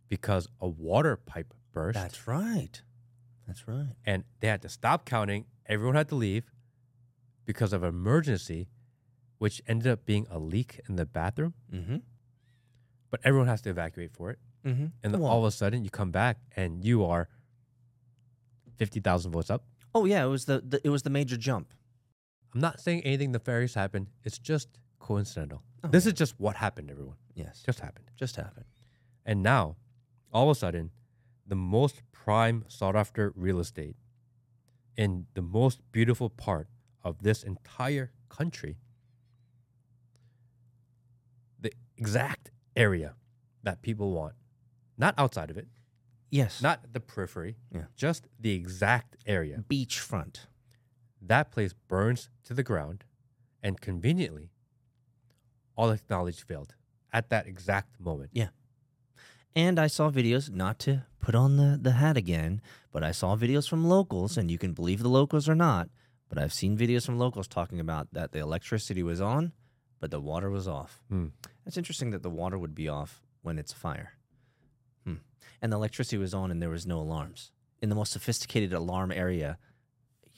because 0.07 0.47
a 0.60 0.68
water 0.68 1.15
pipe 1.18 1.53
burst 1.73 1.95
That's 1.95 2.27
right. 2.27 2.81
That's 3.47 3.68
right. 3.68 3.95
and 4.06 4.23
they 4.41 4.47
had 4.47 4.61
to 4.61 4.69
stop 4.69 5.06
counting. 5.06 5.45
Everyone 5.65 5.95
had 5.95 6.07
to 6.10 6.15
leave 6.15 6.51
because 7.45 7.73
of 7.73 7.81
an 7.81 7.89
emergency, 7.89 8.69
which 9.39 9.60
ended 9.68 9.88
up 9.91 10.06
being 10.06 10.27
a 10.30 10.38
leak 10.38 10.80
in 10.88 10.97
the 10.97 11.06
bathroom. 11.06 11.56
Mm-hmm. 11.73 11.97
But 13.10 13.22
everyone 13.23 13.47
has 13.47 13.61
to 13.61 13.72
evacuate 13.72 14.11
for 14.14 14.30
it. 14.30 14.38
Mm-hmm. 14.65 14.85
And 15.03 15.14
then 15.14 15.22
all 15.22 15.39
of 15.39 15.45
a 15.45 15.51
sudden 15.51 15.84
you 15.84 15.89
come 15.89 16.11
back 16.11 16.38
and 16.56 16.84
you 16.85 17.06
are 17.06 17.27
50,000 18.77 19.31
votes 19.31 19.49
up. 19.49 19.64
oh 19.95 20.06
yeah, 20.06 20.23
it 20.23 20.27
was 20.27 20.45
the, 20.45 20.61
the 20.65 20.80
it 20.85 20.89
was 20.89 21.01
the 21.03 21.10
major 21.10 21.38
jump. 21.38 21.73
I'm 22.53 22.61
not 22.61 22.80
saying 22.80 23.01
anything 23.03 23.31
nefarious 23.31 23.73
happened. 23.76 24.07
It's 24.23 24.39
just 24.39 24.67
coincidental. 24.99 25.63
Oh, 25.84 25.88
this 25.88 26.05
is 26.05 26.13
just 26.13 26.35
what 26.39 26.55
happened, 26.55 26.89
everyone. 26.91 27.15
Yes, 27.35 27.63
Just 27.65 27.80
happened. 27.80 28.05
just 28.17 28.35
happened. 28.35 28.65
And 29.26 29.41
now, 29.43 29.77
all 30.34 30.49
of 30.49 30.57
a 30.57 30.59
sudden, 30.59 30.91
the 31.47 31.55
most 31.55 32.01
prime 32.11 32.65
sought 32.67 32.95
after 32.95 33.31
real 33.35 33.59
estate 33.59 33.95
in 34.97 35.27
the 35.35 35.41
most 35.41 35.80
beautiful 35.91 36.30
part 36.30 36.67
of 37.03 37.21
this 37.23 37.43
entire 37.43 38.11
country. 38.27 38.77
The 41.59 41.71
exact 41.97 42.51
area 42.76 43.15
that 43.63 43.81
people 43.81 44.11
want, 44.11 44.34
not 44.97 45.13
outside 45.17 45.49
of 45.49 45.57
it, 45.57 45.67
Yes. 46.31 46.61
not 46.61 46.93
the 46.93 46.99
periphery, 46.99 47.57
Yeah. 47.71 47.85
just 47.95 48.27
the 48.39 48.51
exact 48.51 49.17
area. 49.26 49.63
beachfront. 49.69 50.47
That 51.22 51.52
place 51.52 51.74
burns 51.88 52.30
to 52.46 52.54
the 52.54 52.64
ground, 52.64 53.04
and 53.62 53.80
conveniently, 53.80 54.52
all 55.76 55.91
technology 55.91 56.41
failed 56.48 56.76
at 57.12 57.30
that 57.30 57.48
exact 57.48 58.00
moment. 58.00 58.32
Yeah. 58.34 58.50
And 59.56 59.80
I 59.80 59.88
saw 59.88 60.10
videos, 60.10 60.50
not 60.52 60.80
to 60.80 61.06
put 61.20 61.36
on 61.36 61.58
the, 61.58 61.78
the 61.82 61.94
hat 61.94 62.18
again, 62.18 62.62
but 62.91 63.04
I 63.04 63.12
saw 63.12 63.36
videos 63.36 63.68
from 63.68 63.88
locals, 63.88 64.38
and 64.38 64.50
you 64.50 64.58
can 64.58 64.74
believe 64.74 65.02
the 65.02 65.10
locals 65.10 65.50
or 65.50 65.56
not, 65.56 65.90
but 66.30 66.38
I've 66.38 66.54
seen 66.54 66.78
videos 66.78 67.06
from 67.06 67.18
locals 67.18 67.48
talking 67.48 67.80
about 67.80 68.14
that 68.14 68.32
the 68.32 68.40
electricity 68.40 69.04
was 69.04 69.20
on, 69.20 69.52
but 70.00 70.12
the 70.12 70.22
water 70.22 70.50
was 70.50 70.68
off. 70.68 71.02
Hmm. 71.10 71.28
It's 71.66 71.78
interesting 71.78 72.12
that 72.12 72.24
the 72.24 72.30
water 72.30 72.58
would 72.58 72.76
be 72.76 72.88
off 72.88 73.22
when 73.41 73.58
it's 73.58 73.74
a 73.74 73.76
fire. 73.76 74.14
Hmm. 75.04 75.16
And 75.62 75.74
the 75.74 75.78
electricity 75.78 76.18
was 76.18 76.34
on, 76.34 76.52
and 76.52 76.62
there 76.62 76.70
was 76.70 76.86
no 76.86 77.00
alarms 77.00 77.52
in 77.82 77.90
the 77.90 77.96
most 77.96 78.12
sophisticated 78.12 78.74
alarm 78.74 79.12
area 79.12 79.58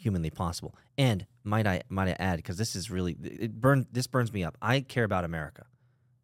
humanly 0.01 0.29
possible. 0.29 0.75
And 0.97 1.25
might 1.43 1.67
I 1.67 1.83
might 1.89 2.09
I 2.09 2.15
add, 2.19 2.37
because 2.37 2.57
this 2.57 2.75
is 2.75 2.89
really 2.89 3.15
it 3.21 3.59
burn 3.59 3.85
this 3.91 4.07
burns 4.07 4.33
me 4.33 4.43
up. 4.43 4.57
I 4.61 4.81
care 4.81 5.03
about 5.03 5.23
America, 5.23 5.65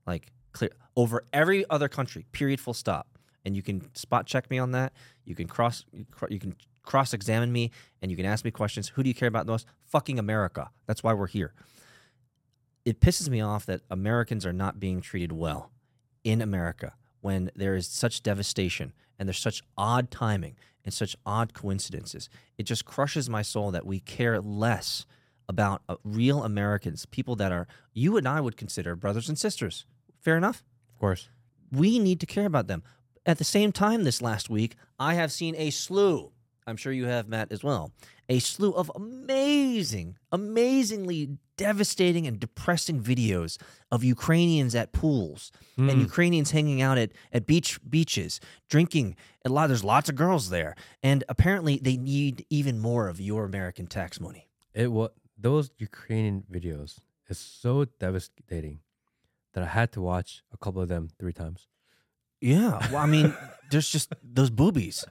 like 0.06 0.32
clear 0.52 0.72
over 0.96 1.24
every 1.32 1.70
other 1.70 1.88
country. 1.88 2.26
Period. 2.32 2.60
Full 2.60 2.74
stop. 2.74 3.08
And 3.46 3.56
you 3.56 3.62
can 3.62 3.94
spot 3.96 4.26
check 4.26 4.50
me 4.50 4.58
on 4.58 4.72
that. 4.72 4.94
You 5.24 5.36
can 5.36 5.48
cross 5.48 5.86
you 6.30 6.40
can 6.40 6.56
cross 6.84 7.14
examine 7.14 7.52
me, 7.52 7.72
and 8.02 8.10
you 8.12 8.18
can 8.18 8.26
ask 8.26 8.44
me 8.44 8.52
questions. 8.52 8.90
Who 8.90 9.04
do 9.04 9.10
you 9.10 9.16
care 9.16 9.28
about 9.28 9.46
the 9.46 9.52
most? 9.52 9.68
Fucking 9.86 10.20
America. 10.20 10.72
That's 10.86 11.04
why 11.04 11.14
we're 11.14 11.28
here. 11.28 11.54
It 12.86 13.00
pisses 13.02 13.30
me 13.30 13.42
off 13.42 13.66
that 13.66 13.82
Americans 13.90 14.46
are 14.46 14.54
not 14.54 14.80
being 14.80 15.02
treated 15.02 15.32
well 15.32 15.72
in 16.24 16.42
America 16.42 16.94
when 17.22 17.52
there 17.56 17.76
is 17.76 17.88
such 17.88 18.24
devastation 18.24 18.94
and 19.18 19.28
there's 19.28 19.40
such 19.40 19.64
odd 19.78 20.12
timing 20.12 20.56
and 20.86 20.94
such 20.94 21.16
odd 21.26 21.54
coincidences. 21.54 22.30
It 22.58 22.64
just 22.64 22.86
crushes 22.86 23.30
my 23.30 23.42
soul 23.42 23.72
that 23.72 23.86
we 23.86 24.00
care 24.00 24.40
less 24.40 25.06
about 25.50 25.82
uh, 25.88 25.96
real 26.04 26.44
Americans, 26.44 27.06
people 27.06 27.36
that 27.38 27.52
are 27.52 27.68
you 27.94 28.18
and 28.18 28.28
I 28.28 28.42
would 28.42 28.58
consider 28.58 28.96
brothers 28.96 29.30
and 29.30 29.38
sisters. 29.38 29.86
Fair 30.22 30.38
enough? 30.38 30.64
Of 30.94 31.00
course. 31.00 31.30
we 31.72 32.00
need 32.00 32.20
to 32.22 32.26
care 32.26 32.46
about 32.46 32.68
them. 32.68 32.84
At 33.26 33.38
the 33.38 33.44
same 33.44 33.72
time, 33.72 34.04
this 34.04 34.22
last 34.22 34.50
week, 34.50 34.76
I 34.98 35.16
have 35.16 35.32
seen 35.32 35.56
a 35.58 35.70
slew, 35.70 36.32
I'm 36.66 36.78
sure 36.78 36.94
you 36.94 37.06
have, 37.06 37.28
Matt, 37.28 37.52
as 37.52 37.64
well, 37.64 37.92
a 38.30 38.40
slew 38.40 38.72
of 38.72 38.92
amazing, 38.96 40.18
amazingly 40.32 41.38
devastating 41.58 42.26
and 42.28 42.40
depressing 42.40 43.02
videos 43.02 43.58
of 43.92 44.04
Ukrainians 44.04 44.74
at 44.76 44.92
pools 44.94 45.52
and 45.78 45.92
Hmm. 45.92 46.00
Ukrainians 46.00 46.52
hanging 46.52 46.82
out 46.82 46.98
at, 46.98 47.12
at 47.34 47.46
beach 47.46 47.80
beaches, 47.90 48.40
drinking. 48.70 49.16
A 49.46 49.50
lot, 49.50 49.68
there's 49.68 49.84
lots 49.84 50.08
of 50.10 50.16
girls 50.16 50.50
there. 50.50 50.76
And 51.04 51.24
apparently, 51.30 51.78
they 51.78 51.98
need 51.98 52.46
even 52.50 52.80
more 52.80 53.08
of 53.08 53.20
your 53.20 53.44
American 53.46 53.88
tax 53.88 54.20
money. 54.20 54.48
It 54.74 54.92
was 54.92 55.10
those 55.38 55.72
Ukrainian 55.78 56.44
videos 56.52 57.00
is 57.30 57.38
so 57.38 57.86
devastating 58.00 58.80
that 59.54 59.64
I 59.64 59.68
had 59.68 59.92
to 59.94 60.02
watch 60.02 60.44
a 60.54 60.58
couple 60.58 60.82
of 60.82 60.88
them 60.88 61.10
three 61.20 61.34
times. 61.34 61.68
Yeah. 62.42 62.74
Well, 62.92 63.02
I 63.02 63.06
mean, 63.08 63.34
there's 63.72 63.90
just 63.90 64.14
those 64.24 64.50
boobies. 64.52 65.06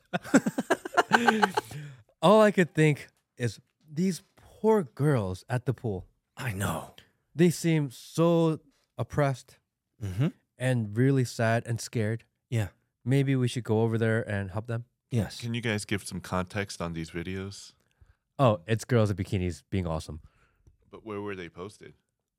All 2.22 2.40
I 2.42 2.50
could 2.50 2.74
think 2.74 3.08
is 3.36 3.60
these 3.92 4.22
poor 4.36 4.82
girls 4.82 5.44
at 5.48 5.66
the 5.66 5.74
pool. 5.74 6.06
I 6.46 6.52
know. 6.52 6.94
They 7.34 7.50
seem 7.50 7.90
so 7.90 8.60
oppressed 8.96 9.58
Mm-hmm. 10.04 10.28
and 10.58 10.96
really 10.96 11.24
sad 11.24 11.62
and 11.66 11.80
scared. 11.80 12.24
Yeah. 12.50 12.68
Maybe 13.02 13.34
we 13.34 13.48
should 13.48 13.64
go 13.64 13.80
over 13.80 13.96
there 13.96 14.20
and 14.28 14.50
help 14.50 14.66
them. 14.66 14.84
Yes. 15.10 15.40
Can 15.40 15.54
you 15.54 15.62
guys 15.62 15.86
give 15.86 16.06
some 16.06 16.20
context 16.20 16.82
on 16.82 16.92
these 16.92 17.10
videos? 17.10 17.72
Oh, 18.38 18.60
it's 18.66 18.84
girls 18.84 19.10
in 19.10 19.16
bikinis 19.16 19.62
being 19.70 19.86
awesome 19.86 20.20
But 20.90 21.00
where 21.06 21.20
were 21.22 21.34
they 21.34 21.48
posted? 21.48 21.94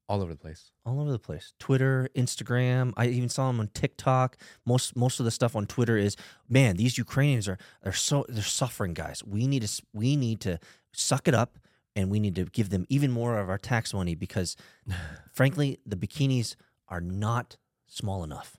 all 0.09 0.21
over 0.21 0.31
the 0.33 0.39
place. 0.39 0.71
all 0.85 1.01
over 1.01 1.11
the 1.11 1.19
place. 1.19 1.53
Twitter, 1.59 2.07
Instagram. 2.15 2.93
I 2.95 3.07
even 3.07 3.27
saw 3.27 3.47
them 3.47 3.59
on 3.59 3.67
TikTok. 3.73 4.37
Most 4.65 4.95
most 4.95 5.19
of 5.19 5.25
the 5.25 5.31
stuff 5.31 5.53
on 5.55 5.65
Twitter 5.65 5.97
is, 5.97 6.15
man, 6.47 6.77
these 6.77 6.97
Ukrainians 6.97 7.45
are 7.49 7.57
are 7.83 7.91
so 8.07 8.25
they're 8.29 8.43
suffering, 8.61 8.93
guys. 8.93 9.21
We 9.25 9.47
need 9.47 9.63
to 9.67 9.71
we 9.93 10.15
need 10.15 10.39
to 10.47 10.59
suck 10.93 11.27
it 11.27 11.33
up 11.33 11.57
and 11.97 12.09
we 12.11 12.19
need 12.19 12.35
to 12.35 12.45
give 12.45 12.69
them 12.69 12.85
even 12.89 13.11
more 13.11 13.39
of 13.39 13.49
our 13.49 13.57
tax 13.57 13.93
money 13.93 14.13
because, 14.13 14.55
frankly, 15.33 15.79
the 15.85 15.97
bikinis 15.97 16.55
are 16.87 17.01
not 17.01 17.57
small 17.87 18.23
enough. 18.23 18.57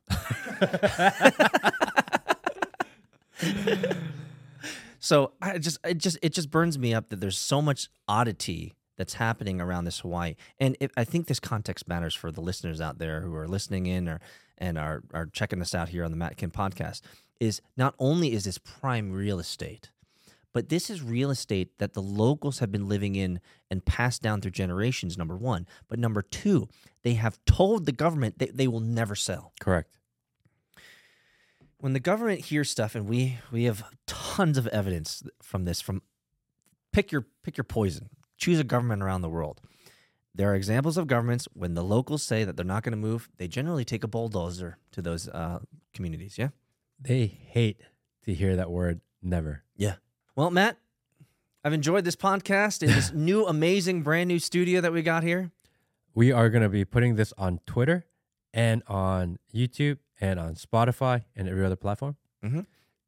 so 4.99 5.33
I 5.41 5.59
just 5.59 5.79
it 5.85 5.99
just 5.99 6.19
it 6.21 6.33
just 6.33 6.51
burns 6.51 6.77
me 6.79 6.93
up 6.93 7.11
that 7.11 7.21
there's 7.21 7.39
so 7.39 7.63
much 7.63 7.89
oddity 8.09 8.75
that's 8.97 9.15
happening 9.15 9.61
around 9.61 9.85
this 9.85 10.01
Hawaii, 10.01 10.35
and 10.59 10.77
it, 10.81 10.91
I 10.97 11.05
think 11.05 11.29
this 11.29 11.39
context 11.39 11.87
matters 11.87 12.17
for 12.17 12.33
the 12.33 12.41
listeners 12.41 12.81
out 12.81 12.99
there 12.99 13.21
who 13.21 13.33
are 13.37 13.47
listening 13.47 13.87
in 13.87 14.09
or 14.09 14.21
and 14.59 14.77
are 14.77 15.05
are 15.15 15.27
checking 15.27 15.61
this 15.61 15.77
out 15.77 15.91
here 15.91 16.05
on 16.05 16.11
the 16.11 16.17
Matt 16.17 16.37
Kim 16.37 16.51
podcast. 16.51 17.03
Is 17.39 17.63
not 17.77 17.95
only 18.01 18.33
is 18.33 18.43
this 18.43 18.59
prime 18.59 19.13
real 19.13 19.39
estate, 19.39 19.91
but 20.59 20.71
this 20.71 20.91
is 20.91 21.01
real 21.05 21.31
estate 21.31 21.79
that 21.79 21.93
the 21.95 22.03
locals 22.03 22.59
have 22.59 22.73
been 22.73 22.89
living 22.89 23.15
in 23.15 23.39
and 23.71 23.85
passed 23.85 24.23
down 24.23 24.41
through 24.41 24.51
generations. 24.51 25.17
Number 25.17 25.37
one, 25.37 25.69
but 25.87 26.01
number 26.01 26.21
two, 26.21 26.67
they 27.05 27.15
have 27.15 27.39
told 27.47 27.87
the 27.87 27.93
government 27.93 28.41
that 28.41 28.57
they 28.57 28.67
will 28.67 28.81
never 28.81 29.15
sell 29.15 29.53
Correct. 29.61 29.89
when 31.79 31.93
the 31.93 32.01
government 32.01 32.47
hears 32.47 32.69
stuff 32.69 32.97
and 32.97 33.09
we 33.09 33.39
we 33.53 33.65
have 33.71 33.85
tons 34.09 34.59
of 34.59 34.67
evidence 34.69 35.23
from 35.41 35.65
this 35.65 35.81
from 35.81 36.03
pick 36.93 37.13
your 37.13 37.25
pick 37.45 37.57
your 37.57 37.63
poison 37.79 38.09
choose 38.37 38.59
a 38.59 38.65
government 38.65 39.01
around 39.01 39.23
the 39.23 39.29
world 39.29 39.61
there 40.35 40.51
are 40.51 40.57
examples 40.57 40.97
of 40.97 41.07
governments 41.07 41.47
when 41.55 41.75
the 41.75 41.85
locals 41.85 42.25
say 42.25 42.43
that 42.43 42.57
they're 42.57 42.65
not 42.75 42.83
going 42.83 42.91
to 42.91 42.97
move 42.99 43.29
they 43.37 43.47
generally 43.47 43.85
take 43.85 44.03
a 44.03 44.09
bulldozer 44.09 44.77
to 44.91 45.01
those 45.01 45.29
uh, 45.29 45.61
communities 45.95 46.37
yeah 46.37 46.49
They 47.01 47.27
hate 47.27 47.81
to 48.25 48.35
hear 48.35 48.57
that 48.57 48.73
word 48.73 49.01
never. 49.23 49.63
yeah 49.77 49.95
well 50.39 50.51
matt 50.53 50.77
i've 51.65 51.73
enjoyed 51.73 52.05
this 52.05 52.15
podcast 52.15 52.81
in 52.85 52.91
this 52.91 53.13
new 53.29 53.45
amazing 53.47 54.03
brand 54.03 54.29
new 54.29 54.39
studio 54.39 54.81
that 54.81 54.93
we 54.93 55.03
got 55.03 55.23
here 55.25 55.51
We 56.15 56.31
are 56.33 56.49
going 56.49 56.63
to 56.63 56.69
be 56.69 56.85
putting 56.85 57.17
this 57.17 57.33
on 57.39 57.59
Twitter 57.67 58.05
and 58.53 58.83
on 58.89 59.39
YouTube 59.55 59.99
and 60.21 60.41
on 60.41 60.55
Spotify 60.55 61.25
and 61.37 61.49
every 61.49 61.65
other 61.65 61.77
platform. 61.77 62.17
Mhm. 62.43 62.67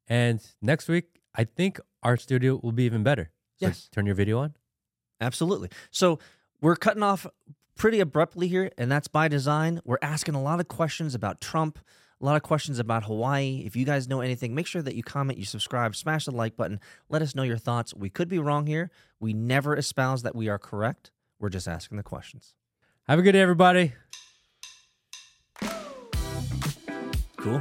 And 0.08 0.38
next 0.62 0.86
week, 0.88 1.06
I 1.34 1.42
think 1.44 1.80
our 2.04 2.16
studio 2.16 2.60
will 2.62 2.70
be 2.72 2.84
even 2.84 3.02
better. 3.02 3.30
So 3.58 3.66
Yes. 3.66 3.88
turn 3.90 4.06
your 4.06 4.14
video 4.14 4.38
on. 4.38 4.54
Absolutely. 5.20 5.70
So 5.90 6.18
we're 6.60 6.76
cutting 6.76 7.02
off 7.02 7.26
pretty 7.74 7.98
abruptly 8.00 8.46
here, 8.48 8.70
and 8.78 8.92
that's 8.92 9.08
by 9.08 9.26
design. 9.28 9.80
We're 9.84 10.02
asking 10.02 10.34
a 10.36 10.42
lot 10.42 10.60
of 10.60 10.68
questions 10.68 11.14
about 11.14 11.40
Trump, 11.40 11.78
a 12.20 12.24
lot 12.24 12.36
of 12.36 12.42
questions 12.42 12.78
about 12.78 13.04
Hawaii. 13.04 13.62
If 13.64 13.76
you 13.76 13.84
guys 13.86 14.08
know 14.08 14.20
anything, 14.20 14.54
make 14.54 14.66
sure 14.66 14.82
that 14.82 14.94
you 14.94 15.02
comment, 15.02 15.38
you 15.38 15.44
subscribe, 15.44 15.96
smash 15.96 16.26
the 16.26 16.32
like 16.32 16.56
button. 16.56 16.80
Let 17.08 17.22
us 17.22 17.34
know 17.34 17.42
your 17.42 17.56
thoughts. 17.56 17.94
We 17.94 18.10
could 18.10 18.28
be 18.28 18.38
wrong 18.38 18.66
here. 18.66 18.90
We 19.18 19.32
never 19.32 19.76
espouse 19.76 20.22
that 20.22 20.36
we 20.36 20.48
are 20.48 20.58
correct. 20.58 21.10
We're 21.38 21.48
just 21.48 21.66
asking 21.66 21.96
the 21.96 22.02
questions. 22.02 22.54
Have 23.08 23.18
a 23.18 23.22
good 23.22 23.32
day, 23.32 23.40
everybody. 23.40 23.94
Cool. 27.38 27.60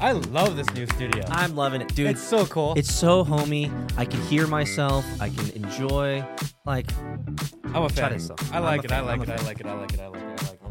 I 0.00 0.12
love 0.12 0.56
this 0.56 0.68
new 0.74 0.86
studio. 0.86 1.22
I'm 1.28 1.54
loving 1.54 1.82
it, 1.82 1.94
dude. 1.94 2.08
it's 2.08 2.22
so 2.22 2.46
cool. 2.46 2.74
It's 2.76 2.92
so 2.92 3.24
homey. 3.24 3.70
I 3.98 4.06
can 4.06 4.20
hear 4.22 4.46
myself. 4.46 5.04
I 5.20 5.28
can 5.28 5.50
enjoy. 5.50 6.24
Like, 6.64 6.90
I'm 7.74 7.82
a 7.82 7.88
fan. 7.90 8.18
I 8.52 8.58
like 8.58 8.84
it. 8.84 8.92
I 8.92 9.00
like 9.00 9.20
it. 9.22 9.28
I 9.30 9.36
like 9.36 9.60
it. 9.60 9.66
I 9.66 9.74
like 9.74 9.92
it. 9.92 10.00
I 10.00 10.06
like 10.06 10.20
it. 10.22 10.25